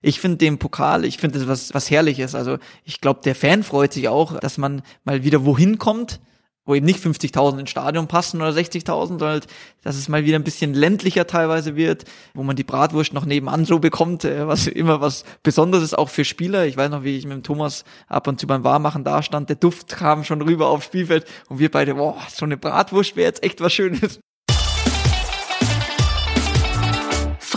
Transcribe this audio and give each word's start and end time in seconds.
Ich 0.00 0.20
finde 0.20 0.38
den 0.38 0.58
Pokal, 0.58 1.04
ich 1.04 1.18
finde 1.18 1.38
das 1.38 1.48
was, 1.48 1.74
was 1.74 1.90
Herrliches. 1.90 2.34
Also 2.34 2.58
ich 2.84 3.00
glaube, 3.00 3.20
der 3.24 3.34
Fan 3.34 3.62
freut 3.62 3.92
sich 3.92 4.08
auch, 4.08 4.38
dass 4.38 4.58
man 4.58 4.82
mal 5.04 5.24
wieder 5.24 5.44
wohin 5.44 5.78
kommt, 5.78 6.20
wo 6.68 6.74
eben 6.74 6.86
nicht 6.86 7.02
50.000 7.02 7.60
ins 7.60 7.70
Stadion 7.70 8.06
passen 8.06 8.42
oder 8.42 8.50
60.000, 8.50 8.84
sondern 8.86 9.28
halt, 9.30 9.46
dass 9.82 9.96
es 9.96 10.08
mal 10.08 10.24
wieder 10.26 10.38
ein 10.38 10.44
bisschen 10.44 10.74
ländlicher 10.74 11.26
teilweise 11.26 11.74
wird, 11.76 12.04
wo 12.34 12.42
man 12.42 12.56
die 12.56 12.62
Bratwurst 12.62 13.14
noch 13.14 13.24
nebenan 13.24 13.64
so 13.64 13.78
bekommt, 13.78 14.24
äh, 14.24 14.46
was 14.46 14.66
immer 14.66 15.00
was 15.00 15.24
Besonderes 15.42 15.82
ist, 15.82 15.98
auch 15.98 16.10
für 16.10 16.26
Spieler. 16.26 16.66
Ich 16.66 16.76
weiß 16.76 16.90
noch, 16.90 17.02
wie 17.04 17.16
ich 17.16 17.24
mit 17.24 17.34
dem 17.34 17.42
Thomas 17.42 17.84
ab 18.06 18.28
und 18.28 18.38
zu 18.38 18.46
beim 18.46 18.64
Warmachen 18.64 19.02
da 19.02 19.22
stand, 19.22 19.48
der 19.48 19.56
Duft 19.56 19.88
kam 19.88 20.24
schon 20.24 20.42
rüber 20.42 20.68
aufs 20.68 20.84
Spielfeld 20.84 21.24
und 21.48 21.58
wir 21.58 21.70
beide, 21.70 21.94
boah, 21.94 22.18
so 22.28 22.44
eine 22.44 22.58
Bratwurst 22.58 23.16
wäre 23.16 23.28
jetzt 23.28 23.42
echt 23.42 23.62
was 23.62 23.72
Schönes. 23.72 24.20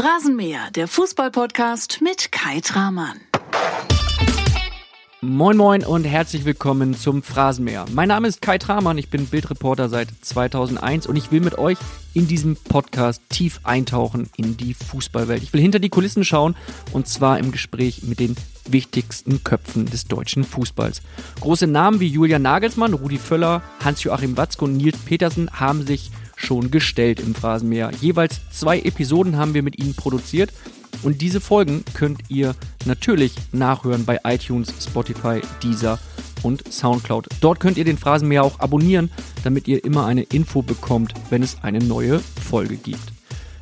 Phrasenmäher, 0.01 0.71
der 0.71 0.87
Fußballpodcast 0.87 1.99
mit 2.01 2.31
Kai 2.31 2.59
Tramann. 2.61 3.19
Moin 5.21 5.55
Moin 5.55 5.85
und 5.85 6.05
herzlich 6.05 6.43
willkommen 6.43 6.95
zum 6.95 7.21
Phrasenmäher. 7.21 7.85
Mein 7.93 8.07
Name 8.07 8.27
ist 8.27 8.41
Kai 8.41 8.57
Tramann, 8.57 8.97
ich 8.97 9.11
bin 9.11 9.27
Bildreporter 9.27 9.89
seit 9.89 10.07
2001 10.21 11.05
und 11.05 11.17
ich 11.17 11.31
will 11.31 11.41
mit 11.41 11.59
euch 11.59 11.77
in 12.15 12.27
diesem 12.27 12.55
Podcast 12.55 13.21
tief 13.29 13.59
eintauchen 13.61 14.31
in 14.37 14.57
die 14.57 14.73
Fußballwelt. 14.73 15.43
Ich 15.43 15.53
will 15.53 15.61
hinter 15.61 15.77
die 15.77 15.89
Kulissen 15.89 16.25
schauen 16.25 16.55
und 16.93 17.07
zwar 17.07 17.37
im 17.37 17.51
Gespräch 17.51 18.01
mit 18.01 18.19
den 18.19 18.35
wichtigsten 18.65 19.43
Köpfen 19.43 19.85
des 19.85 20.05
deutschen 20.05 20.43
Fußballs. 20.43 21.03
Große 21.41 21.67
Namen 21.67 21.99
wie 21.99 22.07
Julian 22.07 22.41
Nagelsmann, 22.41 22.95
Rudi 22.95 23.19
Völler, 23.19 23.61
Hans-Joachim 23.85 24.35
Watzke 24.35 24.65
und 24.65 24.77
Nils 24.77 24.97
Petersen 24.97 25.51
haben 25.51 25.85
sich 25.85 26.09
schon 26.41 26.71
gestellt 26.71 27.19
im 27.19 27.35
Phrasenmäher. 27.35 27.91
Jeweils 28.01 28.41
zwei 28.51 28.79
Episoden 28.79 29.37
haben 29.37 29.53
wir 29.53 29.63
mit 29.63 29.79
ihnen 29.79 29.95
produziert 29.95 30.51
und 31.03 31.21
diese 31.21 31.41
Folgen 31.41 31.83
könnt 31.93 32.19
ihr 32.29 32.55
natürlich 32.85 33.33
nachhören 33.51 34.05
bei 34.05 34.19
iTunes, 34.23 34.73
Spotify, 34.81 35.41
Deezer 35.63 35.99
und 36.43 36.71
Soundcloud. 36.71 37.27
Dort 37.39 37.59
könnt 37.59 37.77
ihr 37.77 37.85
den 37.85 37.97
Phrasenmäher 37.97 38.43
auch 38.43 38.59
abonnieren, 38.59 39.11
damit 39.43 39.67
ihr 39.67 39.83
immer 39.83 40.05
eine 40.05 40.23
Info 40.23 40.61
bekommt, 40.61 41.13
wenn 41.29 41.43
es 41.43 41.57
eine 41.63 41.79
neue 41.79 42.19
Folge 42.19 42.77
gibt. 42.77 43.13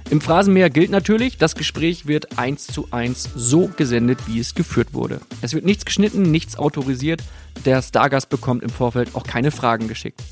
Im 0.09 0.21
Phrasenmäher 0.21 0.71
gilt 0.71 0.89
natürlich, 0.89 1.37
das 1.37 1.55
Gespräch 1.55 2.07
wird 2.07 2.39
eins 2.39 2.65
zu 2.65 2.87
eins 2.89 3.29
so 3.35 3.69
gesendet, 3.77 4.17
wie 4.25 4.39
es 4.39 4.55
geführt 4.55 4.93
wurde. 4.93 5.21
Es 5.41 5.53
wird 5.53 5.65
nichts 5.65 5.85
geschnitten, 5.85 6.23
nichts 6.23 6.57
autorisiert. 6.57 7.21
Der 7.63 7.83
Stargast 7.83 8.29
bekommt 8.29 8.63
im 8.63 8.69
Vorfeld 8.69 9.13
auch 9.13 9.23
keine 9.23 9.51
Fragen 9.51 9.87
geschickt. 9.87 10.23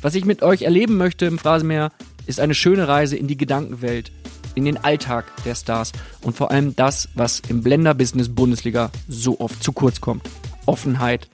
Was 0.00 0.14
ich 0.14 0.24
mit 0.24 0.42
euch 0.44 0.62
erleben 0.62 0.96
möchte 0.96 1.26
im 1.26 1.38
Phrasenmäher, 1.38 1.90
ist 2.26 2.38
eine 2.38 2.54
schöne 2.54 2.86
Reise 2.86 3.16
in 3.16 3.26
die 3.26 3.36
Gedankenwelt, 3.36 4.12
in 4.54 4.64
den 4.64 4.76
Alltag 4.76 5.24
der 5.44 5.56
Stars 5.56 5.90
und 6.22 6.36
vor 6.36 6.52
allem 6.52 6.76
das, 6.76 7.08
was 7.14 7.40
im 7.48 7.62
Blender-Business 7.62 8.28
Bundesliga 8.28 8.92
so 9.08 9.40
oft 9.40 9.60
zu 9.60 9.72
kurz 9.72 10.00
kommt. 10.00 10.28
Offenheit 10.66 11.28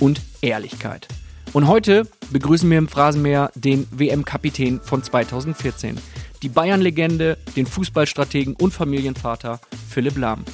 und 0.00 0.20
Ehrlichkeit. 0.42 1.08
Und 1.54 1.66
heute 1.66 2.06
begrüßen 2.30 2.70
wir 2.70 2.76
im 2.76 2.88
Phrasenmäher 2.88 3.52
den 3.54 3.86
WM-Kapitän 3.90 4.80
von 4.82 5.02
2014. 5.02 5.96
Die 6.42 6.50
Bayern-Legende, 6.50 7.38
den 7.56 7.64
Fußballstrategen 7.64 8.54
und 8.54 8.72
Familienvater 8.74 9.60
Philipp 9.88 10.18
Lahm. 10.18 10.44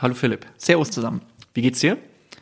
Hallo 0.00 0.14
Philipp. 0.14 0.46
Servus 0.56 0.90
zusammen. 0.90 1.22
Wie 1.54 1.62
geht's 1.62 1.78
dir? 1.78 1.96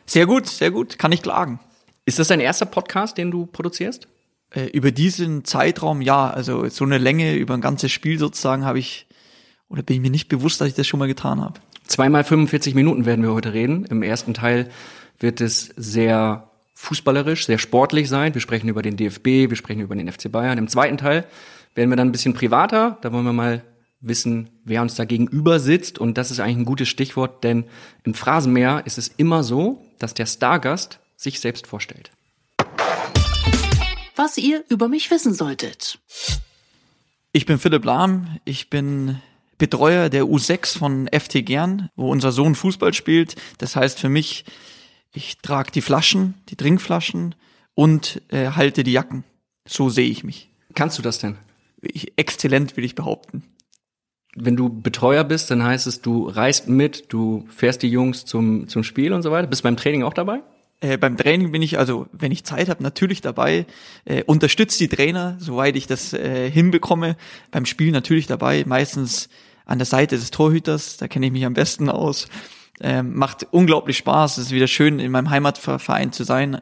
Sehr 0.06 0.24
gut, 0.24 0.46
sehr 0.46 0.70
gut, 0.70 0.98
kann 0.98 1.12
ich 1.12 1.20
klagen. 1.20 1.60
Ist 2.08 2.18
das 2.18 2.28
dein 2.28 2.40
erster 2.40 2.64
Podcast, 2.64 3.18
den 3.18 3.30
du 3.30 3.44
produzierst? 3.44 4.08
Äh, 4.54 4.68
über 4.68 4.92
diesen 4.92 5.44
Zeitraum, 5.44 6.00
ja, 6.00 6.30
also 6.30 6.66
so 6.70 6.86
eine 6.86 6.96
Länge 6.96 7.34
über 7.34 7.52
ein 7.52 7.60
ganzes 7.60 7.92
Spiel 7.92 8.18
sozusagen 8.18 8.64
habe 8.64 8.78
ich, 8.78 9.06
oder 9.68 9.82
bin 9.82 9.96
ich 9.96 10.00
mir 10.00 10.10
nicht 10.10 10.30
bewusst, 10.30 10.58
dass 10.58 10.68
ich 10.68 10.74
das 10.74 10.86
schon 10.86 10.98
mal 11.00 11.06
getan 11.06 11.42
habe. 11.42 11.60
Zweimal 11.86 12.24
45 12.24 12.74
Minuten 12.74 13.04
werden 13.04 13.22
wir 13.22 13.34
heute 13.34 13.52
reden. 13.52 13.84
Im 13.84 14.02
ersten 14.02 14.32
Teil 14.32 14.70
wird 15.20 15.42
es 15.42 15.68
sehr 15.76 16.50
fußballerisch, 16.72 17.44
sehr 17.44 17.58
sportlich 17.58 18.08
sein. 18.08 18.32
Wir 18.32 18.40
sprechen 18.40 18.70
über 18.70 18.80
den 18.80 18.96
DFB, 18.96 19.50
wir 19.50 19.56
sprechen 19.56 19.82
über 19.82 19.94
den 19.94 20.10
FC 20.10 20.32
Bayern. 20.32 20.56
Im 20.56 20.68
zweiten 20.68 20.96
Teil 20.96 21.26
werden 21.74 21.90
wir 21.90 21.96
dann 21.96 22.08
ein 22.08 22.12
bisschen 22.12 22.32
privater. 22.32 22.96
Da 23.02 23.12
wollen 23.12 23.26
wir 23.26 23.34
mal 23.34 23.62
wissen, 24.00 24.48
wer 24.64 24.80
uns 24.80 24.94
da 24.94 25.04
gegenüber 25.04 25.60
sitzt. 25.60 25.98
Und 25.98 26.16
das 26.16 26.30
ist 26.30 26.40
eigentlich 26.40 26.56
ein 26.56 26.64
gutes 26.64 26.88
Stichwort, 26.88 27.44
denn 27.44 27.64
im 28.04 28.14
Phrasenmeer 28.14 28.80
ist 28.86 28.96
es 28.96 29.08
immer 29.08 29.42
so, 29.42 29.84
dass 29.98 30.14
der 30.14 30.24
Stargast 30.24 31.00
sich 31.18 31.40
selbst 31.40 31.66
vorstellt. 31.66 32.10
Was 34.16 34.38
ihr 34.38 34.64
über 34.68 34.88
mich 34.88 35.10
wissen 35.10 35.34
solltet. 35.34 35.98
Ich 37.32 37.44
bin 37.44 37.58
Philipp 37.58 37.84
Lahm, 37.84 38.38
ich 38.44 38.70
bin 38.70 39.20
Betreuer 39.58 40.08
der 40.08 40.24
U6 40.24 40.78
von 40.78 41.08
FT 41.08 41.44
Gern, 41.44 41.90
wo 41.96 42.10
unser 42.10 42.32
Sohn 42.32 42.54
Fußball 42.54 42.94
spielt. 42.94 43.34
Das 43.58 43.76
heißt 43.76 43.98
für 43.98 44.08
mich, 44.08 44.44
ich 45.12 45.38
trage 45.38 45.72
die 45.72 45.82
Flaschen, 45.82 46.34
die 46.48 46.56
Trinkflaschen 46.56 47.34
und 47.74 48.22
äh, 48.28 48.50
halte 48.50 48.84
die 48.84 48.92
Jacken. 48.92 49.24
So 49.66 49.90
sehe 49.90 50.08
ich 50.08 50.24
mich. 50.24 50.48
Kannst 50.74 50.96
du 50.98 51.02
das 51.02 51.18
denn? 51.18 51.36
Ich, 51.80 52.12
exzellent, 52.16 52.76
will 52.76 52.84
ich 52.84 52.94
behaupten. 52.94 53.42
Wenn 54.34 54.56
du 54.56 54.68
Betreuer 54.68 55.24
bist, 55.24 55.50
dann 55.50 55.62
heißt 55.62 55.86
es, 55.86 56.00
du 56.00 56.28
reist 56.28 56.68
mit, 56.68 57.12
du 57.12 57.46
fährst 57.48 57.82
die 57.82 57.88
Jungs 57.88 58.24
zum, 58.24 58.68
zum 58.68 58.84
Spiel 58.84 59.12
und 59.12 59.22
so 59.22 59.32
weiter. 59.32 59.48
Bist 59.48 59.64
beim 59.64 59.76
Training 59.76 60.04
auch 60.04 60.14
dabei? 60.14 60.42
Äh, 60.80 60.96
beim 60.96 61.16
Training 61.16 61.50
bin 61.50 61.62
ich, 61.62 61.78
also 61.78 62.06
wenn 62.12 62.30
ich 62.30 62.44
Zeit 62.44 62.68
habe, 62.68 62.82
natürlich 62.82 63.20
dabei, 63.20 63.66
äh, 64.04 64.22
unterstütze 64.24 64.78
die 64.78 64.88
Trainer, 64.88 65.36
soweit 65.40 65.76
ich 65.76 65.86
das 65.86 66.12
äh, 66.12 66.50
hinbekomme. 66.50 67.16
Beim 67.50 67.66
Spiel 67.66 67.90
natürlich 67.90 68.26
dabei, 68.26 68.64
meistens 68.66 69.28
an 69.66 69.78
der 69.78 69.86
Seite 69.86 70.16
des 70.16 70.30
Torhüters, 70.30 70.96
da 70.96 71.08
kenne 71.08 71.26
ich 71.26 71.32
mich 71.32 71.44
am 71.44 71.54
besten 71.54 71.88
aus. 71.90 72.28
Ähm, 72.80 73.14
macht 73.16 73.46
unglaublich 73.50 73.98
Spaß, 73.98 74.38
es 74.38 74.46
ist 74.46 74.52
wieder 74.52 74.68
schön, 74.68 75.00
in 75.00 75.10
meinem 75.10 75.30
Heimatverein 75.30 76.12
zu 76.12 76.22
sein, 76.22 76.60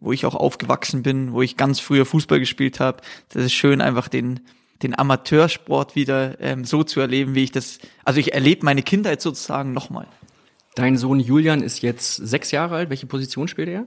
wo 0.00 0.12
ich 0.12 0.24
auch 0.24 0.34
aufgewachsen 0.34 1.02
bin, 1.02 1.34
wo 1.34 1.42
ich 1.42 1.58
ganz 1.58 1.80
früher 1.80 2.06
Fußball 2.06 2.40
gespielt 2.40 2.80
habe. 2.80 3.02
Das 3.28 3.44
ist 3.44 3.52
schön, 3.52 3.82
einfach 3.82 4.08
den 4.08 4.40
den 4.82 4.98
Amateursport 4.98 5.94
wieder 5.94 6.40
ähm, 6.40 6.64
so 6.64 6.82
zu 6.82 7.00
erleben, 7.00 7.34
wie 7.34 7.44
ich 7.44 7.52
das, 7.52 7.78
also 8.04 8.20
ich 8.20 8.32
erlebe 8.32 8.64
meine 8.64 8.82
Kindheit 8.82 9.20
sozusagen 9.20 9.72
nochmal. 9.72 10.06
Dein 10.74 10.96
Sohn 10.96 11.20
Julian 11.20 11.62
ist 11.62 11.82
jetzt 11.82 12.16
sechs 12.16 12.50
Jahre 12.50 12.76
alt. 12.76 12.90
Welche 12.90 13.06
Position 13.06 13.48
spielt 13.48 13.68
er? 13.68 13.86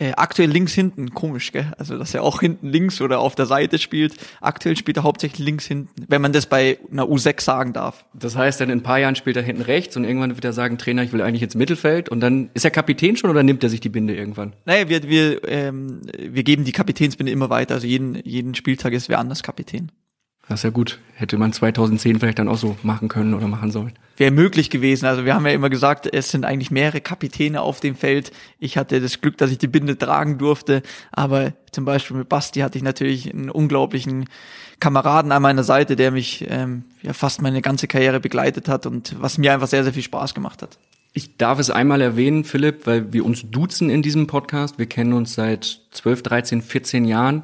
Äh, 0.00 0.12
aktuell 0.12 0.48
links 0.48 0.74
hinten, 0.74 1.12
komisch, 1.12 1.50
gell? 1.50 1.72
Also, 1.76 1.98
dass 1.98 2.14
er 2.14 2.22
auch 2.22 2.38
hinten 2.38 2.68
links 2.68 3.00
oder 3.00 3.18
auf 3.18 3.34
der 3.34 3.46
Seite 3.46 3.78
spielt. 3.78 4.14
Aktuell 4.40 4.76
spielt 4.76 4.96
er 4.96 5.02
hauptsächlich 5.02 5.44
links 5.44 5.66
hinten, 5.66 6.04
wenn 6.06 6.22
man 6.22 6.32
das 6.32 6.46
bei 6.46 6.78
einer 6.92 7.06
U6 7.06 7.40
sagen 7.40 7.72
darf. 7.72 8.04
Das 8.14 8.36
heißt, 8.36 8.60
dann 8.60 8.70
in 8.70 8.78
ein 8.78 8.82
paar 8.84 9.00
Jahren 9.00 9.16
spielt 9.16 9.36
er 9.36 9.42
hinten 9.42 9.62
rechts 9.62 9.96
und 9.96 10.04
irgendwann 10.04 10.36
wird 10.36 10.44
er 10.44 10.52
sagen, 10.52 10.78
Trainer, 10.78 11.02
ich 11.02 11.12
will 11.12 11.20
eigentlich 11.20 11.42
ins 11.42 11.56
Mittelfeld 11.56 12.08
und 12.10 12.20
dann 12.20 12.50
ist 12.54 12.64
er 12.64 12.70
Kapitän 12.70 13.16
schon 13.16 13.28
oder 13.28 13.42
nimmt 13.42 13.64
er 13.64 13.70
sich 13.70 13.80
die 13.80 13.88
Binde 13.88 14.14
irgendwann? 14.14 14.52
Naja, 14.66 14.88
wir, 14.88 15.02
wir, 15.02 15.48
ähm, 15.48 16.02
wir 16.16 16.44
geben 16.44 16.62
die 16.62 16.72
Kapitänsbinde 16.72 17.32
immer 17.32 17.50
weiter. 17.50 17.74
Also 17.74 17.88
jeden, 17.88 18.14
jeden 18.24 18.54
Spieltag 18.54 18.92
ist 18.92 19.08
wer 19.08 19.18
anders 19.18 19.42
Kapitän. 19.42 19.90
Das 20.48 20.60
ist 20.60 20.64
ja 20.64 20.70
gut. 20.70 20.98
Hätte 21.14 21.36
man 21.36 21.52
2010 21.52 22.20
vielleicht 22.20 22.38
dann 22.38 22.48
auch 22.48 22.56
so 22.56 22.76
machen 22.82 23.08
können 23.08 23.34
oder 23.34 23.46
machen 23.48 23.70
sollen. 23.70 23.92
Wäre 24.16 24.30
möglich 24.30 24.70
gewesen. 24.70 25.04
Also 25.04 25.26
wir 25.26 25.34
haben 25.34 25.46
ja 25.46 25.52
immer 25.52 25.68
gesagt, 25.68 26.08
es 26.12 26.30
sind 26.30 26.46
eigentlich 26.46 26.70
mehrere 26.70 27.02
Kapitäne 27.02 27.60
auf 27.60 27.80
dem 27.80 27.94
Feld. 27.96 28.32
Ich 28.58 28.78
hatte 28.78 29.00
das 29.00 29.20
Glück, 29.20 29.36
dass 29.36 29.50
ich 29.50 29.58
die 29.58 29.66
Binde 29.66 29.98
tragen 29.98 30.38
durfte. 30.38 30.82
Aber 31.12 31.52
zum 31.70 31.84
Beispiel 31.84 32.16
mit 32.16 32.30
Basti 32.30 32.60
hatte 32.60 32.78
ich 32.78 32.84
natürlich 32.84 33.32
einen 33.32 33.50
unglaublichen 33.50 34.24
Kameraden 34.80 35.32
an 35.32 35.42
meiner 35.42 35.64
Seite, 35.64 35.96
der 35.96 36.12
mich 36.12 36.46
ähm, 36.48 36.84
ja 37.02 37.12
fast 37.12 37.42
meine 37.42 37.60
ganze 37.60 37.86
Karriere 37.86 38.18
begleitet 38.18 38.68
hat 38.68 38.86
und 38.86 39.16
was 39.20 39.36
mir 39.36 39.52
einfach 39.52 39.68
sehr, 39.68 39.84
sehr 39.84 39.92
viel 39.92 40.02
Spaß 40.02 40.34
gemacht 40.34 40.62
hat. 40.62 40.78
Ich 41.12 41.36
darf 41.36 41.58
es 41.58 41.68
einmal 41.70 42.00
erwähnen, 42.00 42.44
Philipp, 42.44 42.86
weil 42.86 43.12
wir 43.12 43.24
uns 43.24 43.50
duzen 43.50 43.90
in 43.90 44.02
diesem 44.02 44.26
Podcast. 44.26 44.78
Wir 44.78 44.86
kennen 44.86 45.12
uns 45.12 45.34
seit 45.34 45.80
12, 45.90 46.22
13, 46.22 46.62
14 46.62 47.04
Jahren 47.04 47.42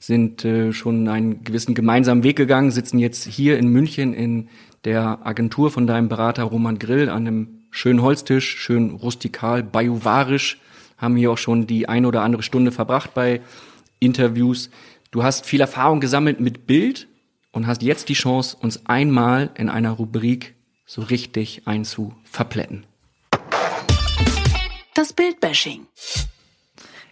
sind 0.00 0.44
äh, 0.44 0.72
schon 0.72 1.06
einen 1.08 1.44
gewissen 1.44 1.74
gemeinsamen 1.74 2.24
Weg 2.24 2.36
gegangen, 2.36 2.70
sitzen 2.70 2.98
jetzt 2.98 3.24
hier 3.26 3.58
in 3.58 3.68
München 3.68 4.14
in 4.14 4.48
der 4.84 5.24
Agentur 5.24 5.70
von 5.70 5.86
deinem 5.86 6.08
Berater 6.08 6.44
Roman 6.44 6.78
Grill 6.78 7.10
an 7.10 7.26
einem 7.26 7.60
schönen 7.70 8.02
Holztisch, 8.02 8.58
schön 8.58 8.90
rustikal, 8.90 9.62
bajuvarisch, 9.62 10.58
haben 10.96 11.16
hier 11.16 11.30
auch 11.30 11.38
schon 11.38 11.66
die 11.66 11.88
ein 11.88 12.06
oder 12.06 12.22
andere 12.22 12.42
Stunde 12.42 12.72
verbracht 12.72 13.14
bei 13.14 13.42
Interviews. 14.00 14.70
Du 15.10 15.22
hast 15.22 15.44
viel 15.44 15.60
Erfahrung 15.60 16.00
gesammelt 16.00 16.40
mit 16.40 16.66
Bild 16.66 17.06
und 17.52 17.66
hast 17.66 17.82
jetzt 17.82 18.08
die 18.08 18.14
Chance, 18.14 18.56
uns 18.58 18.86
einmal 18.86 19.50
in 19.54 19.68
einer 19.68 19.90
Rubrik 19.90 20.54
so 20.86 21.02
richtig 21.02 21.62
einzuverplätten. 21.66 22.86
Das 24.94 25.12
Bildbashing. 25.12 25.86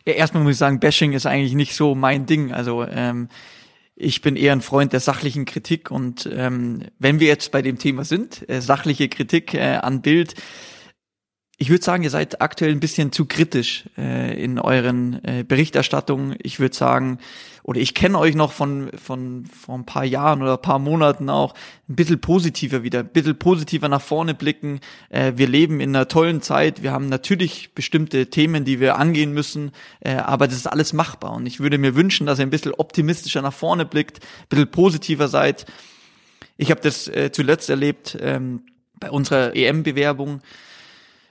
Ja, 0.08 0.14
erstmal 0.14 0.42
muss 0.42 0.52
ich 0.52 0.58
sagen, 0.58 0.80
Bashing 0.80 1.12
ist 1.12 1.26
eigentlich 1.26 1.52
nicht 1.52 1.74
so 1.74 1.94
mein 1.94 2.24
Ding. 2.24 2.50
Also 2.50 2.82
ähm, 2.82 3.28
ich 3.94 4.22
bin 4.22 4.36
eher 4.36 4.52
ein 4.52 4.62
Freund 4.62 4.94
der 4.94 5.00
sachlichen 5.00 5.44
Kritik 5.44 5.90
und 5.90 6.26
ähm, 6.32 6.84
wenn 6.98 7.20
wir 7.20 7.26
jetzt 7.26 7.52
bei 7.52 7.60
dem 7.60 7.78
Thema 7.78 8.06
sind, 8.06 8.48
äh, 8.48 8.62
sachliche 8.62 9.10
Kritik 9.10 9.52
äh, 9.52 9.74
an 9.82 10.00
Bild, 10.00 10.34
Ich 11.60 11.70
würde 11.70 11.84
sagen, 11.84 12.04
ihr 12.04 12.10
seid 12.10 12.40
aktuell 12.40 12.70
ein 12.70 12.78
bisschen 12.78 13.10
zu 13.10 13.26
kritisch 13.26 13.86
äh, 13.98 14.40
in 14.40 14.60
euren 14.60 15.24
äh, 15.24 15.42
Berichterstattungen. 15.42 16.36
Ich 16.40 16.60
würde 16.60 16.76
sagen, 16.76 17.18
oder 17.64 17.80
ich 17.80 17.94
kenne 17.94 18.16
euch 18.16 18.36
noch 18.36 18.52
von, 18.52 18.92
von 18.96 19.44
vor 19.44 19.74
ein 19.74 19.84
paar 19.84 20.04
Jahren 20.04 20.40
oder 20.40 20.52
ein 20.52 20.62
paar 20.62 20.78
Monaten 20.78 21.28
auch, 21.28 21.54
ein 21.88 21.96
bisschen 21.96 22.20
positiver 22.20 22.84
wieder, 22.84 23.00
ein 23.00 23.08
bisschen 23.08 23.36
positiver 23.36 23.88
nach 23.88 24.00
vorne 24.00 24.34
blicken. 24.34 24.78
Äh, 25.08 25.32
wir 25.34 25.48
leben 25.48 25.80
in 25.80 25.96
einer 25.96 26.06
tollen 26.06 26.42
Zeit. 26.42 26.84
Wir 26.84 26.92
haben 26.92 27.08
natürlich 27.08 27.74
bestimmte 27.74 28.30
Themen, 28.30 28.64
die 28.64 28.78
wir 28.78 28.96
angehen 28.96 29.34
müssen, 29.34 29.72
äh, 29.98 30.14
aber 30.14 30.46
das 30.46 30.58
ist 30.58 30.68
alles 30.68 30.92
machbar. 30.92 31.32
Und 31.32 31.46
ich 31.46 31.58
würde 31.58 31.78
mir 31.78 31.96
wünschen, 31.96 32.24
dass 32.24 32.38
ihr 32.38 32.46
ein 32.46 32.50
bisschen 32.50 32.72
optimistischer 32.72 33.42
nach 33.42 33.52
vorne 33.52 33.84
blickt, 33.84 34.20
ein 34.20 34.48
bisschen 34.48 34.70
positiver 34.70 35.26
seid. 35.26 35.66
Ich 36.56 36.70
habe 36.70 36.80
das 36.82 37.08
äh, 37.08 37.32
zuletzt 37.32 37.68
erlebt 37.68 38.16
ähm, 38.20 38.62
bei 39.00 39.10
unserer 39.10 39.56
EM-Bewerbung 39.56 40.40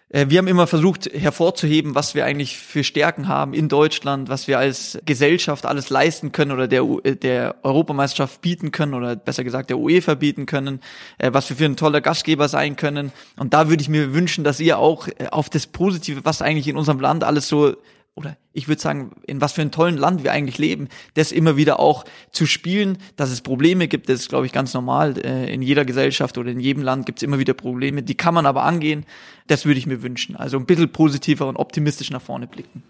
wir 0.10 0.38
haben 0.38 0.48
immer 0.48 0.68
versucht 0.68 1.10
hervorzuheben, 1.14 1.94
was 1.94 2.16
wir 2.16 2.24
eigentlich 2.24 2.58
für 2.58 2.86
Stärken 2.86 3.28
haben 3.28 3.54
in 3.54 3.68
Deutschland, 3.68 4.30
was 4.30 4.48
wir 4.48 4.58
als 4.58 4.98
Gesellschaft 5.06 5.66
alles 5.66 5.90
leisten 5.90 6.32
können 6.32 6.52
oder 6.52 6.70
der, 6.70 6.84
äh, 7.04 7.18
der 7.18 7.56
Europameisterschaft 7.64 8.40
bieten 8.40 8.72
können 8.72 8.94
oder 8.94 9.18
besser 9.18 9.44
gesagt 9.44 9.70
der 9.70 9.78
UEFA 9.78 10.16
bieten 10.16 10.46
können, 10.46 10.80
äh, 11.18 11.34
was 11.34 11.50
wir 11.50 11.58
für 11.58 11.66
ein 11.66 11.76
toller 11.76 12.00
Gastgeber 12.00 12.48
sein 12.48 12.78
können. 12.78 13.12
Und 13.38 13.54
da 13.54 13.68
würde 13.68 13.82
ich 13.82 13.90
mir 13.90 14.14
wünschen, 14.14 14.46
dass 14.46 14.62
ihr 14.62 14.80
auch 14.80 15.10
auf 15.32 15.50
das 15.50 15.68
Positive, 15.68 16.24
was 16.24 16.42
eigentlich 16.42 16.70
in 16.70 16.78
unserem 16.78 17.02
Land 17.02 17.26
alles 17.26 17.50
so 17.50 17.76
oder 18.18 18.36
ich 18.52 18.68
würde 18.68 18.82
sagen, 18.82 19.12
in 19.28 19.42
was 19.42 19.54
für 19.54 19.62
einem 19.62 19.70
tollen 19.70 19.96
Land 19.96 20.24
wir 20.24 20.32
eigentlich 20.32 20.58
leben, 20.58 20.90
das 21.14 21.32
immer 21.32 21.56
wieder 21.56 21.80
auch 21.80 22.04
zu 22.32 22.48
spielen, 22.48 22.98
dass 23.16 23.30
es 23.30 23.42
Probleme 23.42 23.88
gibt, 23.88 24.10
das 24.10 24.22
ist, 24.22 24.30
glaube 24.30 24.48
ich, 24.48 24.52
ganz 24.52 24.74
normal. 24.74 25.20
Äh, 25.24 25.54
in 25.54 25.62
jeder 25.62 25.86
Gesellschaft 25.86 26.40
oder 26.40 26.50
in 26.50 26.60
jedem 26.60 26.82
Land 26.82 27.06
gibt 27.06 27.20
es 27.20 27.24
immer 27.24 27.38
wieder 27.38 27.54
Probleme, 27.54 28.02
die 28.02 28.16
kann 28.16 28.34
man 28.34 28.48
aber 28.48 28.64
angehen. 28.64 29.06
Das 29.46 29.66
würde 29.66 29.78
ich 29.78 29.86
mir 29.86 30.02
wünschen. 30.02 30.36
Also 30.36 30.58
ein 30.58 30.66
bisschen 30.66 30.92
positiver 30.92 31.48
und 31.48 31.58
optimistisch 31.58 32.10
nach 32.10 32.22
vorne 32.22 32.48
blicken. 32.48 32.82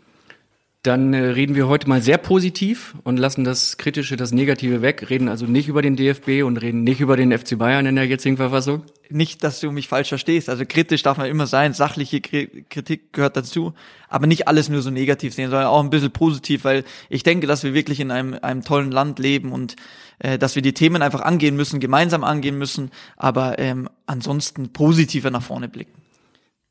Dann 0.88 1.14
äh, 1.14 1.18
reden 1.18 1.54
wir 1.56 1.68
heute 1.68 1.90
mal 1.90 2.02
sehr 2.02 2.18
positiv 2.18 2.96
und 3.04 3.18
lassen 3.18 3.44
das 3.44 3.76
Kritische, 3.76 4.16
das 4.16 4.32
Negative 4.32 4.82
weg, 4.82 5.10
reden 5.10 5.28
also 5.28 5.46
nicht 5.46 5.68
über 5.68 5.82
den 5.82 5.98
DFB 5.98 6.44
und 6.46 6.56
reden 6.62 6.86
nicht 6.86 7.02
über 7.02 7.18
den 7.18 7.38
FC 7.38 7.58
Bayern 7.58 7.86
in 7.86 7.98
der 7.98 8.08
jetzigen 8.08 8.38
Verfassung. 8.38 8.84
Nicht, 9.10 9.44
dass 9.44 9.60
du 9.60 9.70
mich 9.72 9.90
falsch 9.90 10.08
verstehst. 10.08 10.48
Also 10.48 10.64
kritisch 10.66 11.04
darf 11.04 11.18
man 11.18 11.28
immer 11.28 11.46
sein, 11.46 11.74
sachliche 11.74 12.22
Kritik 12.22 13.12
gehört 13.12 13.36
dazu, 13.36 13.74
aber 14.08 14.28
nicht 14.28 14.48
alles 14.48 14.70
nur 14.70 14.82
so 14.82 14.90
negativ 14.90 15.34
sehen, 15.34 15.50
sondern 15.50 15.68
auch 15.68 15.84
ein 15.84 15.90
bisschen 15.90 16.12
positiv, 16.12 16.64
weil 16.64 16.86
ich 17.10 17.24
denke, 17.24 17.48
dass 17.48 17.66
wir 17.66 17.74
wirklich 17.74 18.00
in 18.00 18.10
einem, 18.10 18.38
einem 18.42 18.64
tollen 18.64 18.90
Land 18.90 19.20
leben 19.20 19.52
und 19.52 19.76
äh, 20.20 20.38
dass 20.38 20.56
wir 20.56 20.62
die 20.62 20.74
Themen 20.74 21.02
einfach 21.02 21.20
angehen 21.20 21.58
müssen, 21.58 21.82
gemeinsam 21.82 22.24
angehen 22.24 22.58
müssen, 22.58 22.92
aber 23.18 23.60
ähm, 23.60 23.90
ansonsten 24.06 24.72
positiver 24.72 25.32
nach 25.32 25.44
vorne 25.44 25.68
blicken. 25.68 25.97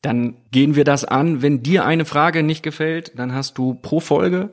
Dann 0.07 0.37
gehen 0.53 0.77
wir 0.77 0.85
das 0.85 1.05
an. 1.05 1.43
Wenn 1.43 1.65
dir 1.65 1.85
eine 1.85 2.05
Frage 2.05 2.45
nicht 2.45 2.63
gefällt, 2.63 3.19
dann 3.19 3.35
hast 3.35 3.59
du 3.59 3.75
pro 3.75 3.99
Folge 3.99 4.53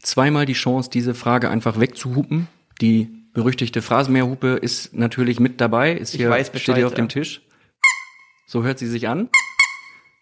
zweimal 0.00 0.46
die 0.46 0.54
Chance, 0.54 0.88
diese 0.88 1.12
Frage 1.12 1.50
einfach 1.50 1.78
wegzuhupen. 1.78 2.48
Die 2.80 3.10
berüchtigte 3.34 3.82
Phrasenmeerhupe 3.82 4.58
ist 4.62 4.94
natürlich 4.94 5.40
mit 5.40 5.60
dabei, 5.60 5.92
ist 5.92 6.14
hier, 6.14 6.30
weiß 6.30 6.48
Bescheid, 6.48 6.62
steht 6.62 6.76
hier 6.76 6.86
auf 6.86 6.92
ja. 6.92 6.96
dem 6.96 7.10
Tisch. 7.10 7.42
So 8.46 8.62
hört 8.62 8.78
sie 8.78 8.86
sich 8.86 9.06
an. 9.06 9.28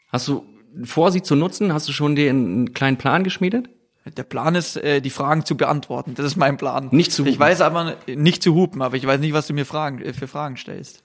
Hast 0.09 0.27
du 0.27 0.45
vor, 0.83 1.13
sie 1.13 1.23
zu 1.23 1.37
nutzen, 1.37 1.73
hast 1.73 1.87
du 1.89 1.93
schon 1.93 2.17
dir 2.17 2.31
einen 2.31 2.75
kleinen 2.75 2.97
Plan 2.97 3.23
geschmiedet? 3.23 3.69
Der 4.17 4.25
Plan 4.25 4.57
ist, 4.57 4.77
äh, 4.79 5.01
die 5.01 5.11
Fragen 5.11 5.45
zu 5.45 5.57
beantworten. 5.57 6.15
Das 6.17 6.27
ist 6.27 6.35
mein 6.35 6.57
Plan. 6.57 6.89
Nicht 6.91 7.13
zu 7.13 7.23
hupen. 7.23 7.33
Ich 7.33 7.39
weiß 7.39 7.61
aber 7.61 7.99
nicht 8.09 8.43
zu 8.43 8.57
hupen, 8.57 8.83
aber 8.83 8.97
ich 8.97 9.07
weiß 9.07 9.21
nicht, 9.21 9.33
was 9.33 9.47
du 9.47 9.55
mir 9.55 9.65
Fragen, 9.65 10.03
äh, 10.03 10.13
für 10.13 10.27
Fragen 10.27 10.57
stellst. 10.57 11.05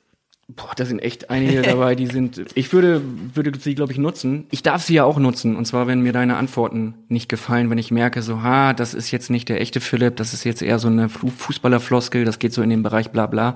Boah, 0.50 0.72
da 0.78 0.86
sind 0.86 1.00
echt 1.00 1.30
einige 1.30 1.62
dabei, 1.62 1.96
die 1.96 2.08
sind. 2.08 2.46
Ich 2.56 2.72
würde, 2.72 3.02
würde 3.34 3.52
sie, 3.60 3.76
glaube 3.76 3.92
ich, 3.92 3.98
nutzen. 3.98 4.48
Ich 4.50 4.64
darf 4.64 4.82
sie 4.82 4.94
ja 4.94 5.04
auch 5.04 5.20
nutzen. 5.20 5.58
Und 5.58 5.66
zwar, 5.66 5.88
wenn 5.88 6.00
mir 6.00 6.14
deine 6.14 6.38
Antworten 6.38 6.94
nicht 7.10 7.28
gefallen, 7.28 7.70
wenn 7.70 7.78
ich 7.78 7.92
merke, 7.92 8.22
so, 8.22 8.44
ha, 8.44 8.74
das 8.74 8.94
ist 8.94 9.12
jetzt 9.12 9.30
nicht 9.30 9.50
der 9.50 9.60
echte 9.60 9.82
Philipp, 9.82 10.16
das 10.16 10.34
ist 10.34 10.46
jetzt 10.46 10.62
eher 10.62 10.80
so 10.80 10.88
eine 10.88 11.10
Fußballerfloskel, 11.10 12.24
das 12.24 12.40
geht 12.40 12.54
so 12.54 12.62
in 12.62 12.70
den 12.70 12.82
Bereich 12.82 13.12
bla 13.12 13.28
bla, 13.28 13.56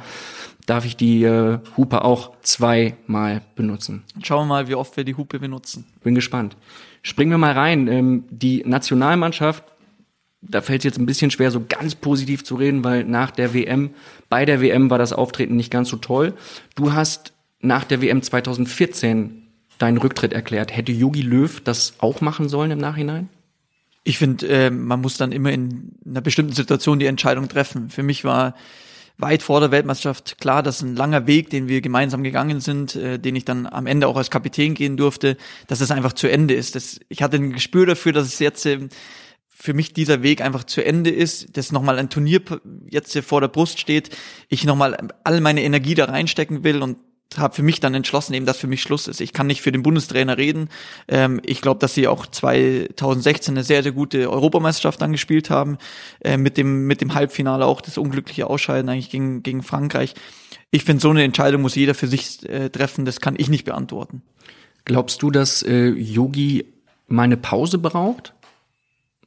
darf 0.66 0.84
ich 0.84 0.98
die 0.98 1.24
äh, 1.24 1.60
Hupe 1.78 2.04
auch 2.04 2.34
zweimal 2.42 3.42
benutzen. 3.56 4.04
Schauen 4.22 4.48
wir 4.48 4.56
mal, 4.56 4.68
wie 4.68 4.76
oft 4.76 4.98
wir 4.98 5.06
die 5.06 5.16
Hupe 5.16 5.40
benutzen. 5.40 5.86
Bin 6.04 6.14
gespannt. 6.14 6.58
Springen 7.04 7.32
wir 7.32 7.38
mal 7.38 7.54
rein. 7.54 7.88
Ähm, 7.88 8.26
die 8.30 8.64
Nationalmannschaft 8.66 9.64
da 10.42 10.62
fällt 10.62 10.82
es 10.82 10.86
jetzt 10.86 10.98
ein 10.98 11.06
bisschen 11.06 11.32
schwer, 11.32 11.52
so 11.52 11.64
ganz 11.68 11.96
positiv 11.96 12.44
zu 12.44 12.56
reden, 12.56 12.84
weil 12.84 13.04
nach 13.04 13.32
der 13.32 13.54
WM, 13.54 13.92
bei 14.30 14.46
der 14.46 14.62
WM 14.62 14.90
war 14.90 14.98
das 14.98 15.14
Auftreten 15.14 15.56
nicht 15.56 15.72
ganz 15.72 15.90
so 15.90 15.98
toll. 15.98 16.34
Du 16.76 16.94
hast 16.94 17.34
nach 17.60 17.84
der 17.84 18.02
WM 18.02 18.22
2014 18.22 19.48
deinen 19.78 19.98
Rücktritt 19.98 20.34
erklärt. 20.34 20.76
Hätte 20.76 20.92
Yogi 20.92 21.22
Löw 21.22 21.62
das 21.62 21.94
auch 22.00 22.22
machen 22.22 22.50
sollen 22.50 22.72
im 22.72 22.80
Nachhinein? 22.80 23.30
Ich 24.04 24.18
finde, 24.18 24.48
äh, 24.48 24.70
man 24.72 25.02
muss 25.02 25.18
dann 25.18 25.32
immer 25.32 25.52
in 25.52 25.94
einer 26.06 26.22
bestimmten 26.22 26.54
Situation 26.54 26.98
die 26.98 27.06
Entscheidung 27.06 27.48
treffen. 27.48 27.90
Für 27.90 28.02
mich 28.02 28.24
war 28.24 28.56
weit 29.18 29.44
vor 29.44 29.60
der 29.60 29.70
Weltmeisterschaft 29.70 30.40
klar, 30.40 30.64
dass 30.64 30.82
ein 30.82 30.96
langer 30.96 31.28
Weg, 31.28 31.52
den 31.52 31.68
wir 31.68 31.82
gemeinsam 31.82 32.24
gegangen 32.24 32.62
sind, 32.62 32.96
äh, 32.96 33.20
den 33.20 33.36
ich 33.36 33.46
dann 33.46 33.68
am 33.68 33.86
Ende 33.86 34.08
auch 34.08 34.18
als 34.18 34.32
Kapitän 34.32 34.74
gehen 34.74 34.98
durfte, 34.98 35.38
dass 35.68 35.82
es 35.82 35.92
einfach 35.92 36.14
zu 36.14 36.28
Ende 36.28 36.56
ist. 36.56 36.76
Das, 36.76 37.00
ich 37.10 37.22
hatte 37.22 37.38
ein 37.38 37.54
Gespür 37.54 37.86
dafür, 37.86 38.14
dass 38.14 38.26
es 38.26 38.40
jetzt 38.40 38.66
äh, 38.66 38.90
für 39.62 39.74
mich 39.74 39.94
dieser 39.94 40.24
Weg 40.24 40.42
einfach 40.42 40.64
zu 40.64 40.84
Ende 40.84 41.12
ist, 41.12 41.56
dass 41.56 41.72
nochmal 41.72 42.00
ein 42.00 42.10
Turnier 42.10 42.42
jetzt 42.90 43.14
hier 43.14 43.22
vor 43.22 43.42
der 43.42 43.48
Brust 43.48 43.80
steht, 43.80 44.10
ich 44.50 44.64
nochmal 44.64 44.98
all 45.24 45.40
meine 45.40 45.62
Energie 45.64 45.94
da 45.94 46.06
reinstecken 46.06 46.64
will 46.64 46.82
und 46.82 46.98
habe 47.38 47.54
für 47.54 47.64
mich 47.64 47.80
dann 47.80 47.94
entschlossen, 47.94 48.34
eben, 48.34 48.46
dass 48.46 48.58
für 48.58 48.68
mich 48.68 48.82
Schluss 48.82 49.08
ist. 49.08 49.22
Ich 49.22 49.34
kann 49.34 49.48
nicht 49.48 49.62
für 49.62 49.72
den 49.72 49.84
Bundestrainer 49.84 50.38
reden. 50.38 50.68
Ähm, 51.08 51.40
ich 51.46 51.62
glaube, 51.62 51.80
dass 51.80 51.94
sie 51.94 52.08
auch 52.08 52.26
2016 52.26 53.54
eine 53.54 53.64
sehr, 53.64 53.84
sehr 53.84 53.92
gute 53.92 54.30
Europameisterschaft 54.30 55.00
dann 55.00 55.12
gespielt 55.12 55.50
haben, 55.50 55.78
äh, 56.22 56.38
mit 56.38 56.58
dem 56.58 56.88
mit 56.88 57.00
dem 57.00 57.14
Halbfinale 57.14 57.66
auch 57.66 57.82
das 57.82 57.98
unglückliche 57.98 58.48
Ausscheiden 58.48 58.90
eigentlich 58.90 59.12
gegen 59.12 59.44
gegen 59.44 59.64
Frankreich. 59.64 60.16
Ich 60.72 60.84
finde, 60.84 61.02
so 61.02 61.10
eine 61.12 61.24
Entscheidung 61.24 61.62
muss 61.62 61.76
jeder 61.76 61.94
für 61.94 62.08
sich 62.08 62.48
äh, 62.50 62.70
treffen. 62.70 63.06
Das 63.06 63.22
kann 63.22 63.36
ich 63.38 63.48
nicht 63.48 63.66
beantworten. 63.66 64.24
Glaubst 64.86 65.22
du, 65.22 65.30
dass 65.32 65.62
äh, 65.62 65.90
Yogi 65.90 66.66
meine 67.08 67.38
Pause 67.38 67.78
braucht? 67.78 68.34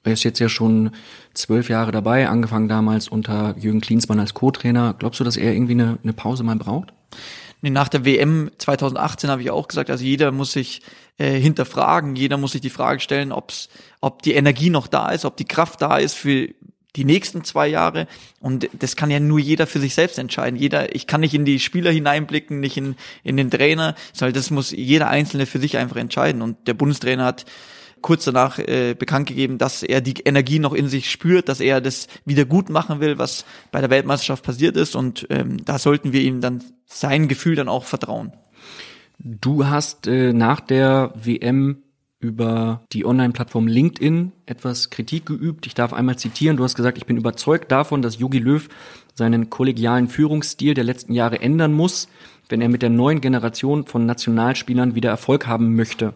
Er 0.04 0.12
ist 0.12 0.22
jetzt 0.22 0.38
ja 0.38 0.48
schon 0.48 0.90
zwölf 1.32 1.68
Jahre 1.68 1.90
dabei, 1.90 2.28
angefangen 2.28 2.68
damals 2.68 3.08
unter 3.08 3.56
Jürgen 3.58 3.80
Klinsmann 3.80 4.20
als 4.20 4.34
Co-Trainer. 4.34 4.94
Glaubst 4.98 5.20
du, 5.20 5.24
dass 5.24 5.36
er 5.36 5.52
irgendwie 5.52 5.72
eine, 5.72 5.98
eine 6.02 6.12
Pause 6.12 6.44
mal 6.44 6.56
braucht? 6.56 6.92
Nee, 7.62 7.70
nach 7.70 7.88
der 7.88 8.04
WM 8.04 8.50
2018 8.58 9.30
habe 9.30 9.40
ich 9.40 9.50
auch 9.50 9.68
gesagt, 9.68 9.88
also 9.88 10.04
jeder 10.04 10.30
muss 10.32 10.52
sich 10.52 10.82
äh, 11.16 11.40
hinterfragen, 11.40 12.14
jeder 12.14 12.36
muss 12.36 12.52
sich 12.52 12.60
die 12.60 12.68
Frage 12.68 13.00
stellen, 13.00 13.32
ob's, 13.32 13.70
ob 14.02 14.20
die 14.20 14.34
Energie 14.34 14.68
noch 14.68 14.86
da 14.86 15.08
ist, 15.10 15.24
ob 15.24 15.38
die 15.38 15.46
Kraft 15.46 15.80
da 15.80 15.96
ist 15.96 16.12
für 16.12 16.48
die 16.96 17.04
nächsten 17.04 17.42
zwei 17.42 17.66
Jahre. 17.66 18.06
Und 18.40 18.68
das 18.74 18.96
kann 18.96 19.10
ja 19.10 19.18
nur 19.18 19.38
jeder 19.38 19.66
für 19.66 19.80
sich 19.80 19.94
selbst 19.94 20.18
entscheiden. 20.18 20.58
Jeder, 20.58 20.94
ich 20.94 21.06
kann 21.06 21.22
nicht 21.22 21.34
in 21.34 21.44
die 21.44 21.58
Spieler 21.58 21.90
hineinblicken, 21.90 22.60
nicht 22.60 22.76
in, 22.76 22.96
in 23.22 23.36
den 23.36 23.50
Trainer, 23.50 23.94
sondern 24.12 24.34
das 24.34 24.50
muss 24.50 24.70
jeder 24.70 25.08
Einzelne 25.08 25.46
für 25.46 25.58
sich 25.58 25.76
einfach 25.76 25.96
entscheiden. 25.96 26.42
Und 26.42 26.68
der 26.68 26.74
Bundestrainer 26.74 27.24
hat 27.24 27.46
kurz 28.04 28.24
danach 28.26 28.58
äh, 28.58 28.94
bekannt 28.94 29.26
gegeben, 29.28 29.56
dass 29.56 29.82
er 29.82 30.02
die 30.02 30.20
Energie 30.26 30.58
noch 30.58 30.74
in 30.74 30.88
sich 30.88 31.10
spürt, 31.10 31.48
dass 31.48 31.58
er 31.58 31.80
das 31.80 32.06
wieder 32.26 32.44
gut 32.44 32.68
machen 32.68 33.00
will, 33.00 33.16
was 33.16 33.46
bei 33.72 33.80
der 33.80 33.88
Weltmeisterschaft 33.88 34.44
passiert 34.44 34.76
ist. 34.76 34.94
Und 34.94 35.26
ähm, 35.30 35.64
da 35.64 35.78
sollten 35.78 36.12
wir 36.12 36.20
ihm 36.20 36.42
dann 36.42 36.62
sein 36.84 37.28
Gefühl 37.28 37.56
dann 37.56 37.70
auch 37.70 37.84
vertrauen. 37.84 38.32
Du 39.18 39.66
hast 39.66 40.06
äh, 40.06 40.34
nach 40.34 40.60
der 40.60 41.14
WM 41.14 41.78
über 42.20 42.82
die 42.92 43.06
Online-Plattform 43.06 43.66
LinkedIn 43.66 44.32
etwas 44.44 44.90
Kritik 44.90 45.24
geübt. 45.24 45.66
Ich 45.66 45.72
darf 45.72 45.94
einmal 45.94 46.18
zitieren. 46.18 46.58
Du 46.58 46.64
hast 46.64 46.74
gesagt, 46.74 46.98
ich 46.98 47.06
bin 47.06 47.16
überzeugt 47.16 47.72
davon, 47.72 48.02
dass 48.02 48.18
Jogi 48.18 48.38
Löw 48.38 48.68
seinen 49.14 49.48
kollegialen 49.48 50.08
Führungsstil 50.08 50.74
der 50.74 50.84
letzten 50.84 51.14
Jahre 51.14 51.40
ändern 51.40 51.72
muss, 51.72 52.08
wenn 52.50 52.60
er 52.60 52.68
mit 52.68 52.82
der 52.82 52.90
neuen 52.90 53.22
Generation 53.22 53.86
von 53.86 54.04
Nationalspielern 54.04 54.94
wieder 54.94 55.08
Erfolg 55.08 55.46
haben 55.46 55.74
möchte. 55.74 56.12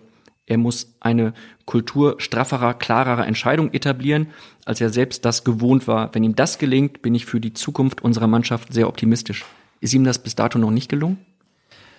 Er 0.48 0.56
muss 0.56 0.94
eine 1.00 1.34
Kultur 1.66 2.16
strafferer, 2.18 2.72
klarerer 2.72 3.26
Entscheidung 3.26 3.72
etablieren, 3.74 4.28
als 4.64 4.80
er 4.80 4.88
selbst 4.88 5.26
das 5.26 5.44
gewohnt 5.44 5.86
war. 5.86 6.14
Wenn 6.14 6.24
ihm 6.24 6.34
das 6.34 6.58
gelingt, 6.58 7.02
bin 7.02 7.14
ich 7.14 7.26
für 7.26 7.38
die 7.38 7.52
Zukunft 7.52 8.02
unserer 8.02 8.26
Mannschaft 8.26 8.72
sehr 8.72 8.88
optimistisch. 8.88 9.44
Ist 9.80 9.92
ihm 9.92 10.04
das 10.04 10.18
bis 10.18 10.34
dato 10.34 10.58
noch 10.58 10.70
nicht 10.70 10.88
gelungen? 10.88 11.18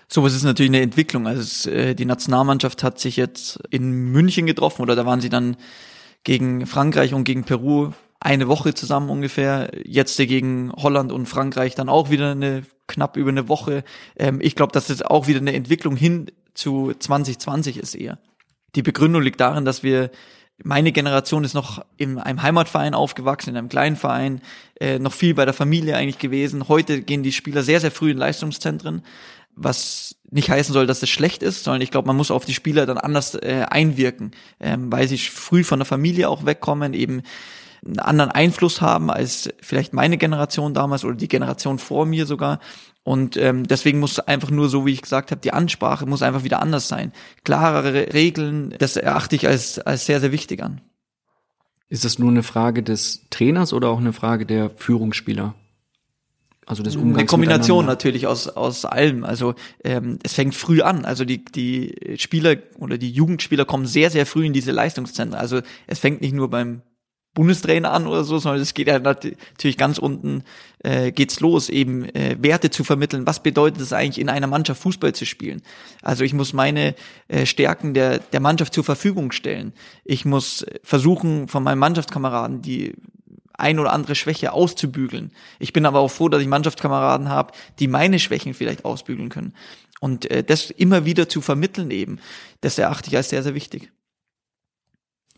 So, 0.07 0.25
es 0.25 0.33
ist 0.33 0.43
natürlich 0.43 0.71
eine 0.71 0.81
Entwicklung. 0.81 1.27
Also 1.27 1.69
äh, 1.69 1.93
die 1.93 2.05
Nationalmannschaft 2.05 2.83
hat 2.83 2.99
sich 2.99 3.17
jetzt 3.17 3.59
in 3.69 4.11
München 4.11 4.47
getroffen 4.47 4.81
oder 4.81 4.95
da 4.95 5.05
waren 5.05 5.21
sie 5.21 5.29
dann 5.29 5.55
gegen 6.23 6.65
Frankreich 6.65 7.13
und 7.13 7.23
gegen 7.23 7.43
Peru 7.43 7.91
eine 8.19 8.47
Woche 8.47 8.73
zusammen 8.73 9.11
ungefähr. 9.11 9.69
Jetzt 9.85 10.17
gegen 10.17 10.71
Holland 10.75 11.11
und 11.11 11.27
Frankreich 11.27 11.75
dann 11.75 11.87
auch 11.87 12.09
wieder 12.09 12.31
eine 12.31 12.63
knapp 12.87 13.15
über 13.15 13.29
eine 13.29 13.47
Woche. 13.47 13.83
Ähm, 14.17 14.39
ich 14.41 14.55
glaube, 14.55 14.71
dass 14.71 14.87
das 14.87 15.03
auch 15.03 15.27
wieder 15.27 15.39
eine 15.39 15.53
Entwicklung 15.53 15.95
hin 15.95 16.31
zu 16.55 16.93
2020 16.97 17.77
ist 17.77 17.93
eher. 17.93 18.17
Die 18.75 18.83
Begründung 18.83 19.21
liegt 19.21 19.39
darin, 19.39 19.65
dass 19.65 19.83
wir 19.83 20.11
meine 20.63 20.91
Generation 20.91 21.43
ist 21.43 21.53
noch 21.53 21.83
in 21.97 22.19
einem 22.19 22.41
Heimatverein 22.41 22.93
aufgewachsen, 22.93 23.51
in 23.51 23.57
einem 23.57 23.69
kleinen 23.69 23.95
Verein, 23.95 24.41
äh, 24.79 24.99
noch 24.99 25.13
viel 25.13 25.33
bei 25.33 25.45
der 25.45 25.53
Familie 25.53 25.95
eigentlich 25.95 26.19
gewesen. 26.19 26.67
Heute 26.67 27.01
gehen 27.01 27.23
die 27.23 27.31
Spieler 27.31 27.63
sehr, 27.63 27.79
sehr 27.79 27.91
früh 27.91 28.11
in 28.11 28.17
Leistungszentren, 28.17 29.03
was 29.55 30.17
nicht 30.31 30.49
heißen 30.49 30.73
soll, 30.73 30.85
dass 30.85 31.01
es 31.01 31.09
schlecht 31.09 31.43
ist, 31.43 31.63
sondern 31.63 31.81
ich 31.81 31.91
glaube, 31.91 32.07
man 32.07 32.17
muss 32.17 32.31
auf 32.31 32.45
die 32.45 32.53
Spieler 32.53 32.85
dann 32.85 32.97
anders 32.97 33.35
äh, 33.35 33.65
einwirken, 33.69 34.31
ähm, 34.59 34.91
weil 34.91 35.07
sie 35.07 35.17
früh 35.17 35.63
von 35.63 35.79
der 35.79 35.85
Familie 35.85 36.29
auch 36.29 36.45
wegkommen, 36.45 36.93
eben 36.93 37.23
einen 37.85 37.99
anderen 37.99 38.31
Einfluss 38.31 38.81
haben 38.81 39.09
als 39.09 39.49
vielleicht 39.61 39.93
meine 39.93 40.17
Generation 40.17 40.73
damals 40.73 41.05
oder 41.05 41.15
die 41.15 41.27
Generation 41.27 41.79
vor 41.79 42.05
mir 42.05 42.25
sogar. 42.25 42.59
Und 43.03 43.37
ähm, 43.37 43.65
deswegen 43.67 43.99
muss 43.99 44.19
einfach 44.19 44.51
nur, 44.51 44.69
so 44.69 44.85
wie 44.85 44.91
ich 44.91 45.01
gesagt 45.01 45.31
habe, 45.31 45.41
die 45.41 45.53
Ansprache 45.53 46.05
muss 46.05 46.21
einfach 46.21 46.43
wieder 46.43 46.61
anders 46.61 46.87
sein. 46.87 47.11
Klarere 47.43 48.13
Regeln, 48.13 48.75
das 48.77 48.97
erachte 48.97 49.35
ich 49.35 49.47
als, 49.47 49.79
als 49.79 50.05
sehr, 50.05 50.19
sehr 50.19 50.31
wichtig 50.31 50.61
an. 50.61 50.81
Ist 51.87 52.05
das 52.05 52.19
nur 52.19 52.29
eine 52.29 52.43
Frage 52.43 52.83
des 52.83 53.25
Trainers 53.31 53.73
oder 53.73 53.89
auch 53.89 53.97
eine 53.97 54.13
Frage 54.13 54.45
der 54.45 54.69
Führungsspieler? 54.69 55.55
Also 56.69 56.83
das 56.83 56.95
Umgangs 56.95 57.17
Eine 57.17 57.25
Kombination 57.25 57.87
natürlich 57.87 58.27
aus, 58.27 58.47
aus 58.47 58.85
allem. 58.85 59.23
Also 59.23 59.55
ähm, 59.83 60.19
es 60.21 60.33
fängt 60.33 60.53
früh 60.53 60.81
an. 60.81 61.03
Also 61.03 61.25
die, 61.25 61.43
die 61.43 62.15
Spieler 62.19 62.57
oder 62.77 62.99
die 62.99 63.09
Jugendspieler 63.09 63.65
kommen 63.65 63.87
sehr, 63.87 64.11
sehr 64.11 64.27
früh 64.27 64.45
in 64.45 64.53
diese 64.53 64.71
Leistungszentren. 64.71 65.39
Also 65.39 65.61
es 65.87 65.97
fängt 65.97 66.21
nicht 66.21 66.33
nur 66.33 66.47
beim 66.47 66.83
Bundestrainer 67.39 67.93
an 67.93 68.05
oder 68.05 68.25
so, 68.25 68.37
sondern 68.37 68.61
es 68.61 68.73
geht 68.73 68.89
ja 68.89 68.99
natürlich 68.99 69.77
ganz 69.77 69.97
unten 69.97 70.43
äh, 70.83 71.13
geht's 71.13 71.39
los, 71.39 71.69
eben 71.69 72.03
äh, 72.13 72.35
Werte 72.37 72.69
zu 72.69 72.83
vermitteln. 72.83 73.25
Was 73.25 73.41
bedeutet 73.41 73.79
es 73.79 73.93
eigentlich, 73.93 74.19
in 74.19 74.27
einer 74.27 74.47
Mannschaft 74.47 74.81
Fußball 74.81 75.15
zu 75.15 75.25
spielen? 75.25 75.61
Also 76.01 76.25
ich 76.25 76.33
muss 76.33 76.51
meine 76.51 76.95
äh, 77.29 77.45
Stärken 77.45 77.93
der, 77.93 78.19
der 78.19 78.41
Mannschaft 78.41 78.73
zur 78.73 78.83
Verfügung 78.83 79.31
stellen. 79.31 79.71
Ich 80.03 80.25
muss 80.25 80.65
versuchen, 80.83 81.47
von 81.47 81.63
meinen 81.63 81.79
Mannschaftskameraden 81.79 82.61
die 82.61 82.95
ein 83.53 83.79
oder 83.79 83.93
andere 83.93 84.15
Schwäche 84.15 84.51
auszubügeln. 84.51 85.31
Ich 85.59 85.71
bin 85.71 85.85
aber 85.85 85.99
auch 85.99 86.11
froh, 86.11 86.27
dass 86.27 86.41
ich 86.41 86.47
Mannschaftskameraden 86.49 87.29
habe, 87.29 87.53
die 87.79 87.87
meine 87.87 88.19
Schwächen 88.19 88.53
vielleicht 88.53 88.83
ausbügeln 88.83 89.29
können. 89.29 89.53
Und 90.01 90.29
äh, 90.29 90.43
das 90.43 90.71
immer 90.71 91.05
wieder 91.05 91.29
zu 91.29 91.39
vermitteln 91.39 91.89
eben, 91.89 92.19
das 92.59 92.77
erachte 92.77 93.09
ich 93.09 93.15
als 93.15 93.29
sehr, 93.29 93.43
sehr 93.43 93.55
wichtig. 93.55 93.93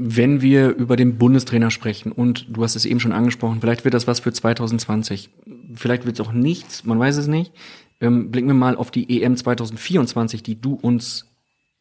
Wenn 0.03 0.41
wir 0.41 0.69
über 0.69 0.95
den 0.95 1.17
Bundestrainer 1.17 1.69
sprechen 1.69 2.11
und 2.11 2.47
du 2.49 2.63
hast 2.63 2.75
es 2.75 2.85
eben 2.85 2.99
schon 2.99 3.11
angesprochen, 3.11 3.59
vielleicht 3.61 3.83
wird 3.83 3.93
das 3.93 4.07
was 4.07 4.19
für 4.19 4.33
2020, 4.33 5.29
vielleicht 5.75 6.05
wird 6.05 6.19
es 6.19 6.25
auch 6.25 6.31
nichts, 6.31 6.83
man 6.85 6.99
weiß 6.99 7.17
es 7.17 7.27
nicht. 7.27 7.51
Ähm, 7.99 8.31
blicken 8.31 8.47
wir 8.47 8.55
mal 8.55 8.75
auf 8.75 8.89
die 8.89 9.21
EM 9.21 9.37
2024, 9.37 10.41
die 10.41 10.59
du 10.59 10.73
uns 10.73 11.27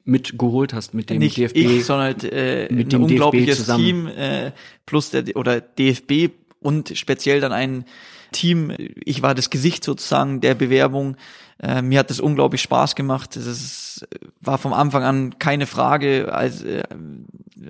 mitgeholt 0.04 0.74
hast 0.74 0.92
mit 0.92 1.08
dem 1.08 1.18
Nicht 1.18 1.38
DFB. 1.38 1.56
Ich, 1.56 1.84
sondern 1.86 2.06
halt, 2.06 2.24
äh, 2.24 2.68
mit 2.70 2.92
dem 2.92 3.04
unglaubliches 3.04 3.66
Team 3.66 4.06
äh, 4.06 4.52
plus 4.84 5.10
der 5.10 5.24
oder 5.34 5.60
DFB 5.60 6.30
und 6.60 6.92
speziell 6.96 7.40
dann 7.40 7.52
ein 7.52 7.84
Team. 8.32 8.72
Ich 9.04 9.22
war 9.22 9.34
das 9.34 9.50
Gesicht 9.50 9.84
sozusagen 9.84 10.40
der 10.40 10.54
Bewerbung. 10.54 11.16
Äh, 11.62 11.82
mir 11.82 11.98
hat 11.98 12.10
das 12.10 12.20
unglaublich 12.20 12.62
Spaß 12.62 12.94
gemacht. 12.94 13.36
Das 13.36 14.06
war 14.40 14.58
vom 14.58 14.72
Anfang 14.72 15.02
an 15.02 15.38
keine 15.38 15.66
Frage, 15.66 16.32
als, 16.32 16.62
äh, 16.62 16.82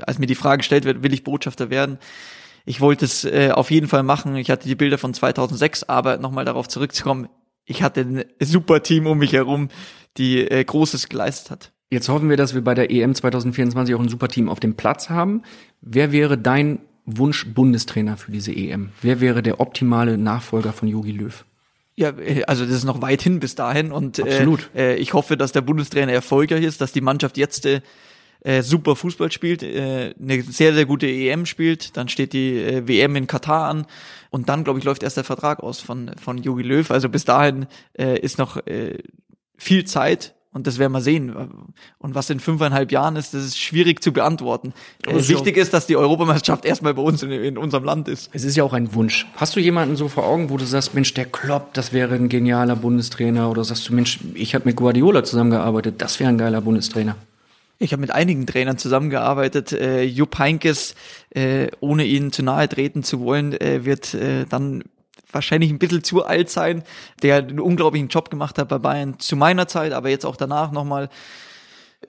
als 0.02 0.18
mir 0.18 0.26
die 0.26 0.34
Frage 0.34 0.58
gestellt 0.58 0.84
wird, 0.84 1.02
will 1.02 1.12
ich 1.12 1.24
Botschafter 1.24 1.70
werden. 1.70 1.98
Ich 2.64 2.80
wollte 2.80 3.04
es 3.04 3.24
äh, 3.24 3.50
auf 3.52 3.70
jeden 3.70 3.88
Fall 3.88 4.02
machen. 4.02 4.36
Ich 4.36 4.50
hatte 4.50 4.68
die 4.68 4.74
Bilder 4.74 4.98
von 4.98 5.14
2006, 5.14 5.84
aber 5.84 6.18
nochmal 6.18 6.44
darauf 6.44 6.68
zurückzukommen, 6.68 7.28
ich 7.64 7.82
hatte 7.82 8.00
ein 8.00 8.24
super 8.40 8.82
Team 8.82 9.06
um 9.06 9.18
mich 9.18 9.32
herum, 9.32 9.68
die 10.16 10.40
äh, 10.40 10.64
Großes 10.64 11.08
geleistet 11.08 11.50
hat. 11.50 11.72
Jetzt 11.88 12.08
hoffen 12.08 12.28
wir, 12.28 12.36
dass 12.36 12.54
wir 12.54 12.62
bei 12.62 12.74
der 12.74 12.90
EM 12.90 13.14
2024 13.14 13.94
auch 13.94 14.00
ein 14.00 14.08
super 14.08 14.28
Team 14.28 14.48
auf 14.48 14.60
dem 14.60 14.76
Platz 14.76 15.08
haben. 15.08 15.42
Wer 15.80 16.12
wäre 16.12 16.38
dein 16.38 16.80
Wunsch 17.18 17.46
Bundestrainer 17.46 18.16
für 18.16 18.32
diese 18.32 18.52
EM? 18.52 18.90
Wer 19.02 19.20
wäre 19.20 19.42
der 19.42 19.60
optimale 19.60 20.18
Nachfolger 20.18 20.72
von 20.72 20.88
Jogi 20.88 21.12
Löw? 21.12 21.44
Ja, 21.96 22.10
äh, 22.18 22.44
also 22.44 22.64
das 22.64 22.74
ist 22.74 22.84
noch 22.84 23.02
weit 23.02 23.22
hin 23.22 23.40
bis 23.40 23.54
dahin 23.54 23.92
und 23.92 24.20
Absolut. 24.20 24.70
Äh, 24.74 24.96
ich 24.96 25.12
hoffe, 25.12 25.36
dass 25.36 25.52
der 25.52 25.60
Bundestrainer 25.60 26.12
erfolgreich 26.12 26.64
ist, 26.64 26.80
dass 26.80 26.92
die 26.92 27.00
Mannschaft 27.00 27.36
jetzt 27.36 27.66
äh, 27.66 27.80
äh, 28.42 28.62
super 28.62 28.96
Fußball 28.96 29.30
spielt, 29.30 29.62
äh, 29.62 30.14
eine 30.20 30.42
sehr, 30.42 30.72
sehr 30.72 30.86
gute 30.86 31.06
EM 31.06 31.44
spielt, 31.46 31.96
dann 31.96 32.08
steht 32.08 32.32
die 32.32 32.58
äh, 32.58 32.88
WM 32.88 33.16
in 33.16 33.26
Katar 33.26 33.68
an 33.68 33.86
und 34.30 34.48
dann, 34.48 34.64
glaube 34.64 34.78
ich, 34.78 34.84
läuft 34.84 35.02
erst 35.02 35.18
der 35.18 35.24
Vertrag 35.24 35.60
aus 35.60 35.80
von, 35.80 36.12
von 36.18 36.38
Jogi 36.38 36.62
Löw. 36.62 36.90
Also 36.90 37.08
bis 37.08 37.24
dahin 37.24 37.66
äh, 37.98 38.18
ist 38.18 38.38
noch 38.38 38.56
äh, 38.66 38.98
viel 39.58 39.84
Zeit 39.84 40.34
und 40.52 40.66
das 40.66 40.78
werden 40.78 40.92
wir 40.92 41.00
sehen. 41.00 41.32
Und 41.98 42.14
was 42.14 42.28
in 42.28 42.40
fünfeinhalb 42.40 42.90
Jahren 42.90 43.14
ist, 43.16 43.34
das 43.34 43.44
ist 43.44 43.58
schwierig 43.58 44.02
zu 44.02 44.12
beantworten. 44.12 44.72
Also, 45.06 45.28
Wichtig 45.28 45.56
ist, 45.56 45.72
dass 45.72 45.86
die 45.86 45.96
Europameisterschaft 45.96 46.64
erstmal 46.64 46.94
bei 46.94 47.02
uns 47.02 47.22
in, 47.22 47.30
in, 47.30 47.56
unserem 47.56 47.84
Land 47.84 48.08
ist. 48.08 48.30
Es 48.32 48.42
ist 48.42 48.56
ja 48.56 48.64
auch 48.64 48.72
ein 48.72 48.92
Wunsch. 48.94 49.26
Hast 49.36 49.54
du 49.54 49.60
jemanden 49.60 49.94
so 49.94 50.08
vor 50.08 50.26
Augen, 50.26 50.50
wo 50.50 50.56
du 50.56 50.64
sagst, 50.64 50.94
Mensch, 50.94 51.14
der 51.14 51.26
Klopp, 51.26 51.72
das 51.74 51.92
wäre 51.92 52.16
ein 52.16 52.28
genialer 52.28 52.74
Bundestrainer? 52.74 53.48
Oder 53.48 53.62
sagst 53.62 53.88
du, 53.88 53.94
Mensch, 53.94 54.18
ich 54.34 54.54
habe 54.54 54.64
mit 54.64 54.76
Guardiola 54.76 55.22
zusammengearbeitet, 55.22 55.96
das 55.98 56.18
wäre 56.18 56.30
ein 56.30 56.38
geiler 56.38 56.60
Bundestrainer? 56.60 57.16
Ich 57.78 57.92
habe 57.92 58.00
mit 58.00 58.10
einigen 58.10 58.46
Trainern 58.46 58.76
zusammengearbeitet. 58.76 59.72
Äh, 59.72 60.02
Jupp 60.02 60.38
Heinkes, 60.38 60.94
äh, 61.30 61.68
ohne 61.80 62.04
ihn 62.04 62.32
zu 62.32 62.42
nahe 62.42 62.68
treten 62.68 63.02
zu 63.02 63.20
wollen, 63.20 63.58
äh, 63.58 63.84
wird 63.84 64.12
äh, 64.14 64.44
dann 64.46 64.82
wahrscheinlich 65.32 65.70
ein 65.70 65.78
bisschen 65.78 66.04
zu 66.04 66.24
alt 66.24 66.50
sein, 66.50 66.82
der 67.22 67.36
einen 67.36 67.60
unglaublichen 67.60 68.08
Job 68.08 68.30
gemacht 68.30 68.58
hat 68.58 68.68
bei 68.68 68.78
Bayern 68.78 69.18
zu 69.18 69.36
meiner 69.36 69.68
Zeit, 69.68 69.92
aber 69.92 70.08
jetzt 70.08 70.26
auch 70.26 70.36
danach 70.36 70.72
nochmal. 70.72 71.08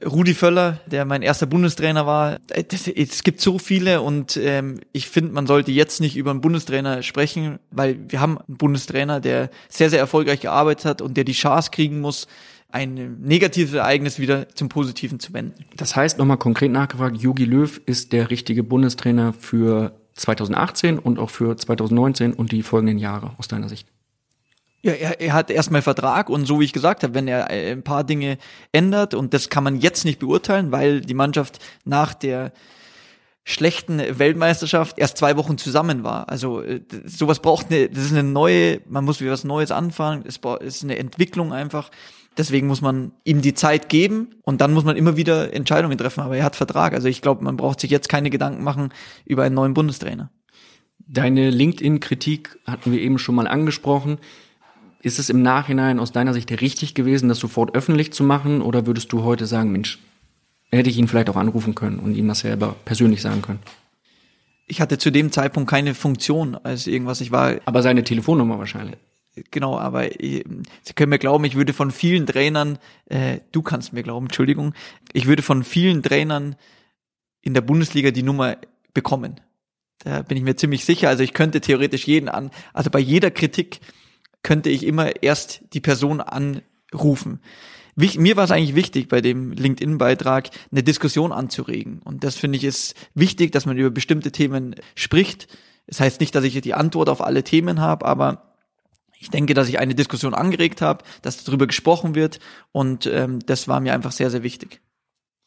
Rudi 0.06 0.34
Völler, 0.34 0.80
der 0.86 1.04
mein 1.04 1.22
erster 1.22 1.46
Bundestrainer 1.46 2.06
war. 2.06 2.40
Das, 2.70 2.88
es 2.88 3.24
gibt 3.24 3.42
so 3.42 3.60
viele 3.60 4.02
und 4.02 4.38
ähm, 4.38 4.80
ich 4.94 5.10
finde, 5.10 5.34
man 5.34 5.48
sollte 5.48 5.72
jetzt 5.72 6.00
nicht 6.00 6.16
über 6.16 6.32
einen 6.32 6.40
Bundestrainer 6.40 7.04
sprechen, 7.04 7.60
weil 7.72 8.00
wir 8.08 8.22
haben 8.22 8.38
einen 8.38 8.58
Bundestrainer, 8.58 9.20
der 9.20 9.50
sehr, 9.68 9.90
sehr 9.90 10.00
erfolgreich 10.00 10.40
gearbeitet 10.40 10.86
hat 10.86 11.02
und 11.02 11.18
der 11.18 11.26
die 11.26 11.34
Chance 11.34 11.72
kriegen 11.72 12.00
muss, 12.00 12.28
ein 12.72 13.18
negatives 13.22 13.74
Ereignis 13.74 14.18
wieder 14.18 14.48
zum 14.56 14.70
Positiven 14.70 15.20
zu 15.20 15.34
wenden. 15.34 15.66
Das 15.76 15.96
heißt, 15.96 16.18
nochmal 16.18 16.38
konkret 16.38 16.72
nachgefragt, 16.72 17.18
Jogi 17.18 17.46
Löw 17.46 17.82
ist 17.86 18.14
der 18.14 18.30
richtige 18.30 18.64
Bundestrainer 18.64 19.34
für 19.34 20.01
2018 20.22 21.00
und 21.00 21.20
auch 21.20 21.30
für 21.30 21.56
2019 21.56 22.34
und 22.34 22.52
die 22.52 22.64
folgenden 22.64 22.98
Jahre 22.98 23.32
aus 23.38 23.48
deiner 23.48 23.70
Sicht? 23.70 23.88
Ja, 24.84 24.94
er, 24.94 25.22
er 25.22 25.34
hat 25.34 25.52
erstmal 25.52 25.84
Vertrag 25.84 26.30
und 26.30 26.46
so 26.46 26.60
wie 26.60 26.66
ich 26.66 26.74
gesagt 26.74 27.04
habe, 27.04 27.14
wenn 27.14 27.28
er 27.28 27.52
äh, 27.52 27.72
ein 27.72 27.84
paar 27.84 28.04
Dinge 28.04 28.38
ändert 28.72 29.14
und 29.14 29.34
das 29.34 29.50
kann 29.50 29.64
man 29.64 29.80
jetzt 29.80 30.06
nicht 30.06 30.20
beurteilen, 30.20 30.72
weil 30.72 31.02
die 31.02 31.14
Mannschaft 31.14 31.60
nach 31.86 32.14
der 32.14 32.52
schlechten 33.44 34.00
Weltmeisterschaft 34.20 34.98
erst 34.98 35.18
zwei 35.18 35.36
Wochen 35.38 35.58
zusammen 35.58 36.04
war. 36.04 36.30
Also 36.30 36.62
äh, 36.62 36.82
sowas 37.06 37.40
braucht 37.40 37.68
eine, 37.68 37.90
das 37.90 38.06
ist 38.06 38.12
eine 38.12 38.24
neue, 38.24 38.82
man 38.88 39.06
muss 39.06 39.22
wieder 39.22 39.32
was 39.32 39.44
Neues 39.44 39.72
anfangen, 39.72 40.24
es 40.26 40.40
ist 40.62 40.84
eine 40.84 40.98
Entwicklung 40.98 41.54
einfach. 41.54 41.92
Deswegen 42.38 42.68
muss 42.68 42.82
man 42.82 43.12
ihm 43.26 43.42
die 43.42 43.54
Zeit 43.54 43.90
geben 43.90 44.36
und 44.44 44.62
dann 44.62 44.74
muss 44.74 44.86
man 44.86 44.96
immer 44.96 45.18
wieder 45.18 45.54
Entscheidungen 45.54 45.98
treffen. 45.98 46.22
Aber 46.22 46.38
er 46.38 46.46
hat 46.46 46.56
Vertrag. 46.56 46.94
Also 46.94 47.08
ich 47.08 47.22
glaube, 47.22 47.44
man 47.44 47.58
braucht 47.58 47.82
sich 47.82 47.92
jetzt 47.92 48.08
keine 48.08 48.30
Gedanken 48.30 48.64
machen 48.64 48.94
über 49.26 49.44
einen 49.44 49.56
neuen 49.56 49.74
Bundestrainer. 49.74 50.32
Deine 51.00 51.50
LinkedIn-Kritik 51.50 52.58
hatten 52.66 52.94
wir 52.94 53.02
eben 53.02 53.20
schon 53.20 53.36
mal 53.36 53.48
angesprochen. 53.48 54.18
Ist 55.02 55.20
es 55.20 55.30
im 55.30 55.42
Nachhinein 55.42 56.00
aus 56.00 56.14
deiner 56.14 56.34
Sicht 56.34 56.50
richtig 56.62 56.94
gewesen, 56.94 57.28
das 57.28 57.40
sofort 57.40 57.76
öffentlich 57.76 58.14
zu 58.14 58.24
machen? 58.24 58.62
Oder 58.62 58.86
würdest 58.86 59.12
du 59.12 59.24
heute 59.24 59.46
sagen, 59.46 59.72
Mensch, 59.72 60.00
hätte 60.70 60.90
ich 60.90 60.98
ihn 60.98 61.10
vielleicht 61.10 61.30
auch 61.30 61.36
anrufen 61.36 61.76
können 61.76 62.00
und 62.00 62.16
ihm 62.16 62.30
das 62.30 62.40
selber 62.40 62.76
persönlich 62.86 63.22
sagen 63.22 63.42
können? 63.42 63.60
Ich 64.68 64.80
hatte 64.80 64.98
zu 64.98 65.12
dem 65.12 65.34
Zeitpunkt 65.34 65.70
keine 65.70 65.96
Funktion 65.96 66.56
als 66.56 66.88
irgendwas. 66.88 67.20
Ich 67.20 67.32
war. 67.32 67.56
Aber 67.66 67.82
seine 67.82 68.06
Telefonnummer 68.06 68.58
wahrscheinlich. 68.58 68.96
Genau, 69.52 69.78
aber 69.78 70.20
äh, 70.22 70.44
Sie 70.84 70.94
können 70.94 71.10
mir 71.10 71.20
glauben, 71.20 71.46
ich 71.46 71.56
würde 71.56 71.74
von 71.74 71.92
vielen 71.92 72.26
Trainern, 72.26 72.80
äh, 73.06 73.40
du 73.52 73.62
kannst 73.62 73.94
mir 73.94 74.04
glauben, 74.04 74.26
Entschuldigung, 74.26 74.74
ich 75.14 75.26
würde 75.26 75.42
von 75.42 75.64
vielen 75.64 76.04
Trainern 76.04 76.56
in 77.42 77.54
der 77.54 77.62
Bundesliga 77.62 78.12
die 78.12 78.24
Nummer 78.24 78.58
bekommen. 78.94 79.40
Da 80.00 80.22
bin 80.24 80.38
ich 80.38 80.44
mir 80.44 80.56
ziemlich 80.56 80.84
sicher. 80.84 81.10
Also 81.10 81.24
ich 81.24 81.34
könnte 81.34 81.62
theoretisch 81.62 82.08
jeden 82.08 82.28
an, 82.28 82.52
also 82.74 82.90
bei 82.90 83.00
jeder 83.00 83.32
Kritik 83.32 83.80
könnte 84.44 84.70
ich 84.70 84.86
immer 84.86 85.24
erst 85.24 85.62
die 85.74 85.80
Person 85.80 86.20
anrufen. 86.20 87.40
Wich, 87.96 88.18
mir 88.18 88.36
war 88.38 88.46
es 88.46 88.52
eigentlich 88.52 88.76
wichtig, 88.76 89.10
bei 89.10 89.22
dem 89.22 89.52
LinkedIn-Beitrag 89.52 90.50
eine 90.72 90.84
Diskussion 90.84 91.32
anzuregen. 91.32 92.00
Und 92.04 92.24
das 92.24 92.36
finde 92.36 92.58
ich 92.58 92.64
ist 92.64 92.96
wichtig, 93.14 93.52
dass 93.52 93.66
man 93.66 93.78
über 93.78 93.92
bestimmte 93.92 94.32
Themen 94.32 94.76
spricht. 94.96 95.48
Das 95.88 96.00
heißt 96.00 96.20
nicht, 96.22 96.34
dass 96.34 96.44
ich 96.44 96.60
die 96.62 96.74
Antwort 96.74 97.10
auf 97.10 97.22
alle 97.22 97.44
Themen 97.44 97.80
habe, 97.80 98.06
aber 98.06 98.51
ich 99.22 99.30
denke, 99.30 99.54
dass 99.54 99.70
ich 99.70 99.80
eine 99.80 99.94
Diskussion 99.94 100.34
angeregt 100.34 100.82
habe, 100.82 101.06
dass 101.22 101.44
darüber 101.44 101.68
gesprochen 101.68 102.16
wird 102.16 102.40
und 102.72 103.06
ähm, 103.06 103.40
das 103.46 103.68
war 103.68 103.80
mir 103.80 103.94
einfach 103.94 104.12
sehr, 104.12 104.32
sehr 104.32 104.42
wichtig. 104.42 104.82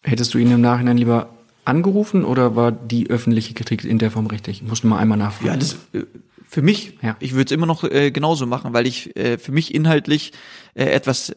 Hättest 0.03 0.33
du 0.33 0.39
ihn 0.39 0.51
im 0.51 0.61
Nachhinein 0.61 0.97
lieber 0.97 1.31
angerufen 1.65 2.25
oder 2.25 2.55
war 2.55 2.71
die 2.71 3.11
öffentliche 3.11 3.53
Kritik 3.55 3.85
in 3.85 3.99
der 3.99 4.11
Form 4.11 4.27
richtig? 4.27 4.63
Ich 4.63 4.69
musste 4.69 4.87
mal 4.87 4.99
einmal 4.99 5.19
nachfragen. 5.19 5.49
Ja, 5.49 5.57
das 5.57 5.75
äh, 5.93 6.05
für 6.49 6.63
mich, 6.63 6.99
ja. 7.03 7.17
ich 7.19 7.33
würde 7.33 7.47
es 7.47 7.51
immer 7.51 7.67
noch 7.67 7.83
äh, 7.83 8.13
genauso 8.13 8.47
machen, 8.47 8.73
weil 8.75 8.87
ich 8.87 9.17
äh, 9.17 9.39
für 9.39 9.51
mich 9.51 9.75
inhaltlich 9.75 10.33
äh, 10.75 10.85
etwas 10.85 11.35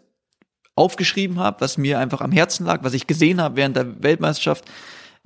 aufgeschrieben 0.76 1.40
habe, 1.40 1.62
was 1.62 1.80
mir 1.80 1.98
einfach 1.98 2.22
am 2.22 2.32
Herzen 2.32 2.68
lag, 2.68 2.84
was 2.84 2.94
ich 2.94 3.08
gesehen 3.08 3.42
habe 3.42 3.56
während 3.56 3.76
der 3.76 4.04
Weltmeisterschaft 4.04 4.66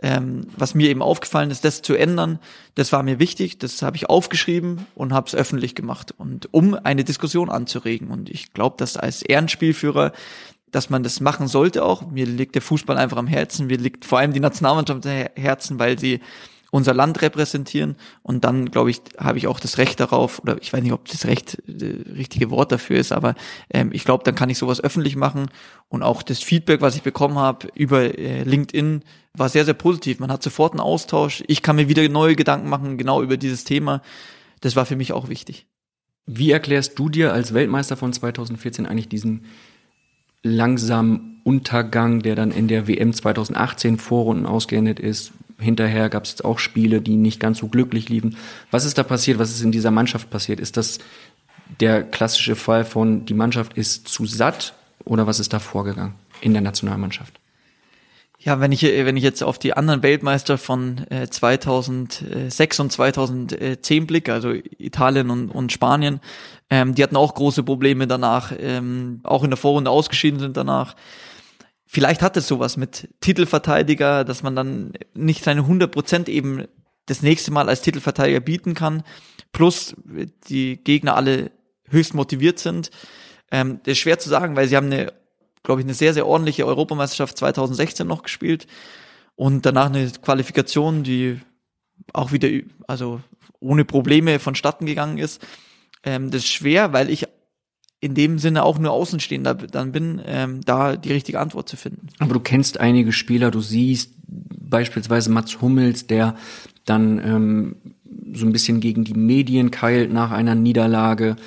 Ähm, 0.03 0.47
was 0.57 0.73
mir 0.73 0.89
eben 0.89 1.03
aufgefallen 1.03 1.51
ist, 1.51 1.63
das 1.63 1.83
zu 1.83 1.93
ändern, 1.93 2.39
das 2.73 2.91
war 2.91 3.03
mir 3.03 3.19
wichtig, 3.19 3.59
das 3.59 3.83
habe 3.83 3.97
ich 3.97 4.09
aufgeschrieben 4.09 4.87
und 4.95 5.13
habe 5.13 5.27
es 5.27 5.35
öffentlich 5.35 5.75
gemacht 5.75 6.13
und 6.17 6.51
um 6.53 6.73
eine 6.73 7.03
Diskussion 7.03 7.51
anzuregen. 7.51 8.09
Und 8.09 8.29
ich 8.29 8.53
glaube, 8.53 8.77
dass 8.77 8.97
als 8.97 9.21
Ehrenspielführer 9.21 10.11
dass 10.71 10.89
man 10.89 11.03
das 11.03 11.19
machen 11.19 11.47
sollte 11.47 11.83
auch. 11.83 12.09
Mir 12.09 12.25
liegt 12.25 12.55
der 12.55 12.61
Fußball 12.61 12.97
einfach 12.97 13.17
am 13.17 13.27
Herzen. 13.27 13.67
Mir 13.67 13.77
liegt 13.77 14.05
vor 14.05 14.19
allem 14.19 14.33
die 14.33 14.39
Nationalmannschaft 14.39 15.05
am 15.05 15.27
Herzen, 15.35 15.79
weil 15.79 15.99
sie 15.99 16.21
unser 16.71 16.93
Land 16.93 17.21
repräsentieren. 17.21 17.95
Und 18.23 18.43
dann, 18.43 18.71
glaube 18.71 18.89
ich, 18.89 19.01
habe 19.17 19.37
ich 19.37 19.45
auch 19.47 19.59
das 19.59 19.77
Recht 19.77 19.99
darauf, 19.99 20.39
oder 20.39 20.57
ich 20.61 20.73
weiß 20.73 20.81
nicht, 20.81 20.93
ob 20.93 21.07
das 21.07 21.25
Recht 21.25 21.61
das 21.67 21.83
richtige 22.15 22.49
Wort 22.49 22.71
dafür 22.71 22.97
ist, 22.97 23.11
aber 23.11 23.35
ähm, 23.69 23.91
ich 23.93 24.05
glaube, 24.05 24.23
dann 24.23 24.33
kann 24.33 24.49
ich 24.49 24.57
sowas 24.57 24.81
öffentlich 24.81 25.15
machen. 25.15 25.49
Und 25.89 26.01
auch 26.01 26.23
das 26.23 26.39
Feedback, 26.39 26.81
was 26.81 26.95
ich 26.95 27.03
bekommen 27.03 27.37
habe 27.37 27.67
über 27.75 28.17
äh, 28.17 28.43
LinkedIn, 28.43 29.03
war 29.33 29.49
sehr, 29.49 29.65
sehr 29.65 29.73
positiv. 29.73 30.19
Man 30.19 30.31
hat 30.31 30.41
sofort 30.41 30.73
einen 30.73 30.79
Austausch. 30.79 31.43
Ich 31.47 31.61
kann 31.61 31.75
mir 31.75 31.89
wieder 31.89 32.07
neue 32.09 32.35
Gedanken 32.35 32.69
machen, 32.69 32.97
genau 32.97 33.21
über 33.21 33.37
dieses 33.37 33.65
Thema. 33.65 34.01
Das 34.61 34.75
war 34.75 34.85
für 34.85 34.95
mich 34.95 35.13
auch 35.13 35.27
wichtig. 35.27 35.67
Wie 36.25 36.51
erklärst 36.51 36.97
du 36.97 37.09
dir 37.09 37.33
als 37.33 37.53
Weltmeister 37.53 37.97
von 37.97 38.13
2014 38.13 38.85
eigentlich 38.85 39.09
diesen 39.09 39.45
langsamen 40.43 41.41
Untergang, 41.43 42.21
der 42.21 42.35
dann 42.35 42.51
in 42.51 42.67
der 42.67 42.87
WM 42.87 43.13
2018 43.13 43.97
Vorrunden 43.97 44.45
ausgeendet 44.45 44.99
ist? 44.99 45.33
Hinterher 45.61 46.09
gab 46.09 46.23
es 46.23 46.31
jetzt 46.31 46.45
auch 46.45 46.59
Spiele, 46.59 47.01
die 47.01 47.15
nicht 47.15 47.39
ganz 47.39 47.59
so 47.59 47.67
glücklich 47.67 48.09
liefen. 48.09 48.37
Was 48.71 48.85
ist 48.85 48.97
da 48.97 49.03
passiert? 49.03 49.39
Was 49.39 49.51
ist 49.51 49.61
in 49.61 49.71
dieser 49.71 49.91
Mannschaft 49.91 50.29
passiert? 50.29 50.59
Ist 50.59 50.77
das 50.77 50.99
der 51.79 52.03
klassische 52.03 52.55
Fall 52.55 52.83
von, 52.83 53.25
die 53.25 53.33
Mannschaft 53.33 53.77
ist 53.77 54.07
zu 54.07 54.25
satt 54.25 54.73
oder 55.05 55.27
was 55.27 55.39
ist 55.39 55.53
da 55.53 55.59
vorgegangen 55.59 56.15
in 56.41 56.53
der 56.53 56.61
Nationalmannschaft? 56.61 57.39
Ja, 58.43 58.59
wenn 58.59 58.71
ich, 58.71 58.81
wenn 58.81 59.17
ich 59.17 59.23
jetzt 59.23 59.43
auf 59.43 59.59
die 59.59 59.77
anderen 59.77 60.01
Weltmeister 60.01 60.57
von 60.57 61.05
äh, 61.11 61.27
2006 61.29 62.79
und 62.79 62.91
2010 62.91 64.07
blicke, 64.07 64.33
also 64.33 64.53
Italien 64.79 65.29
und, 65.29 65.51
und 65.51 65.71
Spanien, 65.71 66.19
ähm, 66.71 66.95
die 66.95 67.03
hatten 67.03 67.17
auch 67.17 67.35
große 67.35 67.61
Probleme 67.61 68.07
danach, 68.07 68.51
ähm, 68.57 69.19
auch 69.23 69.43
in 69.43 69.51
der 69.51 69.57
Vorrunde 69.57 69.91
ausgeschieden 69.91 70.39
sind 70.39 70.57
danach. 70.57 70.95
Vielleicht 71.93 72.21
hat 72.21 72.37
es 72.37 72.47
sowas 72.47 72.77
mit 72.77 73.09
Titelverteidiger, 73.19 74.23
dass 74.23 74.43
man 74.43 74.55
dann 74.55 74.93
nicht 75.13 75.43
seine 75.43 75.59
100 75.59 75.91
Prozent 75.91 76.29
eben 76.29 76.63
das 77.05 77.21
nächste 77.21 77.51
Mal 77.51 77.67
als 77.67 77.81
Titelverteidiger 77.81 78.39
bieten 78.39 78.75
kann, 78.75 79.03
plus 79.51 79.93
die 80.47 80.77
Gegner 80.81 81.17
alle 81.17 81.51
höchst 81.89 82.13
motiviert 82.13 82.59
sind. 82.59 82.91
Ähm, 83.51 83.81
das 83.83 83.91
ist 83.93 83.97
schwer 83.97 84.19
zu 84.19 84.29
sagen, 84.29 84.55
weil 84.55 84.69
sie 84.69 84.77
haben 84.77 84.89
glaube 85.63 85.81
ich, 85.81 85.85
eine 85.85 85.93
sehr, 85.93 86.13
sehr 86.13 86.27
ordentliche 86.27 86.65
Europameisterschaft 86.65 87.37
2016 87.37 88.07
noch 88.07 88.23
gespielt 88.23 88.67
und 89.35 89.65
danach 89.65 89.87
eine 89.87 90.09
Qualifikation, 90.11 91.03
die 91.03 91.41
auch 92.13 92.31
wieder, 92.31 92.47
also 92.87 93.19
ohne 93.59 93.83
Probleme 93.83 94.39
vonstatten 94.39 94.85
gegangen 94.85 95.17
ist. 95.17 95.45
Ähm, 96.05 96.31
das 96.31 96.43
ist 96.43 96.47
schwer, 96.53 96.93
weil 96.93 97.09
ich 97.09 97.27
in 98.01 98.13
dem 98.13 98.39
Sinne 98.39 98.63
auch 98.63 98.79
nur 98.79 98.91
Außenstehender 98.91 99.53
dann 99.53 99.91
bin, 99.91 100.21
ähm, 100.25 100.61
da 100.65 100.97
die 100.97 101.13
richtige 101.13 101.39
Antwort 101.39 101.69
zu 101.69 101.77
finden. 101.77 102.07
Aber 102.19 102.33
du 102.33 102.39
kennst 102.39 102.79
einige 102.79 103.13
Spieler, 103.13 103.51
du 103.51 103.61
siehst 103.61 104.13
beispielsweise 104.27 105.31
Mats 105.31 105.61
Hummels, 105.61 106.07
der 106.07 106.35
dann 106.85 107.19
ähm, 107.19 107.75
so 108.33 108.45
ein 108.45 108.51
bisschen 108.51 108.79
gegen 108.79 109.03
die 109.03 109.13
Medien 109.13 109.71
keilt 109.71 110.11
nach 110.11 110.31
einer 110.31 110.55
Niederlage 110.55 111.37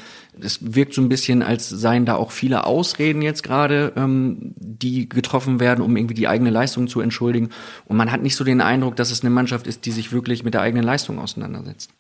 es 0.41 0.75
wirkt 0.75 0.95
so 0.95 1.03
ein 1.03 1.09
bisschen, 1.09 1.43
als 1.43 1.69
seien 1.69 2.07
da 2.07 2.17
auch 2.17 2.31
viele 2.31 2.67
Ausreden 2.67 3.23
jetzt 3.23 3.43
gerade, 3.43 3.93
ähm, 3.97 4.55
die 4.57 5.09
getroffen 5.09 5.61
werden, 5.61 5.83
um 5.83 5.97
irgendwie 5.97 6.15
die 6.15 6.29
eigene 6.29 6.51
Leistung 6.51 6.89
zu 6.89 7.01
entschuldigen. 7.01 7.51
Und 7.87 7.97
man 7.97 8.11
hat 8.11 8.23
nicht 8.23 8.37
so 8.37 8.45
den 8.45 8.61
Eindruck, 8.61 8.97
dass 8.97 9.11
es 9.11 9.23
eine 9.23 9.31
Mannschaft 9.31 9.67
ist, 9.67 9.87
die 9.87 9.93
sich 9.93 10.13
wirklich 10.13 10.45
mit 10.45 10.55
der 10.55 10.63
eigenen 10.63 10.85
Leistung 10.85 11.19
auseinandersetzt. 11.19 11.91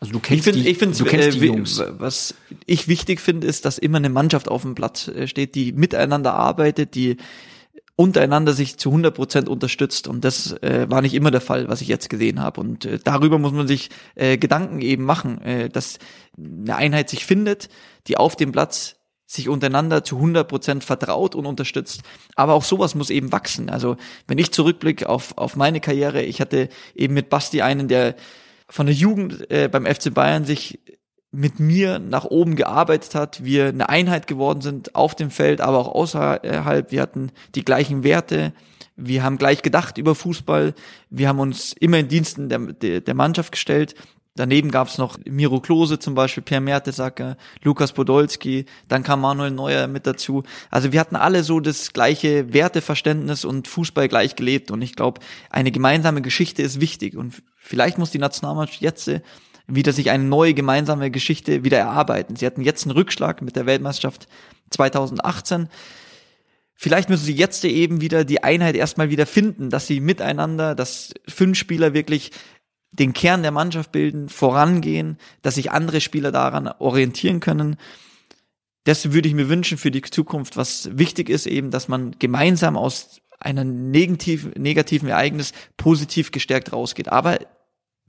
Also 0.00 0.12
du 0.12 0.20
kennst 0.20 0.46
ich 0.46 0.52
find, 0.54 0.64
die, 0.64 0.68
ich 0.68 0.78
du 0.78 1.04
kennst 1.04 1.28
äh, 1.36 1.40
die 1.40 1.46
Jungs. 1.46 1.82
Was 1.98 2.34
ich 2.66 2.86
wichtig 2.86 3.20
finde, 3.20 3.46
ist, 3.46 3.64
dass 3.64 3.78
immer 3.78 3.98
eine 3.98 4.10
Mannschaft 4.10 4.48
auf 4.48 4.62
dem 4.62 4.74
Blatt 4.74 5.08
äh, 5.08 5.26
steht, 5.26 5.54
die 5.54 5.72
miteinander 5.72 6.34
arbeitet, 6.34 6.94
die 6.94 7.16
untereinander 7.96 8.52
sich 8.52 8.76
zu 8.76 8.90
100 8.90 9.12
Prozent 9.12 9.48
unterstützt. 9.48 10.06
Und 10.06 10.24
das 10.24 10.52
äh, 10.62 10.86
war 10.88 11.02
nicht 11.02 11.14
immer 11.14 11.32
der 11.32 11.40
Fall, 11.40 11.68
was 11.68 11.80
ich 11.80 11.88
jetzt 11.88 12.08
gesehen 12.08 12.40
habe. 12.40 12.60
Und 12.60 12.84
äh, 12.84 13.00
darüber 13.02 13.38
muss 13.38 13.50
man 13.50 13.66
sich 13.66 13.90
äh, 14.14 14.38
Gedanken 14.38 14.80
eben 14.82 15.02
machen, 15.02 15.42
äh, 15.42 15.68
dass 15.68 15.98
eine 16.36 16.76
Einheit 16.76 17.10
sich 17.10 17.26
findet, 17.26 17.68
die 18.06 18.16
auf 18.16 18.36
dem 18.36 18.52
Platz 18.52 18.94
sich 19.26 19.48
untereinander 19.48 20.04
zu 20.04 20.14
100 20.14 20.46
Prozent 20.46 20.84
vertraut 20.84 21.34
und 21.34 21.44
unterstützt. 21.44 22.02
Aber 22.36 22.54
auch 22.54 22.62
sowas 22.62 22.94
muss 22.94 23.10
eben 23.10 23.32
wachsen. 23.32 23.68
Also 23.68 23.96
wenn 24.28 24.38
ich 24.38 24.52
zurückblicke 24.52 25.08
auf, 25.08 25.36
auf 25.36 25.56
meine 25.56 25.80
Karriere, 25.80 26.22
ich 26.22 26.40
hatte 26.40 26.68
eben 26.94 27.14
mit 27.14 27.30
Basti 27.30 27.62
einen, 27.62 27.88
der 27.88 28.14
von 28.68 28.86
der 28.86 28.94
Jugend 28.94 29.50
äh, 29.50 29.68
beim 29.68 29.86
FC 29.86 30.12
Bayern 30.12 30.44
sich 30.44 30.80
mit 31.30 31.60
mir 31.60 31.98
nach 31.98 32.24
oben 32.24 32.56
gearbeitet 32.56 33.14
hat, 33.14 33.44
wir 33.44 33.68
eine 33.68 33.88
Einheit 33.88 34.26
geworden 34.26 34.62
sind 34.62 34.94
auf 34.94 35.14
dem 35.14 35.30
Feld, 35.30 35.60
aber 35.60 35.78
auch 35.78 35.94
außerhalb. 35.94 36.90
Wir 36.90 37.02
hatten 37.02 37.32
die 37.54 37.64
gleichen 37.64 38.02
Werte, 38.02 38.54
wir 38.96 39.22
haben 39.22 39.36
gleich 39.36 39.62
gedacht 39.62 39.98
über 39.98 40.14
Fußball, 40.14 40.74
wir 41.10 41.28
haben 41.28 41.38
uns 41.38 41.74
immer 41.74 41.98
in 41.98 42.08
Diensten 42.08 42.48
der, 42.48 42.58
der, 42.58 43.00
der 43.02 43.14
Mannschaft 43.14 43.52
gestellt. 43.52 43.94
Daneben 44.38 44.70
gab 44.70 44.86
es 44.86 44.98
noch 44.98 45.18
Miro 45.28 45.60
Klose 45.60 45.98
zum 45.98 46.14
Beispiel, 46.14 46.44
Pierre 46.44 46.62
Mertesacker, 46.62 47.36
Lukas 47.64 47.92
Podolski, 47.92 48.66
dann 48.86 49.02
kam 49.02 49.20
Manuel 49.20 49.50
Neuer 49.50 49.88
mit 49.88 50.06
dazu. 50.06 50.44
Also 50.70 50.92
wir 50.92 51.00
hatten 51.00 51.16
alle 51.16 51.42
so 51.42 51.58
das 51.58 51.92
gleiche 51.92 52.52
Werteverständnis 52.52 53.44
und 53.44 53.66
Fußball 53.66 54.06
gleich 54.06 54.36
gelebt. 54.36 54.70
Und 54.70 54.80
ich 54.80 54.94
glaube, 54.94 55.20
eine 55.50 55.72
gemeinsame 55.72 56.22
Geschichte 56.22 56.62
ist 56.62 56.80
wichtig. 56.80 57.16
Und 57.16 57.42
vielleicht 57.68 57.98
muss 57.98 58.10
die 58.10 58.18
Nationalmannschaft 58.18 58.80
jetzt 58.80 59.10
wieder 59.66 59.92
sich 59.92 60.10
eine 60.10 60.24
neue 60.24 60.54
gemeinsame 60.54 61.10
Geschichte 61.10 61.62
wieder 61.62 61.78
erarbeiten. 61.78 62.36
Sie 62.36 62.46
hatten 62.46 62.62
jetzt 62.62 62.84
einen 62.84 62.92
Rückschlag 62.92 63.42
mit 63.42 63.54
der 63.54 63.66
Weltmeisterschaft 63.66 64.26
2018. 64.70 65.68
Vielleicht 66.74 67.10
müssen 67.10 67.24
sie 67.24 67.34
jetzt 67.34 67.64
eben 67.64 68.00
wieder 68.00 68.24
die 68.24 68.42
Einheit 68.42 68.76
erstmal 68.76 69.10
wieder 69.10 69.26
finden, 69.26 69.68
dass 69.68 69.86
sie 69.86 70.00
miteinander, 70.00 70.74
dass 70.74 71.12
fünf 71.26 71.58
Spieler 71.58 71.92
wirklich 71.92 72.30
den 72.92 73.12
Kern 73.12 73.42
der 73.42 73.50
Mannschaft 73.50 73.92
bilden, 73.92 74.30
vorangehen, 74.30 75.18
dass 75.42 75.56
sich 75.56 75.70
andere 75.70 76.00
Spieler 76.00 76.32
daran 76.32 76.68
orientieren 76.78 77.40
können. 77.40 77.76
Das 78.84 79.12
würde 79.12 79.28
ich 79.28 79.34
mir 79.34 79.50
wünschen 79.50 79.76
für 79.76 79.90
die 79.90 80.00
Zukunft. 80.00 80.56
Was 80.56 80.88
wichtig 80.96 81.28
ist 81.28 81.46
eben, 81.46 81.70
dass 81.70 81.88
man 81.88 82.12
gemeinsam 82.18 82.78
aus 82.78 83.20
negativ, 83.44 84.54
negativen 84.56 85.10
Ereignis 85.10 85.52
positiv 85.76 86.30
gestärkt 86.30 86.72
rausgeht. 86.72 87.10
Aber 87.10 87.38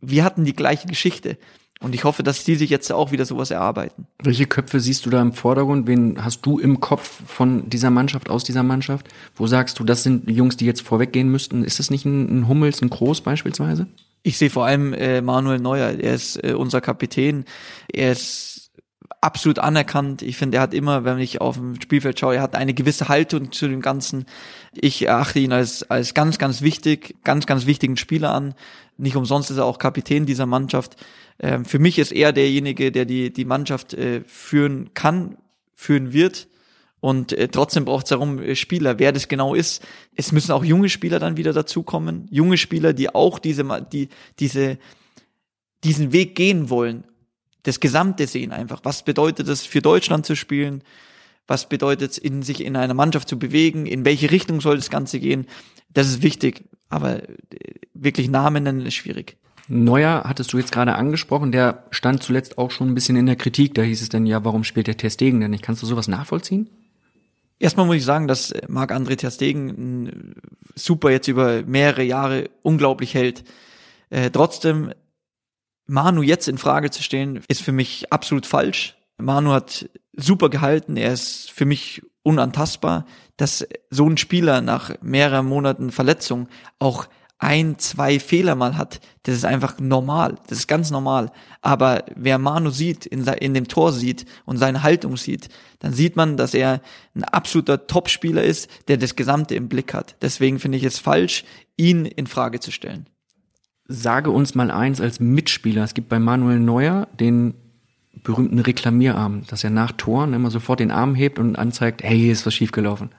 wir 0.02 0.24
hatten 0.24 0.46
die 0.46 0.56
gleiche 0.56 0.88
Geschichte. 0.88 1.38
Und 1.82 1.96
ich 1.96 2.04
hoffe, 2.04 2.24
dass 2.24 2.44
die 2.44 2.56
sich 2.56 2.70
jetzt 2.70 2.92
auch 2.92 3.14
wieder 3.14 3.26
sowas 3.26 3.52
erarbeiten. 3.52 4.06
Welche 4.22 4.46
Köpfe 4.46 4.82
siehst 4.82 5.06
du 5.06 5.10
da 5.10 5.22
im 5.22 5.32
Vordergrund? 5.32 5.88
Wen 5.88 6.24
hast 6.24 6.46
du 6.46 6.60
im 6.60 6.82
Kopf 6.82 7.22
von 7.26 7.70
dieser 7.70 7.90
Mannschaft, 7.90 8.30
aus 8.30 8.44
dieser 8.44 8.64
Mannschaft? 8.64 9.08
Wo 9.36 9.48
sagst 9.48 9.80
du, 9.80 9.86
das 9.86 10.04
sind 10.04 10.30
Jungs, 10.30 10.58
die 10.58 10.66
jetzt 10.66 10.82
vorweggehen 10.82 11.30
müssten? 11.30 11.64
Ist 11.64 11.80
das 11.80 11.90
nicht 11.90 12.04
ein, 12.04 12.42
ein 12.42 12.48
Hummels, 12.50 12.82
ein 12.82 12.90
Groß 12.90 13.22
beispielsweise? 13.22 13.88
Ich 14.24 14.38
sehe 14.38 14.50
vor 14.50 14.66
allem 14.66 14.94
äh, 14.94 15.22
Manuel 15.22 15.60
Neuer. 15.60 15.92
Er 15.92 16.16
ist 16.16 16.44
äh, 16.44 16.54
unser 16.54 16.82
Kapitän. 16.82 17.46
Er 17.88 18.12
ist 18.12 18.59
absolut 19.22 19.60
anerkannt. 19.60 20.22
Ich 20.22 20.38
finde, 20.38 20.58
er 20.58 20.62
hat 20.62 20.74
immer, 20.74 21.04
wenn 21.04 21.20
ich 21.20 21.42
auf 21.42 21.56
dem 21.56 21.80
Spielfeld 21.82 22.20
schaue, 22.20 22.36
er 22.36 22.42
hat 22.42 22.56
eine 22.56 22.74
gewisse 22.74 23.10
Haltung 23.10 23.52
zu 23.52 23.68
dem 23.68 23.82
Ganzen. 23.82 24.26
Ich 24.74 25.06
erachte 25.06 25.40
ihn 25.40 25.52
als, 25.52 25.84
als 25.90 26.14
ganz, 26.14 26.38
ganz 26.38 26.62
wichtig, 26.62 27.16
ganz, 27.24 27.46
ganz 27.46 27.66
wichtigen 27.66 27.98
Spieler 27.98 28.34
an. 28.34 28.56
Nicht 28.98 29.16
umsonst 29.16 29.52
ist 29.52 29.58
er 29.58 29.66
auch 29.66 29.78
Kapitän 29.78 30.26
dieser 30.26 30.46
Mannschaft. 30.46 30.96
Ähm, 31.40 31.66
für 31.66 31.80
mich 31.80 32.00
ist 32.00 32.12
er 32.12 32.32
derjenige, 32.32 32.92
der 32.92 33.06
die, 33.06 33.32
die 33.32 33.46
Mannschaft 33.46 33.94
äh, 33.94 34.22
führen 34.26 34.94
kann, 34.94 35.38
führen 35.76 36.14
wird. 36.14 36.48
Und 37.02 37.32
äh, 37.32 37.48
trotzdem 37.48 37.86
braucht 37.86 38.06
es 38.06 38.10
darum 38.10 38.40
äh, 38.40 38.56
Spieler, 38.56 39.00
wer 39.00 39.12
das 39.12 39.28
genau 39.28 39.54
ist. 39.54 39.86
Es 40.16 40.32
müssen 40.32 40.52
auch 40.52 40.64
junge 40.64 40.90
Spieler 40.90 41.20
dann 41.20 41.38
wieder 41.38 41.54
dazukommen. 41.54 42.28
Junge 42.30 42.58
Spieler, 42.58 42.94
die 42.94 43.14
auch 43.14 43.40
diese, 43.40 43.66
die, 43.92 44.10
diese, 44.40 44.78
diesen 45.84 46.12
Weg 46.12 46.36
gehen 46.36 46.70
wollen. 46.70 47.06
Das 47.64 47.80
Gesamte 47.80 48.28
sehen 48.28 48.52
einfach. 48.52 48.82
Was 48.84 49.04
bedeutet 49.04 49.48
es 49.48 49.66
für 49.66 49.82
Deutschland 49.82 50.26
zu 50.26 50.36
spielen? 50.36 50.84
Was 51.48 51.68
bedeutet 51.68 52.12
es, 52.12 52.18
in, 52.18 52.44
sich 52.44 52.64
in 52.64 52.76
einer 52.76 52.94
Mannschaft 52.94 53.28
zu 53.28 53.40
bewegen? 53.40 53.86
In 53.86 54.06
welche 54.06 54.32
Richtung 54.32 54.62
soll 54.62 54.78
das 54.78 54.90
Ganze 54.90 55.20
gehen? 55.20 55.48
Das 55.94 56.08
ist 56.08 56.22
wichtig. 56.22 56.64
Aber 56.90 57.24
äh, 57.24 57.30
wirklich 57.94 58.30
Namen 58.30 58.64
nennen 58.64 58.86
ist 58.86 58.96
schwierig. 58.96 59.38
Neuer 59.68 60.24
hattest 60.26 60.52
du 60.52 60.58
jetzt 60.58 60.72
gerade 60.72 60.96
angesprochen, 60.96 61.52
der 61.52 61.84
stand 61.92 62.24
zuletzt 62.24 62.58
auch 62.58 62.72
schon 62.72 62.90
ein 62.90 62.96
bisschen 62.96 63.16
in 63.16 63.28
der 63.28 63.36
Kritik. 63.36 63.76
Da 63.76 63.84
hieß 63.84 64.02
es 64.02 64.10
dann, 64.10 64.26
ja, 64.26 64.44
warum 64.44 64.64
spielt 64.64 64.88
der 64.88 64.98
Testegen 64.98 65.40
denn 65.40 65.52
nicht? 65.52 65.64
Kannst 65.64 65.84
du 65.84 65.86
sowas 65.86 66.08
nachvollziehen? 66.08 66.68
Erstmal 67.60 67.86
muss 67.86 67.98
ich 67.98 68.06
sagen, 68.06 68.28
dass 68.28 68.54
Marc-André 68.68 69.18
Terstegen 69.18 70.34
super 70.76 71.12
jetzt 71.12 71.28
über 71.28 71.62
mehrere 71.64 72.04
Jahre 72.04 72.50
unglaublich 72.64 73.14
hält. 73.14 73.44
Äh, 74.10 74.32
trotzdem, 74.32 74.92
Manu 75.90 76.22
jetzt 76.22 76.48
in 76.48 76.58
Frage 76.58 76.92
zu 76.92 77.04
stellen, 77.04 77.42
ist 77.48 77.62
für 77.62 77.72
mich 77.72 78.14
absolut 78.14 78.46
falsch. 78.46 78.96
Manu 79.18 79.52
hat 79.52 79.90
super 80.14 80.50
gehalten, 80.50 80.98
er 80.98 81.14
ist 81.14 81.52
für 81.52 81.66
mich 81.66 82.02
unantastbar, 82.24 83.06
dass 83.38 83.68
so 83.90 84.08
ein 84.08 84.18
Spieler 84.18 84.62
nach 84.62 84.94
mehreren 85.02 85.46
Monaten 85.46 85.92
Verletzung 85.92 86.48
auch 86.78 87.08
ein, 87.40 87.80
zwei 87.80 88.20
Fehler 88.20 88.56
mal 88.56 88.78
hat, 88.78 89.00
das 89.24 89.36
ist 89.36 89.46
einfach 89.46 89.80
normal, 89.80 90.36
das 90.48 90.60
ist 90.60 90.68
ganz 90.68 90.92
normal. 90.92 91.32
Aber 91.62 92.04
wer 92.16 92.38
Manu 92.38 92.70
sieht, 92.70 93.06
in, 93.06 93.26
in 93.26 93.54
dem 93.54 93.68
Tor 93.70 93.94
sieht 93.94 94.26
und 94.46 94.58
seine 94.58 94.84
Haltung 94.84 95.16
sieht, 95.16 95.48
dann 95.80 95.94
sieht 95.94 96.18
man, 96.18 96.36
dass 96.36 96.54
er 96.54 96.82
ein 97.16 97.24
absoluter 97.24 97.88
Topspieler 97.88 98.44
ist, 98.44 98.70
der 98.90 98.98
das 98.98 99.16
Gesamte 99.16 99.56
im 99.56 99.70
Blick 99.70 99.94
hat. 99.94 100.18
Deswegen 100.22 100.60
finde 100.60 100.78
ich 100.78 100.84
es 100.84 101.00
falsch, 101.00 101.46
ihn 101.78 102.06
in 102.06 102.28
Frage 102.28 102.60
zu 102.60 102.72
stellen. 102.72 103.08
Sage 103.92 104.30
uns 104.30 104.54
mal 104.54 104.70
eins 104.70 105.02
als 105.02 105.20
Mitspieler. 105.20 105.84
Es 105.84 105.96
gibt 105.96 106.10
bei 106.10 106.20
Manuel 106.20 106.60
Neuer 106.60 107.08
den 107.20 107.56
berühmten 108.24 108.60
Reklamierarm, 108.60 109.48
dass 109.48 109.64
er 109.64 109.72
nach 109.72 109.92
Toren 109.94 110.34
immer 110.34 110.52
sofort 110.52 110.80
den 110.80 110.92
Arm 110.92 111.16
hebt 111.16 111.40
und 111.40 111.56
anzeigt, 111.56 112.04
hey, 112.04 112.16
hier 112.16 112.32
ist 112.32 112.46
was 112.46 112.54
schiefgelaufen. 112.54 113.10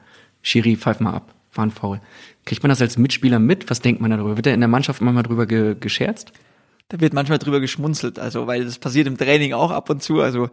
Schiri, 0.42 0.76
pfeif 0.76 1.00
mal 1.00 1.12
ab. 1.12 1.34
War 1.54 1.66
ein 1.66 1.72
Foul. 1.72 2.00
Kriegt 2.44 2.62
man 2.62 2.70
das 2.70 2.80
als 2.80 2.98
Mitspieler 2.98 3.40
mit? 3.40 3.68
Was 3.68 3.80
denkt 3.80 4.00
man 4.00 4.12
darüber? 4.12 4.36
Wird 4.36 4.46
er 4.46 4.54
in 4.54 4.60
der 4.60 4.68
Mannschaft 4.68 5.00
manchmal 5.00 5.24
drüber 5.24 5.46
ge 5.46 5.74
gescherzt? 5.78 6.32
Da 6.88 7.00
wird 7.00 7.14
manchmal 7.14 7.38
drüber 7.38 7.60
geschmunzelt, 7.60 8.20
also 8.20 8.46
weil 8.46 8.64
das 8.64 8.78
passiert 8.78 9.08
im 9.08 9.16
Training 9.16 9.52
auch 9.52 9.72
ab 9.72 9.90
und 9.90 10.02
zu. 10.02 10.20
Also 10.20 10.50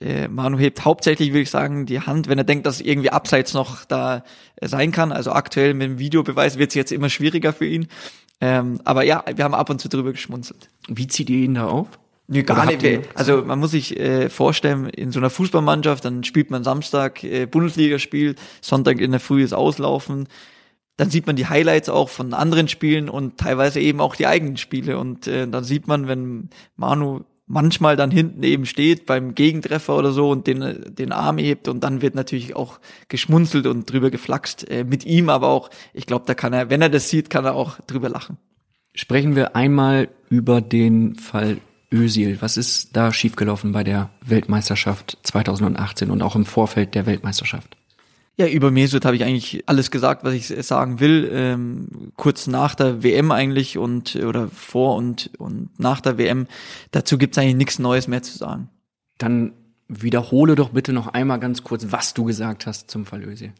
äh, 0.00 0.28
Manu 0.28 0.58
hebt 0.58 0.84
hauptsächlich, 0.84 1.30
würde 1.30 1.42
ich 1.42 1.50
sagen, 1.50 1.86
die 1.86 2.00
Hand, 2.00 2.28
wenn 2.28 2.38
er 2.38 2.44
denkt, 2.44 2.66
dass 2.66 2.80
irgendwie 2.80 3.10
abseits 3.10 3.54
noch 3.54 3.84
da 3.84 4.24
äh, 4.56 4.66
sein 4.66 4.92
kann. 4.92 5.12
Also 5.12 5.32
aktuell 5.32 5.74
mit 5.74 5.86
dem 5.86 5.98
Videobeweis 5.98 6.58
wird 6.58 6.70
es 6.70 6.74
jetzt 6.74 6.92
immer 6.92 7.08
schwieriger 7.08 7.52
für 7.52 7.66
ihn. 7.66 7.86
Ähm, 8.40 8.80
aber 8.84 9.04
ja, 9.04 9.22
wir 9.34 9.44
haben 9.44 9.54
ab 9.54 9.70
und 9.70 9.80
zu 9.80 9.88
drüber 9.88 10.12
geschmunzelt. 10.12 10.70
Wie 10.88 11.06
zieht 11.06 11.28
ihr 11.30 11.44
ihn 11.44 11.54
da 11.54 11.66
auf? 11.66 11.88
Nee, 12.32 12.44
gar 12.44 12.64
nicht. 12.64 12.82
Ihr, 12.82 13.02
also 13.14 13.42
man 13.44 13.58
muss 13.58 13.72
sich 13.72 13.98
äh, 13.98 14.30
vorstellen, 14.30 14.88
in 14.88 15.10
so 15.10 15.18
einer 15.18 15.30
Fußballmannschaft, 15.30 16.04
dann 16.04 16.22
spielt 16.22 16.50
man 16.50 16.62
Samstag 16.62 17.24
äh, 17.24 17.46
Bundesligaspiel, 17.46 18.36
Sonntag 18.60 19.00
in 19.00 19.10
der 19.10 19.20
Früh 19.20 19.42
ist 19.42 19.52
Auslaufen. 19.52 20.28
Dann 20.96 21.10
sieht 21.10 21.26
man 21.26 21.34
die 21.34 21.48
Highlights 21.48 21.88
auch 21.88 22.08
von 22.08 22.32
anderen 22.32 22.68
Spielen 22.68 23.08
und 23.08 23.36
teilweise 23.38 23.80
eben 23.80 24.00
auch 24.00 24.14
die 24.14 24.28
eigenen 24.28 24.58
Spiele. 24.58 24.98
Und 24.98 25.26
äh, 25.26 25.48
dann 25.48 25.64
sieht 25.64 25.88
man, 25.88 26.06
wenn 26.06 26.50
Manu 26.76 27.22
manchmal 27.50 27.96
dann 27.96 28.10
hinten 28.10 28.42
eben 28.44 28.64
steht 28.64 29.06
beim 29.06 29.34
Gegentreffer 29.34 29.96
oder 29.96 30.12
so 30.12 30.30
und 30.30 30.46
den, 30.46 30.94
den 30.94 31.12
Arm 31.12 31.36
hebt 31.38 31.66
und 31.68 31.82
dann 31.82 32.00
wird 32.00 32.14
natürlich 32.14 32.54
auch 32.54 32.78
geschmunzelt 33.08 33.66
und 33.66 33.90
drüber 33.90 34.10
geflaxt. 34.10 34.70
Äh, 34.70 34.84
mit 34.84 35.04
ihm 35.04 35.28
aber 35.28 35.48
auch, 35.48 35.68
ich 35.92 36.06
glaube, 36.06 36.24
da 36.26 36.34
kann 36.34 36.52
er, 36.52 36.70
wenn 36.70 36.80
er 36.80 36.88
das 36.88 37.10
sieht, 37.10 37.28
kann 37.28 37.44
er 37.44 37.54
auch 37.54 37.78
drüber 37.86 38.08
lachen. 38.08 38.38
Sprechen 38.94 39.36
wir 39.36 39.56
einmal 39.56 40.08
über 40.28 40.60
den 40.60 41.16
Fall 41.16 41.58
Özil. 41.92 42.40
Was 42.40 42.56
ist 42.56 42.96
da 42.96 43.12
schiefgelaufen 43.12 43.72
bei 43.72 43.82
der 43.82 44.10
Weltmeisterschaft 44.24 45.18
2018 45.24 46.10
und 46.10 46.22
auch 46.22 46.36
im 46.36 46.46
Vorfeld 46.46 46.94
der 46.94 47.06
Weltmeisterschaft? 47.06 47.76
Ja, 48.40 48.46
über 48.46 48.70
Mesut 48.70 49.04
habe 49.04 49.16
ich 49.16 49.22
eigentlich 49.22 49.64
alles 49.66 49.90
gesagt, 49.90 50.24
was 50.24 50.32
ich 50.32 50.46
sagen 50.46 50.98
will. 50.98 51.28
Ähm, 51.30 52.10
kurz 52.16 52.46
nach 52.46 52.74
der 52.74 53.02
WM 53.02 53.32
eigentlich 53.32 53.76
und 53.76 54.16
oder 54.16 54.48
vor 54.48 54.96
und 54.96 55.30
und 55.36 55.68
nach 55.78 56.00
der 56.00 56.16
WM. 56.16 56.46
Dazu 56.90 57.18
gibt's 57.18 57.36
eigentlich 57.36 57.56
nichts 57.56 57.78
Neues 57.78 58.08
mehr 58.08 58.22
zu 58.22 58.38
sagen. 58.38 58.70
Dann 59.18 59.52
wiederhole 59.88 60.54
doch 60.54 60.70
bitte 60.70 60.94
noch 60.94 61.08
einmal 61.08 61.38
ganz 61.38 61.64
kurz, 61.64 61.88
was 61.90 62.14
du 62.14 62.24
gesagt 62.24 62.64
hast 62.64 62.90
zum 62.90 63.04
Fall 63.04 63.24
Özil 63.24 63.52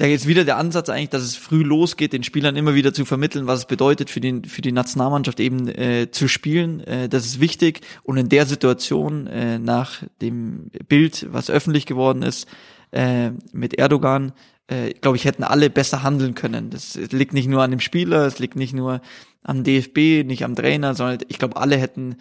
da 0.00 0.06
ist 0.06 0.26
wieder 0.26 0.46
der 0.46 0.56
Ansatz 0.56 0.88
eigentlich, 0.88 1.10
dass 1.10 1.22
es 1.22 1.36
früh 1.36 1.62
losgeht, 1.62 2.14
den 2.14 2.22
Spielern 2.22 2.56
immer 2.56 2.74
wieder 2.74 2.94
zu 2.94 3.04
vermitteln, 3.04 3.46
was 3.46 3.58
es 3.58 3.64
bedeutet 3.66 4.08
für 4.08 4.20
den 4.20 4.46
für 4.46 4.62
die 4.62 4.72
Nationalmannschaft 4.72 5.38
eben 5.40 5.68
äh, 5.68 6.10
zu 6.10 6.26
spielen. 6.26 6.80
Äh, 6.80 7.10
das 7.10 7.26
ist 7.26 7.38
wichtig 7.38 7.82
und 8.02 8.16
in 8.16 8.30
der 8.30 8.46
Situation 8.46 9.26
äh, 9.26 9.58
nach 9.58 10.02
dem 10.22 10.70
Bild, 10.88 11.26
was 11.30 11.50
öffentlich 11.50 11.84
geworden 11.84 12.22
ist 12.22 12.48
äh, 12.92 13.30
mit 13.52 13.78
Erdogan, 13.78 14.32
äh, 14.68 14.94
glaube 14.94 15.16
ich, 15.16 15.24
hätten 15.24 15.44
alle 15.44 15.70
besser 15.70 16.02
handeln 16.02 16.34
können. 16.34 16.70
Das 16.70 16.94
liegt 16.94 17.34
nicht 17.34 17.48
nur 17.48 17.62
an 17.62 17.70
dem 17.70 17.80
Spieler, 17.80 18.26
es 18.26 18.38
liegt 18.38 18.56
nicht 18.56 18.72
nur 18.72 19.00
am 19.42 19.64
DFB, 19.64 20.24
nicht 20.24 20.44
am 20.44 20.54
Trainer, 20.54 20.94
sondern 20.94 21.18
ich 21.28 21.38
glaube, 21.38 21.56
alle 21.56 21.76
hätten 21.76 22.16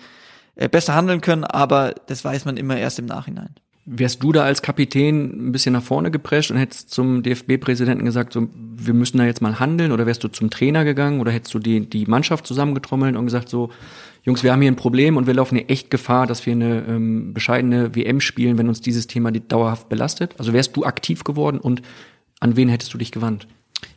äh, 0.56 0.68
besser 0.68 0.96
handeln 0.96 1.22
können, 1.22 1.44
aber 1.44 1.96
das 2.08 2.24
weiß 2.26 2.46
man 2.46 2.58
immer 2.58 2.78
erst 2.78 3.00
im 3.00 3.06
Nachhinein. 3.06 3.50
Wärst 3.86 4.22
du 4.22 4.32
da 4.32 4.44
als 4.44 4.62
Kapitän 4.62 5.48
ein 5.50 5.52
bisschen 5.52 5.74
nach 5.74 5.82
vorne 5.82 6.12
geprescht 6.12 6.52
und 6.52 6.58
hättest 6.58 6.92
zum 6.92 7.24
DFB-Präsidenten 7.24 8.06
gesagt, 8.06 8.34
so, 8.34 8.48
wir 8.54 8.94
müssen 8.94 9.18
da 9.18 9.26
jetzt 9.26 9.42
mal 9.42 9.60
handeln 9.60 9.92
oder 9.92 10.06
wärst 10.06 10.24
du 10.24 10.28
zum 10.28 10.50
Trainer 10.50 10.84
gegangen 10.86 11.22
oder 11.22 11.32
hättest 11.32 11.54
du 11.56 11.60
die, 11.60 11.90
die 11.90 12.06
Mannschaft 12.06 12.46
zusammengetrommelt 12.46 13.16
und 13.16 13.26
gesagt, 13.26 13.50
so, 13.50 13.72
Jungs, 14.30 14.44
wir 14.44 14.52
haben 14.52 14.62
hier 14.62 14.72
ein 14.72 14.76
Problem 14.76 15.18
und 15.18 15.26
wir 15.26 15.34
laufen 15.34 15.56
hier 15.56 15.72
echt 15.72 15.90
Gefahr, 15.90 16.28
dass 16.28 16.46
wir 16.46 16.54
eine 16.54 16.86
ähm, 16.88 17.34
bescheidene 17.34 17.96
WM 17.96 18.22
spielen, 18.22 18.60
wenn 18.60 18.68
uns 18.68 18.80
dieses 18.80 19.08
Thema 19.08 19.32
dauerhaft 19.32 19.90
belastet? 19.90 20.36
Also 20.38 20.54
wärst 20.54 20.78
du 20.78 20.86
aktiv 20.86 21.24
geworden 21.24 21.58
und 21.58 21.82
an 22.40 22.56
wen 22.56 22.70
hättest 22.70 22.94
du 22.94 23.00
dich 23.00 23.12
gewandt? 23.12 23.48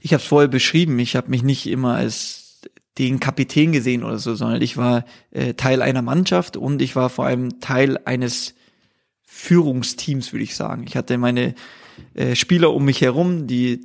Ich 0.01 0.15
habe 0.15 0.23
es 0.23 0.27
vorher 0.27 0.49
beschrieben, 0.49 0.99
ich 1.01 1.17
habe 1.17 1.29
mich 1.29 1.43
nicht 1.43 1.67
immer 1.67 1.97
als 1.97 2.63
den 2.97 3.21
Kapitän 3.21 3.73
gesehen 3.73 4.05
oder 4.05 4.19
so, 4.19 4.35
sondern 4.35 4.63
ich 4.63 4.79
war 4.79 5.05
äh, 5.33 5.53
Teil 5.53 5.83
einer 5.83 6.01
Mannschaft 6.01 6.57
und 6.57 6.81
ich 6.81 6.97
war 6.97 7.11
vor 7.11 7.27
allem 7.27 7.61
Teil 7.61 7.99
eines 8.07 8.55
Führungsteams, 9.27 10.33
würde 10.33 10.45
ich 10.45 10.57
sagen. 10.57 10.85
Ich 10.89 10.97
hatte 10.97 11.19
meine 11.19 11.55
äh, 12.15 12.35
Spieler 12.35 12.73
um 12.73 12.85
mich 12.85 13.01
herum, 13.01 13.47
die 13.47 13.81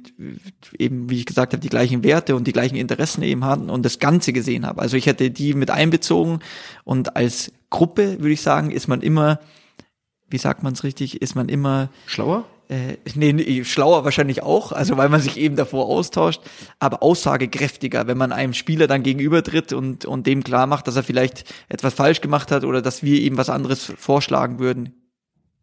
eben, 0.77 1.09
wie 1.09 1.19
ich 1.19 1.25
gesagt 1.25 1.53
habe, 1.53 1.61
die 1.61 1.69
gleichen 1.69 2.03
Werte 2.03 2.35
und 2.35 2.45
die 2.45 2.53
gleichen 2.53 2.75
Interessen 2.75 3.23
eben 3.23 3.45
hatten 3.45 3.69
und 3.69 3.83
das 3.83 3.99
Ganze 3.99 4.33
gesehen 4.33 4.65
habe. 4.65 4.81
Also 4.81 4.97
ich 4.97 5.05
hätte 5.05 5.31
die 5.31 5.53
mit 5.53 5.71
einbezogen 5.71 6.39
und 6.83 7.15
als 7.15 7.51
Gruppe, 7.69 8.19
würde 8.19 8.33
ich 8.33 8.41
sagen, 8.41 8.71
ist 8.71 8.87
man 8.87 9.01
immer, 9.01 9.39
wie 10.29 10.37
sagt 10.37 10.63
man 10.63 10.73
es 10.73 10.83
richtig, 10.83 11.21
ist 11.21 11.35
man 11.35 11.49
immer 11.49 11.89
schlauer? 12.05 12.45
Äh, 12.69 12.97
nee, 13.15 13.31
nee, 13.31 13.63
schlauer 13.63 14.03
wahrscheinlich 14.03 14.43
auch, 14.43 14.73
also 14.73 14.97
weil 14.97 15.07
man 15.07 15.21
sich 15.21 15.37
eben 15.37 15.55
davor 15.55 15.85
austauscht, 15.85 16.41
aber 16.79 17.01
aussagekräftiger, 17.01 18.07
wenn 18.07 18.17
man 18.17 18.33
einem 18.33 18.53
Spieler 18.53 18.87
dann 18.87 19.03
gegenübertritt 19.03 19.71
und, 19.71 20.03
und 20.03 20.27
dem 20.27 20.43
klar 20.43 20.67
macht, 20.67 20.87
dass 20.87 20.97
er 20.97 21.03
vielleicht 21.03 21.45
etwas 21.69 21.93
falsch 21.93 22.19
gemacht 22.19 22.51
hat 22.51 22.65
oder 22.65 22.81
dass 22.81 23.03
wir 23.03 23.21
ihm 23.21 23.37
was 23.37 23.49
anderes 23.49 23.93
vorschlagen 23.97 24.59
würden, 24.59 24.93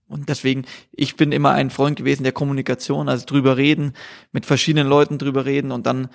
und 0.08 0.28
deswegen, 0.28 0.64
ich 0.92 1.16
bin 1.16 1.32
immer 1.32 1.52
ein 1.52 1.70
Freund 1.70 1.96
gewesen 1.96 2.22
der 2.24 2.32
Kommunikation, 2.32 3.08
also 3.08 3.26
drüber 3.26 3.56
reden, 3.56 3.94
mit 4.32 4.46
verschiedenen 4.46 4.86
Leuten 4.86 5.18
drüber 5.18 5.44
reden 5.44 5.72
und 5.72 5.86
dann 5.86 6.08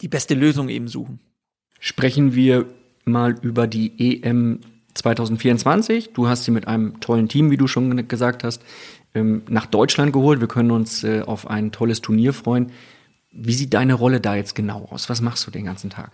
die 0.00 0.08
beste 0.08 0.34
Lösung 0.34 0.68
eben 0.68 0.88
suchen. 0.88 1.18
Sprechen 1.80 2.34
wir 2.34 2.66
mal 3.04 3.34
über 3.42 3.66
die 3.66 4.22
EM 4.22 4.60
2024. 4.94 6.12
Du 6.12 6.28
hast 6.28 6.44
sie 6.44 6.50
mit 6.50 6.68
einem 6.68 7.00
tollen 7.00 7.28
Team, 7.28 7.50
wie 7.50 7.56
du 7.56 7.66
schon 7.66 8.08
gesagt 8.08 8.44
hast, 8.44 8.62
ähm, 9.14 9.42
nach 9.48 9.66
Deutschland 9.66 10.12
geholt. 10.12 10.40
Wir 10.40 10.48
können 10.48 10.70
uns 10.70 11.02
äh, 11.04 11.22
auf 11.22 11.48
ein 11.48 11.72
tolles 11.72 12.00
Turnier 12.00 12.32
freuen. 12.32 12.70
Wie 13.32 13.54
sieht 13.54 13.74
deine 13.74 13.94
Rolle 13.94 14.20
da 14.20 14.36
jetzt 14.36 14.54
genau 14.54 14.88
aus? 14.90 15.08
Was 15.08 15.20
machst 15.20 15.46
du 15.46 15.50
den 15.50 15.64
ganzen 15.64 15.90
Tag? 15.90 16.12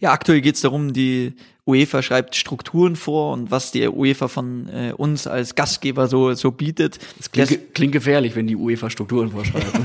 Ja, 0.00 0.12
aktuell 0.12 0.40
geht 0.40 0.54
es 0.54 0.60
darum, 0.60 0.92
die 0.92 1.34
UEFA 1.66 2.02
schreibt 2.02 2.34
Strukturen 2.34 2.96
vor 2.96 3.32
und 3.34 3.50
was 3.50 3.72
die 3.72 3.86
UEFA 3.86 4.28
von 4.28 4.68
äh, 4.68 4.92
uns 4.96 5.26
als 5.26 5.54
Gastgeber 5.54 6.08
so, 6.08 6.32
so 6.32 6.50
bietet. 6.50 6.98
Das 7.18 7.30
klingt, 7.30 7.50
das, 7.50 7.58
klingt 7.74 7.92
gefährlich, 7.92 8.34
wenn 8.36 8.46
die 8.46 8.56
UEFA 8.56 8.90
Strukturen 8.90 9.30
vorschreibt. 9.30 9.66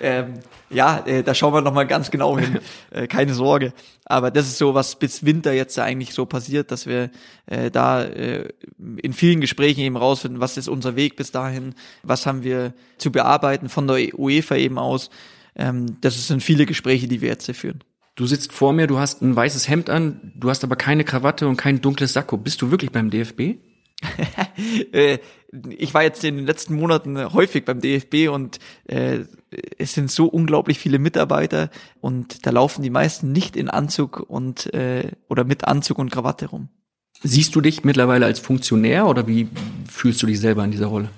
Ähm, 0.00 0.34
ja, 0.70 1.04
äh, 1.06 1.22
da 1.22 1.34
schauen 1.34 1.52
wir 1.52 1.60
nochmal 1.60 1.86
ganz 1.86 2.10
genau 2.10 2.38
hin. 2.38 2.60
Äh, 2.90 3.06
keine 3.06 3.34
Sorge. 3.34 3.72
Aber 4.04 4.30
das 4.30 4.46
ist 4.46 4.58
so, 4.58 4.74
was 4.74 4.96
bis 4.96 5.24
Winter 5.24 5.52
jetzt 5.52 5.78
eigentlich 5.78 6.14
so 6.14 6.24
passiert, 6.24 6.70
dass 6.70 6.86
wir 6.86 7.10
äh, 7.46 7.70
da 7.70 8.04
äh, 8.04 8.48
in 9.02 9.12
vielen 9.12 9.40
Gesprächen 9.40 9.80
eben 9.80 9.96
rausfinden, 9.96 10.40
was 10.40 10.56
ist 10.56 10.68
unser 10.68 10.96
Weg 10.96 11.16
bis 11.16 11.32
dahin, 11.32 11.74
was 12.02 12.24
haben 12.24 12.44
wir 12.44 12.72
zu 12.96 13.12
bearbeiten 13.12 13.68
von 13.68 13.86
der 13.86 14.18
UEFA 14.18 14.56
eben 14.56 14.78
aus. 14.78 15.10
Ähm, 15.54 16.00
das 16.00 16.28
sind 16.28 16.42
viele 16.42 16.64
Gespräche, 16.64 17.08
die 17.08 17.20
wir 17.20 17.28
jetzt 17.28 17.46
hier 17.46 17.54
führen. 17.54 17.82
Du 18.18 18.26
sitzt 18.26 18.52
vor 18.52 18.72
mir, 18.72 18.88
du 18.88 18.98
hast 18.98 19.22
ein 19.22 19.36
weißes 19.36 19.68
Hemd 19.68 19.88
an, 19.90 20.32
du 20.34 20.50
hast 20.50 20.64
aber 20.64 20.74
keine 20.74 21.04
Krawatte 21.04 21.46
und 21.46 21.56
kein 21.56 21.80
dunkles 21.80 22.14
Sakko. 22.14 22.36
Bist 22.36 22.60
du 22.60 22.72
wirklich 22.72 22.90
beim 22.90 23.10
DFB? 23.10 23.58
Äh, 24.92 25.18
ich 25.70 25.94
war 25.94 26.02
jetzt 26.02 26.24
in 26.24 26.36
den 26.36 26.46
letzten 26.46 26.74
Monaten 26.74 27.32
häufig 27.32 27.64
beim 27.64 27.80
DFB 27.80 28.28
und 28.28 28.58
äh, 28.86 29.20
es 29.78 29.94
sind 29.94 30.10
so 30.10 30.26
unglaublich 30.26 30.78
viele 30.78 30.98
Mitarbeiter 30.98 31.70
und 32.00 32.44
da 32.44 32.50
laufen 32.50 32.82
die 32.82 32.90
meisten 32.90 33.30
nicht 33.30 33.56
in 33.56 33.68
Anzug 33.70 34.18
und 34.28 34.72
äh, 34.74 35.12
oder 35.28 35.44
mit 35.44 35.64
Anzug 35.64 35.98
und 35.98 36.10
Krawatte 36.10 36.46
rum. 36.46 36.68
Siehst 37.22 37.54
du 37.54 37.60
dich 37.60 37.84
mittlerweile 37.84 38.26
als 38.26 38.40
Funktionär 38.40 39.06
oder 39.06 39.28
wie 39.28 39.48
fühlst 39.88 40.22
du 40.22 40.26
dich 40.26 40.40
selber 40.40 40.64
in 40.64 40.72
dieser 40.72 40.86
Rolle? 40.86 41.10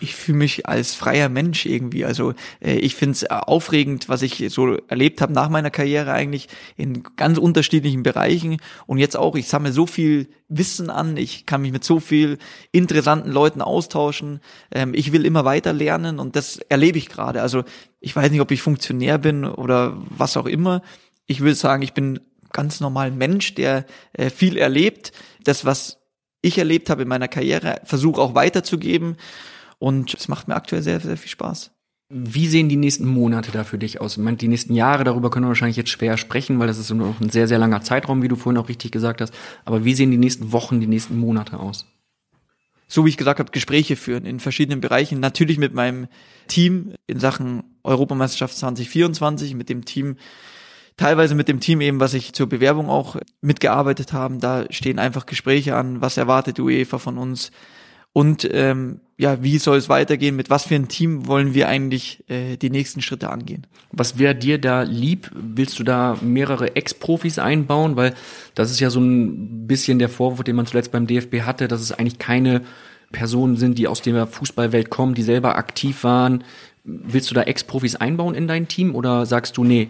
Ich 0.00 0.14
fühle 0.14 0.38
mich 0.38 0.66
als 0.66 0.94
freier 0.94 1.28
Mensch 1.28 1.66
irgendwie. 1.66 2.04
Also 2.04 2.34
äh, 2.60 2.74
ich 2.74 2.94
finde 2.94 3.12
es 3.12 3.30
aufregend, 3.30 4.08
was 4.08 4.22
ich 4.22 4.44
so 4.50 4.76
erlebt 4.88 5.20
habe 5.20 5.32
nach 5.32 5.48
meiner 5.48 5.70
Karriere 5.70 6.12
eigentlich 6.12 6.48
in 6.76 7.02
ganz 7.16 7.38
unterschiedlichen 7.38 8.02
Bereichen. 8.02 8.58
Und 8.86 8.98
jetzt 8.98 9.16
auch, 9.16 9.34
ich 9.36 9.48
sammle 9.48 9.72
so 9.72 9.86
viel 9.86 10.28
Wissen 10.48 10.90
an, 10.90 11.16
ich 11.16 11.46
kann 11.46 11.62
mich 11.62 11.72
mit 11.72 11.84
so 11.84 12.00
viel 12.00 12.38
interessanten 12.72 13.30
Leuten 13.30 13.60
austauschen. 13.60 14.40
Ähm, 14.72 14.92
ich 14.94 15.12
will 15.12 15.26
immer 15.26 15.44
weiter 15.44 15.72
lernen 15.72 16.18
und 16.18 16.36
das 16.36 16.58
erlebe 16.68 16.98
ich 16.98 17.08
gerade. 17.08 17.42
Also 17.42 17.64
ich 18.00 18.14
weiß 18.14 18.30
nicht, 18.30 18.40
ob 18.40 18.50
ich 18.50 18.62
Funktionär 18.62 19.18
bin 19.18 19.44
oder 19.44 19.96
was 20.10 20.36
auch 20.36 20.46
immer. 20.46 20.82
Ich 21.26 21.40
will 21.40 21.54
sagen, 21.54 21.82
ich 21.82 21.92
bin 21.92 22.20
ganz 22.52 22.80
normal 22.80 23.10
Mensch, 23.10 23.54
der 23.54 23.84
äh, 24.12 24.30
viel 24.30 24.56
erlebt. 24.56 25.12
Das, 25.44 25.64
was 25.64 25.98
ich 26.40 26.58
erlebt 26.58 26.88
habe 26.88 27.02
in 27.02 27.08
meiner 27.08 27.28
Karriere, 27.28 27.80
versuche 27.84 28.20
auch 28.20 28.34
weiterzugeben. 28.34 29.16
Und 29.78 30.14
es 30.14 30.28
macht 30.28 30.48
mir 30.48 30.56
aktuell 30.56 30.82
sehr, 30.82 31.00
sehr 31.00 31.16
viel 31.16 31.30
Spaß. 31.30 31.70
Wie 32.10 32.48
sehen 32.48 32.70
die 32.70 32.76
nächsten 32.76 33.06
Monate 33.06 33.52
da 33.52 33.64
für 33.64 33.76
dich 33.76 34.00
aus? 34.00 34.16
Ich 34.16 34.22
meine, 34.22 34.38
die 34.38 34.48
nächsten 34.48 34.74
Jahre, 34.74 35.04
darüber 35.04 35.30
können 35.30 35.44
wir 35.44 35.48
wahrscheinlich 35.48 35.76
jetzt 35.76 35.90
schwer 35.90 36.16
sprechen, 36.16 36.58
weil 36.58 36.66
das 36.66 36.78
ist 36.78 36.90
noch 36.90 37.20
ein 37.20 37.28
sehr, 37.28 37.46
sehr 37.46 37.58
langer 37.58 37.82
Zeitraum, 37.82 38.22
wie 38.22 38.28
du 38.28 38.36
vorhin 38.36 38.58
auch 38.58 38.70
richtig 38.70 38.92
gesagt 38.92 39.20
hast. 39.20 39.34
Aber 39.66 39.84
wie 39.84 39.94
sehen 39.94 40.10
die 40.10 40.16
nächsten 40.16 40.52
Wochen, 40.52 40.80
die 40.80 40.86
nächsten 40.86 41.18
Monate 41.18 41.60
aus? 41.60 41.84
So 42.86 43.04
wie 43.04 43.10
ich 43.10 43.18
gesagt 43.18 43.38
habe, 43.38 43.50
Gespräche 43.50 43.96
führen 43.96 44.24
in 44.24 44.40
verschiedenen 44.40 44.80
Bereichen. 44.80 45.20
Natürlich 45.20 45.58
mit 45.58 45.74
meinem 45.74 46.08
Team 46.46 46.94
in 47.06 47.20
Sachen 47.20 47.62
Europameisterschaft 47.84 48.56
2024, 48.56 49.54
mit 49.54 49.68
dem 49.68 49.84
Team, 49.84 50.16
teilweise 50.96 51.34
mit 51.34 51.48
dem 51.48 51.60
Team 51.60 51.82
eben, 51.82 52.00
was 52.00 52.14
ich 52.14 52.32
zur 52.32 52.48
Bewerbung 52.48 52.88
auch 52.88 53.16
mitgearbeitet 53.42 54.14
haben. 54.14 54.40
Da 54.40 54.64
stehen 54.70 54.98
einfach 54.98 55.26
Gespräche 55.26 55.76
an, 55.76 56.00
was 56.00 56.16
erwartet 56.16 56.58
UEFA 56.58 56.96
von 56.96 57.18
uns 57.18 57.50
und 58.12 58.48
ähm, 58.52 59.00
ja, 59.20 59.42
wie 59.42 59.58
soll 59.58 59.78
es 59.78 59.88
weitergehen? 59.88 60.36
Mit 60.36 60.48
was 60.48 60.64
für 60.64 60.76
ein 60.76 60.86
Team 60.86 61.26
wollen 61.26 61.52
wir 61.52 61.68
eigentlich 61.68 62.24
äh, 62.28 62.56
die 62.56 62.70
nächsten 62.70 63.02
Schritte 63.02 63.30
angehen? 63.30 63.66
Was 63.90 64.16
wäre 64.16 64.34
dir 64.34 64.58
da 64.58 64.82
lieb? 64.82 65.30
Willst 65.34 65.78
du 65.80 65.84
da 65.84 66.16
mehrere 66.20 66.76
Ex-Profis 66.76 67.40
einbauen? 67.40 67.96
Weil 67.96 68.14
das 68.54 68.70
ist 68.70 68.78
ja 68.78 68.90
so 68.90 69.00
ein 69.00 69.66
bisschen 69.66 69.98
der 69.98 70.08
Vorwurf, 70.08 70.44
den 70.44 70.54
man 70.54 70.66
zuletzt 70.66 70.92
beim 70.92 71.08
DFB 71.08 71.42
hatte, 71.42 71.66
dass 71.66 71.80
es 71.80 71.90
eigentlich 71.90 72.20
keine 72.20 72.62
Personen 73.10 73.56
sind, 73.56 73.76
die 73.78 73.88
aus 73.88 74.02
der 74.02 74.26
Fußballwelt 74.26 74.88
kommen, 74.88 75.14
die 75.14 75.22
selber 75.22 75.56
aktiv 75.56 76.04
waren. 76.04 76.44
Willst 76.84 77.30
du 77.30 77.34
da 77.34 77.42
Ex-Profis 77.42 77.96
einbauen 77.96 78.36
in 78.36 78.46
dein 78.46 78.68
Team 78.68 78.94
oder 78.94 79.26
sagst 79.26 79.56
du, 79.56 79.64
nee, 79.64 79.88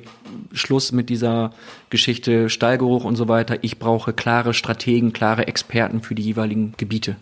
Schluss 0.52 0.90
mit 0.90 1.10
dieser 1.10 1.52
Geschichte, 1.90 2.48
Stallgeruch 2.48 3.04
und 3.04 3.16
so 3.16 3.28
weiter. 3.28 3.58
Ich 3.62 3.78
brauche 3.78 4.14
klare 4.14 4.54
Strategen, 4.54 5.12
klare 5.12 5.46
Experten 5.46 6.00
für 6.00 6.14
die 6.14 6.22
jeweiligen 6.22 6.72
Gebiete? 6.78 7.16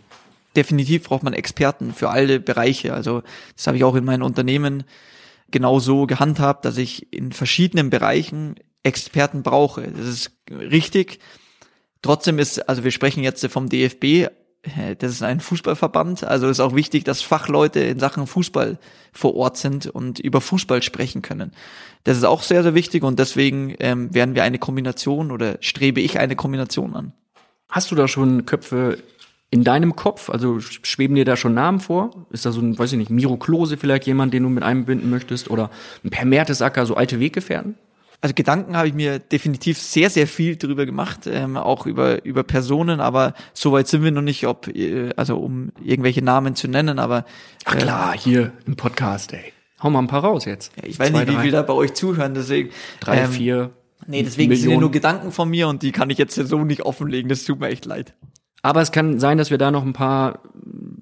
Definitiv 0.56 1.04
braucht 1.04 1.22
man 1.22 1.32
Experten 1.32 1.92
für 1.92 2.10
alle 2.10 2.40
Bereiche. 2.40 2.94
Also 2.94 3.22
das 3.54 3.66
habe 3.66 3.76
ich 3.76 3.84
auch 3.84 3.94
in 3.94 4.04
meinen 4.04 4.22
Unternehmen 4.22 4.84
genau 5.50 5.78
so 5.78 6.06
gehandhabt, 6.06 6.64
dass 6.64 6.76
ich 6.76 7.12
in 7.12 7.32
verschiedenen 7.32 7.90
Bereichen 7.90 8.56
Experten 8.82 9.42
brauche. 9.42 9.82
Das 9.82 10.06
ist 10.06 10.30
richtig. 10.50 11.18
Trotzdem 12.02 12.38
ist, 12.38 12.68
also 12.68 12.84
wir 12.84 12.90
sprechen 12.90 13.22
jetzt 13.22 13.44
vom 13.48 13.68
DFB, 13.68 14.28
das 14.98 15.12
ist 15.12 15.22
ein 15.22 15.40
Fußballverband, 15.40 16.24
also 16.24 16.48
ist 16.48 16.60
auch 16.60 16.74
wichtig, 16.74 17.04
dass 17.04 17.22
Fachleute 17.22 17.80
in 17.80 17.98
Sachen 17.98 18.26
Fußball 18.26 18.78
vor 19.12 19.34
Ort 19.34 19.56
sind 19.56 19.86
und 19.86 20.18
über 20.18 20.40
Fußball 20.40 20.82
sprechen 20.82 21.22
können. 21.22 21.52
Das 22.04 22.16
ist 22.16 22.24
auch 22.24 22.42
sehr, 22.42 22.62
sehr 22.62 22.74
wichtig 22.74 23.02
und 23.02 23.18
deswegen 23.18 23.74
ähm, 23.78 24.12
werden 24.14 24.34
wir 24.34 24.44
eine 24.44 24.58
Kombination 24.58 25.30
oder 25.30 25.58
strebe 25.60 26.00
ich 26.00 26.18
eine 26.18 26.36
Kombination 26.36 26.94
an. 26.94 27.12
Hast 27.68 27.90
du 27.90 27.94
da 27.94 28.06
schon 28.08 28.46
Köpfe 28.46 28.98
in 29.50 29.64
deinem 29.64 29.96
Kopf? 29.96 30.30
Also 30.30 30.60
schweben 30.60 31.14
dir 31.14 31.24
da 31.24 31.36
schon 31.36 31.54
Namen 31.54 31.80
vor? 31.80 32.26
Ist 32.30 32.46
da 32.46 32.52
so 32.52 32.60
ein, 32.60 32.78
weiß 32.78 32.92
ich 32.92 32.98
nicht, 32.98 33.10
Miro 33.10 33.36
Klose 33.36 33.76
vielleicht 33.76 34.06
jemand, 34.06 34.34
den 34.34 34.42
du 34.42 34.48
mit 34.48 34.62
einbinden 34.62 35.10
möchtest? 35.10 35.50
Oder 35.50 35.70
ein 36.04 36.10
Per 36.10 36.24
Mertesacker, 36.24 36.86
so 36.86 36.94
alte 36.94 37.20
Weggefährten? 37.20 37.76
Also 38.20 38.34
Gedanken 38.34 38.76
habe 38.76 38.88
ich 38.88 38.94
mir 38.94 39.18
definitiv 39.18 39.78
sehr, 39.78 40.08
sehr 40.10 40.26
viel 40.26 40.56
drüber 40.56 40.86
gemacht, 40.86 41.26
ähm, 41.26 41.56
auch 41.56 41.86
über, 41.86 42.24
über 42.24 42.44
Personen, 42.44 42.98
aber 42.98 43.34
soweit 43.52 43.88
sind 43.88 44.02
wir 44.02 44.10
noch 44.10 44.22
nicht, 44.22 44.46
ob, 44.46 44.68
äh, 44.68 45.10
also 45.16 45.36
um 45.36 45.70
irgendwelche 45.82 46.22
Namen 46.22 46.56
zu 46.56 46.66
nennen, 46.66 46.98
aber. 46.98 47.18
Äh, 47.18 47.22
Ach 47.66 47.76
klar, 47.76 48.14
hier 48.16 48.52
im 48.66 48.74
Podcast, 48.76 49.34
ey. 49.34 49.52
Hau 49.82 49.90
mal 49.90 49.98
ein 49.98 50.06
paar 50.06 50.24
raus 50.24 50.46
jetzt. 50.46 50.72
Ich 50.82 50.98
weiß 50.98 51.10
Zwei, 51.10 51.24
nicht, 51.24 51.32
wie 51.32 51.40
viele 51.42 51.52
da 51.52 51.62
bei 51.62 51.74
euch 51.74 51.92
zuhören, 51.92 52.32
deswegen. 52.32 52.70
Drei, 53.00 53.18
ähm, 53.18 53.30
vier. 53.30 53.70
Nee, 54.06 54.22
deswegen 54.22 54.48
Millionen. 54.48 54.62
sind 54.62 54.70
ja 54.70 54.80
nur 54.80 54.90
Gedanken 54.90 55.32
von 55.32 55.50
mir 55.50 55.68
und 55.68 55.82
die 55.82 55.92
kann 55.92 56.08
ich 56.08 56.16
jetzt 56.16 56.34
so 56.34 56.64
nicht 56.64 56.82
offenlegen, 56.82 57.28
das 57.28 57.44
tut 57.44 57.60
mir 57.60 57.68
echt 57.68 57.84
leid. 57.84 58.14
Aber 58.66 58.82
es 58.82 58.90
kann 58.90 59.20
sein, 59.20 59.38
dass 59.38 59.52
wir 59.52 59.58
da 59.58 59.70
noch 59.70 59.84
ein 59.84 59.92
paar 59.92 60.40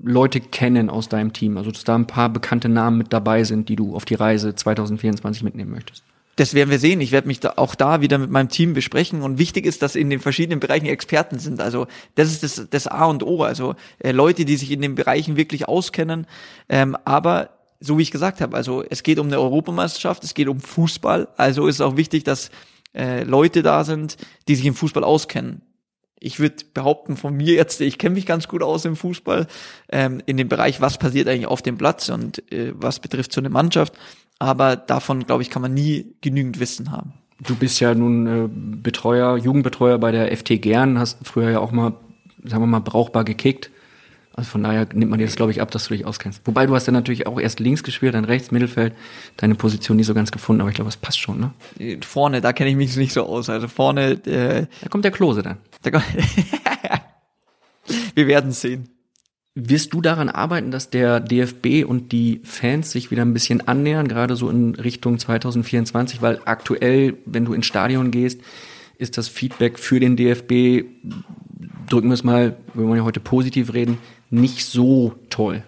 Leute 0.03 0.38
kennen 0.38 0.90
aus 0.90 1.09
deinem 1.09 1.33
Team. 1.33 1.57
Also, 1.57 1.70
dass 1.70 1.83
da 1.83 1.94
ein 1.94 2.07
paar 2.07 2.29
bekannte 2.29 2.68
Namen 2.68 2.98
mit 2.98 3.11
dabei 3.11 3.42
sind, 3.42 3.70
die 3.70 3.77
du 3.77 3.96
auf 3.96 4.05
die 4.05 4.16
Reise 4.16 4.55
2024 4.55 5.42
mitnehmen 5.42 5.70
möchtest. 5.70 6.03
Das 6.37 6.53
werden 6.53 6.68
wir 6.68 6.79
sehen. 6.79 7.00
Ich 7.00 7.11
werde 7.11 7.27
mich 7.27 7.40
da 7.40 7.55
auch 7.57 7.74
da 7.74 8.03
wieder 8.03 8.18
mit 8.18 8.29
meinem 8.29 8.50
Team 8.50 8.74
besprechen. 8.74 9.22
Und 9.22 9.38
wichtig 9.38 9.64
ist, 9.64 9.81
dass 9.81 9.96
in 9.96 10.11
den 10.11 10.20
verschiedenen 10.20 10.61
Bereichen 10.61 10.85
Experten 10.85 11.38
sind. 11.38 11.62
Also 11.62 11.87
das 12.16 12.33
ist 12.33 12.42
das, 12.42 12.68
das 12.68 12.87
A 12.87 13.07
und 13.07 13.22
O. 13.22 13.44
Also 13.44 13.77
äh, 13.98 14.12
Leute, 14.12 14.44
die 14.44 14.57
sich 14.57 14.70
in 14.70 14.83
den 14.83 14.94
Bereichen 14.94 15.38
wirklich 15.38 15.66
auskennen. 15.66 16.27
Ähm, 16.68 16.98
aber 17.07 17.48
so 17.81 17.96
wie 17.96 18.03
ich 18.03 18.11
gesagt 18.11 18.42
habe, 18.42 18.55
also 18.55 18.85
es 18.90 19.03
geht 19.03 19.18
um 19.18 19.29
eine 19.29 19.40
Europameisterschaft, 19.40 20.22
es 20.22 20.35
geht 20.35 20.48
um 20.48 20.61
Fußball. 20.61 21.29
Also 21.38 21.66
ist 21.66 21.77
es 21.77 21.81
auch 21.81 21.96
wichtig, 21.96 22.24
dass 22.24 22.50
äh, 22.94 23.22
Leute 23.22 23.62
da 23.62 23.85
sind, 23.85 24.18
die 24.48 24.55
sich 24.55 24.66
im 24.66 24.74
Fußball 24.74 25.03
auskennen 25.03 25.62
ich 26.24 26.40
würde 26.40 26.64
behaupten 26.72 27.18
von 27.18 27.37
mir 27.37 27.52
jetzt, 27.54 27.82
ich 27.82 27.98
kenne 27.98 28.14
mich 28.14 28.24
ganz 28.24 28.48
gut 28.48 28.62
aus 28.62 28.87
im 28.87 28.96
Fußball, 28.96 29.46
ähm, 29.90 30.22
in 30.24 30.38
dem 30.38 30.48
Bereich, 30.48 30.80
was 30.80 30.96
passiert 30.96 31.28
eigentlich 31.28 31.46
auf 31.46 31.60
dem 31.60 31.76
Platz 31.76 32.08
und 32.08 32.50
äh, 32.50 32.72
was 32.74 32.98
betrifft 32.98 33.32
so 33.32 33.42
eine 33.42 33.50
Mannschaft. 33.50 33.92
Aber 34.38 34.74
davon, 34.76 35.26
glaube 35.26 35.42
ich, 35.42 35.50
kann 35.50 35.60
man 35.60 35.74
nie 35.74 36.14
genügend 36.22 36.60
Wissen 36.60 36.90
haben. 36.90 37.12
Du 37.46 37.54
bist 37.56 37.78
ja 37.80 37.94
nun 37.94 38.26
äh, 38.26 38.48
Betreuer, 38.48 39.37
Jugendbetreuer 39.37 39.98
bei 39.98 40.12
der 40.12 40.34
FT 40.34 40.62
Gern, 40.62 40.98
hast 40.98 41.18
früher 41.24 41.50
ja 41.50 41.60
auch 41.60 41.72
mal, 41.72 41.92
sagen 42.42 42.62
wir 42.62 42.68
mal, 42.68 42.80
brauchbar 42.80 43.24
gekickt. 43.24 43.70
Also 44.36 44.50
von 44.50 44.64
daher 44.64 44.88
nimmt 44.92 45.10
man 45.10 45.20
dir 45.20 45.26
das, 45.26 45.36
glaube 45.36 45.52
ich, 45.52 45.60
ab, 45.60 45.70
dass 45.70 45.86
du 45.86 45.94
dich 45.94 46.04
auskennst. 46.04 46.40
Wobei 46.44 46.66
du 46.66 46.74
hast 46.74 46.86
ja 46.86 46.92
natürlich 46.92 47.28
auch 47.28 47.38
erst 47.38 47.60
links 47.60 47.84
gespielt, 47.84 48.14
dann 48.14 48.24
rechts, 48.24 48.50
Mittelfeld, 48.50 48.92
deine 49.36 49.54
Position 49.54 49.96
nie 49.96 50.02
so 50.02 50.12
ganz 50.12 50.32
gefunden, 50.32 50.60
aber 50.60 50.70
ich 50.70 50.76
glaube, 50.76 50.88
es 50.88 50.96
passt 50.96 51.20
schon, 51.20 51.52
ne? 51.78 51.98
Vorne, 52.02 52.40
da 52.40 52.52
kenne 52.52 52.70
ich 52.70 52.76
mich 52.76 52.96
nicht 52.96 53.12
so 53.12 53.24
aus. 53.24 53.48
Also 53.48 53.68
vorne, 53.68 54.12
äh, 54.26 54.66
da 54.80 54.88
kommt 54.88 55.04
der 55.04 55.12
Klose 55.12 55.42
dann. 55.42 55.58
Da 55.82 55.92
kommt 55.92 56.04
Wir 58.14 58.26
werden 58.26 58.50
sehen. 58.50 58.88
Wirst 59.54 59.92
du 59.92 60.00
daran 60.00 60.28
arbeiten, 60.28 60.72
dass 60.72 60.90
der 60.90 61.20
DFB 61.20 61.84
und 61.86 62.10
die 62.10 62.40
Fans 62.42 62.90
sich 62.90 63.12
wieder 63.12 63.22
ein 63.22 63.34
bisschen 63.34 63.68
annähern, 63.68 64.08
gerade 64.08 64.34
so 64.34 64.50
in 64.50 64.74
Richtung 64.74 65.16
2024? 65.16 66.22
Weil 66.22 66.40
aktuell, 66.44 67.18
wenn 67.24 67.44
du 67.44 67.52
ins 67.52 67.66
Stadion 67.66 68.10
gehst, 68.10 68.40
ist 68.98 69.16
das 69.16 69.28
Feedback 69.28 69.78
für 69.78 70.00
den 70.00 70.16
DFB, 70.16 70.86
drücken 71.88 72.08
wir 72.08 72.14
es 72.14 72.24
mal, 72.24 72.56
wenn 72.74 72.88
wir 72.88 72.96
ja 72.96 73.04
heute 73.04 73.20
positiv 73.20 73.74
reden, 73.74 73.98
nicht 74.34 74.66
so 74.66 75.14
toll. 75.30 75.64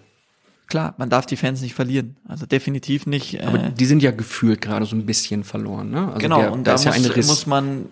Klar, 0.67 0.95
man 0.97 1.09
darf 1.09 1.25
die 1.25 1.37
Fans 1.37 1.61
nicht 1.61 1.73
verlieren. 1.73 2.17
Also 2.27 2.45
definitiv 2.45 3.05
nicht. 3.05 3.35
Äh 3.35 3.43
Aber 3.43 3.57
die 3.57 3.85
sind 3.85 4.03
ja 4.03 4.11
gefühlt 4.11 4.59
gerade 4.61 4.85
so 4.85 4.95
ein 4.95 5.05
bisschen 5.05 5.43
verloren, 5.45 5.91
ne? 5.91 6.07
Also 6.07 6.19
genau, 6.19 6.41
der, 6.41 6.51
und 6.51 6.65
da 6.65 6.73
muss, 6.73 6.83
ja 6.83 6.93
muss 7.15 7.47
man, 7.47 7.85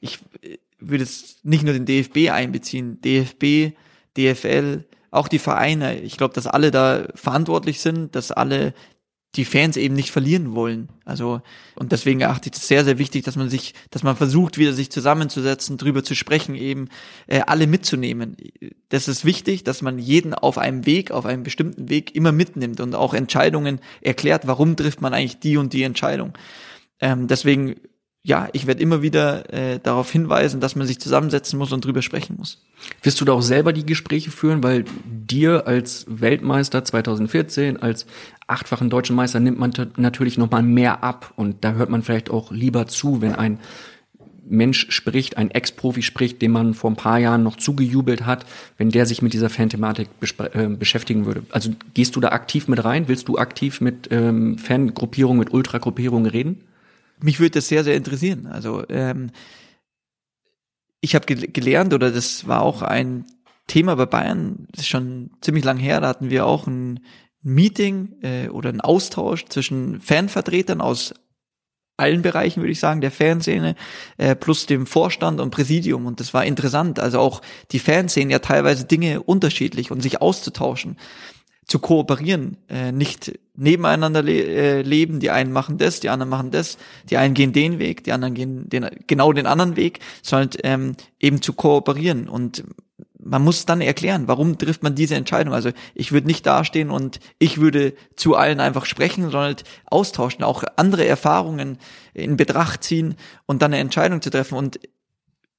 ich 0.00 0.18
würde 0.80 1.04
es 1.04 1.36
nicht 1.42 1.64
nur 1.64 1.74
den 1.74 1.84
DFB 1.84 2.30
einbeziehen, 2.30 3.00
DFB, 3.02 3.74
DFL, 4.16 4.84
auch 5.10 5.28
die 5.28 5.38
Vereine. 5.38 6.00
Ich 6.00 6.16
glaube, 6.16 6.34
dass 6.34 6.46
alle 6.46 6.70
da 6.70 7.08
verantwortlich 7.14 7.80
sind, 7.80 8.14
dass 8.14 8.32
alle 8.32 8.72
die 9.38 9.44
Fans 9.44 9.76
eben 9.76 9.94
nicht 9.94 10.10
verlieren 10.10 10.54
wollen. 10.54 10.88
Also, 11.04 11.40
und 11.76 11.92
deswegen 11.92 12.20
erachte 12.20 12.50
ich 12.50 12.56
es 12.56 12.66
sehr, 12.66 12.84
sehr 12.84 12.98
wichtig, 12.98 13.24
dass 13.24 13.36
man 13.36 13.48
sich, 13.48 13.72
dass 13.90 14.02
man 14.02 14.16
versucht, 14.16 14.58
wieder 14.58 14.72
sich 14.72 14.90
zusammenzusetzen, 14.90 15.78
drüber 15.78 16.02
zu 16.02 16.16
sprechen, 16.16 16.56
eben 16.56 16.88
äh, 17.28 17.40
alle 17.46 17.68
mitzunehmen. 17.68 18.36
Das 18.88 19.06
ist 19.06 19.24
wichtig, 19.24 19.62
dass 19.62 19.80
man 19.80 19.98
jeden 19.98 20.34
auf 20.34 20.58
einem 20.58 20.84
Weg, 20.86 21.12
auf 21.12 21.24
einem 21.24 21.44
bestimmten 21.44 21.88
Weg 21.88 22.16
immer 22.16 22.32
mitnimmt 22.32 22.80
und 22.80 22.96
auch 22.96 23.14
Entscheidungen 23.14 23.80
erklärt, 24.00 24.46
warum 24.48 24.76
trifft 24.76 25.00
man 25.00 25.14
eigentlich 25.14 25.38
die 25.38 25.56
und 25.56 25.72
die 25.72 25.84
Entscheidung. 25.84 26.32
Ähm, 27.00 27.28
deswegen 27.28 27.76
ja, 28.28 28.46
ich 28.52 28.66
werde 28.66 28.82
immer 28.82 29.00
wieder 29.00 29.50
äh, 29.54 29.80
darauf 29.82 30.12
hinweisen, 30.12 30.60
dass 30.60 30.76
man 30.76 30.86
sich 30.86 31.00
zusammensetzen 31.00 31.58
muss 31.58 31.72
und 31.72 31.82
drüber 31.82 32.02
sprechen 32.02 32.36
muss. 32.38 32.62
Wirst 33.02 33.18
du 33.22 33.24
da 33.24 33.32
auch 33.32 33.40
selber 33.40 33.72
die 33.72 33.86
Gespräche 33.86 34.30
führen, 34.30 34.62
weil 34.62 34.84
dir 35.06 35.66
als 35.66 36.04
Weltmeister 36.10 36.84
2014, 36.84 37.78
als 37.78 38.04
achtfachen 38.46 38.90
deutschen 38.90 39.16
Meister 39.16 39.40
nimmt 39.40 39.58
man 39.58 39.72
natürlich 39.96 40.36
noch 40.36 40.50
mal 40.50 40.62
mehr 40.62 41.02
ab 41.02 41.32
und 41.36 41.64
da 41.64 41.72
hört 41.72 41.88
man 41.88 42.02
vielleicht 42.02 42.28
auch 42.28 42.52
lieber 42.52 42.86
zu, 42.86 43.22
wenn 43.22 43.34
ein 43.34 43.60
Mensch 44.46 44.90
spricht, 44.90 45.38
ein 45.38 45.50
Ex-Profi 45.50 46.02
spricht, 46.02 46.42
dem 46.42 46.52
man 46.52 46.74
vor 46.74 46.90
ein 46.90 46.96
paar 46.96 47.18
Jahren 47.18 47.42
noch 47.42 47.56
zugejubelt 47.56 48.26
hat, 48.26 48.44
wenn 48.76 48.90
der 48.90 49.06
sich 49.06 49.22
mit 49.22 49.32
dieser 49.32 49.48
Fan-Thematik 49.48 50.10
äh, 50.52 50.66
beschäftigen 50.66 51.24
würde. 51.24 51.44
Also 51.48 51.70
gehst 51.94 52.14
du 52.14 52.20
da 52.20 52.28
aktiv 52.28 52.68
mit 52.68 52.84
rein? 52.84 53.08
Willst 53.08 53.26
du 53.26 53.38
aktiv 53.38 53.80
mit 53.80 54.08
ähm, 54.10 54.58
Fangruppierungen, 54.58 55.38
mit 55.38 55.54
Ultragruppierungen 55.54 56.26
reden? 56.26 56.67
Mich 57.20 57.40
würde 57.40 57.58
das 57.58 57.68
sehr, 57.68 57.84
sehr 57.84 57.96
interessieren. 57.96 58.46
Also 58.46 58.84
ähm, 58.88 59.30
ich 61.00 61.14
habe 61.14 61.26
ge 61.26 61.48
gelernt, 61.48 61.94
oder 61.94 62.10
das 62.10 62.46
war 62.46 62.62
auch 62.62 62.82
ein 62.82 63.24
Thema 63.66 63.96
bei 63.96 64.06
Bayern, 64.06 64.66
das 64.72 64.82
ist 64.82 64.88
schon 64.88 65.30
ziemlich 65.40 65.64
lang 65.64 65.76
her, 65.78 66.00
da 66.00 66.08
hatten 66.08 66.30
wir 66.30 66.46
auch 66.46 66.66
ein 66.66 67.00
Meeting 67.42 68.16
äh, 68.22 68.48
oder 68.48 68.70
einen 68.70 68.80
Austausch 68.80 69.44
zwischen 69.46 70.00
Fanvertretern 70.00 70.80
aus 70.80 71.14
allen 71.96 72.22
Bereichen, 72.22 72.62
würde 72.62 72.72
ich 72.72 72.80
sagen, 72.80 73.00
der 73.00 73.10
Fanszene, 73.10 73.74
äh, 74.18 74.36
plus 74.36 74.66
dem 74.66 74.86
Vorstand 74.86 75.40
und 75.40 75.50
Präsidium. 75.50 76.06
Und 76.06 76.20
das 76.20 76.32
war 76.32 76.44
interessant. 76.44 77.00
Also 77.00 77.18
auch 77.18 77.42
die 77.72 77.80
Fans 77.80 78.14
sehen 78.14 78.30
ja 78.30 78.38
teilweise 78.38 78.84
Dinge 78.84 79.22
unterschiedlich 79.22 79.90
und 79.90 80.00
sich 80.00 80.22
auszutauschen 80.22 80.96
zu 81.68 81.78
kooperieren, 81.78 82.56
äh, 82.68 82.92
nicht 82.92 83.38
nebeneinander 83.54 84.22
le 84.22 84.32
äh, 84.32 84.82
leben. 84.82 85.20
Die 85.20 85.30
einen 85.30 85.52
machen 85.52 85.76
das, 85.76 86.00
die 86.00 86.08
anderen 86.08 86.30
machen 86.30 86.50
das, 86.50 86.78
die 87.10 87.18
einen 87.18 87.34
gehen 87.34 87.52
den 87.52 87.78
Weg, 87.78 88.04
die 88.04 88.12
anderen 88.12 88.34
gehen 88.34 88.68
den, 88.70 88.88
genau 89.06 89.32
den 89.32 89.46
anderen 89.46 89.76
Weg, 89.76 90.00
sondern 90.22 90.50
ähm, 90.64 90.96
eben 91.20 91.42
zu 91.42 91.52
kooperieren. 91.52 92.26
Und 92.26 92.64
man 93.18 93.42
muss 93.42 93.66
dann 93.66 93.82
erklären, 93.82 94.28
warum 94.28 94.56
trifft 94.56 94.82
man 94.82 94.94
diese 94.94 95.14
Entscheidung. 95.14 95.52
Also 95.52 95.70
ich 95.94 96.10
würde 96.10 96.26
nicht 96.26 96.46
dastehen 96.46 96.88
und 96.88 97.20
ich 97.38 97.58
würde 97.60 97.92
zu 98.16 98.34
allen 98.34 98.60
einfach 98.60 98.86
sprechen, 98.86 99.24
sondern 99.24 99.42
halt 99.42 99.64
austauschen, 99.84 100.44
auch 100.44 100.64
andere 100.76 101.06
Erfahrungen 101.06 101.76
in 102.14 102.38
Betracht 102.38 102.82
ziehen 102.82 103.14
und 103.44 103.60
dann 103.60 103.74
eine 103.74 103.82
Entscheidung 103.82 104.22
zu 104.22 104.30
treffen. 104.30 104.56
Und 104.56 104.80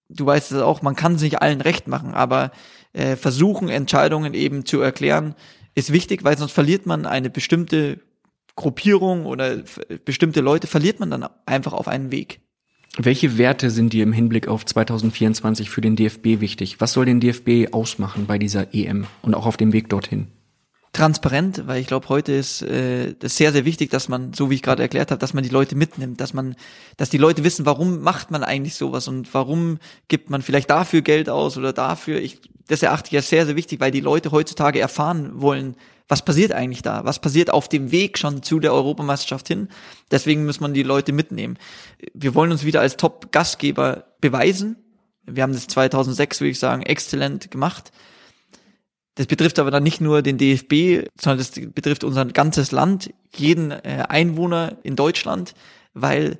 du 0.09 0.25
weißt 0.25 0.53
es 0.53 0.61
auch, 0.61 0.81
man 0.81 0.95
kann 0.95 1.15
es 1.15 1.21
nicht 1.21 1.43
allen 1.43 1.61
recht 1.61 1.87
machen, 1.87 2.15
aber 2.15 2.51
äh, 2.93 3.15
versuchen, 3.15 3.69
Entscheidungen 3.69 4.33
eben 4.33 4.65
zu 4.65 4.81
erklären, 4.81 5.35
ist 5.75 5.91
wichtig, 5.91 6.23
weil 6.23 6.37
sonst 6.37 6.51
verliert 6.51 6.85
man 6.85 7.05
eine 7.05 7.29
bestimmte 7.29 7.99
Gruppierung 8.55 9.25
oder 9.25 9.63
bestimmte 10.05 10.41
Leute, 10.41 10.67
verliert 10.67 10.99
man 10.99 11.11
dann 11.11 11.27
einfach 11.45 11.73
auf 11.73 11.87
einen 11.87 12.11
Weg. 12.11 12.41
Welche 12.97 13.37
Werte 13.37 13.69
sind 13.69 13.93
dir 13.93 14.03
im 14.03 14.11
Hinblick 14.11 14.47
auf 14.47 14.65
2024 14.65 15.69
für 15.69 15.81
den 15.81 15.95
DFB 15.95 16.41
wichtig? 16.41 16.81
Was 16.81 16.93
soll 16.93 17.05
den 17.05 17.19
DFB 17.19 17.73
ausmachen 17.73 18.25
bei 18.25 18.37
dieser 18.37 18.73
EM 18.73 19.05
und 19.21 19.35
auch 19.35 19.45
auf 19.45 19.57
dem 19.57 19.71
Weg 19.71 19.89
dorthin? 19.89 20.27
transparent, 20.91 21.67
weil 21.67 21.81
ich 21.81 21.87
glaube, 21.87 22.09
heute 22.09 22.33
ist 22.33 22.61
äh, 22.61 23.13
das 23.17 23.37
sehr, 23.37 23.51
sehr 23.51 23.65
wichtig, 23.65 23.89
dass 23.91 24.09
man, 24.09 24.33
so 24.33 24.49
wie 24.49 24.55
ich 24.55 24.63
gerade 24.63 24.81
erklärt 24.81 25.11
habe, 25.11 25.19
dass 25.19 25.33
man 25.33 25.43
die 25.43 25.49
Leute 25.49 25.75
mitnimmt, 25.75 26.19
dass 26.19 26.33
man, 26.33 26.55
dass 26.97 27.09
die 27.09 27.17
Leute 27.17 27.43
wissen, 27.43 27.65
warum 27.65 28.01
macht 28.01 28.31
man 28.31 28.43
eigentlich 28.43 28.75
sowas 28.75 29.07
und 29.07 29.33
warum 29.33 29.77
gibt 30.07 30.29
man 30.29 30.41
vielleicht 30.41 30.69
dafür 30.69 31.01
Geld 31.01 31.29
aus 31.29 31.57
oder 31.57 31.73
dafür. 31.73 32.19
Ich, 32.19 32.41
das 32.69 32.83
erachte 32.83 33.09
ich 33.09 33.17
als 33.17 33.29
sehr, 33.29 33.45
sehr 33.45 33.55
wichtig, 33.55 33.79
weil 33.79 33.91
die 33.91 33.99
Leute 33.99 34.31
heutzutage 34.31 34.79
erfahren 34.79 35.41
wollen, 35.41 35.75
was 36.07 36.23
passiert 36.23 36.51
eigentlich 36.51 36.83
da? 36.83 37.03
Was 37.03 37.19
passiert 37.19 37.51
auf 37.51 37.67
dem 37.67 37.91
Weg 37.91 38.17
schon 38.17 38.41
zu 38.43 38.59
der 38.59 38.73
Europameisterschaft 38.73 39.47
hin? 39.47 39.69
Deswegen 40.11 40.45
muss 40.45 40.59
man 40.59 40.73
die 40.73 40.83
Leute 40.83 41.11
mitnehmen. 41.11 41.57
Wir 42.13 42.35
wollen 42.35 42.51
uns 42.51 42.63
wieder 42.65 42.81
als 42.81 42.95
Top-Gastgeber 42.95 44.05
beweisen. 44.21 44.75
Wir 45.25 45.43
haben 45.43 45.53
das 45.53 45.67
2006, 45.67 46.41
würde 46.41 46.51
ich 46.51 46.59
sagen, 46.59 46.83
exzellent 46.83 47.51
gemacht. 47.51 47.91
Das 49.15 49.25
betrifft 49.25 49.57
aber 49.59 49.71
dann 49.71 49.83
nicht 49.83 49.99
nur 49.99 50.21
den 50.21 50.37
DFB, 50.37 51.09
sondern 51.19 51.39
das 51.39 51.51
betrifft 51.51 52.03
unser 52.03 52.25
ganzes 52.25 52.71
Land, 52.71 53.11
jeden 53.35 53.71
äh, 53.71 54.05
Einwohner 54.07 54.77
in 54.83 54.95
Deutschland, 54.95 55.53
weil 55.93 56.39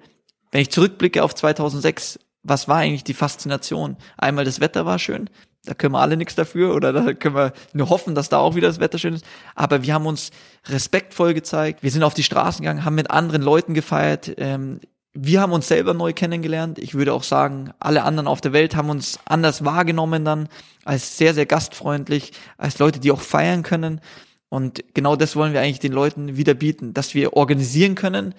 wenn 0.51 0.61
ich 0.61 0.69
zurückblicke 0.69 1.23
auf 1.23 1.35
2006, 1.35 2.19
was 2.43 2.67
war 2.67 2.77
eigentlich 2.77 3.03
die 3.03 3.13
Faszination? 3.13 3.97
Einmal 4.17 4.45
das 4.45 4.59
Wetter 4.59 4.85
war 4.85 4.97
schön, 4.97 5.29
da 5.65 5.73
können 5.73 5.93
wir 5.93 5.99
alle 5.99 6.17
nichts 6.17 6.35
dafür 6.35 6.73
oder 6.73 6.93
da 6.93 7.13
können 7.13 7.35
wir 7.35 7.53
nur 7.73 7.89
hoffen, 7.89 8.15
dass 8.15 8.29
da 8.29 8.37
auch 8.37 8.55
wieder 8.55 8.67
das 8.67 8.79
Wetter 8.79 8.97
schön 8.97 9.13
ist. 9.13 9.25
Aber 9.55 9.83
wir 9.83 9.93
haben 9.93 10.05
uns 10.05 10.31
respektvoll 10.67 11.33
gezeigt, 11.33 11.83
wir 11.83 11.91
sind 11.91 12.03
auf 12.03 12.13
die 12.13 12.23
Straßen 12.23 12.61
gegangen, 12.61 12.85
haben 12.85 12.95
mit 12.95 13.11
anderen 13.11 13.41
Leuten 13.41 13.73
gefeiert. 13.73 14.33
Ähm, 14.37 14.79
wir 15.13 15.41
haben 15.41 15.51
uns 15.51 15.67
selber 15.67 15.93
neu 15.93 16.13
kennengelernt. 16.13 16.79
Ich 16.79 16.93
würde 16.93 17.13
auch 17.13 17.23
sagen, 17.23 17.71
alle 17.79 18.03
anderen 18.03 18.27
auf 18.27 18.41
der 18.41 18.53
Welt 18.53 18.75
haben 18.75 18.89
uns 18.89 19.19
anders 19.25 19.65
wahrgenommen 19.65 20.23
dann, 20.23 20.47
als 20.85 21.17
sehr, 21.17 21.33
sehr 21.33 21.45
gastfreundlich, 21.45 22.31
als 22.57 22.79
Leute, 22.79 22.99
die 22.99 23.11
auch 23.11 23.21
feiern 23.21 23.63
können. 23.63 24.01
Und 24.49 24.83
genau 24.93 25.15
das 25.15 25.35
wollen 25.35 25.53
wir 25.53 25.61
eigentlich 25.61 25.79
den 25.79 25.93
Leuten 25.93 26.37
wieder 26.37 26.53
bieten, 26.53 26.93
dass 26.93 27.15
wir 27.15 27.33
organisieren 27.33 27.95
können. 27.95 28.33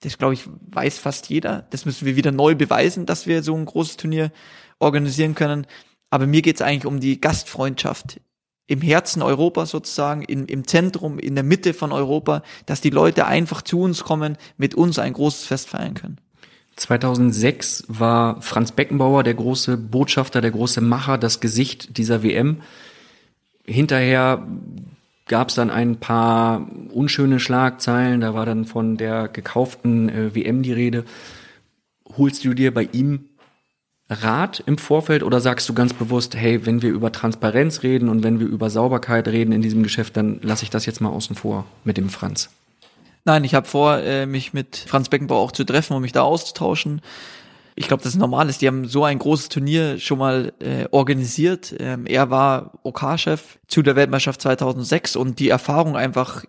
Das, 0.00 0.18
glaube 0.18 0.34
ich, 0.34 0.44
weiß 0.46 0.98
fast 0.98 1.28
jeder. 1.28 1.66
Das 1.70 1.86
müssen 1.86 2.06
wir 2.06 2.16
wieder 2.16 2.30
neu 2.30 2.54
beweisen, 2.54 3.06
dass 3.06 3.26
wir 3.26 3.42
so 3.42 3.54
ein 3.54 3.64
großes 3.64 3.96
Turnier 3.96 4.30
organisieren 4.78 5.34
können. 5.34 5.66
Aber 6.16 6.26
mir 6.26 6.40
geht 6.40 6.56
es 6.56 6.62
eigentlich 6.62 6.86
um 6.86 6.98
die 6.98 7.20
Gastfreundschaft 7.20 8.22
im 8.68 8.80
Herzen 8.80 9.20
Europas 9.20 9.68
sozusagen, 9.68 10.22
in, 10.22 10.46
im 10.46 10.66
Zentrum, 10.66 11.18
in 11.18 11.34
der 11.34 11.44
Mitte 11.44 11.74
von 11.74 11.92
Europa, 11.92 12.42
dass 12.64 12.80
die 12.80 12.88
Leute 12.88 13.26
einfach 13.26 13.60
zu 13.60 13.82
uns 13.82 14.02
kommen, 14.02 14.38
mit 14.56 14.74
uns 14.74 14.98
ein 14.98 15.12
großes 15.12 15.44
Fest 15.44 15.68
feiern 15.68 15.92
können. 15.92 16.16
2006 16.76 17.84
war 17.88 18.40
Franz 18.40 18.72
Beckenbauer 18.72 19.24
der 19.24 19.34
große 19.34 19.76
Botschafter, 19.76 20.40
der 20.40 20.52
große 20.52 20.80
Macher, 20.80 21.18
das 21.18 21.40
Gesicht 21.40 21.98
dieser 21.98 22.22
WM. 22.22 22.62
Hinterher 23.66 24.42
gab 25.26 25.50
es 25.50 25.56
dann 25.56 25.68
ein 25.68 26.00
paar 26.00 26.66
unschöne 26.94 27.40
Schlagzeilen, 27.40 28.22
da 28.22 28.32
war 28.32 28.46
dann 28.46 28.64
von 28.64 28.96
der 28.96 29.28
gekauften 29.28 30.08
äh, 30.08 30.34
WM 30.34 30.62
die 30.62 30.72
Rede. 30.72 31.04
Holst 32.16 32.42
du 32.42 32.54
dir 32.54 32.72
bei 32.72 32.88
ihm 32.90 33.26
Rat 34.08 34.62
im 34.66 34.78
Vorfeld 34.78 35.22
oder 35.22 35.40
sagst 35.40 35.68
du 35.68 35.74
ganz 35.74 35.92
bewusst, 35.92 36.36
hey, 36.36 36.64
wenn 36.64 36.80
wir 36.80 36.90
über 36.90 37.10
Transparenz 37.10 37.82
reden 37.82 38.08
und 38.08 38.22
wenn 38.22 38.38
wir 38.38 38.46
über 38.46 38.70
Sauberkeit 38.70 39.26
reden 39.28 39.52
in 39.52 39.62
diesem 39.62 39.82
Geschäft, 39.82 40.16
dann 40.16 40.40
lasse 40.42 40.62
ich 40.62 40.70
das 40.70 40.86
jetzt 40.86 41.00
mal 41.00 41.08
außen 41.08 41.34
vor 41.34 41.64
mit 41.82 41.96
dem 41.96 42.08
Franz? 42.08 42.50
Nein, 43.24 43.42
ich 43.42 43.54
habe 43.54 43.66
vor, 43.66 43.98
äh, 43.98 44.24
mich 44.26 44.52
mit 44.52 44.76
Franz 44.76 45.08
Beckenbauer 45.08 45.40
auch 45.40 45.52
zu 45.52 45.64
treffen 45.64 45.94
und 45.94 46.02
mich 46.02 46.12
da 46.12 46.22
auszutauschen. 46.22 47.02
Ich 47.74 47.88
glaube, 47.88 48.04
das 48.04 48.14
ist 48.14 48.18
normal 48.18 48.48
ist. 48.48 48.62
Die 48.62 48.68
haben 48.68 48.86
so 48.86 49.04
ein 49.04 49.18
großes 49.18 49.48
Turnier 49.48 49.98
schon 49.98 50.18
mal 50.18 50.52
äh, 50.60 50.86
organisiert. 50.92 51.74
Ähm, 51.78 52.06
er 52.06 52.30
war 52.30 52.78
OK-Chef 52.84 53.58
zu 53.66 53.82
der 53.82 53.96
Weltmeisterschaft 53.96 54.40
2006 54.42 55.16
und 55.16 55.40
die 55.40 55.48
Erfahrung 55.48 55.96
einfach 55.96 56.44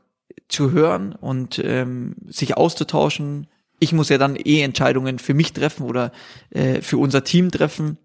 zu 0.48 0.72
hören 0.72 1.14
und 1.14 1.60
ähm, 1.60 2.16
sich 2.28 2.56
auszutauschen, 2.56 3.48
ich 3.80 3.94
muss 3.94 4.10
ja 4.10 4.18
dann 4.18 4.36
eh 4.36 4.62
Entscheidungen 4.62 5.20
für 5.20 5.34
mich 5.34 5.54
treffen 5.54 5.84
oder 5.84 6.12
äh, 6.50 6.82
für 6.82 6.98
unser 6.98 7.24
Team 7.24 7.52
treffen. 7.52 7.98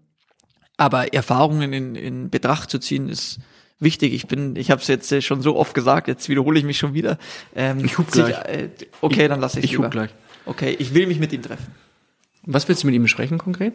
Aber 0.77 1.13
Erfahrungen 1.13 1.73
in, 1.73 1.95
in 1.95 2.29
Betracht 2.29 2.69
zu 2.69 2.79
ziehen 2.79 3.09
ist 3.09 3.39
wichtig. 3.79 4.13
Ich 4.13 4.27
bin, 4.27 4.55
ich 4.55 4.71
habe 4.71 4.81
es 4.81 4.87
jetzt 4.87 5.11
äh, 5.11 5.21
schon 5.21 5.41
so 5.41 5.55
oft 5.55 5.73
gesagt, 5.73 6.07
jetzt 6.07 6.29
wiederhole 6.29 6.57
ich 6.57 6.65
mich 6.65 6.77
schon 6.77 6.93
wieder. 6.93 7.17
Ähm, 7.55 7.83
ich 7.83 7.97
hub 7.97 8.11
gleich. 8.11 8.37
äh, 8.45 8.69
okay, 9.01 9.27
dann 9.27 9.39
lasse 9.39 9.59
ich 9.59 9.65
Ich 9.65 9.77
hub 9.77 9.91
gleich. 9.91 10.09
Okay, 10.45 10.75
ich 10.77 10.93
will 10.93 11.07
mich 11.07 11.19
mit 11.19 11.31
ihm 11.33 11.41
treffen. 11.41 11.67
Was 12.45 12.67
willst 12.67 12.83
du 12.83 12.87
mit 12.87 12.95
ihm 12.95 13.03
besprechen 13.03 13.37
konkret? 13.37 13.73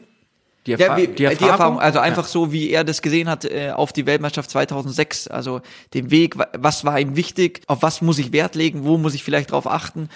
Die, 0.67 0.73
Erfa 0.73 0.85
ja, 0.85 0.97
wie, 0.97 1.07
die, 1.09 1.25
Erfahrung? 1.25 1.39
die, 1.39 1.51
Erfahrung? 1.51 1.81
also 1.81 1.99
einfach 2.01 2.25
ja. 2.25 2.29
so, 2.29 2.53
wie 2.53 2.71
er 2.71 2.85
das 2.85 3.01
gesehen 3.01 3.29
hat 3.29 3.45
äh, 3.45 3.71
auf 3.71 3.93
die 3.93 4.05
Weltmeisterschaft 4.05 4.51
2006, 4.51 5.29
also 5.29 5.63
den 5.95 6.11
Weg, 6.11 6.37
was 6.53 6.85
war 6.85 7.01
ihm 7.01 7.17
wichtig, 7.17 7.63
auf 7.69 7.83
was 7.83 8.03
muss 8.03 8.19
ich 8.19 8.33
Wert 8.33 8.55
legen, 8.55 8.85
wo 8.85 8.99
muss 8.99 9.15
ich 9.15 9.25
vielleicht 9.25 9.53
drauf 9.53 9.67
achten. 9.67 10.11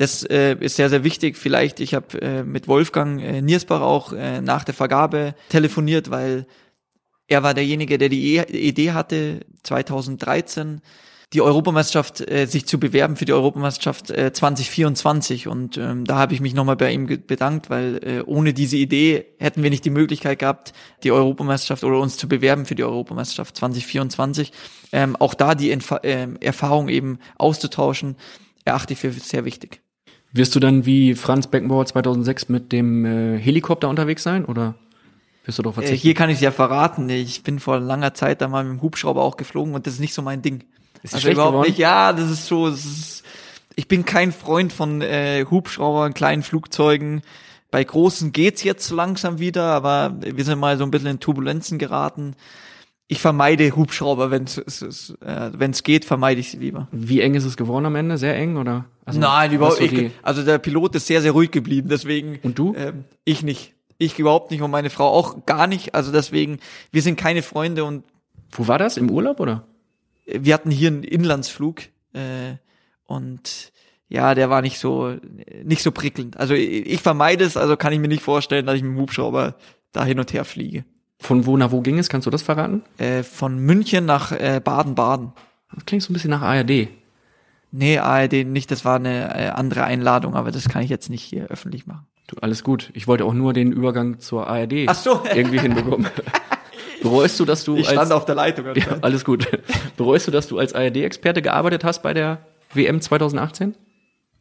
Das 0.00 0.22
äh, 0.22 0.56
ist 0.60 0.76
sehr, 0.76 0.88
sehr 0.88 1.04
wichtig. 1.04 1.36
Vielleicht, 1.36 1.78
ich 1.78 1.92
habe 1.92 2.22
äh, 2.22 2.42
mit 2.42 2.68
Wolfgang 2.68 3.20
äh, 3.20 3.42
Niersbach 3.42 3.82
auch 3.82 4.14
äh, 4.14 4.40
nach 4.40 4.64
der 4.64 4.72
Vergabe 4.72 5.34
telefoniert, 5.50 6.10
weil 6.10 6.46
er 7.28 7.42
war 7.42 7.52
derjenige, 7.52 7.98
der 7.98 8.08
die 8.08 8.36
e 8.36 8.44
Idee 8.44 8.92
hatte, 8.92 9.40
2013 9.62 10.80
die 11.34 11.42
Europameisterschaft 11.42 12.22
äh, 12.22 12.46
sich 12.46 12.66
zu 12.66 12.80
bewerben 12.80 13.16
für 13.16 13.26
die 13.26 13.34
Europameisterschaft 13.34 14.10
äh, 14.10 14.32
2024 14.32 15.48
und 15.48 15.76
ähm, 15.76 16.06
da 16.06 16.16
habe 16.16 16.32
ich 16.32 16.40
mich 16.40 16.54
nochmal 16.54 16.76
bei 16.76 16.90
ihm 16.90 17.06
bedankt, 17.26 17.68
weil 17.68 18.00
äh, 18.02 18.22
ohne 18.24 18.54
diese 18.54 18.78
Idee 18.78 19.26
hätten 19.38 19.62
wir 19.62 19.68
nicht 19.68 19.84
die 19.84 19.90
Möglichkeit 19.90 20.38
gehabt, 20.38 20.72
die 21.02 21.12
Europameisterschaft 21.12 21.84
oder 21.84 21.98
uns 21.98 22.16
zu 22.16 22.26
bewerben 22.26 22.64
für 22.64 22.74
die 22.74 22.84
Europameisterschaft 22.84 23.54
2024. 23.54 24.50
Ähm, 24.92 25.14
auch 25.16 25.34
da 25.34 25.54
die 25.54 25.70
Entf 25.70 25.92
äh, 26.02 26.26
Erfahrung 26.40 26.88
eben 26.88 27.18
auszutauschen, 27.36 28.16
erachte 28.64 28.94
ich 28.94 28.98
für 28.98 29.12
sehr 29.12 29.44
wichtig. 29.44 29.82
Wirst 30.32 30.54
du 30.54 30.60
dann 30.60 30.86
wie 30.86 31.14
Franz 31.14 31.48
Beckenbauer 31.48 31.86
2006 31.86 32.48
mit 32.48 32.72
dem 32.72 33.04
äh, 33.04 33.38
Helikopter 33.38 33.88
unterwegs 33.88 34.22
sein 34.22 34.44
oder 34.44 34.74
wirst 35.44 35.58
du 35.58 35.62
doch 35.62 35.74
verzichten? 35.74 35.96
Äh, 35.96 36.00
hier 36.00 36.14
kann 36.14 36.30
ich 36.30 36.36
es 36.36 36.40
ja 36.40 36.52
verraten. 36.52 37.08
Ich 37.08 37.42
bin 37.42 37.58
vor 37.58 37.80
langer 37.80 38.14
Zeit 38.14 38.40
da 38.40 38.48
mal 38.48 38.64
mit 38.64 38.74
dem 38.74 38.82
Hubschrauber 38.82 39.22
auch 39.22 39.36
geflogen 39.36 39.74
und 39.74 39.86
das 39.86 39.94
ist 39.94 40.00
nicht 40.00 40.14
so 40.14 40.22
mein 40.22 40.42
Ding. 40.42 40.62
Ist 41.02 41.14
also 41.14 41.30
überhaupt 41.30 41.52
geworden? 41.52 41.68
nicht. 41.68 41.78
Ja, 41.78 42.12
das 42.12 42.30
ist 42.30 42.46
so. 42.46 42.70
Das 42.70 42.84
ist, 42.84 43.24
ich 43.74 43.88
bin 43.88 44.04
kein 44.04 44.32
Freund 44.32 44.72
von 44.72 45.00
äh, 45.00 45.46
Hubschraubern, 45.50 46.14
kleinen 46.14 46.42
Flugzeugen. 46.42 47.22
Bei 47.70 47.82
großen 47.82 48.32
geht's 48.32 48.62
jetzt 48.62 48.86
so 48.86 48.94
langsam 48.94 49.38
wieder, 49.38 49.64
aber 49.64 50.16
wir 50.20 50.44
sind 50.44 50.58
mal 50.58 50.76
so 50.76 50.84
ein 50.84 50.90
bisschen 50.90 51.08
in 51.08 51.20
Turbulenzen 51.20 51.78
geraten 51.78 52.34
ich 53.10 53.20
vermeide 53.20 53.74
Hubschrauber, 53.74 54.30
wenn 54.30 54.44
es 54.44 55.16
äh, 55.20 55.50
wenn's 55.52 55.82
geht, 55.82 56.04
vermeide 56.04 56.38
ich 56.38 56.52
sie 56.52 56.58
lieber. 56.58 56.86
Wie 56.92 57.20
eng 57.20 57.34
ist 57.34 57.44
es 57.44 57.56
geworden 57.56 57.86
am 57.86 57.96
Ende? 57.96 58.16
Sehr 58.16 58.36
eng 58.36 58.56
oder? 58.56 58.84
Also, 59.04 59.18
Nein, 59.18 59.50
überhaupt 59.50 59.80
ich, 59.80 60.12
Also 60.22 60.44
der 60.44 60.58
Pilot 60.58 60.94
ist 60.94 61.08
sehr, 61.08 61.20
sehr 61.20 61.32
ruhig 61.32 61.50
geblieben, 61.50 61.88
deswegen. 61.88 62.38
Und 62.44 62.56
du? 62.56 62.72
Ähm, 62.76 63.04
ich 63.24 63.42
nicht. 63.42 63.74
Ich 63.98 64.16
überhaupt 64.20 64.52
nicht 64.52 64.62
und 64.62 64.70
meine 64.70 64.90
Frau 64.90 65.08
auch 65.08 65.44
gar 65.44 65.66
nicht. 65.66 65.92
Also 65.92 66.12
deswegen, 66.12 66.60
wir 66.92 67.02
sind 67.02 67.16
keine 67.18 67.42
Freunde 67.42 67.82
und. 67.82 68.04
Wo 68.52 68.68
war 68.68 68.78
das? 68.78 68.96
Im 68.96 69.10
Urlaub 69.10 69.40
oder? 69.40 69.66
Wir 70.24 70.54
hatten 70.54 70.70
hier 70.70 70.88
einen 70.88 71.02
Inlandsflug 71.02 71.80
äh, 72.12 72.54
und 73.06 73.72
ja, 74.08 74.36
der 74.36 74.50
war 74.50 74.62
nicht 74.62 74.78
so 74.78 75.16
nicht 75.64 75.82
so 75.82 75.90
prickelnd. 75.90 76.36
Also 76.36 76.54
ich, 76.54 76.86
ich 76.86 77.00
vermeide 77.00 77.44
es, 77.44 77.56
also 77.56 77.76
kann 77.76 77.92
ich 77.92 77.98
mir 77.98 78.06
nicht 78.06 78.22
vorstellen, 78.22 78.66
dass 78.66 78.76
ich 78.76 78.84
mit 78.84 78.92
dem 78.92 79.00
Hubschrauber 79.00 79.56
da 79.90 80.04
hin 80.04 80.20
und 80.20 80.32
her 80.32 80.44
fliege. 80.44 80.84
Von 81.20 81.44
wo 81.44 81.56
nach 81.56 81.70
wo 81.70 81.82
ging 81.82 81.98
es? 81.98 82.08
Kannst 82.08 82.26
du 82.26 82.30
das 82.30 82.42
verraten? 82.42 82.82
Äh, 82.96 83.22
von 83.22 83.58
München 83.58 84.06
nach 84.06 84.32
äh, 84.32 84.60
Baden-Baden. 84.64 85.32
das 85.74 85.84
klingt 85.84 86.02
so 86.02 86.10
ein 86.10 86.14
bisschen 86.14 86.30
nach 86.30 86.40
ARD. 86.42 86.88
Nee, 87.72 87.98
ARD 87.98 88.46
nicht. 88.46 88.70
Das 88.70 88.84
war 88.84 88.96
eine 88.96 89.34
äh, 89.34 89.48
andere 89.50 89.84
Einladung, 89.84 90.34
aber 90.34 90.50
das 90.50 90.68
kann 90.68 90.82
ich 90.82 90.90
jetzt 90.90 91.10
nicht 91.10 91.22
hier 91.22 91.46
öffentlich 91.46 91.86
machen. 91.86 92.06
Du, 92.26 92.36
alles 92.40 92.64
gut. 92.64 92.90
Ich 92.94 93.06
wollte 93.06 93.26
auch 93.26 93.34
nur 93.34 93.52
den 93.52 93.70
Übergang 93.70 94.18
zur 94.18 94.46
ARD 94.46 94.86
Ach 94.86 94.94
so. 94.94 95.22
irgendwie 95.34 95.58
hinbekommen. 95.60 96.08
Bereust 97.02 97.38
du, 97.38 97.44
dass 97.44 97.64
du 97.64 97.76
ich 97.76 97.86
stand 97.86 97.98
als, 97.98 98.10
auf 98.10 98.24
der 98.24 98.34
Leitung. 98.34 98.66
Ja, 98.74 98.98
alles 99.02 99.24
gut. 99.24 99.46
Bereust 99.96 100.26
du, 100.26 100.30
dass 100.30 100.48
du 100.48 100.58
als 100.58 100.74
ARD-Experte 100.74 101.42
gearbeitet 101.42 101.84
hast 101.84 102.02
bei 102.02 102.14
der 102.14 102.38
WM 102.72 103.00
2018? 103.00 103.74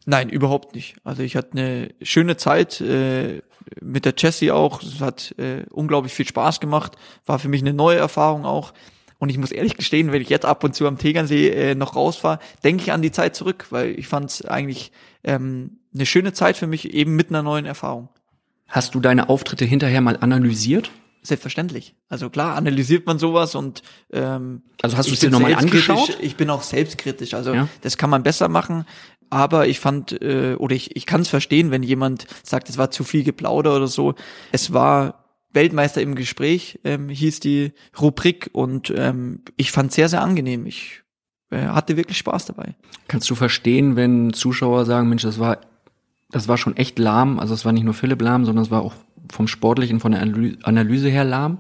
Nein, 0.10 0.30
überhaupt 0.30 0.74
nicht. 0.74 0.96
Also 1.04 1.22
ich 1.22 1.36
hatte 1.36 1.52
eine 1.52 1.90
schöne 2.02 2.36
Zeit 2.36 2.82
äh, 2.82 3.44
mit 3.80 4.06
der 4.06 4.16
Jessie 4.18 4.50
auch. 4.50 4.82
Es 4.82 5.02
hat 5.02 5.36
äh, 5.38 5.66
unglaublich 5.70 6.12
viel 6.14 6.28
Spaß 6.28 6.60
gemacht. 6.60 6.94
War 7.28 7.38
für 7.38 7.48
mich 7.48 7.62
eine 7.62 7.74
neue 7.74 7.98
Erfahrung 7.98 8.44
auch. 8.44 8.74
Und 9.20 9.30
ich 9.30 9.38
muss 9.38 9.52
ehrlich 9.52 9.78
gestehen, 9.78 10.12
wenn 10.12 10.24
ich 10.24 10.30
jetzt 10.30 10.46
ab 10.46 10.64
und 10.64 10.74
zu 10.74 10.88
am 10.88 10.98
Tegernsee 10.98 11.50
äh, 11.50 11.76
noch 11.76 11.96
rausfahre, 11.96 12.40
denke 12.64 12.82
ich 12.82 12.92
an 12.92 13.04
die 13.04 13.12
Zeit 13.12 13.36
zurück, 13.36 13.68
weil 13.70 14.00
ich 14.00 14.08
fand 14.08 14.32
es 14.32 14.44
eigentlich 14.44 14.92
ähm, 15.24 15.78
eine 15.94 16.08
schöne 16.08 16.34
Zeit 16.34 16.58
für 16.58 16.66
mich, 16.66 16.92
eben 16.92 17.16
mit 17.16 17.30
einer 17.30 17.44
neuen 17.44 17.66
Erfahrung. 17.68 18.10
Hast 18.68 18.96
du 18.96 19.00
deine 19.02 19.30
Auftritte 19.30 19.66
hinterher 19.66 20.02
mal 20.02 20.18
analysiert? 20.20 20.90
Selbstverständlich. 21.22 21.96
Also 22.08 22.30
klar, 22.30 22.56
analysiert 22.56 23.06
man 23.06 23.20
sowas 23.20 23.54
und 23.54 23.84
ähm, 24.12 24.64
Also 24.82 24.98
hast 24.98 25.08
du 25.08 25.10
ich 25.10 25.16
es 25.16 25.20
dir 25.20 25.28
bin 25.28 25.34
nochmal 25.34 25.54
angeschaut? 25.54 26.18
Ich 26.22 26.36
bin 26.38 26.50
auch 26.50 26.64
selbstkritisch. 26.64 27.34
Also 27.34 27.54
Ja. 27.54 27.68
das 27.82 27.98
kann 27.98 28.10
man 28.10 28.24
besser 28.24 28.48
machen. 28.48 28.86
Aber 29.30 29.68
ich 29.68 29.80
fand, 29.80 30.22
äh, 30.22 30.56
oder 30.58 30.76
ich, 30.76 30.96
ich 30.96 31.06
kann 31.06 31.22
es 31.22 31.28
verstehen, 31.28 31.72
wenn 31.72 31.84
jemand 31.84 32.26
sagt, 32.44 32.70
es 32.70 32.78
war 32.78 32.92
zu 32.92 33.04
viel 33.04 33.24
Geplauder 33.24 33.76
oder 33.76 33.88
so. 33.88 34.16
Es 34.52 34.74
war 34.74 35.26
Weltmeister 35.52 36.02
im 36.02 36.16
Gespräch, 36.16 36.80
ähm, 36.84 37.10
hieß 37.10 37.40
die 37.40 37.74
Rubrik 38.00 38.50
und 38.54 38.94
ähm, 38.96 39.42
ich 39.58 39.72
fand 39.72 39.92
sehr, 39.92 40.10
sehr 40.10 40.22
angenehm. 40.22 40.66
Ich 40.66 41.02
äh, 41.50 41.68
hatte 41.68 41.98
wirklich 41.98 42.18
Spaß 42.18 42.46
dabei. 42.46 42.76
Kannst 43.08 43.30
du 43.30 43.36
verstehen, 43.36 43.96
wenn 43.96 44.34
Zuschauer 44.34 44.86
sagen, 44.86 45.10
Mensch, 45.10 45.24
das 45.24 45.40
war, 45.40 45.60
das 46.30 46.48
war 46.48 46.58
schon 46.58 46.78
echt 46.78 47.00
lahm, 47.00 47.40
also 47.40 47.54
es 47.54 47.66
war 47.66 47.72
nicht 47.72 47.84
nur 47.84 47.96
Philipp 47.96 48.22
lahm, 48.22 48.46
sondern 48.46 48.64
es 48.64 48.72
war 48.72 48.82
auch 48.82 48.94
vom 49.32 49.48
Sportlichen, 49.48 50.00
von 50.00 50.12
der 50.12 50.24
Analy- 50.24 50.64
Analyse 50.64 51.10
her 51.10 51.24
lahm? 51.24 51.60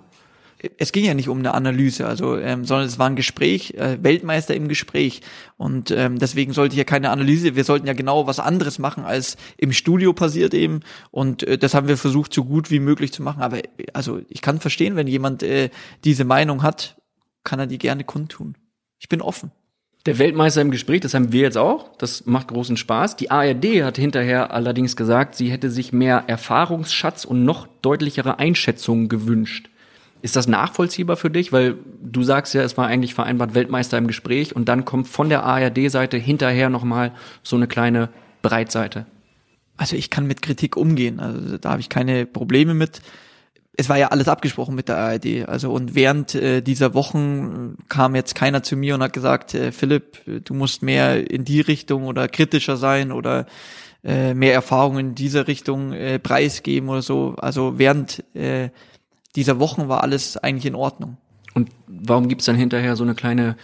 Es 0.77 0.91
ging 0.91 1.05
ja 1.05 1.13
nicht 1.13 1.29
um 1.29 1.39
eine 1.39 1.53
Analyse, 1.53 2.05
also 2.05 2.37
ähm, 2.37 2.65
sondern 2.65 2.87
es 2.87 2.99
war 2.99 3.07
ein 3.07 3.15
Gespräch, 3.15 3.75
äh, 3.75 3.97
Weltmeister 4.01 4.55
im 4.55 4.67
Gespräch 4.67 5.21
und 5.57 5.91
ähm, 5.91 6.19
deswegen 6.19 6.53
sollte 6.53 6.75
hier 6.75 6.85
keine 6.85 7.11
Analyse. 7.11 7.55
Wir 7.55 7.63
sollten 7.63 7.87
ja 7.87 7.93
genau 7.93 8.27
was 8.27 8.39
anderes 8.39 8.79
machen 8.79 9.05
als 9.05 9.37
im 9.57 9.71
Studio 9.71 10.13
passiert 10.13 10.53
eben 10.53 10.81
und 11.11 11.43
äh, 11.43 11.57
das 11.57 11.73
haben 11.73 11.87
wir 11.87 11.97
versucht 11.97 12.33
so 12.33 12.43
gut 12.43 12.71
wie 12.71 12.79
möglich 12.79 13.13
zu 13.13 13.23
machen. 13.23 13.41
Aber 13.41 13.59
also 13.93 14.21
ich 14.27 14.41
kann 14.41 14.59
verstehen, 14.59 14.95
wenn 14.95 15.07
jemand 15.07 15.43
äh, 15.43 15.69
diese 16.03 16.25
Meinung 16.25 16.63
hat, 16.63 16.97
kann 17.43 17.59
er 17.59 17.67
die 17.67 17.77
gerne 17.77 18.03
kundtun. 18.03 18.55
Ich 18.99 19.07
bin 19.07 19.21
offen. 19.21 19.51
Der 20.05 20.17
Weltmeister 20.17 20.61
im 20.61 20.71
Gespräch, 20.71 21.01
das 21.01 21.13
haben 21.13 21.33
wir 21.33 21.41
jetzt 21.41 21.57
auch. 21.57 21.95
Das 21.97 22.25
macht 22.25 22.47
großen 22.47 22.77
Spaß. 22.77 23.17
Die 23.17 23.31
ARD 23.31 23.83
hat 23.83 23.97
hinterher 23.97 24.53
allerdings 24.53 24.95
gesagt, 24.95 25.35
sie 25.35 25.51
hätte 25.51 25.69
sich 25.69 25.91
mehr 25.91 26.23
Erfahrungsschatz 26.27 27.25
und 27.25 27.43
noch 27.43 27.67
deutlichere 27.81 28.39
Einschätzungen 28.39 29.09
gewünscht. 29.09 29.69
Ist 30.21 30.35
das 30.35 30.47
nachvollziehbar 30.47 31.15
für 31.15 31.29
dich? 31.29 31.51
Weil 31.53 31.77
du 32.01 32.23
sagst 32.23 32.53
ja, 32.53 32.61
es 32.61 32.77
war 32.77 32.87
eigentlich 32.87 33.13
vereinbart 33.13 33.55
Weltmeister 33.55 33.97
im 33.97 34.07
Gespräch 34.07 34.55
und 34.55 34.67
dann 34.67 34.83
kommt 34.85 35.07
von 35.07 35.29
der 35.29 35.43
ARD-Seite 35.43 36.17
hinterher 36.17 36.69
nochmal 36.69 37.13
so 37.41 37.55
eine 37.55 37.67
kleine 37.67 38.09
Breitseite. 38.41 39.05
Also 39.77 39.95
ich 39.95 40.09
kann 40.09 40.27
mit 40.27 40.41
Kritik 40.41 40.75
umgehen, 40.75 41.21
also 41.21 41.57
da 41.57 41.71
habe 41.71 41.79
ich 41.79 41.87
keine 41.87 42.25
Probleme 42.25 42.73
mit. 42.73 43.01
Es 43.77 43.87
war 43.87 43.97
ja 43.97 44.09
alles 44.09 44.27
abgesprochen 44.27 44.75
mit 44.75 44.89
der 44.89 44.97
ARD, 44.97 45.47
also 45.47 45.71
und 45.71 45.95
während 45.95 46.35
äh, 46.35 46.61
dieser 46.61 46.93
Wochen 46.93 47.77
äh, 47.79 47.83
kam 47.87 48.13
jetzt 48.13 48.35
keiner 48.35 48.61
zu 48.61 48.75
mir 48.75 48.95
und 48.95 49.03
hat 49.03 49.13
gesagt, 49.13 49.53
äh, 49.53 49.71
Philipp, 49.71 50.43
du 50.43 50.53
musst 50.53 50.83
mehr 50.83 51.31
in 51.31 51.45
die 51.45 51.61
Richtung 51.61 52.07
oder 52.07 52.27
kritischer 52.27 52.75
sein 52.75 53.13
oder 53.13 53.45
äh, 54.03 54.33
mehr 54.33 54.53
Erfahrung 54.53 54.99
in 54.99 55.15
dieser 55.15 55.47
Richtung 55.47 55.93
äh, 55.93 56.19
preisgeben 56.19 56.89
oder 56.89 57.01
so. 57.01 57.35
Also 57.37 57.79
während 57.79 58.23
äh, 58.35 58.71
dieser 59.35 59.59
Wochen 59.59 59.87
war 59.87 60.03
alles 60.03 60.37
eigentlich 60.37 60.65
in 60.65 60.75
Ordnung. 60.75 61.17
Und 61.53 61.69
warum 61.87 62.27
gibt's 62.27 62.45
dann 62.45 62.55
hinterher 62.55 62.95
so 62.95 63.03
eine 63.03 63.15
kleine 63.15 63.55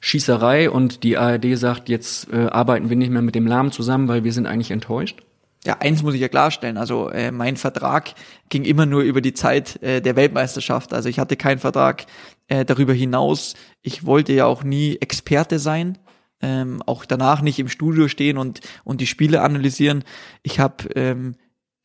Schießerei 0.00 0.70
und 0.70 1.02
die 1.02 1.16
ARD 1.16 1.56
sagt, 1.58 1.88
jetzt 1.88 2.32
äh, 2.32 2.46
arbeiten 2.46 2.88
wir 2.88 2.96
nicht 2.96 3.10
mehr 3.10 3.22
mit 3.22 3.34
dem 3.34 3.46
Lahm 3.46 3.72
zusammen, 3.72 4.08
weil 4.08 4.24
wir 4.24 4.32
sind 4.32 4.46
eigentlich 4.46 4.70
enttäuscht? 4.70 5.22
Ja, 5.64 5.78
eins 5.80 6.02
muss 6.02 6.14
ich 6.14 6.20
ja 6.20 6.28
klarstellen. 6.28 6.76
Also 6.76 7.08
äh, 7.10 7.32
mein 7.32 7.56
Vertrag 7.56 8.14
ging 8.48 8.64
immer 8.64 8.86
nur 8.86 9.02
über 9.02 9.20
die 9.20 9.34
Zeit 9.34 9.82
äh, 9.82 10.00
der 10.00 10.14
Weltmeisterschaft. 10.14 10.92
Also 10.92 11.08
ich 11.08 11.18
hatte 11.18 11.36
keinen 11.36 11.58
Vertrag 11.58 12.06
äh, 12.46 12.64
darüber 12.64 12.92
hinaus. 12.92 13.54
Ich 13.82 14.06
wollte 14.06 14.32
ja 14.32 14.46
auch 14.46 14.62
nie 14.62 14.96
Experte 14.96 15.58
sein. 15.58 15.98
Ähm, 16.40 16.80
auch 16.86 17.04
danach 17.04 17.42
nicht 17.42 17.58
im 17.58 17.68
Studio 17.68 18.06
stehen 18.06 18.38
und 18.38 18.60
und 18.84 19.00
die 19.00 19.08
Spiele 19.08 19.42
analysieren. 19.42 20.04
Ich 20.44 20.60
habe 20.60 20.88
ähm, 20.94 21.34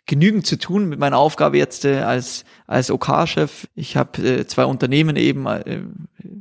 genügend 0.05 0.45
zu 0.45 0.57
tun 0.57 0.89
mit 0.89 0.99
meiner 0.99 1.17
Aufgabe 1.17 1.57
jetzt 1.57 1.85
äh, 1.85 1.99
als 1.99 2.43
als 2.67 2.91
OK-Chef. 2.91 3.67
ich 3.75 3.97
habe 3.97 4.21
äh, 4.21 4.47
zwei 4.47 4.65
Unternehmen 4.65 5.15
eben, 5.15 5.45
äh, 5.45 5.81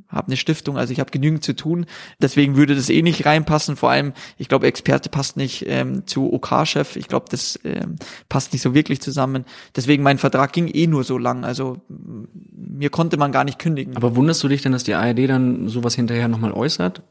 habe 0.08 0.28
eine 0.28 0.36
Stiftung, 0.36 0.78
also 0.78 0.92
ich 0.92 1.00
habe 1.00 1.10
genügend 1.10 1.44
zu 1.44 1.54
tun. 1.54 1.86
Deswegen 2.20 2.56
würde 2.56 2.74
das 2.74 2.90
eh 2.90 3.02
nicht 3.02 3.26
reinpassen. 3.26 3.76
Vor 3.76 3.90
allem, 3.90 4.12
ich 4.38 4.48
glaube, 4.48 4.66
Experte 4.66 5.10
passt 5.10 5.36
nicht 5.36 5.64
ähm, 5.66 6.06
zu 6.06 6.32
OK-Chef. 6.32 6.96
Ich 6.96 7.08
glaube, 7.08 7.26
das 7.30 7.58
ähm, 7.64 7.96
passt 8.28 8.52
nicht 8.52 8.62
so 8.62 8.74
wirklich 8.74 9.00
zusammen. 9.00 9.44
Deswegen 9.76 10.02
mein 10.02 10.18
Vertrag 10.18 10.52
ging 10.52 10.68
eh 10.68 10.86
nur 10.86 11.04
so 11.04 11.18
lang. 11.18 11.44
Also 11.44 11.80
mir 11.88 12.90
konnte 12.90 13.16
man 13.16 13.32
gar 13.32 13.44
nicht 13.44 13.58
kündigen. 13.58 13.96
Aber 13.96 14.16
wunderst 14.16 14.42
du 14.42 14.48
dich 14.48 14.62
denn, 14.62 14.72
dass 14.72 14.84
die 14.84 14.94
ARD 14.94 15.28
dann 15.28 15.68
sowas 15.68 15.94
hinterher 15.94 16.28
nochmal 16.28 16.52
äußert? 16.52 17.02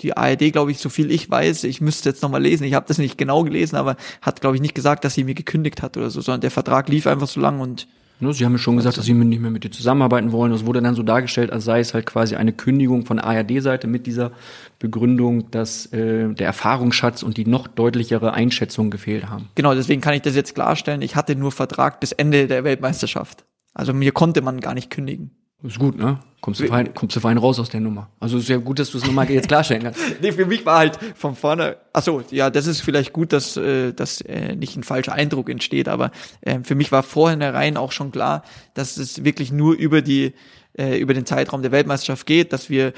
Die 0.00 0.16
ARD, 0.16 0.52
glaube 0.52 0.70
ich, 0.70 0.78
so 0.78 0.88
viel 0.88 1.10
ich 1.10 1.30
weiß, 1.30 1.64
ich 1.64 1.80
müsste 1.80 2.08
jetzt 2.08 2.22
nochmal 2.22 2.42
lesen, 2.42 2.64
ich 2.64 2.74
habe 2.74 2.86
das 2.88 2.98
nicht 2.98 3.18
genau 3.18 3.44
gelesen, 3.44 3.76
aber 3.76 3.96
hat, 4.22 4.40
glaube 4.40 4.56
ich, 4.56 4.62
nicht 4.62 4.74
gesagt, 4.74 5.04
dass 5.04 5.14
sie 5.14 5.24
mir 5.24 5.34
gekündigt 5.34 5.82
hat 5.82 5.96
oder 5.96 6.10
so, 6.10 6.20
sondern 6.20 6.40
der 6.40 6.50
Vertrag 6.50 6.88
lief 6.88 7.06
einfach 7.06 7.28
so 7.28 7.40
lang 7.40 7.60
und 7.60 7.86
Sie 8.20 8.44
haben 8.44 8.52
ja 8.52 8.58
schon 8.58 8.76
gesagt, 8.76 8.98
dass 8.98 9.06
Sie 9.06 9.14
nicht 9.14 9.40
mehr 9.40 9.50
mit 9.50 9.64
dir 9.64 9.70
zusammenarbeiten 9.70 10.30
wollen. 10.30 10.52
Das 10.52 10.66
wurde 10.66 10.82
dann 10.82 10.94
so 10.94 11.02
dargestellt, 11.02 11.50
als 11.50 11.64
sei 11.64 11.80
es 11.80 11.94
halt 11.94 12.04
quasi 12.04 12.36
eine 12.36 12.52
Kündigung 12.52 13.06
von 13.06 13.18
ARD-Seite 13.18 13.86
mit 13.86 14.06
dieser 14.06 14.32
Begründung, 14.78 15.50
dass 15.50 15.86
äh, 15.86 16.28
der 16.28 16.46
Erfahrungsschatz 16.46 17.22
und 17.22 17.38
die 17.38 17.46
noch 17.46 17.66
deutlichere 17.66 18.34
Einschätzung 18.34 18.90
gefehlt 18.90 19.30
haben. 19.30 19.48
genau, 19.54 19.74
deswegen 19.74 20.02
kann 20.02 20.14
ich 20.14 20.22
das 20.22 20.36
jetzt 20.36 20.54
klarstellen, 20.54 21.00
ich 21.00 21.16
hatte 21.16 21.34
nur 21.34 21.50
Vertrag 21.50 21.98
bis 22.00 22.12
Ende 22.12 22.46
der 22.46 22.62
Weltmeisterschaft. 22.62 23.44
Also 23.72 23.94
mir 23.94 24.12
konnte 24.12 24.42
man 24.42 24.60
gar 24.60 24.74
nicht 24.74 24.90
kündigen. 24.90 25.30
Ist 25.62 25.78
gut, 25.78 25.98
ne? 25.98 26.18
Kommst 26.40 26.60
du 26.60 26.66
fein, 26.66 26.94
kommst 26.94 27.16
du 27.16 27.20
fein 27.20 27.36
raus 27.36 27.58
aus 27.58 27.68
der 27.68 27.80
Nummer. 27.80 28.08
Also 28.18 28.38
ist 28.38 28.48
ja 28.48 28.56
gut, 28.56 28.78
dass 28.78 28.90
du 28.90 28.98
es 28.98 29.04
nochmal 29.04 29.30
jetzt 29.30 29.48
klarstellen 29.48 29.82
kannst. 29.82 30.00
Nee, 30.22 30.32
für 30.32 30.46
mich 30.46 30.64
war 30.64 30.78
halt 30.78 30.98
von 31.14 31.34
vorne, 31.34 31.76
ach 31.92 32.02
so, 32.02 32.22
ja, 32.30 32.48
das 32.48 32.66
ist 32.66 32.80
vielleicht 32.80 33.12
gut, 33.12 33.34
dass, 33.34 33.58
äh, 33.58 33.92
dass 33.92 34.22
äh, 34.22 34.56
nicht 34.56 34.74
ein 34.76 34.82
falscher 34.82 35.12
Eindruck 35.12 35.50
entsteht, 35.50 35.86
aber 35.86 36.12
äh, 36.40 36.60
für 36.62 36.74
mich 36.74 36.92
war 36.92 37.02
vornherein 37.02 37.76
auch 37.76 37.92
schon 37.92 38.10
klar, 38.10 38.42
dass 38.72 38.96
es 38.96 39.22
wirklich 39.22 39.52
nur 39.52 39.74
über 39.74 40.00
die, 40.00 40.32
äh, 40.78 40.98
über 40.98 41.12
den 41.12 41.26
Zeitraum 41.26 41.60
der 41.60 41.72
Weltmeisterschaft 41.72 42.26
geht, 42.26 42.54
dass 42.54 42.70
wir 42.70 42.94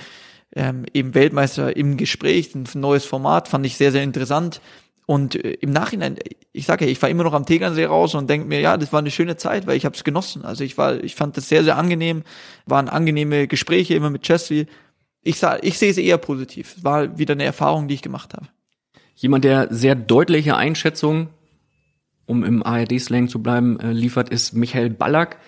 ähm, 0.54 0.84
eben 0.94 1.14
Weltmeister 1.14 1.76
im 1.76 1.96
Gespräch, 1.96 2.54
ein 2.54 2.66
neues 2.74 3.04
Format, 3.04 3.48
fand 3.48 3.66
ich 3.66 3.76
sehr, 3.76 3.90
sehr 3.90 4.04
interessant. 4.04 4.60
Und 5.06 5.34
äh, 5.34 5.52
im 5.60 5.70
Nachhinein, 5.70 6.16
ich 6.52 6.66
sage 6.66 6.84
ja, 6.84 6.90
ich 6.90 6.98
fahre 6.98 7.10
immer 7.10 7.24
noch 7.24 7.32
am 7.32 7.46
Tegernsee 7.46 7.86
raus 7.86 8.14
und 8.14 8.30
denke 8.30 8.46
mir, 8.46 8.60
ja, 8.60 8.76
das 8.76 8.92
war 8.92 9.00
eine 9.00 9.10
schöne 9.10 9.36
Zeit, 9.36 9.66
weil 9.66 9.76
ich 9.76 9.84
habe 9.84 9.96
es 9.96 10.04
genossen. 10.04 10.44
Also 10.44 10.64
ich 10.64 10.78
war, 10.78 11.02
ich 11.02 11.14
fand 11.14 11.36
das 11.36 11.48
sehr, 11.48 11.64
sehr 11.64 11.76
angenehm, 11.76 12.22
waren 12.66 12.88
angenehme 12.88 13.48
Gespräche 13.48 13.94
immer 13.94 14.10
mit 14.10 14.22
Chesley. 14.22 14.66
Ich 15.22 15.38
sah, 15.38 15.58
ich 15.60 15.78
sehe 15.78 15.90
es 15.90 15.98
eher 15.98 16.18
positiv. 16.18 16.76
War 16.82 17.18
wieder 17.18 17.32
eine 17.32 17.44
Erfahrung, 17.44 17.88
die 17.88 17.94
ich 17.94 18.02
gemacht 18.02 18.34
habe. 18.34 18.46
Jemand, 19.14 19.44
der 19.44 19.68
sehr 19.70 19.94
deutliche 19.94 20.56
Einschätzung, 20.56 21.28
um 22.26 22.44
im 22.44 22.62
ARD-Slang 22.62 23.28
zu 23.28 23.42
bleiben, 23.42 23.78
äh, 23.80 23.92
liefert, 23.92 24.30
ist 24.30 24.52
Michael 24.54 24.90
Ballack, 24.90 25.38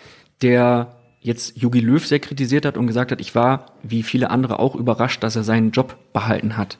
der 0.42 0.96
jetzt 1.20 1.56
Jogi 1.56 1.80
Löw 1.80 2.04
sehr 2.04 2.20
kritisiert 2.20 2.66
hat 2.66 2.76
und 2.76 2.86
gesagt 2.86 3.10
hat, 3.10 3.20
ich 3.20 3.34
war, 3.34 3.72
wie 3.82 4.02
viele 4.02 4.30
andere, 4.30 4.58
auch 4.58 4.74
überrascht, 4.74 5.22
dass 5.22 5.36
er 5.36 5.42
seinen 5.42 5.70
Job 5.70 5.96
behalten 6.12 6.56
hat. 6.56 6.76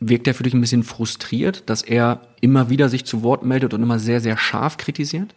Wirkt 0.00 0.26
er 0.26 0.34
für 0.34 0.42
dich 0.42 0.54
ein 0.54 0.60
bisschen 0.60 0.82
frustriert, 0.82 1.64
dass 1.66 1.82
er 1.82 2.22
immer 2.40 2.68
wieder 2.68 2.88
sich 2.88 3.04
zu 3.04 3.22
Wort 3.22 3.44
meldet 3.44 3.74
und 3.74 3.82
immer 3.82 3.98
sehr, 3.98 4.20
sehr 4.20 4.36
scharf 4.36 4.76
kritisiert? 4.76 5.34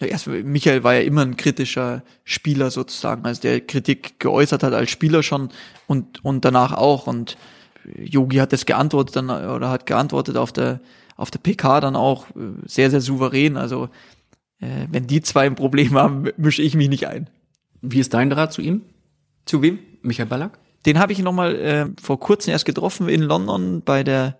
Ja, 0.00 0.06
erst, 0.06 0.26
Michael 0.28 0.84
war 0.84 0.94
ja 0.94 1.00
immer 1.00 1.22
ein 1.22 1.36
kritischer 1.36 2.02
Spieler 2.24 2.70
sozusagen, 2.70 3.24
also 3.26 3.42
der 3.42 3.60
Kritik 3.60 4.20
geäußert 4.20 4.62
hat 4.62 4.72
als 4.72 4.90
Spieler 4.90 5.22
schon 5.22 5.50
und, 5.86 6.24
und 6.24 6.44
danach 6.44 6.72
auch. 6.72 7.06
Und 7.06 7.36
Yogi 7.96 8.36
hat 8.36 8.52
das 8.52 8.64
geantwortet 8.64 9.16
dann 9.16 9.30
oder 9.30 9.70
hat 9.70 9.86
geantwortet 9.86 10.36
auf 10.36 10.52
der 10.52 10.80
auf 11.18 11.30
der 11.30 11.40
PK 11.40 11.80
dann 11.80 11.96
auch 11.96 12.30
äh, 12.30 12.64
sehr, 12.64 12.90
sehr 12.90 13.02
souverän. 13.02 13.58
Also 13.58 13.90
äh, 14.60 14.86
wenn 14.90 15.06
die 15.06 15.20
zwei 15.20 15.46
ein 15.46 15.56
Problem 15.56 15.94
haben, 15.94 16.30
mische 16.38 16.62
ich 16.62 16.74
mich 16.74 16.88
nicht 16.88 17.06
ein. 17.06 17.28
Wie 17.82 17.98
ist 17.98 18.14
dein 18.14 18.30
Draht 18.30 18.52
zu 18.52 18.62
ihm, 18.62 18.82
Zu 19.44 19.60
wem? 19.62 19.78
Michael 20.02 20.28
Ballack? 20.28 20.58
Den 20.86 20.98
habe 20.98 21.12
ich 21.12 21.18
noch 21.20 21.32
mal 21.32 21.56
äh, 21.56 21.86
vor 22.00 22.20
kurzem 22.20 22.52
erst 22.52 22.64
getroffen 22.64 23.08
in 23.08 23.22
London 23.22 23.82
bei 23.84 24.04
der 24.04 24.38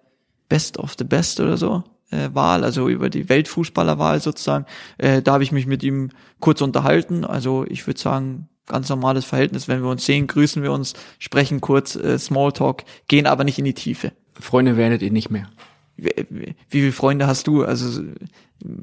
Best 0.48 0.78
of 0.78 0.94
the 0.98 1.04
Best 1.04 1.40
oder 1.40 1.56
so 1.56 1.84
äh, 2.10 2.30
Wahl, 2.32 2.64
also 2.64 2.88
über 2.88 3.10
die 3.10 3.28
Weltfußballerwahl 3.28 4.20
sozusagen. 4.20 4.66
Äh, 4.98 5.22
da 5.22 5.32
habe 5.34 5.44
ich 5.44 5.52
mich 5.52 5.66
mit 5.66 5.82
ihm 5.82 6.10
kurz 6.40 6.60
unterhalten. 6.60 7.24
Also 7.24 7.64
ich 7.68 7.86
würde 7.86 8.00
sagen, 8.00 8.48
ganz 8.66 8.88
normales 8.88 9.24
Verhältnis. 9.24 9.68
Wenn 9.68 9.82
wir 9.82 9.90
uns 9.90 10.06
sehen, 10.06 10.26
grüßen 10.26 10.62
wir 10.62 10.72
uns, 10.72 10.94
sprechen 11.18 11.60
kurz, 11.60 11.96
äh, 11.96 12.18
Smalltalk, 12.18 12.84
gehen 13.08 13.26
aber 13.26 13.44
nicht 13.44 13.58
in 13.58 13.64
die 13.64 13.74
Tiefe. 13.74 14.12
Freunde 14.38 14.76
werdet 14.76 15.02
ihr 15.02 15.10
nicht 15.10 15.30
mehr. 15.30 15.48
Wie, 15.96 16.54
wie 16.70 16.80
viele 16.80 16.92
Freunde 16.92 17.26
hast 17.26 17.48
du? 17.48 17.64
Also 17.64 18.02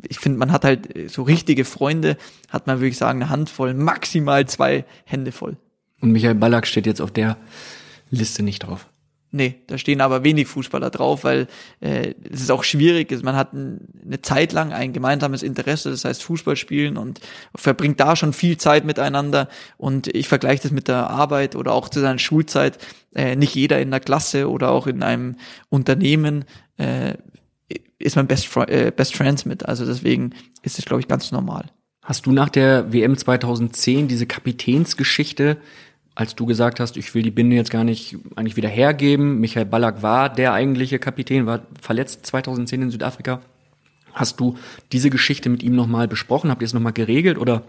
ich 0.08 0.20
finde, 0.20 0.38
man 0.38 0.52
hat 0.52 0.66
halt 0.66 1.10
so 1.10 1.24
richtige 1.24 1.64
Freunde, 1.64 2.18
hat 2.50 2.68
man 2.68 2.80
würde 2.80 2.90
ich 2.90 2.98
sagen 2.98 3.22
eine 3.22 3.30
Handvoll, 3.30 3.74
maximal 3.74 4.46
zwei 4.48 4.86
Hände 5.06 5.32
voll. 5.32 5.58
Und 6.06 6.12
Michael 6.12 6.36
Ballack 6.36 6.68
steht 6.68 6.86
jetzt 6.86 7.02
auf 7.02 7.10
der 7.10 7.36
Liste 8.12 8.44
nicht 8.44 8.60
drauf. 8.60 8.88
Nee, 9.32 9.56
da 9.66 9.80
stehen 9.80 10.02
aber 10.02 10.24
wenig 10.24 10.48
Fußballer 10.48 10.92
drauf, 10.92 11.24
weil 11.24 11.48
äh, 11.80 12.14
es 12.32 12.42
ist 12.42 12.52
auch 12.52 12.64
schwierig. 12.64 13.12
ist. 13.12 13.24
Man 13.24 13.36
hat 13.36 13.54
ein, 13.54 13.80
eine 14.06 14.22
Zeit 14.22 14.54
lang 14.54 14.72
ein 14.72 14.94
gemeinsames 14.94 15.42
Interesse, 15.42 15.90
das 15.90 16.06
heißt 16.06 16.22
Fußball 16.22 16.56
spielen 16.58 16.96
und 16.96 17.22
verbringt 17.56 18.00
da 18.00 18.16
schon 18.16 18.34
viel 18.34 18.58
Zeit 18.58 18.86
miteinander. 18.86 19.50
Und 19.78 20.08
ich 20.08 20.28
vergleiche 20.28 20.62
das 20.62 20.72
mit 20.72 20.88
der 20.88 21.10
Arbeit 21.10 21.56
oder 21.56 21.74
auch 21.74 21.90
zu 21.90 22.02
seiner 22.02 22.20
Schulzeit. 22.20 22.78
Äh, 23.16 23.36
nicht 23.36 23.56
jeder 23.56 23.82
in 23.82 23.90
der 23.90 24.00
Klasse 24.00 24.48
oder 24.48 24.70
auch 24.70 24.86
in 24.86 25.02
einem 25.02 25.38
Unternehmen 25.70 26.46
äh, 26.78 27.16
ist 27.98 28.16
man 28.16 28.28
Best, 28.28 28.56
äh, 28.56 28.92
Best 28.96 29.16
Friends 29.16 29.46
mit. 29.46 29.66
Also 29.66 29.88
deswegen 29.88 30.36
ist 30.62 30.78
es, 30.78 30.86
glaube 30.86 31.02
ich, 31.02 31.08
ganz 31.08 31.32
normal. 31.32 31.72
Hast 32.06 32.28
du 32.28 32.32
nach 32.32 32.50
der 32.50 32.94
WM 32.94 33.18
2010 33.18 34.08
diese 34.08 34.28
Kapitänsgeschichte 34.28 35.58
als 36.16 36.36
du 36.36 36.46
gesagt 36.46 36.80
hast, 36.80 36.96
ich 36.96 37.14
will 37.14 37.24
die 37.24 37.32
Binde 37.32 37.58
jetzt 37.58 37.70
gar 37.70 37.84
nicht 37.84 38.18
eigentlich 38.36 38.56
wieder 38.56 38.70
hergeben. 38.70 39.40
Michael 39.40 39.66
Ballack 39.66 40.02
war 40.02 40.30
der 40.30 40.54
eigentliche 40.54 40.98
Kapitän, 40.98 41.46
war 41.46 41.62
verletzt 41.82 42.26
2010 42.26 42.84
in 42.84 42.90
Südafrika. 42.90 43.42
Hast 44.14 44.40
du 44.40 44.56
diese 44.94 45.10
Geschichte 45.10 45.50
mit 45.50 45.62
ihm 45.62 45.76
nochmal 45.76 46.08
besprochen? 46.08 46.50
Habt 46.50 46.62
ihr 46.62 46.66
es 46.66 46.74
nochmal 46.74 46.94
geregelt 46.94 47.38
oder 47.38 47.64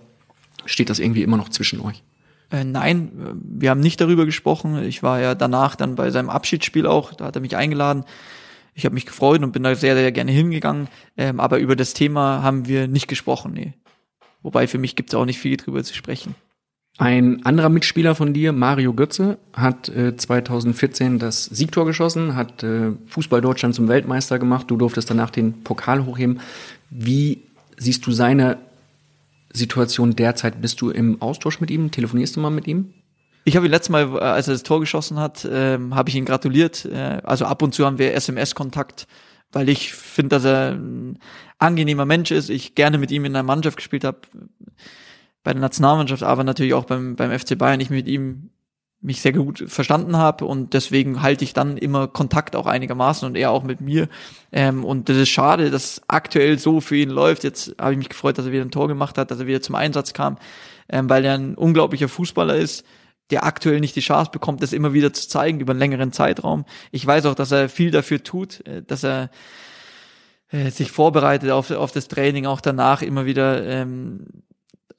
steht 0.64 0.90
das 0.90 1.00
irgendwie 1.00 1.22
immer 1.22 1.36
noch 1.36 1.48
zwischen 1.48 1.80
euch? 1.80 2.04
Äh, 2.52 2.62
nein, 2.62 3.10
wir 3.42 3.70
haben 3.70 3.80
nicht 3.80 4.00
darüber 4.00 4.24
gesprochen. 4.24 4.80
Ich 4.84 5.02
war 5.02 5.20
ja 5.20 5.34
danach 5.34 5.74
dann 5.74 5.96
bei 5.96 6.10
seinem 6.10 6.30
Abschiedsspiel 6.30 6.86
auch, 6.86 7.14
da 7.14 7.26
hat 7.26 7.34
er 7.34 7.42
mich 7.42 7.56
eingeladen. 7.56 8.04
Ich 8.74 8.84
habe 8.84 8.94
mich 8.94 9.06
gefreut 9.06 9.42
und 9.42 9.52
bin 9.52 9.64
da 9.64 9.74
sehr, 9.74 9.96
sehr 9.96 10.12
gerne 10.12 10.30
hingegangen. 10.30 10.86
Ähm, 11.16 11.40
aber 11.40 11.58
über 11.58 11.74
das 11.74 11.94
Thema 11.94 12.42
haben 12.42 12.68
wir 12.68 12.86
nicht 12.86 13.08
gesprochen, 13.08 13.52
nee. 13.52 13.72
Wobei 14.42 14.68
für 14.68 14.78
mich 14.78 14.94
gibt 14.94 15.10
es 15.10 15.14
auch 15.16 15.24
nicht 15.24 15.40
viel 15.40 15.56
drüber 15.56 15.82
zu 15.82 15.94
sprechen. 15.94 16.36
Ein 16.98 17.44
anderer 17.44 17.68
Mitspieler 17.68 18.14
von 18.14 18.32
dir, 18.32 18.52
Mario 18.52 18.94
Götze, 18.94 19.36
hat 19.52 19.88
äh, 19.90 20.16
2014 20.16 21.18
das 21.18 21.44
Siegtor 21.44 21.84
geschossen, 21.84 22.36
hat 22.36 22.62
äh, 22.62 22.92
Fußball 23.08 23.42
Deutschland 23.42 23.74
zum 23.74 23.88
Weltmeister 23.88 24.38
gemacht. 24.38 24.70
Du 24.70 24.78
durftest 24.78 25.10
danach 25.10 25.28
den 25.28 25.62
Pokal 25.62 26.06
hochheben. 26.06 26.40
Wie 26.88 27.42
siehst 27.76 28.06
du 28.06 28.12
seine 28.12 28.56
Situation 29.52 30.16
derzeit? 30.16 30.62
Bist 30.62 30.80
du 30.80 30.88
im 30.88 31.20
Austausch 31.20 31.60
mit 31.60 31.70
ihm? 31.70 31.90
Telefonierst 31.90 32.36
du 32.36 32.40
mal 32.40 32.50
mit 32.50 32.66
ihm? 32.66 32.94
Ich 33.44 33.56
habe 33.56 33.66
ihn 33.66 33.72
letztes 33.72 33.90
Mal, 33.90 34.14
äh, 34.14 34.18
als 34.18 34.48
er 34.48 34.54
das 34.54 34.62
Tor 34.62 34.80
geschossen 34.80 35.18
hat, 35.18 35.46
ähm, 35.50 35.94
habe 35.94 36.08
ich 36.08 36.16
ihn 36.16 36.24
gratuliert. 36.24 36.86
Äh, 36.86 37.20
also 37.24 37.44
ab 37.44 37.62
und 37.62 37.74
zu 37.74 37.84
haben 37.84 37.98
wir 37.98 38.14
SMS-Kontakt, 38.14 39.06
weil 39.52 39.68
ich 39.68 39.92
finde, 39.92 40.30
dass 40.30 40.44
er 40.46 40.72
ein 40.72 41.18
angenehmer 41.58 42.06
Mensch 42.06 42.30
ist. 42.30 42.48
Ich 42.48 42.74
gerne 42.74 42.96
mit 42.96 43.10
ihm 43.10 43.26
in 43.26 43.36
einer 43.36 43.42
Mannschaft 43.42 43.76
gespielt 43.76 44.04
habe 44.04 44.18
bei 45.46 45.52
der 45.52 45.60
Nationalmannschaft, 45.60 46.24
aber 46.24 46.42
natürlich 46.42 46.74
auch 46.74 46.86
beim, 46.86 47.14
beim 47.14 47.30
FC 47.30 47.56
Bayern 47.56 47.78
ich 47.78 47.88
mit 47.88 48.08
ihm 48.08 48.50
mich 49.00 49.20
sehr 49.20 49.30
gut 49.30 49.62
verstanden 49.68 50.16
habe 50.16 50.44
und 50.44 50.74
deswegen 50.74 51.22
halte 51.22 51.44
ich 51.44 51.52
dann 51.54 51.76
immer 51.76 52.08
Kontakt 52.08 52.56
auch 52.56 52.66
einigermaßen 52.66 53.28
und 53.28 53.36
er 53.36 53.52
auch 53.52 53.62
mit 53.62 53.80
mir. 53.80 54.08
Ähm, 54.50 54.84
und 54.84 55.08
das 55.08 55.16
ist 55.18 55.28
schade, 55.28 55.70
dass 55.70 56.02
aktuell 56.08 56.58
so 56.58 56.80
für 56.80 56.96
ihn 56.96 57.10
läuft. 57.10 57.44
Jetzt 57.44 57.76
habe 57.80 57.92
ich 57.92 57.98
mich 57.98 58.08
gefreut, 58.08 58.38
dass 58.38 58.46
er 58.46 58.50
wieder 58.50 58.64
ein 58.64 58.72
Tor 58.72 58.88
gemacht 58.88 59.18
hat, 59.18 59.30
dass 59.30 59.38
er 59.38 59.46
wieder 59.46 59.62
zum 59.62 59.76
Einsatz 59.76 60.14
kam, 60.14 60.36
ähm, 60.88 61.08
weil 61.08 61.24
er 61.24 61.34
ein 61.34 61.54
unglaublicher 61.54 62.08
Fußballer 62.08 62.56
ist, 62.56 62.84
der 63.30 63.44
aktuell 63.44 63.78
nicht 63.78 63.94
die 63.94 64.00
Chance 64.00 64.32
bekommt, 64.32 64.64
das 64.64 64.72
immer 64.72 64.94
wieder 64.94 65.12
zu 65.12 65.28
zeigen 65.28 65.60
über 65.60 65.74
einen 65.74 65.78
längeren 65.78 66.10
Zeitraum. 66.10 66.64
Ich 66.90 67.06
weiß 67.06 67.26
auch, 67.26 67.36
dass 67.36 67.52
er 67.52 67.68
viel 67.68 67.92
dafür 67.92 68.20
tut, 68.24 68.66
äh, 68.66 68.82
dass 68.82 69.04
er 69.04 69.30
äh, 70.50 70.70
sich 70.70 70.90
vorbereitet 70.90 71.52
auf, 71.52 71.70
auf 71.70 71.92
das 71.92 72.08
Training, 72.08 72.46
auch 72.46 72.60
danach 72.60 73.02
immer 73.02 73.26
wieder 73.26 73.64
ähm, 73.64 74.26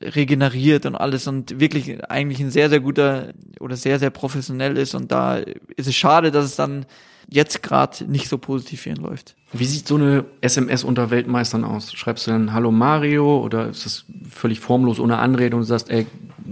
regeneriert 0.02 0.86
und 0.86 0.96
alles 0.96 1.28
und 1.28 1.60
wirklich 1.60 2.04
eigentlich 2.10 2.40
ein 2.40 2.52
sehr, 2.52 2.70
sehr 2.70 2.80
guter 2.80 3.34
oder 3.60 3.76
sehr, 3.76 4.00
sehr 4.00 4.10
professionell 4.12 4.78
ist. 4.78 4.94
Und 4.94 5.12
da 5.12 5.38
ist 5.38 5.88
es 5.88 5.96
schade, 5.96 6.32
dass 6.32 6.46
es 6.46 6.56
dann 6.56 6.86
jetzt 7.30 7.62
gerade 7.64 8.06
nicht 8.06 8.30
so 8.30 8.38
positiv 8.38 8.82
für 8.82 8.90
ihn 8.90 8.98
läuft. 8.98 9.36
Wie 9.52 9.66
sieht 9.66 9.88
so 9.88 9.96
eine 9.96 10.26
SMS 10.42 10.84
unter 10.84 11.10
Weltmeistern 11.10 11.64
aus? 11.64 11.94
Schreibst 11.94 12.28
du 12.28 12.32
dann 12.32 12.54
Hallo 12.54 12.72
Mario 12.72 13.40
oder 13.40 13.70
ist 13.70 13.86
das 13.86 14.06
völlig 14.30 14.60
formlos 14.60 15.00
ohne 15.00 15.18
Anrede 15.18 15.56
und 15.56 15.64
du 15.64 15.68
sagst, 15.68 15.90
ey, 15.90 16.06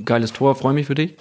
geiles 0.03 0.33
Tor, 0.33 0.55
freue 0.55 0.73
mich 0.73 0.87
für 0.87 0.95
dich? 0.95 1.15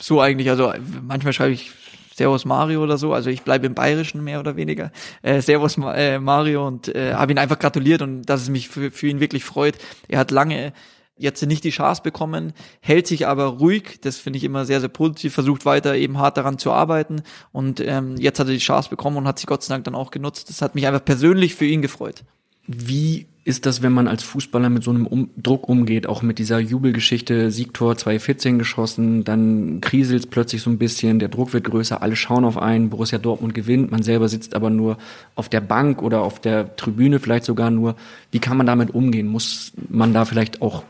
So 0.00 0.20
eigentlich, 0.20 0.50
also 0.50 0.72
manchmal 1.02 1.32
schreibe 1.32 1.52
ich 1.52 1.72
Servus 2.14 2.44
Mario 2.44 2.82
oder 2.82 2.96
so, 2.96 3.12
also 3.12 3.28
ich 3.28 3.42
bleibe 3.42 3.66
im 3.66 3.74
Bayerischen 3.74 4.22
mehr 4.22 4.38
oder 4.38 4.56
weniger. 4.56 4.92
Äh, 5.22 5.40
Servus 5.40 5.76
äh, 5.78 6.18
Mario 6.20 6.66
und 6.66 6.94
äh, 6.94 7.14
habe 7.14 7.32
ihn 7.32 7.38
einfach 7.38 7.58
gratuliert 7.58 8.02
und 8.02 8.22
dass 8.22 8.42
es 8.42 8.48
mich 8.48 8.68
für, 8.68 8.90
für 8.90 9.08
ihn 9.08 9.20
wirklich 9.20 9.44
freut. 9.44 9.76
Er 10.06 10.20
hat 10.20 10.30
lange 10.30 10.72
jetzt 11.16 11.44
nicht 11.46 11.64
die 11.64 11.70
Chance 11.70 12.02
bekommen, 12.02 12.52
hält 12.80 13.06
sich 13.06 13.26
aber 13.26 13.44
ruhig, 13.44 14.00
das 14.00 14.16
finde 14.16 14.38
ich 14.38 14.44
immer 14.44 14.64
sehr, 14.64 14.80
sehr 14.80 14.88
positiv, 14.88 15.34
versucht 15.34 15.64
weiter 15.64 15.94
eben 15.94 16.18
hart 16.18 16.36
daran 16.36 16.58
zu 16.58 16.72
arbeiten 16.72 17.22
und 17.52 17.80
ähm, 17.80 18.16
jetzt 18.16 18.40
hat 18.40 18.48
er 18.48 18.54
die 18.54 18.58
Chance 18.58 18.90
bekommen 18.90 19.16
und 19.16 19.26
hat 19.26 19.38
sie 19.38 19.46
Gott 19.46 19.62
sei 19.62 19.74
Dank 19.74 19.84
dann 19.84 19.94
auch 19.94 20.10
genutzt. 20.10 20.50
Das 20.50 20.62
hat 20.62 20.74
mich 20.74 20.86
einfach 20.86 21.04
persönlich 21.04 21.54
für 21.54 21.66
ihn 21.66 21.82
gefreut. 21.82 22.24
Wie 22.66 23.26
ist 23.44 23.66
das, 23.66 23.82
wenn 23.82 23.92
man 23.92 24.08
als 24.08 24.22
Fußballer 24.22 24.70
mit 24.70 24.82
so 24.82 24.90
einem 24.90 25.06
um 25.06 25.28
Druck 25.36 25.68
umgeht, 25.68 26.06
auch 26.06 26.22
mit 26.22 26.38
dieser 26.38 26.58
Jubelgeschichte, 26.58 27.50
Siegtor 27.50 27.96
2014 27.96 28.58
geschossen, 28.58 29.22
dann 29.22 29.82
kriselt 29.82 30.30
plötzlich 30.30 30.62
so 30.62 30.70
ein 30.70 30.78
bisschen, 30.78 31.18
der 31.18 31.28
Druck 31.28 31.52
wird 31.52 31.64
größer, 31.64 32.00
alle 32.00 32.16
schauen 32.16 32.46
auf 32.46 32.56
einen, 32.56 32.88
Borussia 32.88 33.18
Dortmund 33.18 33.52
gewinnt, 33.52 33.90
man 33.90 34.02
selber 34.02 34.28
sitzt 34.28 34.54
aber 34.54 34.70
nur 34.70 34.96
auf 35.34 35.50
der 35.50 35.60
Bank 35.60 36.02
oder 36.02 36.22
auf 36.22 36.40
der 36.40 36.74
Tribüne 36.76 37.20
vielleicht 37.20 37.44
sogar 37.44 37.70
nur. 37.70 37.96
Wie 38.30 38.38
kann 38.38 38.56
man 38.56 38.66
damit 38.66 38.94
umgehen? 38.94 39.26
Muss 39.26 39.72
man 39.90 40.14
da 40.14 40.24
vielleicht 40.24 40.62
auch 40.62 40.84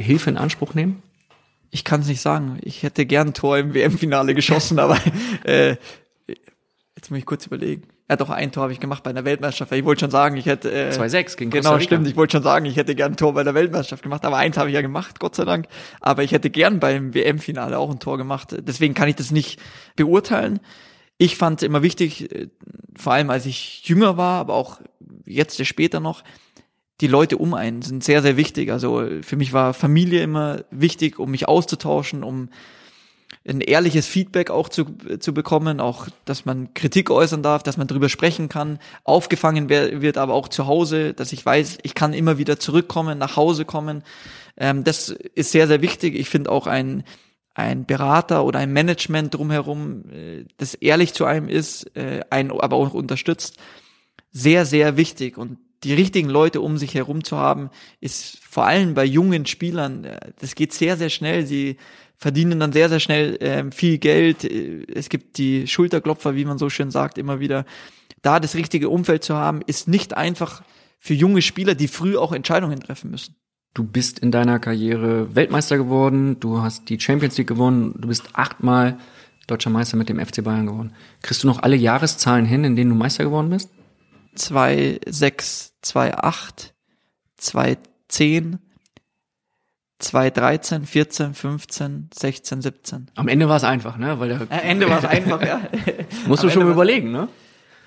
Hilfe 0.00 0.30
in 0.30 0.36
Anspruch 0.36 0.74
nehmen? 0.74 1.02
Ich 1.70 1.84
kann 1.84 2.00
es 2.00 2.08
nicht 2.08 2.20
sagen. 2.20 2.58
Ich 2.62 2.82
hätte 2.82 3.06
gern 3.06 3.28
ein 3.28 3.34
Tor 3.34 3.58
im 3.58 3.74
WM-Finale 3.74 4.34
geschossen, 4.34 4.78
aber 4.78 4.98
äh, 5.44 5.76
jetzt 6.96 7.10
muss 7.10 7.18
ich 7.18 7.26
kurz 7.26 7.46
überlegen. 7.46 7.82
Ja, 8.08 8.16
doch 8.16 8.30
ein 8.30 8.50
Tor 8.50 8.64
habe 8.64 8.72
ich 8.72 8.80
gemacht 8.80 9.04
bei 9.04 9.10
einer 9.10 9.24
Weltmeisterschaft. 9.24 9.70
Ich 9.70 9.84
wollte 9.84 10.00
schon 10.00 10.10
sagen, 10.10 10.36
ich 10.36 10.46
hätte 10.46 10.72
äh, 10.72 10.90
2-6 10.90 11.36
gegen 11.36 11.50
Costa 11.52 11.70
Genau, 11.70 11.80
stimmt. 11.80 12.08
Ich 12.08 12.16
wollte 12.16 12.32
schon 12.32 12.42
sagen, 12.42 12.66
ich 12.66 12.76
hätte 12.76 12.96
gern 12.96 13.12
ein 13.12 13.16
Tor 13.16 13.34
bei 13.34 13.44
der 13.44 13.54
Weltmeisterschaft 13.54 14.02
gemacht, 14.02 14.24
aber 14.24 14.36
eins 14.36 14.56
habe 14.56 14.68
ich 14.68 14.74
ja 14.74 14.82
gemacht, 14.82 15.20
Gott 15.20 15.36
sei 15.36 15.44
Dank. 15.44 15.66
Aber 16.00 16.24
ich 16.24 16.32
hätte 16.32 16.50
gern 16.50 16.80
beim 16.80 17.14
WM-Finale 17.14 17.78
auch 17.78 17.88
ein 17.88 18.00
Tor 18.00 18.18
gemacht. 18.18 18.56
Deswegen 18.58 18.94
kann 18.94 19.08
ich 19.08 19.14
das 19.14 19.30
nicht 19.30 19.60
beurteilen. 19.94 20.58
Ich 21.18 21.36
fand 21.36 21.62
es 21.62 21.66
immer 21.66 21.82
wichtig, 21.82 22.34
äh, 22.34 22.48
vor 22.96 23.12
allem 23.12 23.30
als 23.30 23.46
ich 23.46 23.86
jünger 23.86 24.16
war, 24.16 24.40
aber 24.40 24.54
auch 24.54 24.80
jetzt 25.24 25.64
später 25.64 26.00
noch, 26.00 26.24
die 27.00 27.06
Leute 27.06 27.38
um 27.38 27.54
einen 27.54 27.82
sind 27.82 28.04
sehr, 28.04 28.22
sehr 28.22 28.36
wichtig. 28.36 28.70
Also 28.70 29.08
für 29.22 29.36
mich 29.36 29.52
war 29.52 29.74
Familie 29.74 30.22
immer 30.22 30.64
wichtig, 30.70 31.18
um 31.18 31.30
mich 31.30 31.48
auszutauschen, 31.48 32.22
um 32.22 32.50
ein 33.48 33.60
ehrliches 33.60 34.06
Feedback 34.06 34.50
auch 34.50 34.68
zu, 34.68 34.84
zu 35.18 35.32
bekommen, 35.32 35.80
auch, 35.80 36.08
dass 36.24 36.44
man 36.44 36.74
Kritik 36.74 37.10
äußern 37.10 37.42
darf, 37.42 37.62
dass 37.62 37.78
man 37.78 37.86
drüber 37.86 38.08
sprechen 38.08 38.48
kann, 38.48 38.78
aufgefangen 39.04 39.68
wird 39.70 40.18
aber 40.18 40.34
auch 40.34 40.48
zu 40.48 40.66
Hause, 40.66 41.14
dass 41.14 41.32
ich 41.32 41.44
weiß, 41.44 41.78
ich 41.82 41.94
kann 41.94 42.12
immer 42.12 42.38
wieder 42.38 42.58
zurückkommen, 42.58 43.18
nach 43.18 43.36
Hause 43.36 43.64
kommen. 43.64 44.02
Ähm, 44.56 44.84
das 44.84 45.08
ist 45.08 45.52
sehr, 45.52 45.68
sehr 45.68 45.80
wichtig. 45.80 46.16
Ich 46.16 46.28
finde 46.28 46.50
auch 46.50 46.66
ein, 46.66 47.04
ein 47.54 47.86
Berater 47.86 48.44
oder 48.44 48.58
ein 48.58 48.72
Management 48.72 49.34
drumherum, 49.34 50.04
äh, 50.10 50.44
das 50.58 50.74
ehrlich 50.74 51.14
zu 51.14 51.24
einem 51.24 51.48
ist, 51.48 51.96
äh, 51.96 52.20
einen 52.28 52.50
aber 52.50 52.76
auch 52.76 52.92
unterstützt, 52.92 53.56
sehr, 54.32 54.66
sehr 54.66 54.98
wichtig. 54.98 55.38
Und 55.38 55.58
die 55.84 55.94
richtigen 55.94 56.28
Leute 56.28 56.60
um 56.60 56.76
sich 56.76 56.94
herum 56.94 57.24
zu 57.24 57.36
haben, 57.36 57.70
ist 58.00 58.38
vor 58.44 58.66
allem 58.66 58.94
bei 58.94 59.04
jungen 59.04 59.46
Spielern, 59.46 60.04
äh, 60.04 60.18
das 60.40 60.54
geht 60.54 60.72
sehr, 60.72 60.96
sehr 60.96 61.10
schnell. 61.10 61.46
Sie 61.46 61.76
verdienen 62.16 62.60
dann 62.60 62.72
sehr, 62.72 62.88
sehr 62.88 63.00
schnell 63.00 63.38
ähm, 63.40 63.72
viel 63.72 63.98
Geld. 63.98 64.44
Es 64.44 65.08
gibt 65.08 65.38
die 65.38 65.66
Schulterklopfer, 65.66 66.36
wie 66.36 66.44
man 66.44 66.58
so 66.58 66.68
schön 66.68 66.90
sagt, 66.90 67.16
immer 67.16 67.40
wieder. 67.40 67.64
Da 68.22 68.40
das 68.40 68.54
richtige 68.54 68.90
Umfeld 68.90 69.24
zu 69.24 69.34
haben, 69.36 69.62
ist 69.66 69.88
nicht 69.88 70.16
einfach 70.16 70.62
für 70.98 71.14
junge 71.14 71.40
Spieler, 71.40 71.74
die 71.74 71.88
früh 71.88 72.18
auch 72.18 72.32
Entscheidungen 72.32 72.78
treffen 72.80 73.10
müssen. 73.10 73.36
Du 73.72 73.84
bist 73.84 74.18
in 74.18 74.30
deiner 74.30 74.58
Karriere 74.58 75.34
Weltmeister 75.34 75.78
geworden, 75.78 76.38
du 76.40 76.60
hast 76.60 76.90
die 76.90 77.00
Champions 77.00 77.38
League 77.38 77.46
gewonnen, 77.46 77.94
du 77.96 78.08
bist 78.08 78.28
achtmal 78.34 78.98
deutscher 79.46 79.70
Meister 79.70 79.96
mit 79.96 80.08
dem 80.08 80.18
FC 80.24 80.44
Bayern 80.44 80.66
geworden. 80.66 80.92
Kriegst 81.22 81.42
du 81.42 81.46
noch 81.46 81.62
alle 81.62 81.76
Jahreszahlen 81.76 82.44
hin, 82.44 82.64
in 82.64 82.76
denen 82.76 82.90
du 82.90 82.96
Meister 82.96 83.24
geworden 83.24 83.48
bist? 83.48 83.70
2, 84.34 85.00
6, 85.06 85.74
2, 85.82 86.14
8, 86.18 86.74
2, 87.36 87.78
10, 88.08 88.58
2013, 89.98 90.86
14, 90.86 91.34
15, 91.34 92.10
16, 92.12 92.62
17. 92.62 93.06
Am 93.16 93.28
Ende 93.28 93.48
war 93.48 93.56
es 93.56 93.64
einfach, 93.64 93.96
ne? 93.96 94.18
Weil 94.18 94.28
der 94.30 94.40
Am 94.40 94.48
Ende 94.50 94.88
war 94.88 94.98
es 94.98 95.04
einfach, 95.06 95.42
ja. 95.42 95.60
Musst 96.26 96.42
du 96.42 96.48
Am 96.48 96.52
schon 96.52 96.64
mal 96.64 96.72
überlegen, 96.72 97.12
ne? 97.12 97.28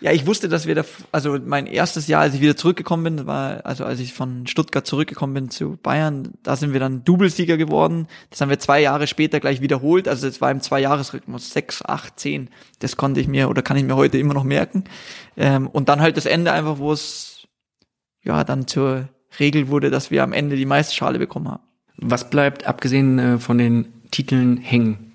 Ja, 0.04 0.12
ich 0.12 0.28
wusste, 0.28 0.50
dass 0.50 0.68
wir 0.68 0.76
da, 0.76 0.84
also 1.14 1.38
mein 1.46 1.66
erstes 1.66 2.08
Jahr, 2.08 2.24
als 2.24 2.36
ich 2.36 2.42
wieder 2.42 2.58
zurückgekommen 2.58 3.04
bin, 3.06 3.26
war, 3.26 3.66
also 3.66 3.86
als 3.86 4.02
ich 4.02 4.14
von 4.14 4.46
Stuttgart 4.48 4.86
zurückgekommen 4.86 5.34
bin 5.34 5.50
zu 5.50 5.78
Bayern, 5.82 6.34
da 6.44 6.58
sind 6.58 6.74
wir 6.74 6.82
dann 6.82 7.06
Doublesieger 7.06 7.56
geworden. 7.56 8.08
Das 8.30 8.42
haben 8.42 8.50
wir 8.50 8.60
zwei 8.60 8.82
Jahre 8.82 9.08
später 9.08 9.40
gleich 9.40 9.62
wiederholt. 9.62 10.10
Also 10.10 10.28
es 10.28 10.42
war 10.42 10.52
im 10.52 10.60
Zwei-Jahres-Rhythmus, 10.60 11.52
sechs, 11.52 11.82
acht, 11.86 12.20
zehn. 12.20 12.50
Das 12.80 12.98
konnte 12.98 13.22
ich 13.22 13.30
mir 13.30 13.48
oder 13.48 13.62
kann 13.62 13.78
ich 13.78 13.86
mir 13.86 13.96
heute 13.96 14.18
immer 14.18 14.34
noch 14.34 14.44
merken. 14.44 14.84
Ähm, 15.38 15.68
und 15.68 15.88
dann 15.88 16.02
halt 16.02 16.18
das 16.18 16.26
Ende 16.26 16.52
einfach, 16.52 16.80
wo 16.80 16.92
es 16.92 17.48
ja 18.24 18.44
dann 18.44 18.68
zur 18.68 19.08
Regel 19.40 19.70
wurde, 19.70 19.90
dass 19.90 20.12
wir 20.12 20.24
am 20.24 20.34
Ende 20.34 20.58
die 20.58 20.66
Meisterschale 20.66 21.18
bekommen 21.18 21.48
haben. 21.48 21.64
Was 21.96 22.30
bleibt 22.30 22.68
abgesehen 22.68 23.20
äh, 23.20 23.40
von 23.40 23.58
den 23.58 23.86
Titeln 24.12 24.58
hängen 24.58 25.14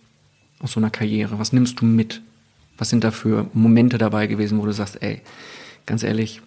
aus 0.60 0.72
so 0.72 0.80
einer 0.80 0.88
Karriere? 0.88 1.38
Was 1.38 1.52
nimmst 1.52 1.78
du 1.78 1.84
mit? 1.84 2.22
Was 2.78 2.88
sind 2.88 3.04
da 3.04 3.10
für 3.10 3.46
Momente 3.52 3.98
dabei 3.98 4.26
gewesen, 4.26 4.58
wo 4.58 4.64
du 4.64 4.72
sagst, 4.72 5.02
ey, 5.02 5.20
ganz 5.84 6.02
ehrlich, 6.02 6.40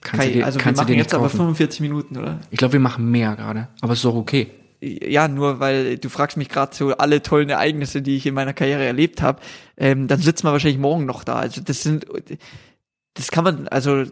kannst 0.00 0.22
Kai, 0.22 0.28
du 0.28 0.38
dir, 0.38 0.46
also 0.46 0.58
kannst 0.58 0.80
wir 0.80 0.84
dir 0.84 0.92
machen 0.92 0.96
nicht 0.96 1.04
jetzt 1.04 1.14
aber 1.14 1.24
kaufen. 1.24 1.36
45 1.36 1.80
Minuten, 1.80 2.16
oder? 2.16 2.40
Ich 2.50 2.58
glaube, 2.58 2.74
wir 2.74 2.80
machen 2.80 3.10
mehr 3.10 3.34
gerade, 3.36 3.68
aber 3.80 3.92
ist 3.92 4.04
doch 4.04 4.14
okay. 4.14 4.48
ja, 4.80 5.28
nur 5.28 5.60
weil 5.60 5.98
du 5.98 6.08
fragst 6.08 6.36
mich 6.36 6.48
gerade 6.48 6.74
so 6.74 6.96
alle 6.96 7.22
tollen 7.22 7.48
Ereignisse, 7.48 8.02
die 8.02 8.16
ich 8.16 8.26
in 8.26 8.34
meiner 8.34 8.52
Karriere 8.52 8.84
erlebt 8.84 9.22
habe, 9.22 9.40
ähm, 9.76 10.08
dann 10.08 10.20
sitzen 10.20 10.44
wir 10.46 10.52
wahrscheinlich 10.52 10.80
morgen 10.80 11.06
noch 11.06 11.24
da. 11.24 11.36
Also 11.36 11.60
das 11.60 11.82
sind, 11.82 12.06
das 13.14 13.30
kann 13.30 13.44
man 13.44 13.68
also 13.68 14.04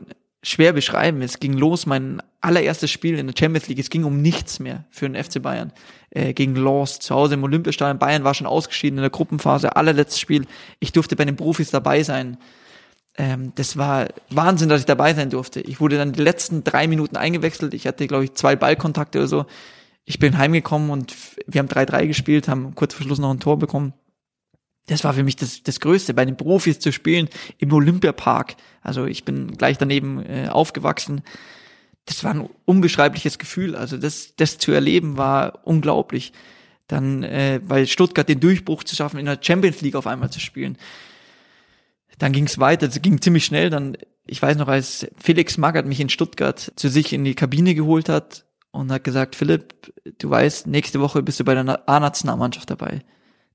schwer 0.44 0.72
beschreiben. 0.72 1.22
Es 1.22 1.40
ging 1.40 1.54
los, 1.54 1.86
mein 1.86 2.22
allererstes 2.40 2.90
Spiel 2.90 3.18
in 3.18 3.26
der 3.26 3.34
Champions 3.36 3.68
League. 3.68 3.78
Es 3.78 3.90
ging 3.90 4.04
um 4.04 4.20
nichts 4.20 4.60
mehr 4.60 4.84
für 4.90 5.08
den 5.08 5.22
FC 5.22 5.42
Bayern 5.42 5.72
äh, 6.10 6.34
gegen 6.34 6.54
Lost 6.54 7.02
zu 7.02 7.14
Hause 7.14 7.34
im 7.34 7.42
Olympiastadion. 7.42 7.98
Bayern 7.98 8.24
war 8.24 8.34
schon 8.34 8.46
ausgeschieden 8.46 8.98
in 8.98 9.02
der 9.02 9.10
Gruppenphase, 9.10 9.74
allerletztes 9.74 10.20
Spiel. 10.20 10.46
Ich 10.78 10.92
durfte 10.92 11.16
bei 11.16 11.24
den 11.24 11.36
Profis 11.36 11.70
dabei 11.70 12.02
sein. 12.02 12.36
Ähm, 13.16 13.52
das 13.54 13.76
war 13.76 14.08
Wahnsinn, 14.30 14.68
dass 14.68 14.80
ich 14.80 14.86
dabei 14.86 15.14
sein 15.14 15.30
durfte. 15.30 15.60
Ich 15.60 15.80
wurde 15.80 15.96
dann 15.96 16.12
die 16.12 16.22
letzten 16.22 16.62
drei 16.62 16.86
Minuten 16.86 17.16
eingewechselt. 17.16 17.72
Ich 17.72 17.86
hatte, 17.86 18.06
glaube 18.06 18.24
ich, 18.24 18.34
zwei 18.34 18.54
Ballkontakte 18.54 19.18
oder 19.18 19.28
so. 19.28 19.46
Ich 20.04 20.18
bin 20.18 20.36
heimgekommen 20.36 20.90
und 20.90 21.14
wir 21.46 21.60
haben 21.60 21.68
3-3 21.68 22.06
gespielt, 22.06 22.48
haben 22.48 22.74
kurz 22.74 22.92
vor 22.92 23.06
Schluss 23.06 23.18
noch 23.18 23.30
ein 23.30 23.40
Tor 23.40 23.58
bekommen. 23.58 23.94
Das 24.86 25.02
war 25.02 25.14
für 25.14 25.22
mich 25.22 25.36
das, 25.36 25.62
das 25.62 25.80
Größte, 25.80 26.12
bei 26.12 26.24
den 26.24 26.36
Profis 26.36 26.78
zu 26.78 26.92
spielen 26.92 27.28
im 27.58 27.72
Olympiapark. 27.72 28.56
Also 28.82 29.06
ich 29.06 29.24
bin 29.24 29.56
gleich 29.56 29.78
daneben 29.78 30.24
äh, 30.24 30.48
aufgewachsen. 30.48 31.22
Das 32.04 32.22
war 32.22 32.34
ein 32.34 32.50
unbeschreibliches 32.66 33.38
Gefühl. 33.38 33.76
Also 33.76 33.96
das, 33.96 34.34
das 34.36 34.58
zu 34.58 34.72
erleben 34.72 35.16
war 35.16 35.60
unglaublich. 35.66 36.32
Dann 36.86 37.22
äh, 37.22 37.60
bei 37.66 37.86
Stuttgart 37.86 38.28
den 38.28 38.40
Durchbruch 38.40 38.84
zu 38.84 38.94
schaffen, 38.94 39.18
in 39.18 39.24
der 39.24 39.38
Champions 39.40 39.80
League 39.80 39.94
auf 39.94 40.06
einmal 40.06 40.30
zu 40.30 40.38
spielen. 40.38 40.76
Dann 42.18 42.32
ging 42.32 42.44
es 42.44 42.58
weiter, 42.58 42.86
es 42.86 43.00
ging 43.00 43.22
ziemlich 43.22 43.46
schnell. 43.46 43.70
Dann, 43.70 43.96
ich 44.26 44.42
weiß 44.42 44.58
noch, 44.58 44.68
als 44.68 45.06
Felix 45.16 45.56
Magath 45.56 45.86
mich 45.86 46.00
in 46.00 46.10
Stuttgart 46.10 46.72
zu 46.76 46.88
sich 46.88 47.14
in 47.14 47.24
die 47.24 47.34
Kabine 47.34 47.74
geholt 47.74 48.10
hat 48.10 48.44
und 48.70 48.92
hat 48.92 49.02
gesagt, 49.02 49.34
Philipp, 49.34 49.94
du 50.18 50.28
weißt, 50.28 50.66
nächste 50.66 51.00
Woche 51.00 51.22
bist 51.22 51.40
du 51.40 51.44
bei 51.44 51.54
der 51.54 51.64
Na- 51.64 51.82
A-Nationalmannschaft 51.86 52.68
dabei. 52.68 53.00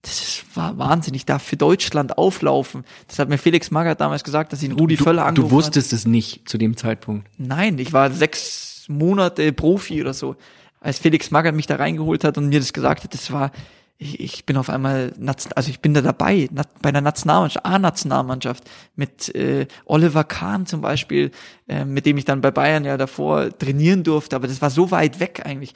Das 0.02 0.43
war 0.54 0.78
Wahnsinn. 0.78 1.14
Ich 1.14 1.26
darf 1.26 1.43
für 1.43 1.58
Deutschland 1.58 2.18
auflaufen. 2.18 2.86
Das 3.08 3.20
hat 3.20 3.28
mir 3.28 3.38
Felix 3.38 3.70
Magath 3.70 4.00
damals 4.00 4.24
gesagt, 4.24 4.54
dass 4.54 4.64
ihn 4.64 4.72
Rudi 4.72 4.95
Völler 4.95 5.24
Du 5.24 5.28
angerufen 5.28 5.52
wusstest 5.52 5.91
es 5.91 6.06
nicht 6.06 6.47
zu 6.47 6.58
dem 6.58 6.78
Zeitpunkt. 6.78 7.28
hat. 7.28 7.34
Nein, 7.38 7.78
ich 7.80 7.91
war 7.91 8.10
sechs 8.12 8.86
Monate 8.88 9.52
Profi 9.52 10.02
oder 10.02 10.14
so. 10.14 10.36
Als 10.80 11.00
Felix 11.00 11.32
Magath 11.32 11.54
mich 11.54 11.68
da 11.68 11.76
reingeholt 11.76 12.24
hat 12.24 12.38
und 12.38 12.47
mir 12.47 12.60
das 12.60 12.72
gesagt 12.72 13.04
hat, 13.04 13.14
das 13.14 13.32
war, 13.32 13.52
ich, 13.97 14.22
ich 14.22 14.45
bin 14.45 14.56
auf 14.56 14.70
einmal, 14.70 15.14
also 15.56 15.70
ich 15.70 15.82
bin 15.82 15.93
da 15.93 16.02
dabei, 16.02 16.47
bei 16.82 16.91
der 16.93 17.02
Nationalmannschaft, 17.02 17.66
A-Nationalmannschaft, 17.66 18.64
mit 18.95 19.36
äh, 19.36 19.68
Oliver 19.84 20.24
Kahn 20.24 20.66
zum 20.66 20.80
Beispiel, 20.80 21.32
äh, 21.68 21.84
mit 21.84 22.06
dem 22.06 22.18
ich 22.18 22.24
dann 22.24 22.39
bei 22.39 22.52
Bayern 22.52 22.86
ja 22.86 22.95
davor 22.95 23.50
trainieren 23.58 24.04
durfte, 24.04 24.38
aber 24.38 24.47
das 24.47 24.62
war 24.62 24.70
so 24.70 24.91
weit 24.91 25.20
weg 25.20 25.41
eigentlich. 25.43 25.74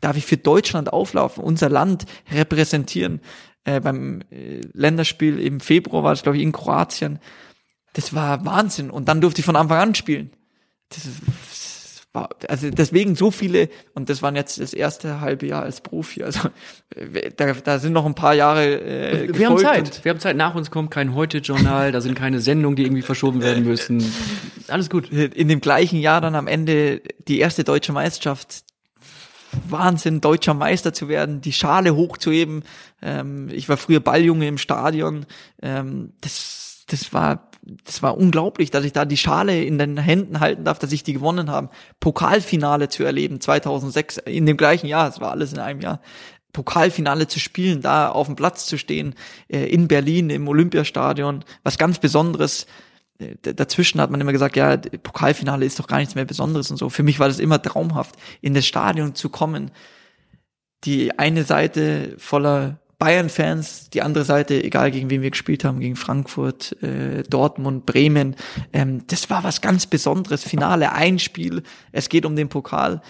Darf 0.00 0.16
ich 0.16 0.24
für 0.26 0.36
Deutschland 0.36 0.92
auflaufen, 0.92 1.42
unser 1.42 1.68
Land 1.68 2.04
repräsentieren? 2.30 3.20
Äh, 3.64 3.80
beim 3.80 4.20
äh, 4.30 4.60
Länderspiel 4.72 5.38
im 5.38 5.60
Februar 5.60 6.02
war 6.02 6.12
das, 6.12 6.22
glaube 6.22 6.36
ich, 6.36 6.42
in 6.42 6.52
Kroatien. 6.52 7.18
Das 7.94 8.14
war 8.14 8.44
Wahnsinn. 8.44 8.90
Und 8.90 9.08
dann 9.08 9.20
durfte 9.20 9.40
ich 9.40 9.46
von 9.46 9.56
Anfang 9.56 9.78
an 9.78 9.94
spielen. 9.94 10.30
Das, 10.90 11.04
das 11.04 12.02
war, 12.12 12.28
also 12.46 12.68
deswegen 12.70 13.16
so 13.16 13.30
viele, 13.30 13.70
und 13.94 14.10
das 14.10 14.22
waren 14.22 14.36
jetzt 14.36 14.60
das 14.60 14.74
erste 14.74 15.22
halbe 15.22 15.46
Jahr 15.46 15.62
als 15.62 15.80
Profi. 15.80 16.22
Also 16.22 16.50
äh, 16.94 17.30
da, 17.34 17.52
da 17.54 17.78
sind 17.78 17.94
noch 17.94 18.04
ein 18.04 18.14
paar 18.14 18.34
Jahre 18.34 18.80
äh, 18.80 19.36
Wir 19.38 19.48
haben 19.48 19.58
Zeit. 19.58 20.04
Wir 20.04 20.10
haben 20.10 20.20
Zeit. 20.20 20.36
Nach 20.36 20.54
uns 20.54 20.70
kommt 20.70 20.90
kein 20.90 21.14
Heute-Journal, 21.14 21.90
da 21.90 22.02
sind 22.02 22.14
keine 22.14 22.40
Sendungen, 22.40 22.76
die 22.76 22.82
irgendwie 22.82 23.02
verschoben 23.02 23.42
werden 23.42 23.64
müssen. 23.64 24.04
Alles 24.68 24.90
gut. 24.90 25.10
In 25.10 25.48
dem 25.48 25.60
gleichen 25.60 25.98
Jahr 25.98 26.20
dann 26.20 26.34
am 26.34 26.48
Ende 26.48 27.00
die 27.28 27.38
erste 27.38 27.64
deutsche 27.64 27.92
Meisterschaft. 27.92 28.64
Wahnsinn, 29.68 30.20
deutscher 30.20 30.54
Meister 30.54 30.92
zu 30.92 31.08
werden, 31.08 31.40
die 31.40 31.52
Schale 31.52 31.94
hochzuheben. 31.94 32.64
Ähm, 33.02 33.48
ich 33.50 33.68
war 33.68 33.76
früher 33.76 34.00
Balljunge 34.00 34.48
im 34.48 34.58
Stadion. 34.58 35.26
Ähm, 35.62 36.12
das, 36.20 36.84
das 36.88 37.12
war, 37.12 37.50
das 37.84 38.02
war 38.02 38.16
unglaublich, 38.16 38.70
dass 38.70 38.84
ich 38.84 38.92
da 38.92 39.04
die 39.04 39.16
Schale 39.16 39.64
in 39.64 39.78
den 39.78 39.96
Händen 39.96 40.40
halten 40.40 40.64
darf, 40.64 40.78
dass 40.78 40.92
ich 40.92 41.02
die 41.02 41.14
gewonnen 41.14 41.50
habe. 41.50 41.70
Pokalfinale 42.00 42.88
zu 42.88 43.04
erleben, 43.04 43.40
2006, 43.40 44.18
in 44.18 44.46
dem 44.46 44.56
gleichen 44.56 44.86
Jahr, 44.86 45.08
es 45.08 45.20
war 45.20 45.30
alles 45.30 45.52
in 45.52 45.58
einem 45.58 45.80
Jahr. 45.80 46.00
Pokalfinale 46.52 47.26
zu 47.26 47.40
spielen, 47.40 47.82
da 47.82 48.08
auf 48.08 48.26
dem 48.26 48.36
Platz 48.36 48.66
zu 48.66 48.78
stehen, 48.78 49.14
äh, 49.48 49.66
in 49.66 49.88
Berlin 49.88 50.30
im 50.30 50.48
Olympiastadion, 50.48 51.44
was 51.62 51.78
ganz 51.78 51.98
Besonderes. 51.98 52.66
Dazwischen 53.42 54.00
hat 54.00 54.10
man 54.10 54.20
immer 54.20 54.32
gesagt, 54.32 54.56
ja, 54.56 54.76
Pokalfinale 54.76 55.64
ist 55.64 55.78
doch 55.78 55.86
gar 55.86 55.98
nichts 55.98 56.14
mehr 56.14 56.24
Besonderes 56.24 56.70
und 56.70 56.76
so. 56.76 56.90
Für 56.90 57.02
mich 57.02 57.18
war 57.18 57.28
das 57.28 57.38
immer 57.38 57.60
traumhaft, 57.60 58.16
in 58.40 58.54
das 58.54 58.66
Stadion 58.66 59.14
zu 59.14 59.28
kommen. 59.28 59.70
Die 60.84 61.18
eine 61.18 61.44
Seite 61.44 62.14
voller 62.18 62.78
Bayern-Fans, 62.98 63.90
die 63.90 64.02
andere 64.02 64.24
Seite, 64.24 64.62
egal 64.62 64.90
gegen 64.90 65.10
wen 65.10 65.22
wir 65.22 65.30
gespielt 65.30 65.64
haben, 65.64 65.80
gegen 65.80 65.96
Frankfurt, 65.96 66.80
äh, 66.82 67.22
Dortmund, 67.24 67.86
Bremen. 67.86 68.36
Ähm, 68.72 69.06
das 69.08 69.28
war 69.30 69.44
was 69.44 69.60
ganz 69.60 69.86
Besonderes. 69.86 70.44
Finale, 70.44 70.92
ein 70.92 71.18
Spiel, 71.18 71.62
es 71.92 72.08
geht 72.08 72.24
um 72.24 72.36
den 72.36 72.48
Pokal 72.48 73.02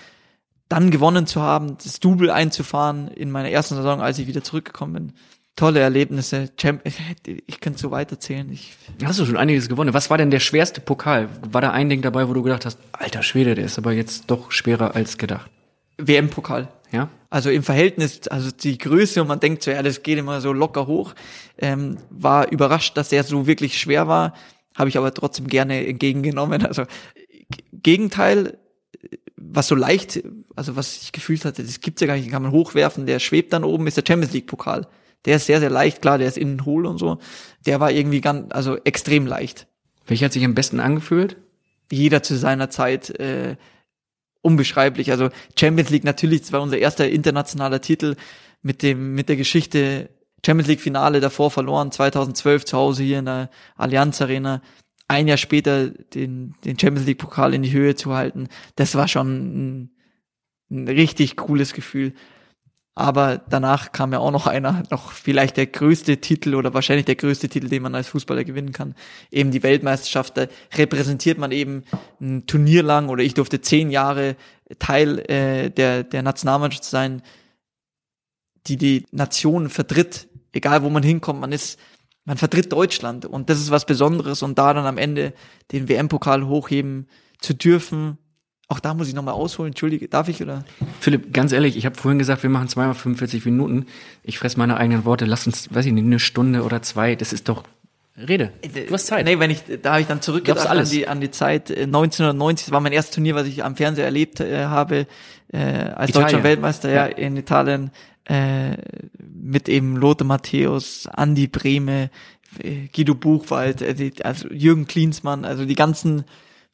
dann 0.69 0.91
gewonnen 0.91 1.27
zu 1.27 1.43
haben, 1.43 1.77
das 1.83 2.01
Double 2.01 2.31
einzufahren 2.31 3.09
in 3.09 3.31
meiner 3.31 3.51
ersten 3.51 3.77
Saison, 3.77 4.01
als 4.01 4.19
ich 4.19 4.27
wieder 4.27 4.43
zurückgekommen 4.43 4.93
bin. 4.93 5.13
Tolle 5.57 5.81
Erlebnisse. 5.81 6.51
Champ 6.57 6.83
ich 7.47 7.61
könnte 7.61 7.79
so 7.79 7.91
weiterzählen. 7.91 8.51
Ich, 8.53 8.75
Hast 9.05 9.21
du 9.21 9.27
schon 9.27 9.37
einiges 9.37 9.69
gewonnen. 9.69 9.95
Was 9.95 10.11
war 10.11 10.19
denn 10.19 10.31
der 10.31 10.41
schwerste 10.41 10.81
Pokal? 10.81 11.29
War 11.51 11.61
da 11.61 11.71
ein 11.71 11.89
Ding 11.89 12.03
dabei, 12.03 12.29
wo 12.29 12.33
du 12.33 12.43
gedacht 12.43 12.67
hast, 12.67 12.79
alter 12.93 13.23
Schwede, 13.23 13.55
der 13.55 13.65
ist 13.65 13.79
aber 13.79 13.93
jetzt 13.93 14.25
doch 14.29 14.51
schwerer 14.51 14.95
als 14.95 15.17
gedacht? 15.19 15.51
WM-Pokal. 15.99 16.69
Ja? 16.91 17.09
Also 17.31 17.51
im 17.51 17.63
Verhältnis, 17.63 18.27
also 18.29 18.51
die 18.51 18.79
Größe 18.79 19.21
und 19.21 19.29
man 19.29 19.41
denkt 19.41 19.63
so, 19.63 19.71
ja, 19.71 19.83
das 19.83 20.03
geht 20.03 20.19
immer 20.19 20.41
so 20.41 20.53
locker 20.53 20.87
hoch. 20.87 21.15
Ähm, 21.59 21.99
war 22.11 22.51
überrascht, 22.51 22.97
dass 22.97 23.09
der 23.09 23.23
so 23.25 23.47
wirklich 23.47 23.79
schwer 23.79 24.09
war, 24.09 24.35
habe 24.77 24.89
ich 24.89 24.99
aber 24.99 25.15
trotzdem 25.15 25.47
gerne 25.47 25.87
entgegengenommen. 25.87 26.67
Also 26.67 26.85
Gegenteil, 27.73 28.59
was 29.37 29.69
so 29.69 29.75
leicht, 29.75 30.23
also 30.57 30.75
was 30.77 31.03
ich 31.03 31.13
gefühlt 31.13 31.45
hatte, 31.45 31.63
das 31.63 31.81
gibt's 31.81 32.01
ja 32.01 32.07
gar 32.07 32.15
nicht, 32.15 32.27
den 32.27 32.33
kann 32.33 32.43
man 32.43 32.53
hochwerfen, 32.53 33.07
der 33.07 33.19
schwebt 33.19 33.53
dann 33.53 33.65
oben, 33.65 33.87
ist 33.87 33.97
der 33.97 34.05
Champions 34.07 34.33
League 34.33 34.47
Pokal. 34.47 34.87
Der 35.25 35.37
ist 35.37 35.47
sehr, 35.47 35.61
sehr 35.61 35.71
leicht, 35.71 36.03
klar, 36.03 36.19
der 36.19 36.29
ist 36.29 36.39
innen 36.39 36.65
hohl 36.65 36.87
und 36.87 36.99
so. 36.99 37.19
Der 37.67 37.81
war 37.81 37.91
irgendwie 37.91 38.21
ganz, 38.21 38.53
also 38.53 38.77
extrem 38.85 39.27
leicht. 39.27 39.67
Welcher 40.07 40.27
hat 40.27 40.33
sich 40.33 40.45
am 40.45 40.55
besten 40.55 40.81
angefühlt? 40.81 41.37
Jeder 41.91 42.23
zu 42.23 42.37
seiner 42.37 42.71
Zeit 42.71 43.11
äh, 43.19 43.57
unbeschreiblich. 44.43 45.11
Also 45.11 45.31
Champions 45.59 45.91
League 45.91 46.05
natürlich, 46.05 46.43
das 46.43 46.53
war 46.53 46.63
unser 46.63 46.79
erster 46.79 47.09
internationaler 47.09 47.81
Titel 47.81 48.17
mit 48.63 48.83
dem 48.83 49.15
mit 49.15 49.29
der 49.29 49.37
Geschichte 49.37 50.11
Champions 50.45 50.69
League 50.69 50.81
Finale 50.81 51.21
davor 51.21 51.51
verloren 51.51 51.91
2012 51.91 52.67
zu 52.67 52.77
Hause 52.77 53.03
hier 53.03 53.19
in 53.21 53.25
der 53.25 53.51
Allianz 53.77 54.21
Arena. 54.21 54.63
Ein 55.09 55.29
Jahr 55.29 55.39
später 55.39 55.89
den 55.89 56.55
den 56.65 56.79
Champions 56.79 57.07
League 57.07 57.19
Pokal 57.19 57.55
in 57.55 57.63
die 57.63 57.73
Höhe 57.73 57.95
zu 57.95 58.15
halten, 58.15 58.49
das 58.77 58.95
war 58.95 59.09
schon 59.09 59.29
ein, 59.29 59.91
ein 60.71 60.89
richtig 60.89 61.37
cooles 61.37 61.73
Gefühl. 61.73 62.13
Aber 62.97 63.39
danach 63.49 63.91
kam 63.91 64.13
ja 64.13 64.21
auch 64.21 64.31
noch 64.31 64.47
einer, 64.47 64.85
noch 64.91 65.11
vielleicht 65.11 65.57
der 65.57 65.67
größte 65.67 66.19
Titel 66.21 66.55
oder 66.55 66.75
wahrscheinlich 66.75 67.07
der 67.07 67.17
größte 67.17 67.49
Titel, 67.49 67.69
den 67.69 67.83
man 67.83 67.95
als 67.95 68.07
Fußballer 68.09 68.45
gewinnen 68.45 68.71
kann. 68.71 68.95
Eben 69.33 69.51
die 69.51 69.65
Weltmeisterschaft. 69.65 70.37
Da 70.37 70.47
repräsentiert 70.77 71.39
man 71.39 71.51
eben 71.51 71.83
ein 72.21 72.47
Turnier 72.47 72.85
lang 72.85 73.09
oder 73.09 73.25
ich 73.25 73.35
durfte 73.35 73.61
zehn 73.61 73.91
Jahre 73.91 74.37
Teil 74.79 75.19
äh, 75.29 75.71
der, 75.71 76.05
der 76.05 76.23
Nationalmannschaft 76.23 76.85
sein, 76.85 77.23
die 78.69 78.77
die 78.77 79.07
Nation 79.11 79.71
vertritt. 79.71 80.29
Egal 80.53 80.85
wo 80.85 80.91
man 80.91 81.03
hinkommt, 81.03 81.41
man 81.41 81.51
ist, 81.51 81.81
man 82.25 82.37
vertritt 82.37 82.73
Deutschland. 82.73 83.27
Und 83.27 83.51
das 83.51 83.59
ist 83.59 83.73
was 83.73 83.87
Besonderes. 83.87 84.43
Und 84.45 84.57
da 84.57 84.73
dann 84.73 84.87
am 84.87 84.99
Ende 84.99 85.33
den 85.73 85.89
WM-Pokal 85.89 86.47
hochheben 86.47 87.09
zu 87.41 87.55
dürfen, 87.55 88.19
auch 88.75 88.81
da 88.81 88.93
muss 88.95 89.09
ich 89.09 89.15
nochmal 89.15 89.35
ausholen. 89.35 89.71
Entschuldige, 89.71 90.09
darf 90.09 90.29
ich 90.29 90.43
oder? 90.43 90.65
Philipp, 91.01 91.33
ganz 91.33 91.53
ehrlich, 91.53 91.77
ich 91.77 91.87
habe 91.87 91.97
vorhin 91.97 92.19
gesagt, 92.19 92.43
wir 92.43 92.51
machen 92.51 92.69
zweimal 92.69 92.95
45 92.95 93.45
Minuten. 93.45 93.87
Ich 94.23 94.39
fress 94.39 94.57
meine 94.57 94.77
eigenen 94.77 95.05
Worte. 95.05 95.25
Lass 95.25 95.47
uns, 95.47 95.73
weiß 95.73 95.87
ich 95.87 95.93
nicht, 95.93 96.05
eine 96.05 96.19
Stunde 96.19 96.63
oder 96.63 96.83
zwei. 96.83 97.15
Das 97.15 97.33
ist 97.33 97.49
doch 97.49 97.65
Rede. 98.17 98.53
Du 98.63 98.93
hast 98.95 99.07
Zeit. 99.07 99.25
Nee, 99.25 99.41
wenn 99.41 99.51
ich, 99.51 99.63
da 99.83 99.93
habe 99.93 100.03
ich 100.03 100.07
dann 100.07 100.23
zurückgedacht 100.23 100.69
an 100.69 100.89
die, 100.89 101.09
an 101.09 101.21
die 101.21 101.31
Zeit 101.33 101.71
äh, 101.71 101.83
1990. 101.83 102.67
Das 102.67 102.73
war 102.73 102.81
mein 102.81 102.93
erstes 102.93 103.15
Turnier, 103.15 103.35
was 103.35 103.47
ich 103.47 103.65
am 103.65 103.75
Fernseher 103.77 104.05
erlebt 104.05 104.39
äh, 104.41 104.67
habe, 104.67 105.07
äh, 105.53 105.59
als 105.59 106.11
Italien. 106.11 106.13
deutscher 106.13 106.45
Weltmeister 106.45 106.91
ja, 106.91 107.07
Ja. 107.09 107.17
in 107.17 107.37
Italien, 107.37 107.91
äh, 108.27 108.77
mit 109.19 109.69
eben 109.69 109.97
Lothar 109.97 110.27
Matthäus, 110.27 111.09
Andi 111.13 111.49
Brehme, 111.49 112.11
äh, 112.61 112.87
Guido 112.95 113.15
Buchwald, 113.17 113.83
äh, 113.83 113.95
die, 113.95 114.25
also 114.25 114.49
Jürgen 114.49 114.87
Klinsmann, 114.87 115.45
also 115.45 115.65
die 115.65 115.75
ganzen 115.75 116.25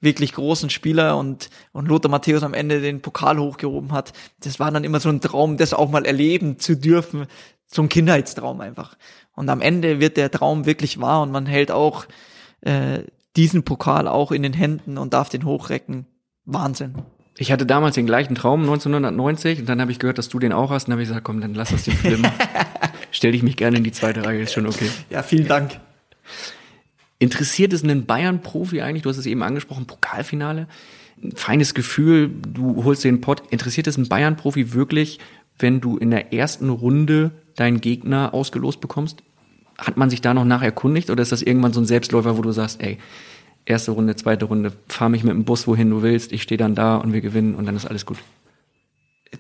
wirklich 0.01 0.33
großen 0.33 0.71
Spieler 0.71 1.17
und, 1.17 1.51
und 1.73 1.89
Lothar 1.89 2.11
Matthäus 2.11 2.43
am 2.43 2.55
Ende 2.55 2.81
den 2.81 3.03
Pokal 3.03 3.39
hochgehoben 3.39 3.93
hat. 3.93 4.13
Das 4.41 4.59
war 4.59 4.71
dann 4.71 4.85
immer 4.85 5.01
so 5.01 5.09
ein 5.09 5.21
Traum, 5.21 5.57
das 5.57 5.75
auch 5.75 5.91
mal 5.91 6.07
erleben 6.07 6.59
zu 6.59 6.77
dürfen, 6.77 7.27
so 7.67 7.83
ein 7.83 7.89
Kindheitstraum 7.89 8.61
einfach. 8.61 8.97
Und 9.35 9.49
am 9.49 9.61
Ende 9.61 10.01
wird 10.01 10.17
der 10.17 10.31
Traum 10.31 10.67
wirklich 10.67 11.01
wahr 11.01 11.23
und 11.23 11.31
man 11.31 11.47
hält 11.47 11.71
auch 11.71 12.07
äh, 12.63 13.01
diesen 13.37 13.63
Pokal 13.63 14.09
auch 14.09 14.33
in 14.33 14.43
den 14.43 14.53
Händen 14.53 14.99
und 14.99 15.15
darf 15.15 15.29
den 15.29 15.45
hochrecken. 15.45 16.07
Wahnsinn. 16.45 16.95
Ich 17.39 17.53
hatte 17.53 17.65
damals 17.65 17.95
den 17.95 18.07
gleichen 18.07 18.35
Traum 18.35 18.63
1990 18.63 19.61
und 19.61 19.69
dann 19.69 19.81
habe 19.81 19.93
ich 19.93 19.99
gehört, 19.99 20.19
dass 20.19 20.29
du 20.29 20.39
den 20.39 20.53
auch 20.53 20.71
hast 20.71 20.89
und 20.89 20.93
habe 20.93 21.03
ich 21.03 21.09
gesagt, 21.09 21.25
komm, 21.25 21.41
dann 21.41 21.55
lass 21.55 21.71
das 21.71 21.85
den 21.85 21.95
Film. 21.95 22.23
Stell 23.13 23.33
dich 23.33 23.43
mich 23.43 23.57
gerne 23.57 23.79
in 23.79 23.85
die 23.85 23.93
zweite 23.93 24.25
Reihe, 24.25 24.43
ist 24.43 24.53
schon 24.53 24.67
okay. 24.67 24.91
Ja, 25.09 25.23
vielen 25.23 25.47
Dank. 25.47 25.81
Interessiert 27.21 27.75
es 27.75 27.85
einen 27.85 28.07
Bayern-Profi 28.07 28.81
eigentlich? 28.81 29.03
Du 29.03 29.11
hast 29.11 29.19
es 29.19 29.27
eben 29.27 29.43
angesprochen, 29.43 29.87
Pokalfinale. 29.87 30.67
Ein 31.23 31.33
feines 31.37 31.75
Gefühl, 31.75 32.31
du 32.31 32.83
holst 32.83 33.05
den 33.05 33.21
Pott. 33.21 33.43
Interessiert 33.51 33.87
es 33.87 33.97
einen 33.97 34.09
Bayern-Profi 34.09 34.73
wirklich, 34.73 35.21
wenn 35.59 35.83
du 35.83 35.99
in 35.99 36.11
der 36.11 36.33
ersten 36.33 36.71
Runde 36.71 37.31
deinen 37.57 37.83
Gegner 37.83 38.33
ausgelost 38.33 38.81
bekommst? 38.81 39.23
Hat 39.77 39.99
man 39.99 40.09
sich 40.09 40.23
da 40.23 40.33
noch 40.33 40.47
nach 40.47 40.63
erkundigt 40.63 41.11
oder 41.11 41.23
ist 41.23 41.31
das 41.31 41.43
irgendwann 41.43 41.75
so 41.75 41.81
ein 41.81 41.87
Selbstläufer, 41.87 42.39
wo 42.39 42.43
du 42.43 42.53
sagst, 42.53 42.83
ey, 42.83 42.97
erste 43.67 43.91
Runde, 43.91 44.17
zweite 44.17 44.47
Runde, 44.47 44.73
fahr 44.89 45.11
mich 45.11 45.23
mit 45.23 45.35
dem 45.35 45.45
Bus 45.45 45.67
wohin 45.67 45.91
du 45.91 46.01
willst, 46.01 46.33
ich 46.33 46.43
stehe 46.43 46.59
dann 46.59 46.75
da 46.75 46.97
und 46.97 47.13
wir 47.13 47.21
gewinnen 47.21 47.55
und 47.55 47.67
dann 47.67 47.77
ist 47.77 47.85
alles 47.85 48.07
gut. 48.07 48.17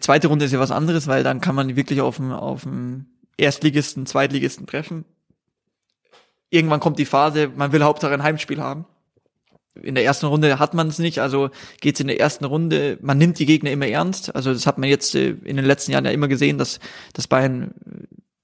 Zweite 0.00 0.28
Runde 0.28 0.44
ist 0.44 0.52
ja 0.52 0.60
was 0.60 0.70
anderes, 0.70 1.06
weil 1.06 1.24
dann 1.24 1.40
kann 1.40 1.54
man 1.54 1.76
wirklich 1.76 2.02
auf 2.02 2.16
dem, 2.16 2.30
auf 2.30 2.62
dem 2.62 3.06
Erstligisten, 3.38 4.04
Zweitligisten 4.04 4.66
treffen. 4.66 5.06
Irgendwann 6.50 6.80
kommt 6.80 6.98
die 6.98 7.04
Phase, 7.04 7.50
man 7.54 7.72
will 7.72 7.82
Hauptsache 7.82 8.12
ein 8.12 8.22
Heimspiel 8.22 8.60
haben. 8.60 8.86
In 9.80 9.94
der 9.94 10.04
ersten 10.04 10.26
Runde 10.26 10.58
hat 10.58 10.74
man 10.74 10.88
es 10.88 10.98
nicht, 10.98 11.20
also 11.20 11.50
geht's 11.80 12.00
in 12.00 12.08
der 12.08 12.18
ersten 12.18 12.44
Runde, 12.44 12.98
man 13.00 13.18
nimmt 13.18 13.38
die 13.38 13.46
Gegner 13.46 13.70
immer 13.70 13.86
ernst. 13.86 14.34
Also 14.34 14.52
das 14.52 14.66
hat 14.66 14.78
man 14.78 14.88
jetzt 14.88 15.14
äh, 15.14 15.30
in 15.30 15.56
den 15.56 15.64
letzten 15.64 15.92
Jahren 15.92 16.04
ja 16.04 16.10
immer 16.10 16.28
gesehen, 16.28 16.58
dass, 16.58 16.80
dass 17.12 17.28
Bayern 17.28 17.72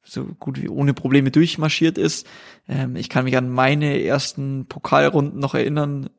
so 0.04 0.24
gut 0.38 0.62
wie 0.62 0.68
ohne 0.68 0.94
Probleme 0.94 1.32
durchmarschiert 1.32 1.98
ist. 1.98 2.26
Ähm, 2.68 2.96
ich 2.96 3.09
kann 3.09 3.24
mich 3.24 3.36
an 3.36 3.50
meine 3.50 4.02
ersten 4.02 4.66
Pokalrunden 4.66 5.40
noch 5.40 5.54
erinnern, 5.54 6.11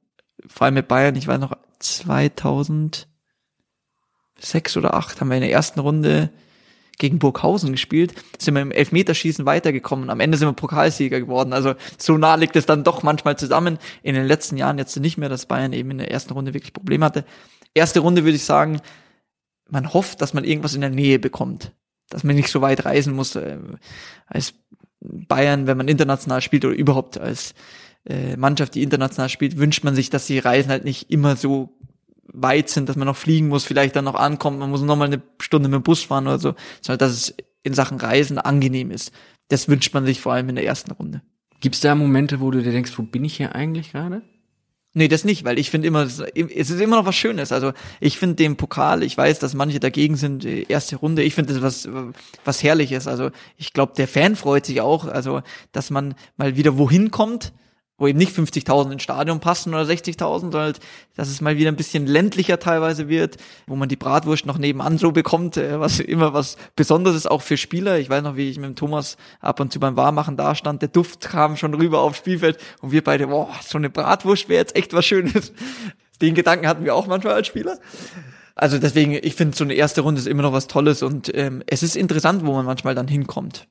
vor 0.45 0.65
allem 0.65 0.75
mit 0.75 0.87
Bayern, 0.87 1.15
ich 1.15 1.27
weiß 1.27 1.39
noch 1.39 1.57
2006 1.79 3.07
oder 4.75 4.93
8 4.93 5.19
haben 5.19 5.29
wir 5.29 5.35
in 5.35 5.41
der 5.41 5.51
ersten 5.51 5.79
Runde 5.79 6.29
gegen 6.97 7.19
Burghausen 7.19 7.71
gespielt, 7.71 8.13
sind 8.39 8.55
wir 8.55 8.61
im 8.61 8.71
Elfmeterschießen 8.71 9.45
weitergekommen. 9.45 10.09
Am 10.09 10.19
Ende 10.19 10.37
sind 10.37 10.47
wir 10.47 10.53
Pokalsieger 10.53 11.19
geworden. 11.19 11.53
Also 11.53 11.75
so 11.97 12.17
nah 12.17 12.35
liegt 12.35 12.55
es 12.55 12.65
dann 12.65 12.83
doch 12.83 13.03
manchmal 13.03 13.37
zusammen. 13.37 13.77
In 14.01 14.15
den 14.15 14.25
letzten 14.25 14.57
Jahren 14.57 14.77
jetzt 14.77 14.95
nicht 14.97 15.17
mehr, 15.17 15.29
dass 15.29 15.45
Bayern 15.45 15.73
eben 15.73 15.91
in 15.91 15.99
der 15.99 16.11
ersten 16.11 16.33
Runde 16.33 16.53
wirklich 16.53 16.73
Probleme 16.73 17.05
hatte. 17.05 17.23
Erste 17.73 17.99
Runde 17.99 18.23
würde 18.23 18.35
ich 18.35 18.45
sagen, 18.45 18.81
man 19.69 19.93
hofft, 19.93 20.21
dass 20.21 20.33
man 20.33 20.43
irgendwas 20.43 20.73
in 20.73 20.81
der 20.81 20.89
Nähe 20.89 21.19
bekommt. 21.19 21.71
Dass 22.09 22.23
man 22.23 22.35
nicht 22.35 22.49
so 22.49 22.61
weit 22.61 22.85
reisen 22.85 23.13
muss 23.13 23.35
äh, 23.35 23.57
als 24.25 24.53
Bayern, 24.99 25.67
wenn 25.67 25.77
man 25.77 25.87
international 25.87 26.41
spielt 26.41 26.65
oder 26.65 26.75
überhaupt 26.75 27.19
als 27.19 27.53
äh, 28.05 28.37
Mannschaft, 28.37 28.73
die 28.75 28.83
international 28.83 29.29
spielt, 29.29 29.57
wünscht 29.57 29.83
man 29.83 29.93
sich, 29.93 30.09
dass 30.09 30.25
die 30.25 30.39
Reisen 30.39 30.71
halt 30.71 30.85
nicht 30.85 31.11
immer 31.11 31.35
so 31.35 31.76
weit 32.33 32.69
sind, 32.69 32.89
dass 32.89 32.95
man 32.95 33.07
noch 33.07 33.17
fliegen 33.17 33.47
muss, 33.47 33.63
vielleicht 33.63 33.95
dann 33.95 34.05
noch 34.05 34.15
ankommt, 34.15 34.59
man 34.59 34.69
muss 34.69 34.81
noch 34.81 34.95
mal 34.95 35.05
eine 35.05 35.21
Stunde 35.39 35.69
mit 35.69 35.75
dem 35.75 35.83
Bus 35.83 36.03
fahren 36.03 36.27
oder 36.27 36.39
so, 36.39 36.55
sondern 36.81 36.99
dass 36.99 37.11
es 37.11 37.35
in 37.63 37.73
Sachen 37.73 37.99
Reisen 37.99 38.37
angenehm 38.37 38.91
ist. 38.91 39.11
Das 39.49 39.67
wünscht 39.67 39.93
man 39.93 40.05
sich 40.05 40.21
vor 40.21 40.33
allem 40.33 40.49
in 40.49 40.55
der 40.55 40.65
ersten 40.65 40.91
Runde. 40.91 41.21
Gibt's 41.59 41.79
da 41.79 41.95
Momente, 41.95 42.39
wo 42.39 42.51
du 42.51 42.61
dir 42.61 42.71
denkst, 42.71 42.91
wo 42.97 43.03
bin 43.03 43.25
ich 43.25 43.37
hier 43.37 43.55
eigentlich 43.55 43.91
gerade? 43.91 44.21
Nee, 44.93 45.07
das 45.07 45.25
nicht, 45.25 45.43
weil 45.43 45.59
ich 45.59 45.69
finde 45.69 45.87
immer, 45.87 46.03
es 46.03 46.19
ist 46.19 46.79
immer 46.81 46.95
noch 46.95 47.05
was 47.05 47.15
Schönes. 47.15 47.51
Also 47.51 47.71
ich 47.99 48.17
finde 48.17 48.35
den 48.35 48.55
Pokal, 48.57 49.03
ich 49.03 49.15
weiß, 49.15 49.37
dass 49.37 49.53
manche 49.53 49.79
dagegen 49.79 50.15
sind, 50.15 50.43
erste 50.43 50.95
Runde, 50.95 51.21
ich 51.21 51.35
finde 51.35 51.53
das 51.53 51.61
was, 51.61 51.89
was 52.45 52.63
Herrliches. 52.63 53.07
Also 53.07 53.29
ich 53.57 53.73
glaube, 53.73 53.93
der 53.95 54.07
Fan 54.07 54.35
freut 54.35 54.65
sich 54.65 54.81
auch, 54.81 55.05
also 55.05 55.41
dass 55.71 55.91
man 55.91 56.15
mal 56.35 56.57
wieder 56.57 56.79
wohin 56.79 57.11
kommt, 57.11 57.53
wo 57.97 58.07
eben 58.07 58.19
nicht 58.19 58.35
50.000 58.37 58.91
ins 58.91 59.03
Stadion 59.03 59.39
passen 59.39 59.73
oder 59.73 59.83
60.000, 59.83 60.39
sondern 60.39 60.61
halt, 60.61 60.79
dass 61.15 61.29
es 61.29 61.41
mal 61.41 61.57
wieder 61.57 61.71
ein 61.71 61.75
bisschen 61.75 62.05
ländlicher 62.05 62.59
teilweise 62.59 63.09
wird, 63.09 63.37
wo 63.65 63.75
man 63.75 63.89
die 63.89 63.95
Bratwurst 63.95 64.45
noch 64.45 64.57
nebenan 64.57 64.97
so 64.97 65.11
bekommt, 65.11 65.57
äh, 65.57 65.79
was 65.79 65.99
immer 65.99 66.33
was 66.33 66.57
Besonderes 66.75 67.17
ist, 67.17 67.31
auch 67.31 67.41
für 67.41 67.57
Spieler. 67.57 67.97
Ich 67.97 68.09
weiß 68.09 68.23
noch, 68.23 68.35
wie 68.35 68.49
ich 68.49 68.57
mit 68.57 68.69
dem 68.69 68.75
Thomas 68.75 69.17
ab 69.39 69.59
und 69.59 69.73
zu 69.73 69.79
beim 69.79 69.95
Warmachen 69.95 70.37
da 70.37 70.53
stand, 70.53 70.81
der 70.81 70.89
Duft 70.89 71.21
kam 71.21 71.57
schon 71.57 71.73
rüber 71.73 72.01
aufs 72.01 72.19
Spielfeld 72.19 72.57
und 72.81 72.91
wir 72.91 73.03
beide, 73.03 73.27
boah, 73.27 73.49
so 73.65 73.77
eine 73.77 73.89
Bratwurst 73.89 74.49
wäre 74.49 74.59
jetzt 74.59 74.75
echt 74.75 74.93
was 74.93 75.05
Schönes. 75.05 75.51
Den 76.21 76.33
Gedanken 76.33 76.67
hatten 76.67 76.83
wir 76.83 76.95
auch 76.95 77.07
manchmal 77.07 77.33
als 77.33 77.47
Spieler. 77.47 77.77
Also 78.55 78.79
deswegen, 78.79 79.13
ich 79.13 79.35
finde, 79.35 79.55
so 79.55 79.63
eine 79.63 79.75
erste 79.75 80.01
Runde 80.01 80.19
ist 80.19 80.27
immer 80.27 80.41
noch 80.41 80.53
was 80.53 80.65
Tolles 80.65 81.03
und 81.03 81.31
ähm, 81.35 81.61
es 81.67 81.83
ist 81.83 81.95
interessant, 81.95 82.43
wo 82.43 82.53
man 82.53 82.65
manchmal 82.65 82.95
dann 82.95 83.07
hinkommt. 83.07 83.67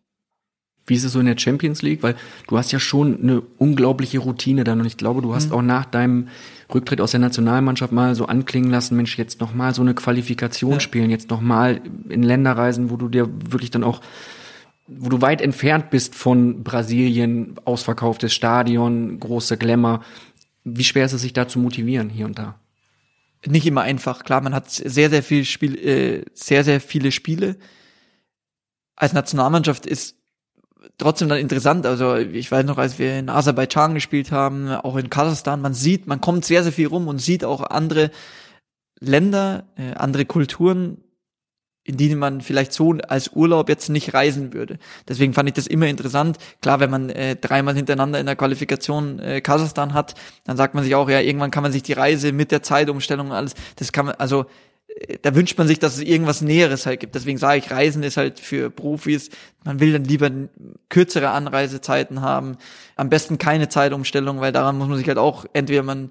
Wie 0.87 0.95
ist 0.95 1.05
es 1.05 1.13
so 1.13 1.21
in 1.21 1.27
der 1.27 1.39
Champions 1.39 1.83
League? 1.83 2.03
Weil 2.03 2.15
du 2.47 2.57
hast 2.57 2.71
ja 2.73 2.79
schon 2.79 3.21
eine 3.21 3.43
unglaubliche 3.59 4.21
Routine 4.21 4.65
dann 4.65 4.81
und 4.81 4.87
ich 4.87 4.97
glaube, 4.97 5.21
du 5.21 5.35
hast 5.35 5.49
mhm. 5.49 5.55
auch 5.55 5.63
nach 5.63 5.85
deinem 5.85 6.29
Rücktritt 6.73 7.01
aus 7.01 7.13
der 7.13 7.21
Nationalmannschaft 7.21 7.93
mal 7.93 8.15
so 8.15 8.27
anklingen 8.27 8.71
lassen, 8.71 8.97
Mensch, 8.97 9.19
jetzt 9.19 9.41
nochmal 9.41 9.75
so 9.75 9.83
eine 9.83 9.95
Qualifikation 9.95 10.75
ja. 10.75 10.81
spielen, 10.81 11.11
jetzt 11.11 11.31
nochmal 11.31 11.81
in 12.09 12.23
Länderreisen, 12.23 12.91
wo 12.91 12.97
du 12.97 13.09
dir 13.09 13.29
wirklich 13.51 13.71
dann 13.71 13.85
auch, 13.85 14.01
wo 14.87 15.09
du 15.09 15.21
weit 15.21 15.41
entfernt 15.41 15.91
bist 15.91 16.15
von 16.15 16.63
Brasilien, 16.63 17.55
ausverkauftes 17.65 18.33
Stadion, 18.33 19.19
große 19.19 19.57
Glamour. 19.57 20.03
Wie 20.65 20.85
schwer 20.85 21.07
ist 21.07 21.13
es, 21.13 21.23
sich 21.23 21.33
da 21.33 21.49
zu 21.49 21.59
motivieren 21.59 22.11
hier 22.11 22.27
und 22.27 22.39
da? 22.39 22.59
Nicht 23.45 23.67
immer 23.67 23.83
einfach. 23.83 24.25
Klar, 24.25 24.41
man 24.41 24.55
hat 24.55 24.71
sehr, 24.71 25.11
sehr 25.11 25.23
viel 25.23 25.45
Spiel, 25.45 25.79
äh, 25.79 26.25
sehr, 26.35 26.65
sehr 26.65 26.81
viele 26.81 27.13
Spiele. 27.13 27.57
Als 28.97 29.13
Nationalmannschaft 29.13 29.87
ist 29.87 30.17
trotzdem 30.99 31.29
dann 31.29 31.39
interessant. 31.39 31.87
Also 31.87 32.17
ich 32.17 32.51
weiß 32.51 32.65
noch, 32.65 32.79
als 32.79 32.99
wir 32.99 33.19
in 33.19 33.29
Aserbaidschan 33.29 33.95
gespielt 33.95 34.33
haben, 34.33 34.69
auch 34.71 34.97
in 34.97 35.11
Kasachstan, 35.11 35.61
man 35.61 35.75
sieht, 35.75 36.07
man 36.07 36.21
kommt 36.21 36.45
sehr, 36.45 36.63
sehr 36.63 36.73
viel 36.73 36.89
rum 36.89 37.09
und 37.09 37.21
sieht 37.21 37.45
auch 37.45 37.63
andere 37.63 38.11
Länder, 39.01 39.65
äh, 39.77 39.95
andere 39.95 40.25
Kulturen, 40.25 40.99
in 41.87 41.97
denen 41.97 42.19
man 42.19 42.41
vielleicht 42.41 42.73
so 42.73 42.95
als 43.07 43.29
Urlaub 43.29 43.69
jetzt 43.69 43.89
nicht 43.89 44.13
reisen 44.13 44.53
würde. 44.53 44.79
Deswegen 45.09 45.35
fand 45.35 45.49
ich 45.49 45.55
das 45.55 45.69
immer 45.69 45.87
interessant. 45.87 46.37
Klar, 46.61 46.81
wenn 46.81 46.91
man 46.91 47.11
äh, 47.11 47.37
dreimal 47.37 47.77
hintereinander 47.77 48.19
in 48.19 48.27
der 48.27 48.35
Qualifikation 48.35 49.21
äh, 49.21 49.41
Kasachstan 49.41 49.95
hat, 49.95 50.15
dann 50.45 50.57
sagt 50.57 50.75
man 50.75 50.83
sich 50.83 50.97
auch, 50.97 51.09
ja, 51.09 51.21
irgendwann 51.21 51.53
kann 51.53 51.63
man 51.63 51.71
sich 51.71 51.85
die 51.85 51.93
Reise 51.93 52.33
mit 52.33 52.51
der 52.51 52.63
Zeitumstellung 52.63 53.29
und 53.29 53.37
alles, 53.37 53.55
das 53.77 53.93
kann 53.93 54.07
man, 54.07 54.17
also 54.17 54.47
da 55.23 55.35
wünscht 55.35 55.59
man 55.59 55.67
sich, 55.67 55.79
dass 55.79 55.97
es 55.97 56.03
irgendwas 56.03 56.41
Näheres 56.41 56.87
halt 56.87 57.01
gibt. 57.01 57.15
Deswegen 57.15 57.39
sage 57.39 57.59
ich, 57.59 57.71
Reisen 57.71 58.03
ist 58.03 58.17
halt 58.17 58.41
für 58.41 58.71
Profis. 58.71 59.31
Man 59.65 59.79
will 59.79 59.93
dann 59.93 60.05
lieber 60.05 60.31
kürzere 60.89 61.31
Anreisezeiten 61.31 62.23
haben. 62.23 62.57
Am 62.97 63.11
besten 63.11 63.37
keine 63.37 63.69
Zeitumstellung, 63.69 64.41
weil 64.41 64.53
daran 64.53 64.79
muss 64.79 64.89
man 64.89 64.97
sich 64.97 65.07
halt 65.07 65.19
auch, 65.19 65.45
entweder 65.53 65.83
man 65.83 66.11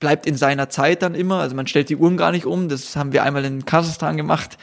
bleibt 0.00 0.26
in 0.26 0.36
seiner 0.36 0.70
Zeit 0.70 1.02
dann 1.02 1.14
immer, 1.14 1.40
also 1.40 1.56
man 1.56 1.66
stellt 1.66 1.90
die 1.90 1.96
Uhren 1.96 2.16
gar 2.16 2.32
nicht 2.32 2.46
um. 2.46 2.68
Das 2.68 2.96
haben 2.96 3.12
wir 3.12 3.22
einmal 3.22 3.44
in 3.44 3.64
Kasachstan 3.64 4.16
gemacht. 4.16 4.56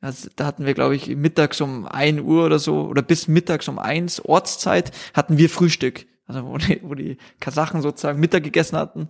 Also, 0.00 0.28
da 0.34 0.46
hatten 0.46 0.64
wir, 0.64 0.74
glaube 0.74 0.96
ich, 0.96 1.08
mittags 1.08 1.60
um 1.60 1.86
ein 1.86 2.20
Uhr 2.20 2.46
oder 2.46 2.58
so, 2.58 2.82
oder 2.82 3.02
bis 3.02 3.28
mittags 3.28 3.68
um 3.68 3.78
eins 3.78 4.20
Ortszeit 4.20 4.92
hatten 5.12 5.38
wir 5.38 5.50
Frühstück. 5.50 6.06
Also 6.26 6.44
wo 6.44 6.58
die, 6.58 6.80
wo 6.82 6.94
die 6.94 7.16
Kasachen 7.40 7.82
sozusagen 7.82 8.20
Mittag 8.20 8.44
gegessen 8.44 8.76
hatten 8.76 9.08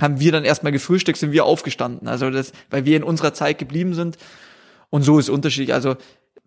haben 0.00 0.18
wir 0.18 0.32
dann 0.32 0.44
erstmal 0.44 0.72
gefrühstückt, 0.72 1.18
sind 1.18 1.32
wir 1.32 1.44
aufgestanden. 1.44 2.08
Also 2.08 2.30
das, 2.30 2.52
weil 2.70 2.84
wir 2.84 2.96
in 2.96 3.04
unserer 3.04 3.34
Zeit 3.34 3.58
geblieben 3.58 3.94
sind. 3.94 4.16
Und 4.88 5.02
so 5.02 5.18
ist 5.18 5.28
unterschiedlich. 5.28 5.74
Also 5.74 5.96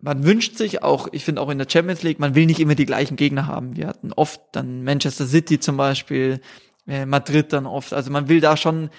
man 0.00 0.24
wünscht 0.24 0.56
sich 0.56 0.82
auch, 0.82 1.08
ich 1.12 1.24
finde 1.24 1.40
auch 1.40 1.48
in 1.48 1.58
der 1.58 1.68
Champions 1.70 2.02
League, 2.02 2.18
man 2.18 2.34
will 2.34 2.46
nicht 2.46 2.60
immer 2.60 2.74
die 2.74 2.84
gleichen 2.84 3.16
Gegner 3.16 3.46
haben. 3.46 3.76
Wir 3.76 3.86
hatten 3.86 4.12
oft 4.12 4.40
dann 4.52 4.84
Manchester 4.84 5.26
City 5.26 5.60
zum 5.60 5.76
Beispiel, 5.76 6.40
äh, 6.86 7.06
Madrid 7.06 7.52
dann 7.52 7.66
oft. 7.66 7.94
Also 7.94 8.10
man 8.10 8.28
will 8.28 8.40
da 8.40 8.56
schon 8.56 8.90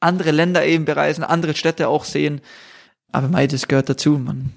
andere 0.00 0.32
Länder 0.32 0.66
eben 0.66 0.84
bereisen, 0.84 1.24
andere 1.24 1.54
Städte 1.54 1.88
auch 1.88 2.04
sehen. 2.04 2.40
Aber 3.12 3.28
mei, 3.28 3.46
das 3.46 3.68
gehört 3.68 3.88
dazu. 3.88 4.18
Man 4.18 4.52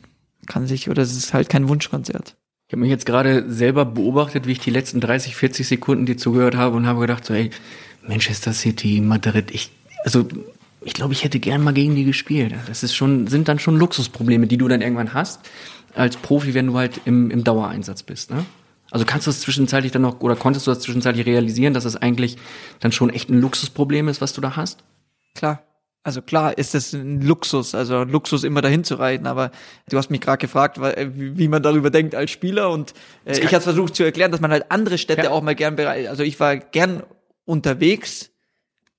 kann 0.48 0.68
sich, 0.68 0.90
oder 0.90 1.02
es 1.02 1.16
ist 1.16 1.34
halt 1.34 1.50
kein 1.50 1.70
Wunschkonzert. 1.70 2.36
Ich 2.68 2.74
habe 2.74 2.82
mich 2.82 2.90
jetzt 2.90 3.06
gerade 3.06 3.50
selber 3.52 3.86
beobachtet, 3.86 4.48
wie 4.48 4.54
ich 4.54 4.60
die 4.60 4.72
letzten 4.72 5.00
30, 5.00 5.36
40 5.36 5.68
Sekunden 5.68 6.08
dir 6.08 6.18
zugehört 6.18 6.56
habe 6.56 6.76
und 6.76 6.88
habe 6.88 7.02
gedacht, 7.02 7.24
so, 7.24 7.34
ey, 7.34 7.52
Manchester 8.08 8.54
City, 8.54 9.02
Madrid, 9.02 9.52
ich, 9.52 9.72
also 10.04 10.28
ich 10.82 10.94
glaube, 10.94 11.14
ich 11.14 11.24
hätte 11.24 11.40
gern 11.40 11.64
mal 11.64 11.74
gegen 11.74 11.96
die 11.96 12.06
gespielt. 12.06 12.54
Das 12.68 12.84
ist 12.84 12.96
schon, 12.96 13.28
sind 13.28 13.48
dann 13.48 13.60
schon 13.60 13.78
Luxusprobleme, 13.78 14.48
die 14.48 14.58
du 14.58 14.68
dann 14.68 14.82
irgendwann 14.82 15.14
hast 15.14 15.42
als 15.96 16.18
Profi, 16.18 16.54
wenn 16.54 16.68
du 16.68 16.78
halt 16.78 17.02
im, 17.06 17.32
im 17.32 17.44
Dauereinsatz 17.44 18.04
bist. 18.04 18.30
Ne? 18.30 18.46
Also 18.92 19.06
kannst 19.06 19.26
du 19.28 19.32
das 19.32 19.42
zwischenzeitlich 19.42 19.92
dann 19.92 20.04
noch 20.04 20.20
oder 20.22 20.36
konntest 20.36 20.68
du 20.68 20.72
das 20.72 20.82
zwischenzeitlich 20.82 21.26
realisieren, 21.26 21.74
dass 21.74 21.86
das 21.86 21.96
eigentlich 21.96 22.38
dann 22.80 22.92
schon 22.92 23.10
echt 23.10 23.30
ein 23.30 23.42
Luxusproblem 23.42 24.08
ist, 24.08 24.22
was 24.22 24.34
du 24.34 24.42
da 24.42 24.56
hast? 24.56 24.84
Klar. 25.34 25.64
Also 26.04 26.22
klar 26.22 26.56
ist 26.56 26.76
das 26.76 26.94
ein 26.94 27.22
Luxus, 27.22 27.74
also 27.74 28.04
Luxus 28.04 28.44
immer 28.44 28.62
dahin 28.62 28.84
zu 28.84 28.94
reiten, 28.94 29.26
aber 29.26 29.50
du 29.90 29.98
hast 29.98 30.12
mich 30.12 30.22
gerade 30.22 30.38
gefragt, 30.38 30.80
wie 30.80 31.48
man 31.48 31.64
darüber 31.64 31.90
denkt 31.90 32.14
als 32.14 32.30
Spieler 32.30 32.70
und 32.70 32.94
äh, 33.26 33.40
ich 33.40 33.56
habe 33.56 33.62
versucht 33.62 33.96
zu 33.96 34.04
erklären, 34.04 34.32
dass 34.32 34.40
man 34.40 34.52
halt 34.52 34.70
andere 34.70 35.00
Städte 35.00 35.24
ja. 35.24 35.30
auch 35.32 35.42
mal 35.42 35.56
gern 35.56 35.76
bereit, 35.76 36.06
also 36.06 36.22
ich 36.22 36.40
war 36.40 36.58
gern 36.58 37.02
unterwegs. 37.46 38.32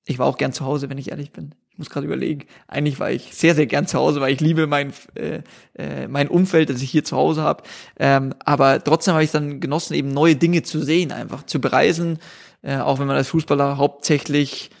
Ich 0.05 0.19
war 0.19 0.25
auch 0.25 0.37
gern 0.37 0.53
zu 0.53 0.65
Hause, 0.65 0.89
wenn 0.89 0.97
ich 0.97 1.11
ehrlich 1.11 1.31
bin. 1.31 1.53
Ich 1.69 1.77
muss 1.77 1.89
gerade 1.91 2.07
überlegen. 2.07 2.47
Eigentlich 2.67 2.99
war 2.99 3.11
ich 3.11 3.35
sehr, 3.35 3.53
sehr 3.53 3.67
gern 3.67 3.85
zu 3.85 3.99
Hause, 3.99 4.19
weil 4.19 4.33
ich 4.33 4.41
liebe 4.41 4.65
mein, 4.65 4.93
äh, 5.13 5.41
äh, 5.75 6.07
mein 6.07 6.27
Umfeld, 6.27 6.71
das 6.71 6.81
ich 6.81 6.89
hier 6.89 7.03
zu 7.03 7.15
Hause 7.15 7.43
habe. 7.43 7.63
Ähm, 7.99 8.33
aber 8.39 8.83
trotzdem 8.83 9.13
habe 9.13 9.23
ich 9.23 9.29
dann 9.29 9.59
genossen, 9.59 9.93
eben 9.93 10.09
neue 10.09 10.35
Dinge 10.35 10.63
zu 10.63 10.81
sehen, 10.81 11.11
einfach 11.11 11.45
zu 11.45 11.61
bereisen. 11.61 12.17
Äh, 12.63 12.77
auch 12.77 12.97
wenn 12.97 13.05
man 13.05 13.15
als 13.15 13.27
Fußballer 13.27 13.77
hauptsächlich 13.77 14.71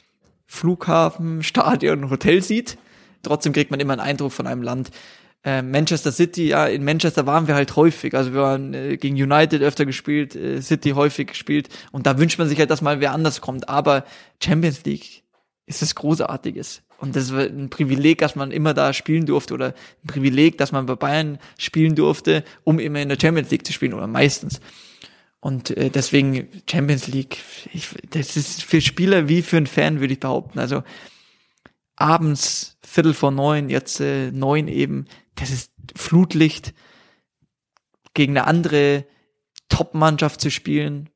Flughafen, 0.47 1.43
Stadion, 1.43 2.09
Hotel 2.09 2.41
sieht. 2.41 2.77
Trotzdem 3.21 3.53
kriegt 3.53 3.69
man 3.69 3.79
immer 3.79 3.93
einen 3.93 4.01
Eindruck 4.01 4.31
von 4.31 4.47
einem 4.47 4.63
Land. 4.63 4.89
Äh, 5.43 5.61
Manchester 5.61 6.11
City, 6.11 6.49
ja, 6.49 6.65
in 6.67 6.83
Manchester 6.83 7.25
waren 7.25 7.47
wir 7.47 7.55
halt 7.55 7.75
häufig. 7.75 8.15
Also 8.15 8.33
wir 8.33 8.41
waren 8.41 8.73
äh, 8.73 8.97
gegen 8.97 9.15
United 9.15 9.61
öfter 9.61 9.85
gespielt, 9.85 10.35
äh, 10.35 10.61
City 10.61 10.91
häufig 10.91 11.27
gespielt. 11.27 11.69
Und 11.91 12.05
da 12.05 12.17
wünscht 12.17 12.39
man 12.39 12.49
sich 12.49 12.59
halt, 12.59 12.69
dass 12.69 12.81
mal 12.81 12.99
wer 12.99 13.13
anders 13.13 13.41
kommt. 13.41 13.69
Aber 13.69 14.03
Champions 14.43 14.83
League 14.83 15.23
ist 15.65 15.81
das 15.81 15.95
Großartiges. 15.95 16.83
Und 16.99 17.15
das 17.15 17.25
ist 17.25 17.31
ein 17.31 17.69
Privileg, 17.69 18.17
dass 18.19 18.35
man 18.35 18.51
immer 18.51 18.73
da 18.73 18.91
spielen 18.91 19.25
durfte 19.25 19.53
oder 19.53 19.67
ein 20.03 20.07
Privileg, 20.07 20.57
dass 20.57 20.71
man 20.71 20.87
bei 20.87 20.95
Bayern 20.95 21.37
spielen 21.59 21.95
durfte, 21.95 22.43
um 22.63 22.79
immer 22.79 23.01
in 23.01 23.09
der 23.09 23.19
Champions 23.21 23.51
League 23.51 23.65
zu 23.65 23.73
spielen 23.73 23.93
oder 23.93 24.07
meistens. 24.07 24.59
Und 25.39 25.69
äh, 25.77 25.91
deswegen 25.91 26.49
Champions 26.69 27.07
League, 27.07 27.37
ich, 27.71 27.89
das 28.09 28.35
ist 28.35 28.63
für 28.63 28.81
Spieler 28.81 29.27
wie 29.29 29.43
für 29.43 29.57
einen 29.57 29.67
Fan, 29.67 29.99
würde 29.99 30.13
ich 30.13 30.19
behaupten. 30.19 30.57
Also 30.57 30.83
abends 31.97 32.77
Viertel 32.81 33.13
vor 33.13 33.31
neun, 33.31 33.69
jetzt 33.69 33.99
äh, 33.99 34.31
neun 34.31 34.67
eben, 34.69 35.05
das 35.35 35.51
ist 35.51 35.71
Flutlicht 35.95 36.73
gegen 38.13 38.37
eine 38.37 38.47
andere 38.47 39.05
Top-Mannschaft 39.69 40.39
zu 40.39 40.49
spielen. 40.49 41.09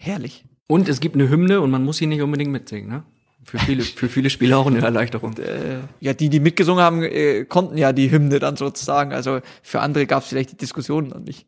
Herrlich. 0.00 0.44
Und 0.66 0.88
es 0.88 1.00
gibt 1.00 1.14
eine 1.14 1.28
Hymne 1.30 1.60
und 1.60 1.70
man 1.70 1.84
muss 1.84 1.98
sie 1.98 2.06
nicht 2.06 2.22
unbedingt 2.22 2.50
mitsingen, 2.50 2.88
ne? 2.88 3.04
Für 3.44 3.58
viele, 3.60 3.82
für 3.84 4.08
viele 4.08 4.28
Spieler 4.28 4.58
auch 4.58 4.66
eine 4.66 4.80
Erleichterung. 4.80 5.30
Und, 5.30 5.38
äh, 5.38 5.78
ja, 6.00 6.12
die, 6.12 6.28
die 6.28 6.40
mitgesungen 6.40 6.82
haben, 6.82 7.02
äh, 7.02 7.44
konnten 7.44 7.78
ja 7.78 7.92
die 7.92 8.10
Hymne 8.10 8.40
dann 8.40 8.56
sozusagen. 8.56 9.12
Also 9.12 9.40
für 9.62 9.80
andere 9.80 10.06
gab 10.06 10.24
es 10.24 10.28
vielleicht 10.28 10.52
die 10.52 10.56
Diskussionen 10.56 11.08
noch 11.08 11.20
nicht. 11.20 11.46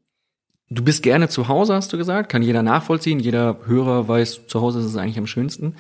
Du 0.71 0.85
bist 0.85 1.03
gerne 1.03 1.29
zu 1.29 1.49
Hause, 1.49 1.75
hast 1.75 1.93
du 1.93 1.97
gesagt. 1.97 2.31
Kann 2.31 2.43
jeder 2.43 2.63
nachvollziehen. 2.63 3.21
Jeder 3.21 3.59
Hörer 3.65 4.07
weiß, 4.07 4.47
zu 4.47 4.61
Hause 4.61 4.81
ist 4.81 4.85
es 4.85 4.97
eigentlich 4.97 5.19
am 5.19 5.27
schönsten. 5.27 5.75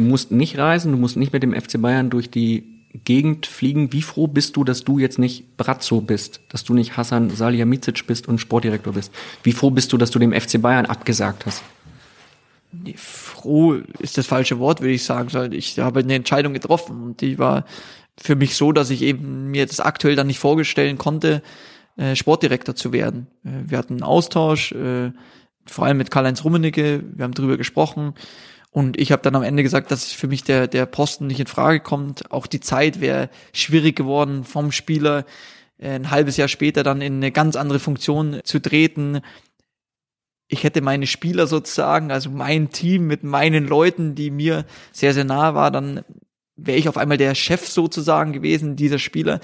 Du 0.00 0.06
musst 0.06 0.30
nicht 0.30 0.56
reisen, 0.56 0.92
du 0.92 0.98
musst 0.98 1.18
nicht 1.18 1.34
mit 1.34 1.42
dem 1.42 1.52
FC 1.52 1.78
Bayern 1.78 2.08
durch 2.08 2.30
die 2.30 2.86
Gegend 3.04 3.44
fliegen. 3.44 3.92
Wie 3.92 4.00
froh 4.00 4.26
bist 4.26 4.56
du, 4.56 4.64
dass 4.64 4.82
du 4.82 4.98
jetzt 4.98 5.18
nicht 5.18 5.58
Brazzo 5.58 6.00
bist, 6.00 6.40
dass 6.48 6.64
du 6.64 6.72
nicht 6.72 6.96
Hassan 6.96 7.28
Salihamidzic 7.28 8.06
bist 8.06 8.26
und 8.26 8.38
Sportdirektor 8.38 8.94
bist? 8.94 9.12
Wie 9.42 9.52
froh 9.52 9.68
bist 9.70 9.92
du, 9.92 9.98
dass 9.98 10.10
du 10.10 10.18
dem 10.18 10.32
FC 10.32 10.60
Bayern 10.62 10.86
abgesagt 10.86 11.44
hast? 11.44 11.62
Nee, 12.72 12.94
froh 12.96 13.74
ist 13.98 14.16
das 14.16 14.26
falsche 14.26 14.58
Wort, 14.58 14.80
würde 14.80 14.94
ich 14.94 15.04
sagen. 15.04 15.52
Ich 15.52 15.78
habe 15.78 16.00
eine 16.00 16.14
Entscheidung 16.14 16.54
getroffen 16.54 17.02
und 17.02 17.20
die 17.20 17.38
war 17.38 17.66
für 18.16 18.36
mich 18.36 18.54
so, 18.54 18.72
dass 18.72 18.88
ich 18.88 19.02
eben 19.02 19.50
mir 19.50 19.66
das 19.66 19.80
aktuell 19.80 20.16
dann 20.16 20.28
nicht 20.28 20.38
vorstellen 20.38 20.96
konnte, 20.96 21.42
äh, 21.98 22.16
Sportdirektor 22.16 22.74
zu 22.74 22.94
werden. 22.94 23.26
Äh, 23.44 23.50
wir 23.66 23.76
hatten 23.76 23.94
einen 23.94 24.02
Austausch, 24.02 24.72
äh, 24.72 25.12
vor 25.66 25.84
allem 25.84 25.98
mit 25.98 26.10
Karl-Heinz 26.10 26.42
Rummenigge, 26.42 27.04
wir 27.14 27.22
haben 27.22 27.34
drüber 27.34 27.58
gesprochen 27.58 28.14
und 28.70 28.98
ich 28.98 29.12
habe 29.12 29.22
dann 29.22 29.34
am 29.34 29.42
Ende 29.42 29.62
gesagt, 29.62 29.90
dass 29.90 30.12
für 30.12 30.28
mich 30.28 30.44
der, 30.44 30.68
der 30.68 30.86
Posten 30.86 31.26
nicht 31.26 31.40
in 31.40 31.46
Frage 31.46 31.80
kommt. 31.80 32.30
Auch 32.30 32.46
die 32.46 32.60
Zeit 32.60 33.00
wäre 33.00 33.28
schwierig 33.52 33.96
geworden 33.96 34.44
vom 34.44 34.70
Spieler, 34.72 35.24
äh, 35.78 35.90
ein 35.90 36.10
halbes 36.10 36.36
Jahr 36.36 36.48
später 36.48 36.82
dann 36.82 37.00
in 37.00 37.16
eine 37.16 37.32
ganz 37.32 37.56
andere 37.56 37.80
Funktion 37.80 38.40
zu 38.44 38.60
treten 38.60 39.20
ich 40.50 40.64
hätte 40.64 40.82
meine 40.82 41.06
Spieler 41.06 41.46
sozusagen, 41.46 42.10
also 42.10 42.28
mein 42.28 42.70
Team 42.70 43.06
mit 43.06 43.22
meinen 43.22 43.66
Leuten, 43.66 44.16
die 44.16 44.30
mir 44.30 44.66
sehr, 44.92 45.14
sehr 45.14 45.24
nahe 45.24 45.54
war, 45.54 45.70
dann 45.70 46.04
wäre 46.56 46.76
ich 46.76 46.88
auf 46.88 46.96
einmal 46.96 47.16
der 47.16 47.34
Chef 47.36 47.68
sozusagen 47.68 48.32
gewesen, 48.32 48.76
dieser 48.76 48.98
Spieler. 48.98 49.40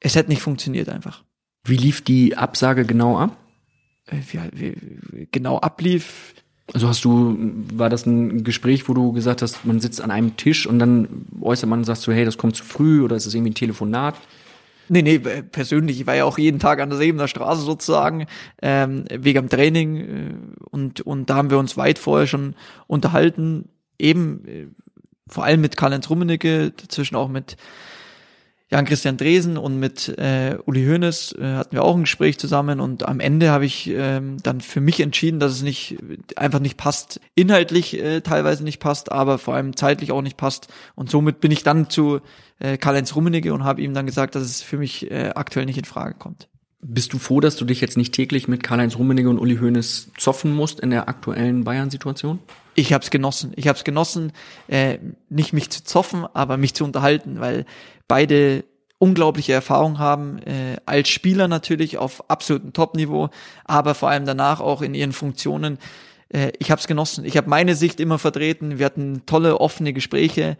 Es 0.00 0.14
hätte 0.14 0.30
nicht 0.30 0.40
funktioniert 0.40 0.88
einfach. 0.88 1.24
Wie 1.66 1.76
lief 1.76 2.02
die 2.02 2.36
Absage 2.36 2.84
genau 2.84 3.18
ab? 3.18 3.36
Äh, 4.06 4.18
wie, 4.30 4.40
wie, 4.52 5.28
genau 5.32 5.58
ablief. 5.58 6.34
Also 6.72 6.88
hast 6.88 7.04
du, 7.04 7.36
war 7.74 7.90
das 7.90 8.06
ein 8.06 8.42
Gespräch, 8.42 8.88
wo 8.88 8.94
du 8.94 9.12
gesagt 9.12 9.42
hast, 9.42 9.64
man 9.66 9.80
sitzt 9.80 10.00
an 10.00 10.10
einem 10.10 10.36
Tisch 10.36 10.66
und 10.66 10.78
dann 10.78 11.26
äußert 11.40 11.68
man 11.68 11.80
und 11.80 11.84
sagst 11.84 12.02
so, 12.02 12.12
hey, 12.12 12.24
das 12.24 12.38
kommt 12.38 12.56
zu 12.56 12.64
früh 12.64 13.02
oder 13.02 13.16
ist 13.16 13.26
es 13.26 13.34
irgendwie 13.34 13.50
ein 13.50 13.54
Telefonat? 13.54 14.14
Nee, 14.88 15.02
nee, 15.02 15.18
persönlich, 15.18 16.00
ich 16.00 16.06
war 16.06 16.14
ja 16.14 16.24
auch 16.24 16.38
jeden 16.38 16.58
Tag 16.58 16.80
an 16.80 16.90
der 16.90 16.98
Sebener 16.98 17.28
Straße 17.28 17.62
sozusagen, 17.62 18.26
ähm, 18.60 19.04
wegen 19.10 19.38
am 19.38 19.48
Training 19.48 19.96
äh, 19.96 20.34
und, 20.70 21.00
und 21.02 21.30
da 21.30 21.36
haben 21.36 21.50
wir 21.50 21.58
uns 21.58 21.76
weit 21.76 21.98
vorher 21.98 22.26
schon 22.26 22.54
unterhalten, 22.86 23.68
eben 23.98 24.46
äh, 24.46 24.66
vor 25.28 25.44
allem 25.44 25.62
mit 25.62 25.76
Karl-Heinz 25.76 26.10
Rummenigge, 26.10 26.70
dazwischen 26.70 27.16
auch 27.16 27.28
mit 27.28 27.56
Jan-Christian 28.74 29.16
Dresen 29.16 29.56
und 29.56 29.78
mit 29.78 30.08
äh, 30.18 30.58
Uli 30.66 30.84
Hoeneß 30.84 31.36
äh, 31.38 31.54
hatten 31.54 31.76
wir 31.76 31.84
auch 31.84 31.94
ein 31.94 32.02
Gespräch 32.02 32.40
zusammen 32.40 32.80
und 32.80 33.06
am 33.06 33.20
Ende 33.20 33.50
habe 33.50 33.64
ich 33.64 33.88
ähm, 33.88 34.38
dann 34.42 34.60
für 34.60 34.80
mich 34.80 34.98
entschieden, 34.98 35.38
dass 35.38 35.52
es 35.52 35.62
nicht 35.62 35.96
einfach 36.34 36.58
nicht 36.58 36.76
passt, 36.76 37.20
inhaltlich 37.36 38.02
äh, 38.02 38.20
teilweise 38.20 38.64
nicht 38.64 38.80
passt, 38.80 39.12
aber 39.12 39.38
vor 39.38 39.54
allem 39.54 39.76
zeitlich 39.76 40.10
auch 40.10 40.22
nicht 40.22 40.36
passt 40.36 40.66
und 40.96 41.08
somit 41.08 41.38
bin 41.38 41.52
ich 41.52 41.62
dann 41.62 41.88
zu 41.88 42.18
äh, 42.58 42.76
Karl-Heinz 42.76 43.14
Rummenigge 43.14 43.54
und 43.54 43.62
habe 43.62 43.80
ihm 43.80 43.94
dann 43.94 44.06
gesagt, 44.06 44.34
dass 44.34 44.42
es 44.42 44.60
für 44.60 44.76
mich 44.76 45.08
äh, 45.08 45.30
aktuell 45.36 45.66
nicht 45.66 45.78
in 45.78 45.84
Frage 45.84 46.14
kommt. 46.18 46.48
Bist 46.82 47.12
du 47.12 47.20
froh, 47.20 47.38
dass 47.38 47.54
du 47.54 47.64
dich 47.64 47.80
jetzt 47.80 47.96
nicht 47.96 48.12
täglich 48.12 48.48
mit 48.48 48.64
Karl-Heinz 48.64 48.98
Rummenigge 48.98 49.30
und 49.30 49.38
Uli 49.38 49.56
Hoeneß 49.56 50.10
zoffen 50.18 50.52
musst 50.52 50.80
in 50.80 50.90
der 50.90 51.08
aktuellen 51.08 51.62
Bayern-Situation? 51.62 52.40
Ich 52.74 52.92
habe 52.92 53.02
es 53.02 53.10
genossen. 53.10 53.52
Ich 53.56 53.68
habe 53.68 53.78
es 53.78 53.84
genossen, 53.84 54.32
äh, 54.68 54.98
nicht 55.28 55.52
mich 55.52 55.70
zu 55.70 55.84
zoffen, 55.84 56.26
aber 56.32 56.56
mich 56.56 56.74
zu 56.74 56.84
unterhalten, 56.84 57.40
weil 57.40 57.64
beide 58.08 58.64
unglaubliche 58.98 59.52
Erfahrung 59.52 59.98
haben, 59.98 60.38
äh, 60.38 60.76
als 60.86 61.08
Spieler 61.08 61.48
natürlich 61.48 61.98
auf 61.98 62.28
absolutem 62.30 62.72
Top-Niveau, 62.72 63.28
aber 63.64 63.94
vor 63.94 64.08
allem 64.08 64.24
danach 64.24 64.60
auch 64.60 64.82
in 64.82 64.94
ihren 64.94 65.12
Funktionen. 65.12 65.78
Äh, 66.30 66.52
ich 66.58 66.70
habe 66.70 66.80
es 66.80 66.86
genossen. 66.86 67.24
Ich 67.24 67.36
habe 67.36 67.50
meine 67.50 67.74
Sicht 67.74 68.00
immer 68.00 68.18
vertreten. 68.18 68.78
Wir 68.78 68.86
hatten 68.86 69.26
tolle, 69.26 69.60
offene 69.60 69.92
Gespräche. 69.92 70.56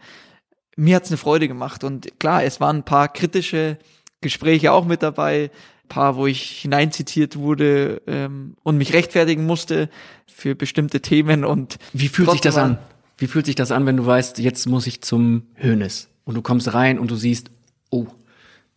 Mir 0.75 0.97
hat's 0.97 1.09
eine 1.09 1.17
Freude 1.17 1.47
gemacht. 1.47 1.83
Und 1.83 2.19
klar, 2.19 2.43
es 2.43 2.59
waren 2.59 2.77
ein 2.77 2.85
paar 2.85 3.07
kritische 3.07 3.77
Gespräche 4.21 4.71
auch 4.71 4.85
mit 4.85 5.03
dabei, 5.03 5.51
paar, 5.87 6.15
wo 6.15 6.27
ich 6.27 6.61
hineinzitiert 6.61 7.35
wurde 7.37 8.01
ähm, 8.07 8.55
und 8.63 8.77
mich 8.77 8.93
rechtfertigen 8.93 9.45
musste 9.45 9.89
für 10.27 10.55
bestimmte 10.55 11.01
Themen. 11.01 11.45
Und 11.45 11.77
wie 11.93 12.07
fühlt 12.07 12.31
sich 12.31 12.41
das 12.41 12.57
an? 12.57 12.77
Wie 13.17 13.27
fühlt 13.27 13.45
sich 13.45 13.55
das 13.55 13.71
an, 13.71 13.85
wenn 13.85 13.97
du 13.97 14.05
weißt, 14.05 14.39
jetzt 14.39 14.65
muss 14.67 14.87
ich 14.87 15.01
zum 15.01 15.43
Hönes? 15.55 16.09
und 16.25 16.35
du 16.35 16.41
kommst 16.41 16.73
rein 16.73 16.99
und 16.99 17.09
du 17.09 17.15
siehst, 17.15 17.49
oh, 17.91 18.07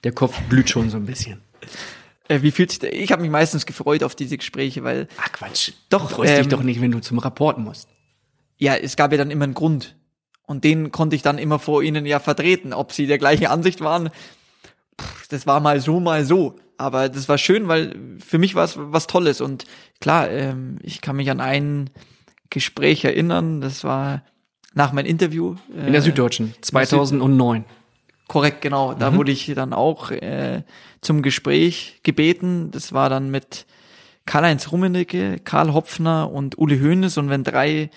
der 0.04 0.12
Kopf 0.12 0.40
blüht 0.42 0.70
schon 0.70 0.90
so 0.90 0.96
ein 0.98 1.06
bisschen. 1.06 1.40
Äh, 2.28 2.42
wie 2.42 2.50
fühlt 2.50 2.70
sich 2.70 2.78
der? 2.78 2.94
Ich 2.94 3.10
habe 3.10 3.22
mich 3.22 3.30
meistens 3.30 3.66
gefreut 3.66 4.04
auf 4.04 4.14
diese 4.14 4.36
Gespräche, 4.36 4.84
weil. 4.84 5.08
Ach 5.16 5.32
Quatsch. 5.32 5.72
Doch. 5.88 6.08
Du 6.08 6.14
freust 6.14 6.34
ähm, 6.34 6.38
dich 6.38 6.48
doch 6.48 6.62
nicht, 6.62 6.80
wenn 6.80 6.92
du 6.92 7.00
zum 7.00 7.18
Rapporten 7.18 7.64
musst. 7.64 7.88
Ja, 8.58 8.76
es 8.76 8.96
gab 8.96 9.12
ja 9.12 9.18
dann 9.18 9.30
immer 9.30 9.44
einen 9.44 9.54
Grund. 9.54 9.96
Und 10.46 10.64
den 10.64 10.92
konnte 10.92 11.16
ich 11.16 11.22
dann 11.22 11.38
immer 11.38 11.58
vor 11.58 11.82
ihnen 11.82 12.06
ja 12.06 12.20
vertreten. 12.20 12.72
Ob 12.72 12.92
sie 12.92 13.06
der 13.06 13.18
gleichen 13.18 13.46
Ansicht 13.46 13.80
waren, 13.80 14.10
pff, 15.00 15.28
das 15.28 15.46
war 15.46 15.60
mal 15.60 15.80
so, 15.80 16.00
mal 16.00 16.24
so. 16.24 16.56
Aber 16.78 17.08
das 17.08 17.28
war 17.28 17.38
schön, 17.38 17.68
weil 17.68 17.94
für 18.24 18.38
mich 18.38 18.54
war 18.54 18.64
es 18.64 18.76
was 18.78 19.08
Tolles. 19.08 19.40
Und 19.40 19.64
klar, 20.00 20.30
ähm, 20.30 20.78
ich 20.82 21.00
kann 21.00 21.16
mich 21.16 21.30
an 21.30 21.40
ein 21.40 21.90
Gespräch 22.50 23.04
erinnern. 23.04 23.60
Das 23.60 23.84
war 23.84 24.22
nach 24.74 24.92
meinem 24.92 25.06
Interview. 25.06 25.56
Äh, 25.76 25.88
in 25.88 25.92
der 25.92 26.02
Süddeutschen, 26.02 26.54
2009. 26.62 27.64
Korrekt, 28.28 28.60
genau. 28.60 28.94
Da 28.94 29.10
mhm. 29.10 29.16
wurde 29.16 29.32
ich 29.32 29.52
dann 29.54 29.72
auch 29.72 30.10
äh, 30.12 30.62
zum 31.00 31.22
Gespräch 31.22 32.00
gebeten. 32.04 32.70
Das 32.70 32.92
war 32.92 33.10
dann 33.10 33.30
mit 33.30 33.66
Karl-Heinz 34.24 34.70
Rummenigge, 34.70 35.40
Karl 35.42 35.72
Hopfner 35.72 36.30
und 36.30 36.58
Uli 36.58 36.78
Hoeneß. 36.78 37.18
Und 37.18 37.28
wenn 37.28 37.42
drei 37.42 37.90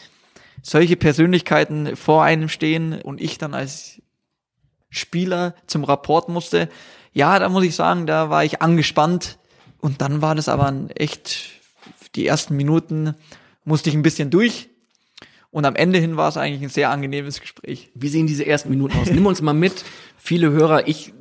solche 0.64 0.96
Persönlichkeiten 0.96 1.96
vor 1.96 2.24
einem 2.24 2.50
stehen 2.50 3.00
und 3.02 3.22
ich 3.22 3.38
dann 3.38 3.54
als 3.54 4.02
Spieler 4.90 5.56
zum 5.68 5.84
Rapport 5.84 6.30
musste, 6.30 6.70
ja, 7.14 7.39
da 7.39 7.49
muss 7.49 7.64
ich 7.64 7.76
sagen, 7.76 8.05
da 8.05 8.30
war 8.30 8.45
ich 8.45 8.62
angespannt. 8.62 9.38
Und 9.80 10.01
dann 10.01 10.22
war 10.22 10.36
das 10.36 10.47
aber 10.47 10.74
echt, 10.95 11.49
die 12.16 12.28
ersten 12.28 12.55
Minuten 12.55 13.16
musste 13.66 13.89
ich 13.89 13.95
ein 13.95 14.03
bisschen 14.03 14.30
durch 14.30 14.70
und 15.51 15.66
am 15.66 15.76
Ende 15.76 15.99
hin 15.99 16.18
war 16.18 16.30
es 16.30 16.38
eigentlich 16.38 16.62
ein 16.62 16.70
sehr 16.70 16.89
angenehmes 16.89 17.41
Gespräch. 17.41 17.91
Wie 17.93 18.07
sehen 18.07 18.26
diese 18.26 18.45
ersten 18.45 18.70
Minuten 18.70 18.97
aus? 18.97 19.12
Nimm 19.12 19.26
uns 19.26 19.41
mal 19.41 19.53
mit. 19.53 19.84
Viele 20.18 20.51
Hörer, 20.51 20.88
ich 20.88 21.14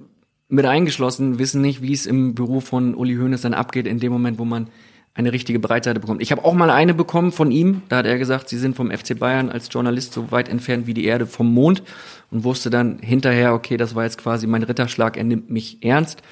mit 0.49 0.67
eingeschlossen, 0.67 1.39
wissen 1.39 1.61
nicht, 1.61 1.83
wie 1.83 1.93
es 1.93 2.07
im 2.07 2.35
Büro 2.35 2.61
von 2.61 2.95
Uli 2.95 3.17
Hoeneß 3.17 3.41
dann 3.41 3.55
abgeht 3.55 3.87
in 3.87 3.99
dem 3.99 4.13
Moment, 4.13 4.39
wo 4.39 4.45
man 4.45 4.69
eine 5.15 5.33
richtige 5.33 5.59
Breitseite 5.59 6.01
bekommt. 6.01 6.23
Ich 6.23 6.31
habe 6.31 6.45
auch 6.45 6.55
mal 6.55 6.71
eine 6.71 6.95
bekommen 6.95 7.33
von 7.33 7.51
ihm. 7.51 7.83
Da 7.89 7.99
hat 7.99 8.07
er 8.07 8.19
gesagt, 8.19 8.49
sie 8.49 8.59
sind 8.59 8.77
vom 8.77 8.91
FC 8.91 9.19
Bayern 9.19 9.51
als 9.51 9.69
Journalist 9.71 10.13
so 10.13 10.31
weit 10.31 10.49
entfernt 10.49 10.87
wie 10.87 10.95
die 10.95 11.05
Erde 11.05 11.27
vom 11.27 11.53
Mond 11.53 11.83
und 12.31 12.45
wusste 12.45 12.71
dann 12.71 12.99
hinterher, 13.01 13.53
okay, 13.55 13.77
das 13.77 13.95
war 13.95 14.05
jetzt 14.05 14.19
quasi 14.19 14.47
mein 14.47 14.63
Ritterschlag, 14.63 15.17
er 15.17 15.25
nimmt 15.25 15.51
mich 15.51 15.79
ernst 15.83 16.23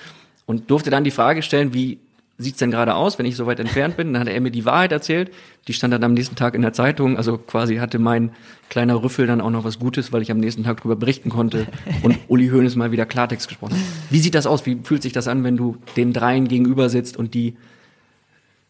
und 0.47 0.70
durfte 0.70 0.91
dann 0.91 1.05
die 1.05 1.11
Frage 1.11 1.43
stellen, 1.43 1.74
wie 1.74 1.99
sieht's 2.41 2.59
denn 2.59 2.70
gerade 2.70 2.95
aus, 2.95 3.18
wenn 3.18 3.26
ich 3.26 3.35
so 3.35 3.47
weit 3.47 3.59
entfernt 3.59 3.97
bin? 3.97 4.12
Dann 4.12 4.20
hat 4.20 4.29
er 4.29 4.41
mir 4.41 4.53
die 4.53 4.64
Wahrheit 4.64 4.93
erzählt. 4.93 5.33
Die 5.66 5.72
stand 5.72 5.93
dann 5.93 6.05
am 6.05 6.14
nächsten 6.14 6.37
Tag 6.37 6.55
in 6.55 6.62
der 6.62 6.72
Zeitung. 6.72 7.16
Also 7.16 7.37
quasi 7.37 7.76
hatte 7.76 7.99
mein 7.99 8.31
kleiner 8.70 9.03
Rüffel 9.03 9.26
dann 9.26 9.41
auch 9.41 9.51
noch 9.51 9.64
was 9.64 9.81
Gutes, 9.81 10.12
weil 10.12 10.22
ich 10.22 10.31
am 10.31 10.39
nächsten 10.39 10.62
Tag 10.62 10.79
darüber 10.79 10.95
berichten 10.95 11.31
konnte 11.31 11.66
und 12.03 12.16
Uli 12.29 12.49
Hoeneß 12.49 12.76
mal 12.76 12.93
wieder 12.93 13.07
Klartext 13.07 13.49
gesprochen 13.49 13.74
hat. 13.74 13.81
Wie 14.11 14.20
sieht 14.20 14.37
das 14.37 14.47
aus? 14.47 14.66
Wie 14.66 14.79
fühlt 14.85 15.03
sich 15.03 15.12
das 15.12 15.26
an, 15.26 15.43
wenn 15.43 15.57
du 15.57 15.79
den 15.97 16.12
dreien 16.12 16.47
gegenüber 16.47 16.89
sitzt 16.89 17.16
und 17.16 17.35
die 17.35 17.57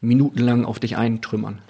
minutenlang 0.01 0.65
auf 0.65 0.79
dich 0.79 0.97
eintrümmern? 0.97 1.61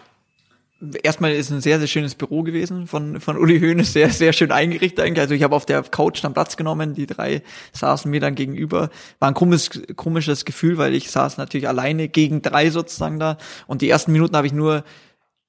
erstmal 1.03 1.33
ist 1.33 1.51
ein 1.51 1.61
sehr, 1.61 1.79
sehr 1.79 1.89
schönes 1.89 2.15
Büro 2.15 2.43
gewesen 2.43 2.87
von, 2.87 3.21
von 3.21 3.37
Uli 3.37 3.61
Hoeneß, 3.61 3.93
sehr, 3.93 4.11
sehr 4.11 4.33
schön 4.33 4.53
eingerichtet 4.53 5.05
eigentlich. 5.05 5.21
Also 5.21 5.35
ich 5.35 5.43
habe 5.43 5.57
auf 5.57 5.67
der 5.67 5.83
Couch 5.83 6.23
dann 6.23 6.35
Platz 6.35 6.57
genommen, 6.57 6.95
die 6.95 7.07
drei 7.07 7.43
saßen 7.73 8.11
mir 8.11 8.21
dann 8.21 8.35
gegenüber. 8.35 8.91
War 9.19 9.29
ein 9.29 9.35
komisches, 9.35 9.83
komisches 9.97 10.45
Gefühl, 10.45 10.79
weil 10.79 10.95
ich 10.95 11.11
saß 11.11 11.37
natürlich 11.37 11.69
alleine 11.69 12.09
gegen 12.09 12.43
drei 12.43 12.71
sozusagen 12.71 13.19
da. 13.19 13.39
Und 13.67 13.83
die 13.83 13.89
ersten 13.89 14.13
Minuten 14.13 14.37
habe 14.37 14.47
ich 14.47 14.53
nur 14.53 14.85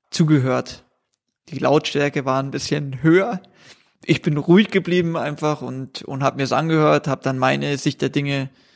zugehört. 0.10 0.84
Die 1.50 1.60
Lautstärke 1.60 2.26
war 2.26 2.42
ein 2.42 2.52
bisschen 2.52 3.04
höher. 3.04 3.42
Ich 4.04 4.22
bin 4.22 4.38
ruhig 4.38 4.72
geblieben 4.72 5.16
einfach 5.18 5.62
und, 5.62 6.02
und 6.04 6.24
habe 6.24 6.38
mir 6.38 6.44
es 6.44 6.54
angehört, 6.54 7.08
habe 7.08 7.22
dann 7.24 7.38
meine 7.38 7.78
Sicht 7.78 8.02
der 8.02 8.10
Dinge 8.10 8.44
äh, 8.44 8.69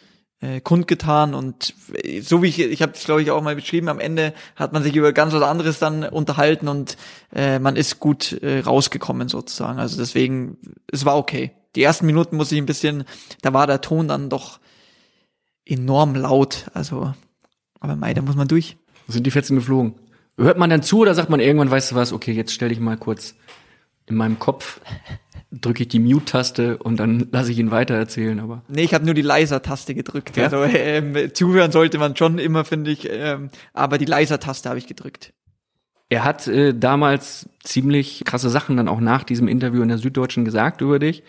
kundgetan 0.61 1.33
und 1.33 1.73
äh, 1.93 2.21
so 2.21 2.41
wie 2.43 2.47
ich, 2.47 2.59
ich 2.59 2.81
habe 2.81 2.93
es 2.93 3.05
glaube 3.05 3.21
ich 3.21 3.31
auch 3.31 3.41
mal 3.41 3.55
beschrieben, 3.55 3.87
am 3.87 3.99
Ende 3.99 4.33
hat 4.55 4.73
man 4.73 4.83
sich 4.83 4.95
über 4.95 5.13
ganz 5.13 5.33
was 5.33 5.41
anderes 5.41 5.79
dann 5.79 6.03
unterhalten 6.03 6.67
und 6.67 6.97
äh, 7.33 7.59
man 7.59 7.75
ist 7.75 7.99
gut 7.99 8.33
äh, 8.41 8.59
rausgekommen 8.59 9.29
sozusagen. 9.29 9.79
Also 9.79 9.97
deswegen, 9.97 10.57
es 10.91 11.05
war 11.05 11.17
okay. 11.17 11.51
Die 11.75 11.83
ersten 11.83 12.05
Minuten 12.05 12.35
muss 12.35 12.51
ich 12.51 12.57
ein 12.57 12.65
bisschen, 12.65 13.05
da 13.41 13.53
war 13.53 13.67
der 13.67 13.81
Ton 13.81 14.07
dann 14.07 14.29
doch 14.29 14.59
enorm 15.65 16.15
laut. 16.15 16.65
Also, 16.73 17.13
aber 17.79 17.95
mei, 17.95 18.13
da 18.13 18.21
muss 18.21 18.35
man 18.35 18.47
durch. 18.47 18.77
Sind 19.07 19.25
die 19.25 19.31
Fetzen 19.31 19.55
geflogen? 19.55 19.95
Hört 20.37 20.57
man 20.57 20.69
dann 20.69 20.83
zu 20.83 20.99
oder 20.99 21.13
sagt 21.15 21.29
man 21.29 21.39
irgendwann, 21.39 21.71
weißt 21.71 21.91
du 21.91 21.95
was, 21.95 22.11
okay, 22.11 22.31
jetzt 22.31 22.53
stell 22.53 22.69
dich 22.69 22.79
mal 22.79 22.97
kurz 22.97 23.35
in 24.07 24.15
meinem 24.15 24.39
Kopf 24.39 24.81
drücke 25.61 25.83
ich 25.83 25.89
die 25.89 25.99
Mute-Taste 25.99 26.77
und 26.77 26.97
dann 26.97 27.27
lasse 27.31 27.51
ich 27.51 27.59
ihn 27.59 27.71
weitererzählen. 27.71 28.39
Aber 28.39 28.63
nee, 28.67 28.83
ich 28.83 28.93
habe 28.93 29.05
nur 29.05 29.13
die 29.13 29.21
Leiser-Taste 29.21 29.93
gedrückt. 29.93 30.35
Ja? 30.37 30.45
Also 30.45 30.63
ähm, 30.63 31.33
zuhören 31.33 31.71
sollte 31.71 31.97
man 31.97 32.15
schon 32.15 32.39
immer, 32.39 32.65
finde 32.65 32.91
ich. 32.91 33.07
Ähm, 33.09 33.49
aber 33.73 33.97
die 33.97 34.05
Leiser-Taste 34.05 34.69
habe 34.69 34.79
ich 34.79 34.87
gedrückt. 34.87 35.33
Er 36.09 36.23
hat 36.23 36.47
äh, 36.47 36.73
damals 36.77 37.49
ziemlich 37.63 38.23
krasse 38.25 38.49
Sachen 38.49 38.77
dann 38.77 38.87
auch 38.87 38.99
nach 38.99 39.23
diesem 39.23 39.47
Interview 39.47 39.81
in 39.81 39.87
der 39.87 39.97
Süddeutschen 39.97 40.45
gesagt 40.45 40.81
über 40.81 40.99
dich. 40.99 41.23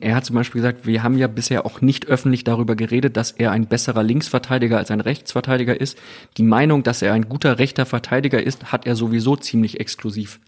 Er 0.00 0.14
hat 0.14 0.24
zum 0.24 0.36
Beispiel 0.36 0.60
gesagt, 0.60 0.86
wir 0.86 1.02
haben 1.02 1.18
ja 1.18 1.26
bisher 1.26 1.66
auch 1.66 1.80
nicht 1.80 2.06
öffentlich 2.06 2.44
darüber 2.44 2.76
geredet, 2.76 3.16
dass 3.16 3.32
er 3.32 3.50
ein 3.50 3.66
besserer 3.66 4.04
Linksverteidiger 4.04 4.78
als 4.78 4.92
ein 4.92 5.00
Rechtsverteidiger 5.00 5.80
ist. 5.80 5.98
Die 6.36 6.44
Meinung, 6.44 6.84
dass 6.84 7.02
er 7.02 7.14
ein 7.14 7.28
guter 7.28 7.58
rechter 7.58 7.84
Verteidiger 7.84 8.40
ist, 8.40 8.70
hat 8.70 8.86
er 8.86 8.94
sowieso 8.94 9.34
ziemlich 9.34 9.80
exklusiv. 9.80 10.38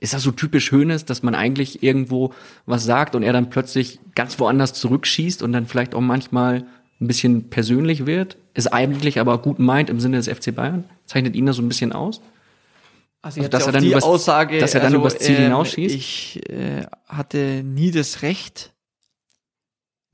Ist 0.00 0.14
das 0.14 0.22
so 0.22 0.30
typisch 0.30 0.70
Hönes, 0.70 1.04
dass 1.04 1.22
man 1.22 1.34
eigentlich 1.34 1.82
irgendwo 1.82 2.32
was 2.66 2.84
sagt 2.84 3.14
und 3.14 3.22
er 3.22 3.32
dann 3.32 3.50
plötzlich 3.50 3.98
ganz 4.14 4.38
woanders 4.38 4.72
zurückschießt 4.74 5.42
und 5.42 5.52
dann 5.52 5.66
vielleicht 5.66 5.94
auch 5.94 6.00
manchmal 6.00 6.66
ein 7.00 7.06
bisschen 7.06 7.50
persönlich 7.50 8.06
wird? 8.06 8.36
Ist 8.54 8.72
eigentlich 8.72 9.18
aber 9.18 9.38
gut 9.38 9.58
meint 9.58 9.90
im 9.90 10.00
Sinne 10.00 10.16
des 10.16 10.28
FC 10.28 10.54
Bayern? 10.54 10.84
Zeichnet 11.06 11.34
ihn 11.34 11.46
das 11.46 11.56
so 11.56 11.62
ein 11.62 11.68
bisschen 11.68 11.92
aus? 11.92 12.20
Also, 13.22 13.40
also 13.40 13.50
dass, 13.50 13.66
er 13.66 13.72
dann 13.72 13.82
die 13.82 13.90
übers, 13.90 14.04
Aussage, 14.04 14.58
dass 14.58 14.74
er 14.74 14.80
dann 14.80 14.92
also, 14.92 14.98
übers 14.98 15.18
Ziel 15.18 15.36
ähm, 15.36 15.42
hinausschießt? 15.42 15.94
Ich 15.94 16.48
äh, 16.48 16.86
hatte 17.06 17.62
nie 17.64 17.90
das 17.90 18.22
Recht, 18.22 18.72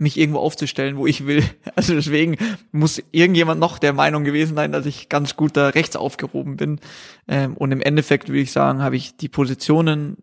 mich 0.05 0.16
irgendwo 0.16 0.38
aufzustellen, 0.38 0.96
wo 0.96 1.09
ich 1.09 1.26
will. 1.26 1.42
Also 1.76 1.94
deswegen 1.94 2.36
muss 2.70 3.02
irgendjemand 3.11 3.59
noch 3.59 3.78
der 3.78 3.92
Meinung 3.92 4.22
gewesen 4.22 4.55
sein, 4.55 4.70
dass 4.70 4.86
ich 4.86 5.09
ganz 5.09 5.34
gut 5.34 5.57
da 5.57 5.70
rechts 5.70 5.96
aufgehoben 5.96 6.57
bin. 6.57 6.78
Ähm, 7.26 7.57
und 7.57 7.72
im 7.72 7.80
Endeffekt 7.80 8.28
würde 8.28 8.42
ich 8.42 8.52
sagen, 8.52 8.80
habe 8.80 8.94
ich 8.94 9.16
die 9.16 9.28
Positionen. 9.28 10.18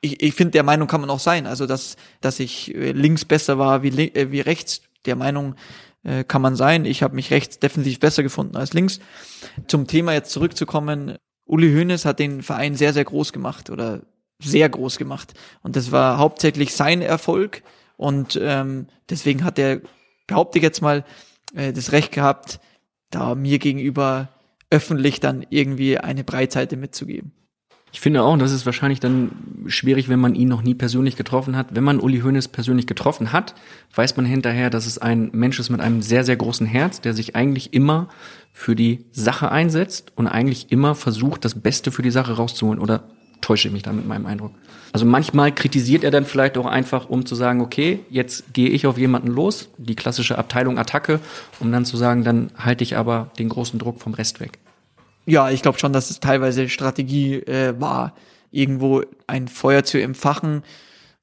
Ich, 0.00 0.22
ich 0.22 0.34
finde, 0.34 0.52
der 0.52 0.62
Meinung 0.62 0.86
kann 0.86 1.00
man 1.00 1.10
auch 1.10 1.18
sein. 1.18 1.46
Also 1.46 1.66
dass 1.66 1.96
dass 2.20 2.38
ich 2.38 2.72
äh, 2.74 2.92
links 2.92 3.24
besser 3.24 3.58
war 3.58 3.82
wie 3.82 3.88
äh, 3.88 4.30
wie 4.30 4.40
rechts. 4.40 4.82
Der 5.06 5.16
Meinung 5.16 5.56
äh, 6.04 6.22
kann 6.22 6.42
man 6.42 6.54
sein. 6.54 6.84
Ich 6.84 7.02
habe 7.02 7.16
mich 7.16 7.32
rechts 7.32 7.58
defensiv 7.58 7.98
besser 7.98 8.22
gefunden 8.22 8.56
als 8.56 8.72
links. 8.72 9.00
Zum 9.66 9.88
Thema 9.88 10.12
jetzt 10.12 10.30
zurückzukommen. 10.30 11.16
Uli 11.46 11.72
Hoeneß 11.72 12.04
hat 12.04 12.20
den 12.20 12.42
Verein 12.42 12.76
sehr 12.76 12.92
sehr 12.92 13.04
groß 13.04 13.32
gemacht 13.32 13.70
oder 13.70 14.02
sehr 14.40 14.68
groß 14.68 14.98
gemacht. 14.98 15.34
Und 15.62 15.74
das 15.74 15.90
war 15.90 16.18
hauptsächlich 16.18 16.74
sein 16.74 17.02
Erfolg 17.02 17.62
und 18.02 18.36
ähm, 18.42 18.88
deswegen 19.08 19.44
hat 19.44 19.60
er, 19.60 19.80
behaupte 20.26 20.58
ich 20.58 20.64
jetzt 20.64 20.82
mal, 20.82 21.04
äh, 21.54 21.72
das 21.72 21.92
Recht 21.92 22.10
gehabt, 22.10 22.58
da 23.10 23.36
mir 23.36 23.60
gegenüber 23.60 24.28
öffentlich 24.70 25.20
dann 25.20 25.46
irgendwie 25.50 25.98
eine 25.98 26.24
Breitseite 26.24 26.76
mitzugeben. 26.76 27.30
Ich 27.92 28.00
finde 28.00 28.22
auch, 28.24 28.36
das 28.38 28.50
ist 28.50 28.66
wahrscheinlich 28.66 28.98
dann 28.98 29.30
schwierig, 29.66 30.08
wenn 30.08 30.18
man 30.18 30.34
ihn 30.34 30.48
noch 30.48 30.62
nie 30.62 30.74
persönlich 30.74 31.14
getroffen 31.14 31.56
hat. 31.56 31.76
Wenn 31.76 31.84
man 31.84 32.00
Uli 32.00 32.20
Hoeneß 32.20 32.48
persönlich 32.48 32.88
getroffen 32.88 33.32
hat, 33.32 33.54
weiß 33.94 34.16
man 34.16 34.24
hinterher, 34.24 34.68
dass 34.68 34.86
es 34.86 34.98
ein 34.98 35.30
Mensch 35.32 35.60
ist 35.60 35.70
mit 35.70 35.80
einem 35.80 36.02
sehr, 36.02 36.24
sehr 36.24 36.36
großen 36.36 36.66
Herz, 36.66 37.02
der 37.02 37.12
sich 37.12 37.36
eigentlich 37.36 37.72
immer 37.72 38.08
für 38.52 38.74
die 38.74 39.04
Sache 39.12 39.52
einsetzt 39.52 40.10
und 40.16 40.26
eigentlich 40.26 40.72
immer 40.72 40.96
versucht, 40.96 41.44
das 41.44 41.60
Beste 41.60 41.92
für 41.92 42.02
die 42.02 42.10
Sache 42.10 42.32
rauszuholen. 42.32 42.80
Oder 42.80 43.10
täusche 43.42 43.68
ich 43.68 43.74
mich 43.74 43.82
da 43.82 43.92
mit 43.92 44.06
meinem 44.06 44.24
Eindruck? 44.24 44.52
Also 44.92 45.06
manchmal 45.06 45.52
kritisiert 45.52 46.04
er 46.04 46.10
dann 46.10 46.26
vielleicht 46.26 46.58
auch 46.58 46.66
einfach, 46.66 47.08
um 47.08 47.24
zu 47.24 47.34
sagen, 47.34 47.60
okay, 47.60 48.00
jetzt 48.10 48.52
gehe 48.52 48.68
ich 48.68 48.86
auf 48.86 48.98
jemanden 48.98 49.28
los, 49.28 49.68
die 49.78 49.94
klassische 49.94 50.38
Abteilung 50.38 50.78
Attacke, 50.78 51.20
um 51.60 51.72
dann 51.72 51.84
zu 51.84 51.96
sagen, 51.96 52.24
dann 52.24 52.50
halte 52.56 52.84
ich 52.84 52.96
aber 52.96 53.30
den 53.38 53.48
großen 53.48 53.78
Druck 53.78 54.00
vom 54.00 54.12
Rest 54.14 54.40
weg. 54.40 54.58
Ja, 55.24 55.50
ich 55.50 55.62
glaube 55.62 55.78
schon, 55.78 55.92
dass 55.92 56.10
es 56.10 56.20
teilweise 56.20 56.68
Strategie 56.68 57.36
äh, 57.36 57.80
war, 57.80 58.14
irgendwo 58.50 59.02
ein 59.26 59.48
Feuer 59.48 59.82
zu 59.84 60.00
empfachen, 60.00 60.62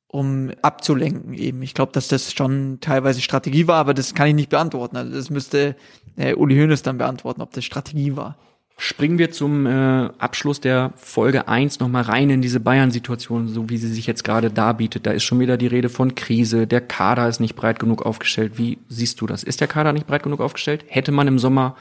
um 0.08 0.52
abzulenken 0.64 1.36
eben. 1.36 1.62
Ich 1.62 1.76
glaube, 1.76 1.92
dass 1.92 2.08
das 2.08 2.34
schon 2.34 2.80
teilweise 2.82 3.22
Strategie 3.22 3.68
war, 3.68 3.78
aber 3.78 3.94
das 3.94 4.16
kann 4.16 4.28
ich 4.28 4.34
nicht 4.34 4.50
beantworten. 4.50 4.98
Also 4.98 5.14
das 5.14 5.30
müsste 5.30 5.76
äh, 6.16 6.34
Uli 6.34 6.56
Hoeneß 6.56 6.82
dann 6.82 6.98
beantworten, 6.98 7.42
ob 7.42 7.54
das 7.54 7.66
Strategie 7.66 8.16
war. 8.16 8.36
Springen 8.82 9.18
wir 9.18 9.30
zum 9.30 9.66
äh, 9.66 10.10
Abschluss 10.20 10.62
der 10.62 10.94
Folge 10.96 11.50
1 11.50 11.82
nochmal 11.82 12.04
rein 12.04 12.30
in 12.30 12.42
diese 12.42 12.62
Bayern-Situation, 12.62 13.50
so 13.50 13.70
wie 13.70 13.76
sie 13.76 13.90
sich 13.90 14.08
jetzt 14.08 14.24
gerade 14.24 14.50
darbietet. 14.50 15.06
Da 15.06 15.12
ist 15.12 15.24
schon 15.24 15.42
wieder 15.42 15.58
die 15.58 15.68
Rede 15.68 15.90
von 15.90 16.16
Krise. 16.16 16.66
Der 16.66 16.80
Kader 16.80 17.28
ist 17.28 17.42
nicht 17.42 17.58
breit 17.58 17.78
genug 17.78 18.06
aufgestellt. 18.06 18.54
Wie 18.56 18.78
siehst 18.88 19.20
du 19.20 19.28
das? 19.28 19.44
Ist 19.44 19.60
der 19.60 19.68
Kader 19.68 19.92
nicht 19.92 20.08
breit 20.08 20.24
genug 20.24 20.40
aufgestellt? 20.40 20.86
Hätte 20.88 21.12
man 21.12 21.28
im 21.28 21.40
Sommer 21.40 21.76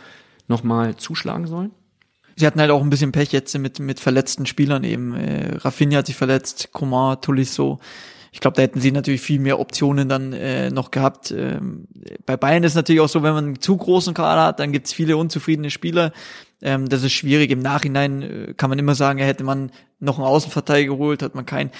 nochmal 0.49 0.97
zuschlagen 0.97 1.47
sollen? 1.47 1.71
Sie 2.35 2.45
hatten 2.45 2.61
halt 2.61 2.73
auch 2.73 2.83
ein 2.83 2.91
bisschen 2.91 3.13
Pech 3.13 3.31
jetzt 3.31 3.57
mit, 3.57 3.79
mit 3.79 4.01
verletzten 4.01 4.45
Spielern 4.45 4.83
eben. 4.83 5.15
Äh, 5.15 5.55
Rafinha 5.59 5.99
hat 5.99 6.07
sich 6.07 6.17
verletzt, 6.17 6.71
Coman, 6.73 7.21
Tolisso. 7.21 7.79
Ich 8.33 8.41
glaube, 8.41 8.57
da 8.57 8.62
hätten 8.62 8.81
sie 8.81 8.93
natürlich 8.93 9.20
viel 9.20 9.41
mehr 9.41 9.59
Optionen 9.59 10.09
dann 10.09 10.33
äh, 10.33 10.70
noch 10.70 10.91
gehabt. 10.91 11.31
Ähm, 11.31 11.89
bei 12.26 12.37
Bayern 12.37 12.64
ist 12.64 12.74
natürlich 12.74 13.01
auch 13.01 13.09
so, 13.09 13.22
wenn 13.22 13.33
man 13.33 13.45
einen 13.45 13.61
zu 13.61 13.76
großen 13.76 14.14
Kader 14.14 14.45
hat, 14.45 14.61
dann 14.61 14.72
gibt's 14.72 14.93
viele 14.93 15.16
unzufriedene 15.16 15.70
Spieler. 15.70 16.12
Ähm, 16.61 16.89
das 16.89 17.03
ist 17.03 17.12
schwierig. 17.12 17.51
Im 17.51 17.61
Nachhinein 17.61 18.22
äh, 18.22 18.55
kann 18.57 18.70
man 18.70 18.79
immer 18.79 18.95
sagen, 18.95 19.18
hätte 19.18 19.45
man 19.45 19.70
noch 20.01 20.18
einen 20.18 20.26
Außenverteidiger 20.26 20.93
geholt, 20.93 21.22
hat 21.22 21.35
man 21.35 21.47
keinen. 21.47 21.70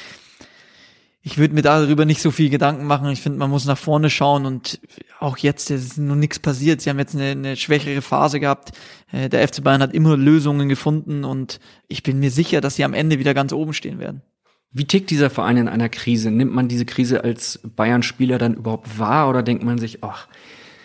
Ich 1.22 1.36
würde 1.36 1.53
mir 1.53 1.62
darüber 1.62 2.05
nicht 2.05 2.22
so 2.22 2.30
viel 2.30 2.49
Gedanken 2.49 2.86
machen. 2.86 3.11
Ich 3.11 3.20
finde, 3.20 3.38
man 3.38 3.51
muss 3.51 3.66
nach 3.66 3.76
vorne 3.76 4.09
schauen 4.09 4.46
und 4.46 4.80
auch 5.18 5.36
jetzt 5.36 5.70
ist 5.70 5.99
noch 5.99 6.14
nichts 6.14 6.38
passiert. 6.38 6.80
Sie 6.80 6.88
haben 6.88 6.99
jetzt 6.99 7.14
eine, 7.14 7.32
eine 7.32 7.57
schwächere 7.57 8.03
Phase 8.03 8.40
gehabt. 8.40 8.72
Äh, 9.12 9.28
der 9.28 9.46
FC 9.46 9.62
Bayern 9.62 9.82
hat 9.82 9.92
immer 9.92 10.16
Lösungen 10.16 10.68
gefunden 10.68 11.24
und 11.24 11.61
ich 11.88 12.03
bin 12.03 12.20
mir 12.20 12.30
sicher, 12.30 12.61
dass 12.61 12.76
sie 12.76 12.84
am 12.84 12.94
Ende 12.94 13.18
wieder 13.18 13.34
ganz 13.34 13.53
oben 13.53 13.74
stehen 13.74 13.99
werden. 13.99 14.22
Wie 14.71 14.85
tickt 14.85 15.11
dieser 15.11 15.31
Verein 15.31 15.57
in 15.57 15.69
einer 15.69 15.89
Krise? 15.89 16.31
Nimmt 16.31 16.55
man 16.55 16.69
diese 16.69 16.85
Krise 16.85 17.25
als 17.25 17.61
Bayern-Spieler 17.77 18.39
dann 18.39 18.55
überhaupt 18.55 18.99
wahr 18.99 19.29
oder 19.29 19.43
denkt 19.43 19.64
man 19.64 19.79
sich, 19.79 20.05
ach, 20.05 20.29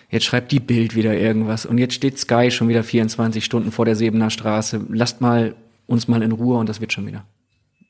jetzt 0.10 0.26
schreibt 0.26 0.52
die 0.52 0.60
Bild 0.60 0.96
wieder 0.96 1.14
irgendwas 1.14 1.66
und 1.66 1.78
jetzt 1.78 1.94
steht 1.94 2.18
Sky 2.18 2.50
schon 2.50 2.70
wieder 2.70 2.84
24 2.84 3.44
Stunden 3.44 3.72
vor 3.72 3.86
der 3.86 3.96
Sebener 3.96 4.30
Straße. 4.30 4.86
Lasst 4.90 5.20
mal 5.22 5.56
uns 5.86 6.08
mal 6.08 6.22
in 6.22 6.32
Ruhe 6.32 6.58
und 6.58 6.70
das 6.70 6.80
wird 6.80 6.94
schon 6.94 7.06
wieder. 7.08 7.26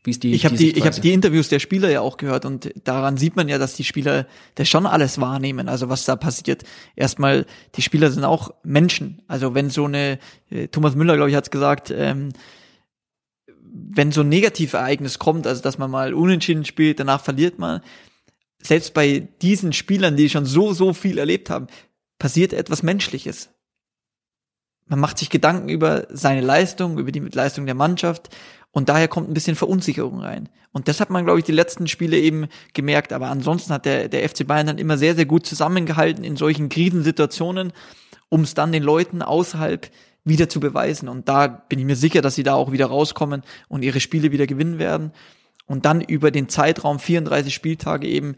Wie 0.04 0.12
ist 0.12 0.24
die, 0.24 0.34
ich 0.34 0.44
habe 0.44 0.58
die, 0.58 0.74
die 0.74 0.80
ich 0.80 0.86
habe 0.86 1.00
die 1.00 1.14
Interviews 1.14 1.48
der 1.48 1.60
Spieler 1.60 1.90
ja 1.90 2.02
auch 2.02 2.18
gehört 2.18 2.44
und 2.44 2.74
daran 2.84 3.16
sieht 3.16 3.38
man 3.38 3.48
ja, 3.48 3.58
dass 3.58 3.76
die 3.76 3.86
Spieler 3.86 4.28
das 4.56 4.68
schon 4.68 4.86
alles 4.86 5.22
wahrnehmen, 5.22 5.70
also 5.70 5.88
was 5.88 6.04
da 6.04 6.18
passiert. 6.18 6.64
Erstmal, 6.98 7.46
die 7.76 7.82
Spieler 7.82 8.12
sind 8.12 8.26
auch 8.26 8.54
Menschen. 8.64 9.22
Also 9.28 9.56
wenn 9.56 9.70
so 9.70 9.86
eine, 9.86 10.20
äh, 10.50 10.68
Thomas 10.68 10.96
Müller, 10.96 11.16
glaube 11.16 11.30
ich, 11.30 11.38
hat's 11.38 11.52
gesagt, 11.52 11.94
ähm, 11.96 12.34
wenn 13.74 14.12
so 14.12 14.22
ein 14.22 14.30
Negativereignis 14.30 15.18
kommt, 15.18 15.48
also 15.48 15.62
dass 15.62 15.78
man 15.78 15.90
mal 15.90 16.14
unentschieden 16.14 16.64
spielt, 16.64 17.00
danach 17.00 17.24
verliert 17.24 17.58
man, 17.58 17.82
selbst 18.62 18.94
bei 18.94 19.28
diesen 19.42 19.74
Spielern, 19.74 20.16
die 20.16 20.30
schon 20.30 20.46
so, 20.46 20.74
so 20.74 20.94
viel 20.94 21.18
erlebt 21.18 21.50
haben, 21.50 21.68
passiert 22.20 22.54
etwas 22.54 22.84
Menschliches. 22.84 23.50
Man 24.86 25.00
macht 25.00 25.18
sich 25.18 25.30
Gedanken 25.30 25.70
über 25.70 26.08
seine 26.10 26.42
Leistung, 26.42 27.00
über 27.00 27.12
die 27.12 27.20
Leistung 27.20 27.66
der 27.66 27.76
Mannschaft 27.76 28.30
und 28.72 28.90
daher 28.90 29.08
kommt 29.08 29.30
ein 29.30 29.34
bisschen 29.34 29.56
Verunsicherung 29.56 30.20
rein. 30.20 30.50
Und 30.72 30.88
das 30.88 31.00
hat 31.00 31.10
man, 31.10 31.26
glaube 31.26 31.40
ich, 31.40 31.46
die 31.46 31.52
letzten 31.52 31.88
Spiele 31.88 32.18
eben 32.18 32.48
gemerkt. 32.74 33.14
Aber 33.14 33.28
ansonsten 33.28 33.74
hat 33.74 33.86
der, 33.86 34.10
der 34.10 34.28
FC 34.28 34.46
Bayern 34.46 34.68
dann 34.68 34.80
immer 34.80 34.98
sehr, 34.98 35.16
sehr 35.16 35.26
gut 35.26 35.46
zusammengehalten 35.46 36.24
in 36.24 36.36
solchen 36.36 36.70
Krisensituationen, 36.70 37.72
um 38.30 38.42
es 38.42 38.56
dann 38.56 38.72
den 38.72 38.84
Leuten 38.84 39.22
außerhalb 39.22 39.90
wieder 40.26 40.50
zu 40.50 40.60
beweisen. 40.60 41.10
Und 41.10 41.28
da 41.28 41.48
bin 41.48 41.80
ich 41.80 41.86
mir 41.86 41.96
sicher, 41.96 42.22
dass 42.22 42.36
sie 42.36 42.44
da 42.44 42.54
auch 42.54 42.72
wieder 42.72 42.88
rauskommen 42.88 43.44
und 43.68 43.84
ihre 43.84 44.00
Spiele 44.00 44.32
wieder 44.32 44.48
gewinnen 44.48 44.80
werden. 44.80 45.12
Und 45.66 45.86
dann 45.86 46.02
über 46.02 46.32
den 46.32 46.50
Zeitraum 46.50 47.00
34 47.00 47.54
Spieltage 47.54 48.08
eben 48.08 48.36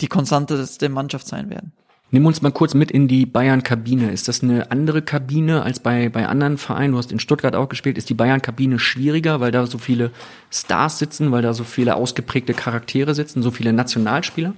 die 0.00 0.08
konstanteste 0.08 0.88
Mannschaft 0.88 1.26
sein 1.26 1.50
werden. 1.50 1.72
Nimm 2.12 2.26
uns 2.26 2.42
mal 2.42 2.50
kurz 2.50 2.74
mit 2.74 2.90
in 2.90 3.06
die 3.06 3.24
Bayern-Kabine. 3.24 4.10
Ist 4.10 4.26
das 4.26 4.42
eine 4.42 4.70
andere 4.72 5.00
Kabine 5.00 5.62
als 5.62 5.78
bei, 5.78 6.08
bei 6.08 6.26
anderen 6.26 6.58
Vereinen? 6.58 6.92
Du 6.92 6.98
hast 6.98 7.12
in 7.12 7.20
Stuttgart 7.20 7.54
auch 7.54 7.68
gespielt. 7.68 7.96
Ist 7.98 8.10
die 8.10 8.14
Bayern-Kabine 8.14 8.80
schwieriger, 8.80 9.38
weil 9.38 9.52
da 9.52 9.64
so 9.66 9.78
viele 9.78 10.10
Stars 10.50 10.98
sitzen, 10.98 11.30
weil 11.30 11.42
da 11.42 11.54
so 11.54 11.62
viele 11.62 11.94
ausgeprägte 11.94 12.52
Charaktere 12.52 13.14
sitzen, 13.14 13.42
so 13.42 13.52
viele 13.52 13.72
Nationalspieler? 13.72 14.54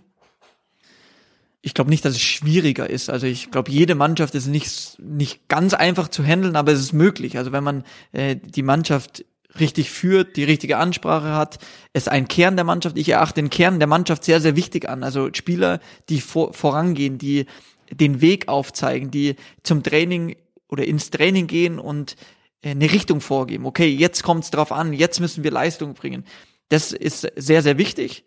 Ich 1.64 1.74
glaube 1.74 1.90
nicht, 1.90 2.04
dass 2.04 2.14
es 2.14 2.20
schwieriger 2.20 2.90
ist. 2.90 3.08
Also 3.08 3.26
ich 3.26 3.50
glaube, 3.52 3.70
jede 3.70 3.94
Mannschaft 3.94 4.34
ist 4.34 4.48
nicht, 4.48 4.98
nicht 4.98 5.48
ganz 5.48 5.74
einfach 5.74 6.08
zu 6.08 6.24
handeln, 6.24 6.56
aber 6.56 6.72
es 6.72 6.80
ist 6.80 6.92
möglich. 6.92 7.38
Also 7.38 7.52
wenn 7.52 7.62
man 7.62 7.84
äh, 8.10 8.36
die 8.36 8.62
Mannschaft 8.62 9.24
richtig 9.58 9.90
führt, 9.90 10.36
die 10.36 10.44
richtige 10.44 10.78
Ansprache 10.78 11.34
hat, 11.34 11.58
ist 11.92 12.08
ein 12.08 12.26
Kern 12.26 12.56
der 12.56 12.64
Mannschaft. 12.64 12.98
Ich 12.98 13.08
erachte 13.08 13.34
den 13.34 13.50
Kern 13.50 13.78
der 13.78 13.88
Mannschaft 13.88 14.24
sehr, 14.24 14.40
sehr 14.40 14.56
wichtig 14.56 14.88
an. 14.88 15.04
Also 15.04 15.32
Spieler, 15.32 15.80
die 16.08 16.20
vor, 16.20 16.52
vorangehen, 16.52 17.18
die 17.18 17.46
den 17.90 18.20
Weg 18.20 18.48
aufzeigen, 18.48 19.10
die 19.10 19.36
zum 19.62 19.82
Training 19.82 20.36
oder 20.68 20.84
ins 20.84 21.10
Training 21.10 21.46
gehen 21.46 21.78
und 21.78 22.16
äh, 22.62 22.70
eine 22.70 22.90
Richtung 22.90 23.20
vorgeben. 23.20 23.66
Okay, 23.66 23.88
jetzt 23.88 24.22
kommt 24.22 24.44
es 24.44 24.50
drauf 24.50 24.72
an, 24.72 24.92
jetzt 24.92 25.20
müssen 25.20 25.44
wir 25.44 25.50
Leistung 25.50 25.94
bringen. 25.94 26.24
Das 26.70 26.92
ist 26.92 27.30
sehr, 27.36 27.62
sehr 27.62 27.76
wichtig. 27.78 28.24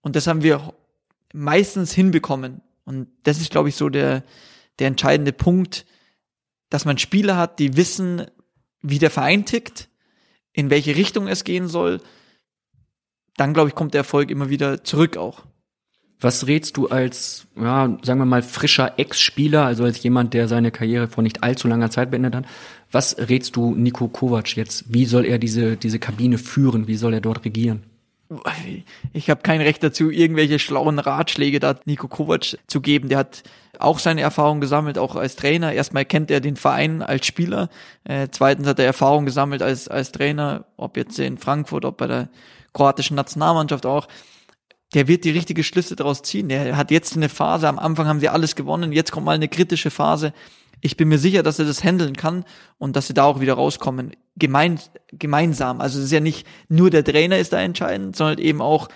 Und 0.00 0.14
das 0.14 0.28
haben 0.28 0.42
wir 0.42 0.72
meistens 1.36 1.92
hinbekommen. 1.92 2.62
Und 2.84 3.08
das 3.22 3.40
ist, 3.40 3.50
glaube 3.50 3.68
ich, 3.68 3.76
so 3.76 3.88
der, 3.88 4.24
der 4.78 4.88
entscheidende 4.88 5.32
Punkt, 5.32 5.86
dass 6.70 6.84
man 6.84 6.98
Spieler 6.98 7.36
hat, 7.36 7.58
die 7.58 7.76
wissen, 7.76 8.26
wie 8.80 8.98
der 8.98 9.10
Verein 9.10 9.44
tickt, 9.44 9.88
in 10.52 10.70
welche 10.70 10.96
Richtung 10.96 11.28
es 11.28 11.44
gehen 11.44 11.68
soll, 11.68 12.00
dann 13.36 13.52
glaube 13.52 13.68
ich, 13.68 13.74
kommt 13.74 13.94
der 13.94 14.00
Erfolg 14.00 14.30
immer 14.30 14.48
wieder 14.48 14.82
zurück 14.82 15.16
auch. 15.16 15.44
Was 16.18 16.46
rätst 16.46 16.78
du 16.78 16.88
als, 16.88 17.46
ja, 17.56 17.98
sagen 18.00 18.20
wir 18.20 18.24
mal, 18.24 18.42
frischer 18.42 18.98
Ex-Spieler, 18.98 19.66
also 19.66 19.84
als 19.84 20.02
jemand, 20.02 20.32
der 20.32 20.48
seine 20.48 20.70
Karriere 20.70 21.08
vor 21.08 21.22
nicht 21.22 21.42
allzu 21.42 21.68
langer 21.68 21.90
Zeit 21.90 22.10
beendet 22.10 22.34
hat? 22.34 22.46
Was 22.90 23.16
rätst 23.18 23.56
du 23.56 23.74
Nico 23.74 24.08
Kovac 24.08 24.56
jetzt? 24.56 24.86
Wie 24.88 25.04
soll 25.04 25.26
er 25.26 25.38
diese, 25.38 25.76
diese 25.76 25.98
Kabine 25.98 26.38
führen? 26.38 26.88
Wie 26.88 26.96
soll 26.96 27.12
er 27.12 27.20
dort 27.20 27.44
regieren? 27.44 27.82
Ich 29.12 29.30
habe 29.30 29.42
kein 29.42 29.60
Recht 29.60 29.82
dazu, 29.82 30.10
irgendwelche 30.10 30.58
schlauen 30.58 30.98
Ratschläge 30.98 31.60
da 31.60 31.76
Nico 31.84 32.08
Kovac 32.08 32.56
zu 32.66 32.80
geben. 32.80 33.08
Der 33.08 33.18
hat 33.18 33.42
auch 33.78 33.98
seine 33.98 34.22
Erfahrung 34.22 34.60
gesammelt, 34.60 34.98
auch 34.98 35.16
als 35.16 35.36
Trainer. 35.36 35.72
Erstmal 35.72 36.04
kennt 36.04 36.30
er 36.30 36.40
den 36.40 36.56
Verein 36.56 37.02
als 37.02 37.26
Spieler. 37.26 37.68
Äh, 38.04 38.28
zweitens 38.30 38.66
hat 38.66 38.78
er 38.78 38.86
Erfahrung 38.86 39.26
gesammelt 39.26 39.62
als, 39.62 39.88
als 39.88 40.12
Trainer, 40.12 40.64
ob 40.76 40.96
jetzt 40.96 41.18
in 41.18 41.38
Frankfurt, 41.38 41.84
ob 41.84 41.98
bei 41.98 42.06
der 42.06 42.28
kroatischen 42.72 43.16
Nationalmannschaft 43.16 43.86
auch. 43.86 44.08
Der 44.94 45.08
wird 45.08 45.24
die 45.24 45.30
richtige 45.30 45.62
Schlüsse 45.64 45.96
daraus 45.96 46.22
ziehen. 46.22 46.48
Der 46.48 46.76
hat 46.76 46.90
jetzt 46.90 47.16
eine 47.16 47.28
Phase, 47.28 47.68
am 47.68 47.78
Anfang 47.78 48.06
haben 48.06 48.20
sie 48.20 48.28
alles 48.28 48.56
gewonnen, 48.56 48.92
jetzt 48.92 49.12
kommt 49.12 49.26
mal 49.26 49.34
eine 49.34 49.48
kritische 49.48 49.90
Phase 49.90 50.32
ich 50.80 50.96
bin 50.96 51.08
mir 51.08 51.18
sicher, 51.18 51.42
dass 51.42 51.58
er 51.58 51.64
das 51.64 51.82
handeln 51.82 52.16
kann 52.16 52.44
und 52.78 52.96
dass 52.96 53.06
sie 53.06 53.14
da 53.14 53.24
auch 53.24 53.40
wieder 53.40 53.54
rauskommen. 53.54 54.12
Gemein, 54.36 54.78
gemeinsam. 55.12 55.80
Also 55.80 55.98
es 55.98 56.06
ist 56.06 56.12
ja 56.12 56.20
nicht 56.20 56.46
nur 56.68 56.90
der 56.90 57.04
Trainer 57.04 57.38
ist 57.38 57.52
da 57.52 57.60
entscheidend, 57.60 58.16
sondern 58.16 58.38
eben 58.38 58.60
auch 58.60 58.88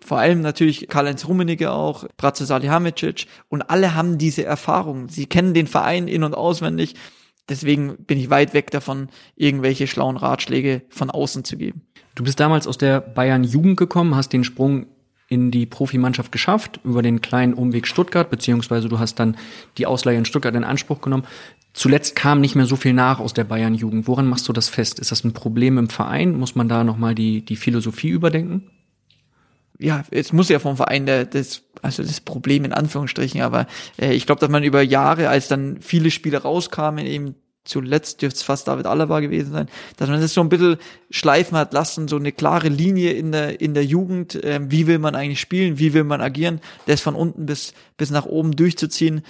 vor 0.00 0.18
allem 0.18 0.40
natürlich 0.40 0.88
Karl-Heinz 0.88 1.26
Rummenigge 1.26 1.70
auch, 1.70 2.06
Bratze 2.16 2.46
Salihamidzic 2.46 3.26
und 3.48 3.62
alle 3.62 3.94
haben 3.94 4.18
diese 4.18 4.44
Erfahrung. 4.44 5.08
Sie 5.08 5.26
kennen 5.26 5.54
den 5.54 5.66
Verein 5.66 6.08
in- 6.08 6.24
und 6.24 6.34
auswendig. 6.34 6.94
Deswegen 7.48 7.96
bin 8.04 8.18
ich 8.18 8.30
weit 8.30 8.54
weg 8.54 8.70
davon, 8.70 9.08
irgendwelche 9.34 9.86
schlauen 9.86 10.16
Ratschläge 10.16 10.82
von 10.90 11.10
außen 11.10 11.44
zu 11.44 11.56
geben. 11.56 11.82
Du 12.14 12.24
bist 12.24 12.40
damals 12.40 12.66
aus 12.66 12.78
der 12.78 13.00
Bayern 13.00 13.44
Jugend 13.44 13.76
gekommen, 13.76 14.14
hast 14.14 14.32
den 14.32 14.44
Sprung 14.44 14.86
in 15.28 15.50
die 15.50 15.66
Profimannschaft 15.66 16.32
geschafft, 16.32 16.80
über 16.84 17.02
den 17.02 17.20
kleinen 17.20 17.54
Umweg 17.54 17.86
Stuttgart, 17.86 18.30
beziehungsweise 18.30 18.88
du 18.88 18.98
hast 18.98 19.16
dann 19.16 19.36
die 19.76 19.86
Ausleihe 19.86 20.16
in 20.16 20.24
Stuttgart 20.24 20.54
in 20.54 20.64
Anspruch 20.64 21.00
genommen. 21.00 21.24
Zuletzt 21.74 22.16
kam 22.16 22.40
nicht 22.40 22.54
mehr 22.54 22.66
so 22.66 22.76
viel 22.76 22.94
nach 22.94 23.20
aus 23.20 23.34
der 23.34 23.44
Bayern-Jugend. 23.44 24.08
Woran 24.08 24.26
machst 24.26 24.48
du 24.48 24.52
das 24.52 24.68
fest? 24.68 24.98
Ist 24.98 25.12
das 25.12 25.24
ein 25.24 25.34
Problem 25.34 25.78
im 25.78 25.90
Verein? 25.90 26.36
Muss 26.38 26.54
man 26.54 26.68
da 26.68 26.82
nochmal 26.82 27.14
die, 27.14 27.44
die 27.44 27.56
Philosophie 27.56 28.08
überdenken? 28.08 28.70
ja, 29.78 30.02
es 30.10 30.32
muss 30.32 30.48
ja 30.48 30.58
vom 30.58 30.76
Verein 30.76 31.06
der, 31.06 31.24
das, 31.24 31.62
also 31.82 32.02
das 32.02 32.20
Problem 32.20 32.64
in 32.64 32.72
Anführungsstrichen, 32.72 33.40
aber 33.40 33.66
äh, 34.00 34.12
ich 34.12 34.26
glaube, 34.26 34.40
dass 34.40 34.50
man 34.50 34.64
über 34.64 34.82
Jahre, 34.82 35.28
als 35.28 35.48
dann 35.48 35.80
viele 35.80 36.10
Spiele 36.10 36.38
rauskamen, 36.38 37.06
eben 37.06 37.36
zuletzt 37.68 38.22
dürfte 38.22 38.36
es 38.36 38.42
fast 38.42 38.66
David 38.66 38.86
Alaba 38.86 39.20
gewesen 39.20 39.52
sein, 39.52 39.68
dass 39.96 40.08
man 40.08 40.20
das 40.20 40.34
so 40.34 40.40
ein 40.40 40.48
bisschen 40.48 40.78
schleifen 41.10 41.56
hat 41.56 41.72
lassen, 41.72 42.08
so 42.08 42.16
eine 42.16 42.32
klare 42.32 42.68
Linie 42.68 43.12
in 43.12 43.32
der, 43.32 43.60
in 43.60 43.74
der 43.74 43.84
Jugend, 43.84 44.42
äh, 44.42 44.60
wie 44.62 44.86
will 44.86 44.98
man 44.98 45.14
eigentlich 45.14 45.40
spielen, 45.40 45.78
wie 45.78 45.92
will 45.92 46.04
man 46.04 46.20
agieren, 46.20 46.60
das 46.86 47.00
von 47.00 47.14
unten 47.14 47.46
bis, 47.46 47.74
bis 47.96 48.10
nach 48.10 48.26
oben 48.26 48.56
durchzuziehen. 48.56 49.22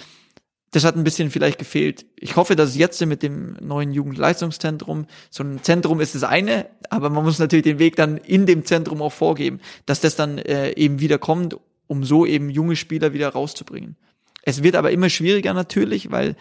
Das 0.71 0.83
hat 0.83 0.95
ein 0.95 1.03
bisschen 1.03 1.31
vielleicht 1.31 1.57
gefehlt. 1.57 2.05
Ich 2.15 2.35
hoffe, 2.35 2.55
dass 2.55 2.69
es 2.69 2.77
jetzt 2.77 3.03
mit 3.05 3.23
dem 3.23 3.57
neuen 3.59 3.91
Jugendleistungszentrum, 3.91 5.07
so 5.31 5.43
ein 5.43 5.63
Zentrum 5.63 5.99
ist 5.99 6.13
das 6.13 6.23
eine, 6.23 6.67
aber 6.89 7.09
man 7.09 7.23
muss 7.23 7.39
natürlich 7.39 7.63
den 7.63 7.79
Weg 7.79 7.95
dann 7.95 8.17
in 8.17 8.45
dem 8.45 8.65
Zentrum 8.65 9.01
auch 9.01 9.11
vorgeben, 9.11 9.59
dass 9.85 9.99
das 9.99 10.15
dann 10.15 10.37
äh, 10.37 10.71
eben 10.73 10.99
wieder 10.99 11.17
kommt, 11.17 11.57
um 11.87 12.03
so 12.03 12.25
eben 12.25 12.51
junge 12.51 12.75
Spieler 12.75 13.13
wieder 13.13 13.29
rauszubringen. 13.29 13.95
Es 14.43 14.63
wird 14.63 14.75
aber 14.75 14.91
immer 14.91 15.09
schwieriger 15.09 15.53
natürlich, 15.53 16.11
weil 16.11 16.35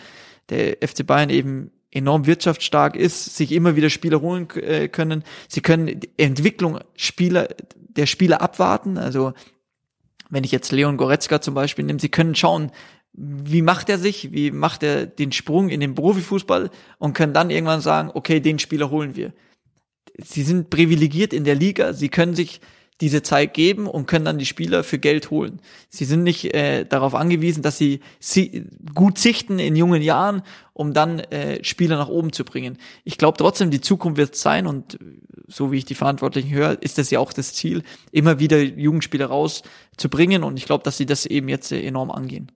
der 0.51 0.77
FC 0.87 1.07
Bayern 1.07 1.31
eben 1.31 1.71
enorm 1.91 2.27
wirtschaftsstark 2.27 2.97
ist, 2.97 3.37
sich 3.37 3.53
immer 3.53 3.77
wieder 3.77 3.91
Spieler 3.91 4.21
holen 4.21 4.49
äh, 4.57 4.89
können. 4.89 5.25
Sie 5.49 5.61
können 5.61 6.01
die 6.01 6.11
Entwicklung 6.17 6.81
Spieler, 6.95 7.49
der 7.75 8.07
Spieler 8.07 8.43
abwarten. 8.43 8.99
Also 8.99 9.33
wenn 10.31 10.45
ich 10.45 10.53
jetzt 10.53 10.73
Leon 10.73 10.97
Goretzka 10.97 11.41
zum 11.41 11.55
Beispiel 11.55 11.85
nehme, 11.85 12.01
sie 12.01 12.11
können 12.11 12.35
schauen, 12.35 12.71
wie 13.13 13.63
macht 13.63 13.89
er 13.89 13.99
sich, 13.99 14.33
wie 14.33 14.51
macht 14.51 14.83
er 14.83 15.07
den 15.07 15.33
Sprung 15.33 15.71
in 15.71 15.81
den 15.81 15.95
Profifußball 15.95 16.71
und 16.99 17.15
können 17.15 17.33
dann 17.33 17.51
irgendwann 17.51 17.81
sagen, 17.81 18.11
okay, 18.15 18.41
den 18.41 18.59
Spieler 18.59 18.91
holen 18.91 19.17
wir. 19.17 19.33
Sie 20.23 20.43
sind 20.43 20.71
privilegiert 20.71 21.33
in 21.33 21.45
der 21.45 21.55
Liga, 21.55 21.95
sie 21.95 22.11
können 22.11 22.35
sich 22.35 22.61
diese 23.01 23.23
Zeit 23.23 23.55
geben 23.55 23.87
und 23.87 24.07
können 24.07 24.25
dann 24.25 24.39
die 24.39 24.47
Spieler 24.47 24.83
für 24.83 24.99
Geld 24.99 25.31
holen. 25.31 25.61
Sie 25.89 26.05
sind 26.05 26.25
nicht 26.25 26.53
äh, 26.55 26.85
darauf 26.85 27.15
angewiesen, 27.15 27.63
dass 27.63 27.79
sie, 27.79 28.01
sie 28.19 28.65
gut 28.95 29.19
sichten 29.19 29.59
in 29.59 29.77
jungen 29.77 30.03
Jahren, 30.03 30.43
um 30.73 30.95
dann 30.95 31.21
äh, 31.21 31.63
Spieler 31.65 31.97
nach 31.97 32.09
oben 32.09 32.33
zu 32.33 32.45
bringen. 32.45 32.77
Ich 33.05 33.17
glaube 33.17 33.39
trotzdem, 33.39 33.71
die 33.71 33.81
Zukunft 33.81 34.19
wird 34.19 34.35
sein 34.35 34.67
und 34.67 34.99
so 35.47 35.71
wie 35.71 35.79
ich 35.79 35.85
die 35.85 35.95
Verantwortlichen 35.95 36.51
höre, 36.51 36.83
ist 36.83 36.99
das 36.99 37.11
ja 37.11 37.21
auch 37.21 37.33
das 37.33 37.55
Ziel, 37.55 37.83
immer 38.11 38.41
wieder 38.41 38.61
Jugendspieler 38.61 39.27
rauszubringen 39.27 40.43
und 40.43 40.57
ich 40.57 40.67
glaube, 40.67 40.83
dass 40.85 40.97
sie 40.97 41.07
das 41.07 41.25
eben 41.25 41.49
jetzt 41.49 41.71
äh, 41.71 41.81
enorm 41.83 42.11
angehen. 42.11 42.51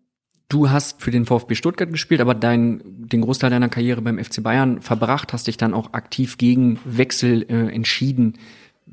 Du 0.49 0.69
hast 0.69 1.01
für 1.01 1.11
den 1.11 1.25
VfB 1.25 1.55
Stuttgart 1.55 1.91
gespielt, 1.91 2.21
aber 2.21 2.35
dein, 2.35 2.83
den 2.85 3.23
Großteil 3.23 3.49
deiner 3.49 3.71
Karriere 3.71 4.03
beim 4.03 4.23
FC 4.23 4.43
Bayern 4.43 4.83
verbracht, 4.83 5.33
hast 5.33 5.47
dich 5.47 5.57
dann 5.57 5.73
auch 5.73 5.95
aktiv 5.95 6.37
gegen 6.37 6.79
Wechsel 6.85 7.47
äh, 7.49 7.75
entschieden 7.75 8.35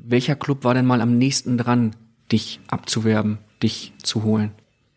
welcher 0.02 0.36
Club 0.36 0.64
war 0.64 0.74
denn 0.74 0.86
mal 0.86 1.00
am 1.00 1.18
nächsten 1.18 1.58
dran, 1.58 1.96
dich 2.30 2.60
abzuwerben, 2.68 3.38
dich 3.62 3.92
zu 4.02 4.22
holen? 4.22 4.52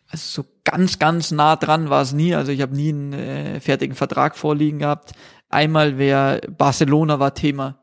Also 0.08 0.42
so 0.42 0.48
ganz, 0.64 0.98
ganz 0.98 1.30
nah 1.30 1.56
dran 1.56 1.90
war 1.90 2.02
es 2.02 2.12
nie. 2.12 2.34
Also 2.34 2.52
ich 2.52 2.60
habe 2.60 2.74
nie 2.74 2.90
einen 2.90 3.12
äh, 3.12 3.60
fertigen 3.60 3.96
Vertrag 3.96 4.36
vorliegen 4.36 4.78
gehabt. 4.78 5.12
Einmal 5.48 5.98
wäre 5.98 6.40
Barcelona 6.56 7.18
war 7.18 7.34
Thema, 7.34 7.78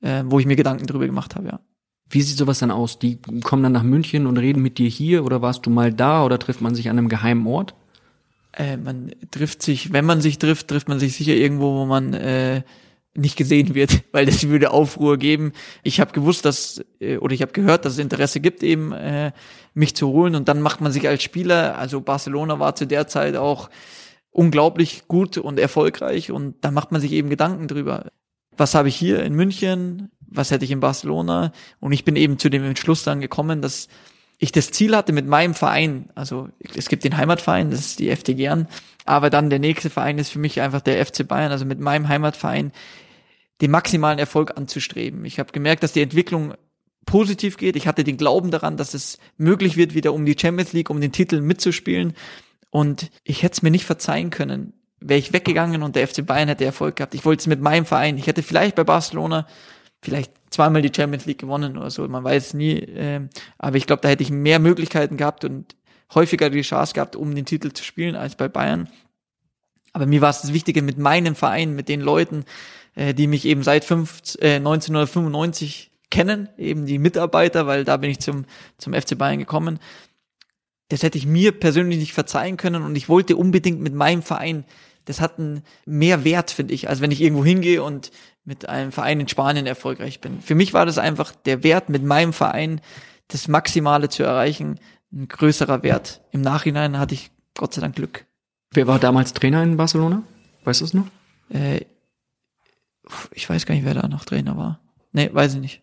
äh, 0.00 0.22
wo 0.26 0.38
ich 0.38 0.46
mir 0.46 0.56
Gedanken 0.56 0.86
drüber 0.86 1.06
gemacht 1.06 1.34
habe, 1.34 1.48
ja. 1.48 1.60
Wie 2.08 2.22
sieht 2.22 2.38
sowas 2.38 2.60
dann 2.60 2.70
aus? 2.70 3.00
Die 3.00 3.20
kommen 3.42 3.64
dann 3.64 3.72
nach 3.72 3.82
München 3.82 4.26
und 4.26 4.36
reden 4.36 4.62
mit 4.62 4.78
dir 4.78 4.88
hier 4.88 5.24
oder 5.24 5.42
warst 5.42 5.66
du 5.66 5.70
mal 5.70 5.92
da 5.92 6.24
oder 6.24 6.38
trifft 6.38 6.60
man 6.60 6.76
sich 6.76 6.88
an 6.88 6.98
einem 6.98 7.08
geheimen 7.08 7.46
Ort? 7.48 7.74
Äh, 8.52 8.76
man 8.76 9.10
trifft 9.32 9.62
sich, 9.62 9.92
wenn 9.92 10.04
man 10.04 10.20
sich 10.20 10.38
trifft, 10.38 10.68
trifft 10.68 10.88
man 10.88 11.00
sich 11.00 11.16
sicher 11.16 11.34
irgendwo, 11.34 11.74
wo 11.74 11.84
man 11.84 12.14
äh, 12.14 12.62
nicht 13.16 13.36
gesehen 13.36 13.74
wird, 13.74 14.02
weil 14.12 14.26
das 14.26 14.48
würde 14.48 14.70
Aufruhr 14.70 15.16
geben. 15.16 15.52
Ich 15.82 16.00
habe 16.00 16.12
gewusst, 16.12 16.44
dass 16.44 16.84
äh, 17.00 17.18
oder 17.18 17.34
ich 17.34 17.42
habe 17.42 17.52
gehört, 17.52 17.84
dass 17.84 17.94
es 17.94 17.98
Interesse 17.98 18.40
gibt, 18.40 18.62
eben 18.62 18.92
äh, 18.92 19.32
mich 19.74 19.94
zu 19.94 20.08
holen 20.08 20.34
und 20.34 20.48
dann 20.48 20.60
macht 20.60 20.80
man 20.80 20.92
sich 20.92 21.08
als 21.08 21.22
Spieler, 21.22 21.78
also 21.78 22.00
Barcelona 22.00 22.58
war 22.58 22.74
zu 22.74 22.86
der 22.86 23.06
Zeit 23.06 23.36
auch 23.36 23.70
unglaublich 24.30 25.08
gut 25.08 25.38
und 25.38 25.58
erfolgreich 25.58 26.30
und 26.30 26.56
da 26.60 26.70
macht 26.70 26.92
man 26.92 27.00
sich 27.00 27.12
eben 27.12 27.30
Gedanken 27.30 27.68
drüber. 27.68 28.10
Was 28.56 28.74
habe 28.74 28.88
ich 28.88 28.96
hier 28.96 29.22
in 29.22 29.34
München? 29.34 30.10
Was 30.28 30.50
hätte 30.50 30.64
ich 30.64 30.70
in 30.70 30.80
Barcelona? 30.80 31.52
Und 31.80 31.92
ich 31.92 32.04
bin 32.04 32.16
eben 32.16 32.38
zu 32.38 32.48
dem 32.48 32.64
Entschluss 32.64 33.04
dann 33.04 33.20
gekommen, 33.20 33.62
dass 33.62 33.88
ich 34.38 34.52
das 34.52 34.70
Ziel 34.70 34.94
hatte 34.94 35.12
mit 35.12 35.26
meinem 35.26 35.54
Verein, 35.54 36.10
also 36.14 36.48
es 36.74 36.88
gibt 36.88 37.04
den 37.04 37.16
Heimatverein, 37.16 37.70
das 37.70 37.80
ist 37.80 37.98
die 37.98 38.14
FT 38.14 38.36
Gern, 38.36 38.68
aber 39.06 39.30
dann 39.30 39.48
der 39.50 39.58
nächste 39.58 39.88
Verein 39.88 40.18
ist 40.18 40.30
für 40.30 40.38
mich 40.38 40.60
einfach 40.60 40.82
der 40.82 41.04
FC 41.04 41.26
Bayern, 41.26 41.52
also 41.52 41.64
mit 41.64 41.80
meinem 41.80 42.08
Heimatverein 42.08 42.72
den 43.60 43.70
maximalen 43.70 44.18
Erfolg 44.18 44.56
anzustreben. 44.56 45.24
Ich 45.24 45.38
habe 45.38 45.52
gemerkt, 45.52 45.82
dass 45.82 45.92
die 45.92 46.02
Entwicklung 46.02 46.54
positiv 47.06 47.56
geht. 47.56 47.76
Ich 47.76 47.86
hatte 47.86 48.04
den 48.04 48.16
Glauben 48.16 48.50
daran, 48.50 48.76
dass 48.76 48.92
es 48.92 49.18
möglich 49.36 49.76
wird, 49.76 49.94
wieder 49.94 50.12
um 50.12 50.26
die 50.26 50.36
Champions 50.38 50.72
League, 50.72 50.90
um 50.90 51.00
den 51.00 51.12
Titel 51.12 51.40
mitzuspielen. 51.40 52.14
Und 52.70 53.10
ich 53.24 53.42
hätte 53.42 53.54
es 53.54 53.62
mir 53.62 53.70
nicht 53.70 53.86
verzeihen 53.86 54.30
können, 54.30 54.74
wäre 55.00 55.18
ich 55.18 55.32
weggegangen 55.32 55.82
und 55.82 55.96
der 55.96 56.06
FC 56.06 56.26
Bayern 56.26 56.48
hätte 56.48 56.64
Erfolg 56.64 56.96
gehabt. 56.96 57.14
Ich 57.14 57.24
wollte 57.24 57.40
es 57.40 57.46
mit 57.46 57.60
meinem 57.60 57.86
Verein. 57.86 58.18
Ich 58.18 58.26
hätte 58.26 58.42
vielleicht 58.42 58.74
bei 58.74 58.84
Barcelona 58.84 59.46
vielleicht 60.02 60.32
zweimal 60.50 60.82
die 60.82 60.92
Champions 60.94 61.26
League 61.26 61.38
gewonnen 61.38 61.76
oder 61.76 61.90
so, 61.90 62.06
man 62.06 62.24
weiß 62.24 62.54
nie. 62.54 62.74
Ähm, 62.74 63.28
aber 63.58 63.76
ich 63.76 63.86
glaube, 63.86 64.02
da 64.02 64.08
hätte 64.08 64.22
ich 64.22 64.30
mehr 64.30 64.58
Möglichkeiten 64.58 65.16
gehabt 65.16 65.44
und 65.44 65.76
häufiger 66.14 66.50
die 66.50 66.62
Chance 66.62 66.94
gehabt, 66.94 67.16
um 67.16 67.34
den 67.34 67.46
Titel 67.46 67.72
zu 67.72 67.82
spielen 67.82 68.14
als 68.14 68.36
bei 68.36 68.48
Bayern. 68.48 68.88
Aber 69.92 70.06
mir 70.06 70.20
war 70.20 70.30
es 70.30 70.42
das 70.42 70.52
Wichtige 70.52 70.82
mit 70.82 70.98
meinem 70.98 71.34
Verein, 71.34 71.74
mit 71.74 71.88
den 71.88 72.00
Leuten, 72.00 72.44
äh, 72.96 73.14
die 73.14 73.28
mich 73.28 73.44
eben 73.44 73.62
seit 73.62 73.84
fünf, 73.84 74.22
äh, 74.40 74.56
1995 74.56 75.92
kennen, 76.10 76.48
eben 76.58 76.86
die 76.86 76.98
Mitarbeiter, 76.98 77.66
weil 77.66 77.84
da 77.84 77.96
bin 77.96 78.10
ich 78.10 78.18
zum, 78.18 78.44
zum 78.78 78.94
FC 78.94 79.16
Bayern 79.16 79.38
gekommen. 79.38 79.78
Das 80.88 81.02
hätte 81.02 81.18
ich 81.18 81.26
mir 81.26 81.52
persönlich 81.52 81.98
nicht 81.98 82.12
verzeihen 82.12 82.56
können 82.56 82.82
und 82.82 82.96
ich 82.96 83.08
wollte 83.08 83.36
unbedingt 83.36 83.80
mit 83.80 83.94
meinem 83.94 84.22
Verein, 84.22 84.64
das 85.04 85.20
hat 85.20 85.38
einen 85.38 85.62
mehr 85.84 86.24
Wert, 86.24 86.50
finde 86.50 86.74
ich, 86.74 86.88
als 86.88 87.00
wenn 87.00 87.10
ich 87.10 87.20
irgendwo 87.20 87.44
hingehe 87.44 87.82
und 87.82 88.10
mit 88.44 88.68
einem 88.68 88.92
Verein 88.92 89.20
in 89.20 89.28
Spanien 89.28 89.66
erfolgreich 89.66 90.20
bin. 90.20 90.40
Für 90.40 90.54
mich 90.54 90.72
war 90.72 90.86
das 90.86 90.98
einfach 90.98 91.32
der 91.32 91.62
Wert, 91.62 91.88
mit 91.88 92.04
meinem 92.04 92.32
Verein 92.32 92.80
das 93.28 93.48
Maximale 93.48 94.08
zu 94.08 94.22
erreichen, 94.22 94.78
ein 95.12 95.28
größerer 95.28 95.82
Wert. 95.82 96.22
Im 96.30 96.40
Nachhinein 96.40 96.98
hatte 96.98 97.14
ich 97.14 97.30
Gott 97.56 97.74
sei 97.74 97.80
Dank 97.80 97.96
Glück. 97.96 98.26
Wer 98.72 98.86
war 98.86 98.98
damals 98.98 99.32
Trainer 99.32 99.62
in 99.62 99.76
Barcelona? 99.76 100.22
Weißt 100.64 100.80
du 100.80 100.84
es 100.84 100.94
noch? 100.94 101.06
Äh, 101.48 101.80
ich 103.32 103.48
weiß 103.48 103.66
gar 103.66 103.74
nicht, 103.74 103.84
wer 103.84 103.94
da 103.94 104.08
noch 104.08 104.24
Trainer 104.24 104.56
war. 104.56 104.80
Nee, 105.12 105.30
weiß 105.32 105.54
ich 105.54 105.60
nicht. 105.60 105.82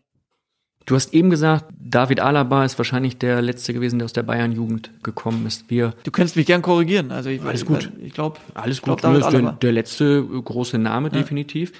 Du 0.86 0.96
hast 0.96 1.14
eben 1.14 1.30
gesagt, 1.30 1.66
David 1.80 2.20
Alaba 2.20 2.66
ist 2.66 2.78
wahrscheinlich 2.78 3.18
der 3.18 3.42
letzte 3.42 3.74
gewesen, 3.74 4.00
der 4.00 4.06
aus 4.06 4.14
der 4.14 4.24
Bayern-Jugend 4.24 4.92
gekommen 5.02 5.46
ist. 5.46 5.70
Wir 5.70 5.94
Du 6.04 6.12
könntest 6.12 6.36
mich 6.36 6.46
gern 6.46 6.62
korrigieren. 6.62 7.12
Also 7.12 7.30
ich, 7.30 7.42
Alles 7.42 7.66
gut. 7.66 7.90
Ich, 8.02 8.14
glaube, 8.14 8.40
Alles 8.54 8.82
glaub, 8.82 9.02
gut, 9.02 9.10
Nö, 9.10 9.14
David 9.14 9.26
ist 9.26 9.32
der, 9.32 9.40
Alaba. 9.40 9.58
der 9.62 9.72
letzte 9.72 10.24
große 10.26 10.78
Name 10.78 11.10
definitiv. 11.10 11.72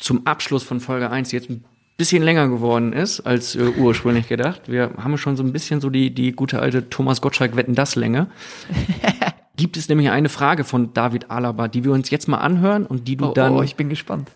Zum 0.00 0.26
Abschluss 0.26 0.64
von 0.64 0.80
Folge 0.80 1.10
1, 1.10 1.28
die 1.28 1.36
jetzt 1.36 1.50
ein 1.50 1.64
bisschen 1.96 2.22
länger 2.22 2.48
geworden 2.48 2.92
ist 2.92 3.20
als 3.20 3.54
äh, 3.54 3.60
ursprünglich 3.76 4.26
gedacht. 4.26 4.62
Wir 4.66 4.92
haben 4.96 5.16
schon 5.18 5.36
so 5.36 5.42
ein 5.44 5.52
bisschen 5.52 5.80
so 5.80 5.90
die, 5.90 6.12
die 6.12 6.32
gute 6.32 6.60
alte 6.60 6.88
Thomas 6.88 7.20
Gottschalk 7.20 7.54
Wetten 7.54 7.74
das 7.74 7.94
Länge. 7.94 8.28
Gibt 9.60 9.76
es 9.76 9.88
nämlich 9.90 10.08
eine 10.10 10.30
Frage 10.30 10.64
von 10.64 10.94
David 10.94 11.30
Alaba, 11.30 11.68
die 11.68 11.84
wir 11.84 11.92
uns 11.92 12.08
jetzt 12.08 12.28
mal 12.28 12.38
anhören 12.38 12.86
und 12.86 13.06
die 13.06 13.16
du 13.16 13.26
Oh, 13.26 13.32
dann 13.34 13.52
oh, 13.52 13.62
ich 13.62 13.76
bin 13.76 13.90
gespannt. 13.90 14.30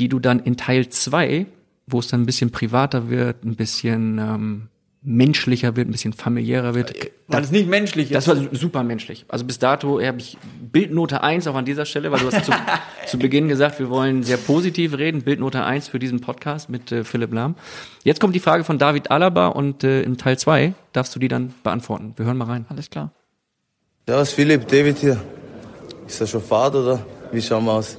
die 0.00 0.08
du 0.08 0.18
dann 0.18 0.40
in 0.40 0.56
Teil 0.56 0.88
2, 0.88 1.46
wo 1.86 2.00
es 2.00 2.08
dann 2.08 2.22
ein 2.22 2.26
bisschen 2.26 2.50
privater 2.50 3.08
wird, 3.08 3.44
ein 3.44 3.54
bisschen 3.54 4.18
ähm, 4.18 4.68
menschlicher 5.02 5.76
wird, 5.76 5.86
ein 5.88 5.92
bisschen 5.92 6.12
familiärer 6.14 6.74
wird. 6.74 6.92
Weil 7.28 7.44
es 7.44 7.50
nicht 7.52 7.68
menschlich 7.68 8.10
ist. 8.10 8.14
Das 8.14 8.26
war 8.26 8.36
super 8.52 8.82
menschlich. 8.82 9.24
Also 9.28 9.44
bis 9.44 9.58
dato 9.58 10.00
habe 10.00 10.18
ich 10.18 10.36
Bildnote 10.72 11.22
1 11.22 11.46
auch 11.46 11.54
an 11.54 11.64
dieser 11.66 11.84
Stelle, 11.84 12.10
weil 12.10 12.20
du 12.20 12.32
hast 12.32 12.44
zu, 12.46 12.52
zu 13.06 13.18
Beginn 13.18 13.46
gesagt, 13.48 13.78
wir 13.78 13.90
wollen 13.90 14.22
sehr 14.24 14.38
positiv 14.38 14.96
reden. 14.98 15.22
Bildnote 15.22 15.62
1 15.62 15.88
für 15.88 15.98
diesen 16.00 16.20
Podcast 16.20 16.68
mit 16.68 16.90
äh, 16.90 17.04
Philipp 17.04 17.32
Lahm. 17.32 17.54
Jetzt 18.02 18.18
kommt 18.18 18.34
die 18.34 18.40
Frage 18.40 18.64
von 18.64 18.78
David 18.78 19.10
Alaba 19.10 19.48
und 19.48 19.84
äh, 19.84 20.02
in 20.02 20.16
Teil 20.16 20.38
2 20.38 20.74
darfst 20.92 21.14
du 21.14 21.18
die 21.20 21.28
dann 21.28 21.54
beantworten. 21.62 22.14
Wir 22.16 22.24
hören 22.26 22.38
mal 22.38 22.46
rein. 22.46 22.64
Alles 22.70 22.90
klar. 22.90 23.12
Servus 24.06 24.32
Philipp, 24.32 24.68
David 24.68 24.98
hier. 24.98 25.18
Ist 26.06 26.20
er 26.20 26.26
schon 26.26 26.42
Fahrt 26.42 26.74
oder 26.74 27.06
wie 27.32 27.40
schauen 27.40 27.64
wir 27.64 27.72
aus? 27.72 27.96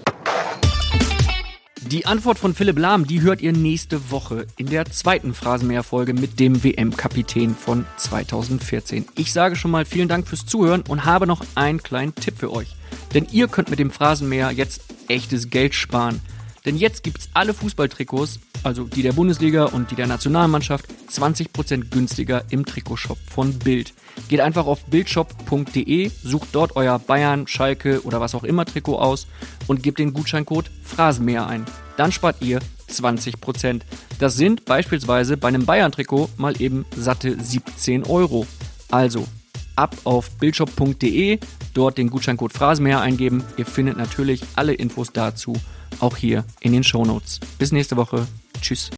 Die 1.88 2.06
Antwort 2.06 2.38
von 2.38 2.54
Philipp 2.54 2.78
Lahm, 2.78 3.08
die 3.08 3.22
hört 3.22 3.42
ihr 3.42 3.54
nächste 3.54 4.12
Woche 4.12 4.46
in 4.56 4.68
der 4.68 4.86
zweiten 4.86 5.34
Phrasenmäher-Folge 5.34 6.14
mit 6.14 6.40
dem 6.40 6.64
WM-Kapitän 6.64 7.56
von 7.56 7.88
2014. 7.98 9.08
Ich 9.18 9.34
sage 9.34 9.56
schon 9.56 9.72
mal 9.72 9.84
vielen 9.84 10.08
Dank 10.08 10.28
fürs 10.28 10.46
Zuhören 10.46 10.84
und 10.88 11.06
habe 11.06 11.26
noch 11.26 11.44
einen 11.56 11.82
kleinen 11.82 12.14
Tipp 12.14 12.38
für 12.38 12.52
euch. 12.52 12.76
Denn 13.16 13.26
ihr 13.32 13.48
könnt 13.48 13.72
mit 13.72 13.80
dem 13.80 13.90
Phrasenmäher 13.90 14.52
jetzt 14.52 14.82
echtes 15.08 15.50
Geld 15.50 15.74
sparen. 15.74 16.22
Denn 16.66 16.78
jetzt 16.78 17.04
gibt's 17.04 17.30
alle 17.34 17.54
Fußballtrikots, 17.54 18.40
also 18.64 18.86
die 18.86 19.04
der 19.04 19.14
Bundesliga 19.14 19.66
und 19.66 19.92
die 19.92 19.96
der 19.96 20.08
Nationalmannschaft, 20.08 20.88
20% 21.12 21.92
günstiger 21.92 22.44
im 22.50 22.66
Trikotshop 22.66 23.20
von 23.30 23.58
Bild. 23.60 23.94
Geht 24.30 24.40
einfach 24.40 24.66
auf 24.66 24.84
bildshop.de, 24.86 26.10
sucht 26.24 26.50
dort 26.54 26.76
euer 26.76 26.98
Bayern, 26.98 27.48
Schalke 27.48 28.02
oder 28.04 28.20
was 28.20 28.34
auch 28.34 28.44
immer 28.44 28.66
Trikot 28.66 28.98
aus 28.98 29.28
und 29.68 29.84
gebt 29.84 30.00
den 30.00 30.14
Gutscheincode 30.14 30.72
Phrasenmäher 30.84 31.48
ein. 31.48 31.66
Dann 31.98 32.12
spart 32.12 32.38
ihr 32.42 32.60
20%. 32.90 33.82
Das 34.20 34.36
sind 34.36 34.66
beispielsweise 34.66 35.38
bei 35.38 35.50
einem 35.50 35.66
Bayern-Trikot 35.66 36.30
mal 36.38 36.60
eben 36.60 36.86
satte 36.96 37.38
17 37.40 38.06
Euro. 38.06 38.48
Also 38.90 39.28
ab 39.76 39.96
auf 40.06 40.32
bildshop.de, 40.38 41.40
dort 41.74 41.98
den 41.98 42.10
Gutscheincode 42.10 42.54
Phrasenmäher 42.54 43.02
eingeben. 43.02 43.44
Ihr 43.58 43.66
findet 43.66 43.98
natürlich 43.98 44.42
alle 44.56 44.74
Infos 44.74 45.12
dazu 45.12 45.54
auch 46.00 46.18
hier 46.18 46.46
in 46.60 46.74
den 46.74 46.84
Shownotes. 46.84 47.40
Bis 47.58 47.72
nächste 47.72 47.98
Woche. 47.98 48.28
Tschüss. 48.62 48.90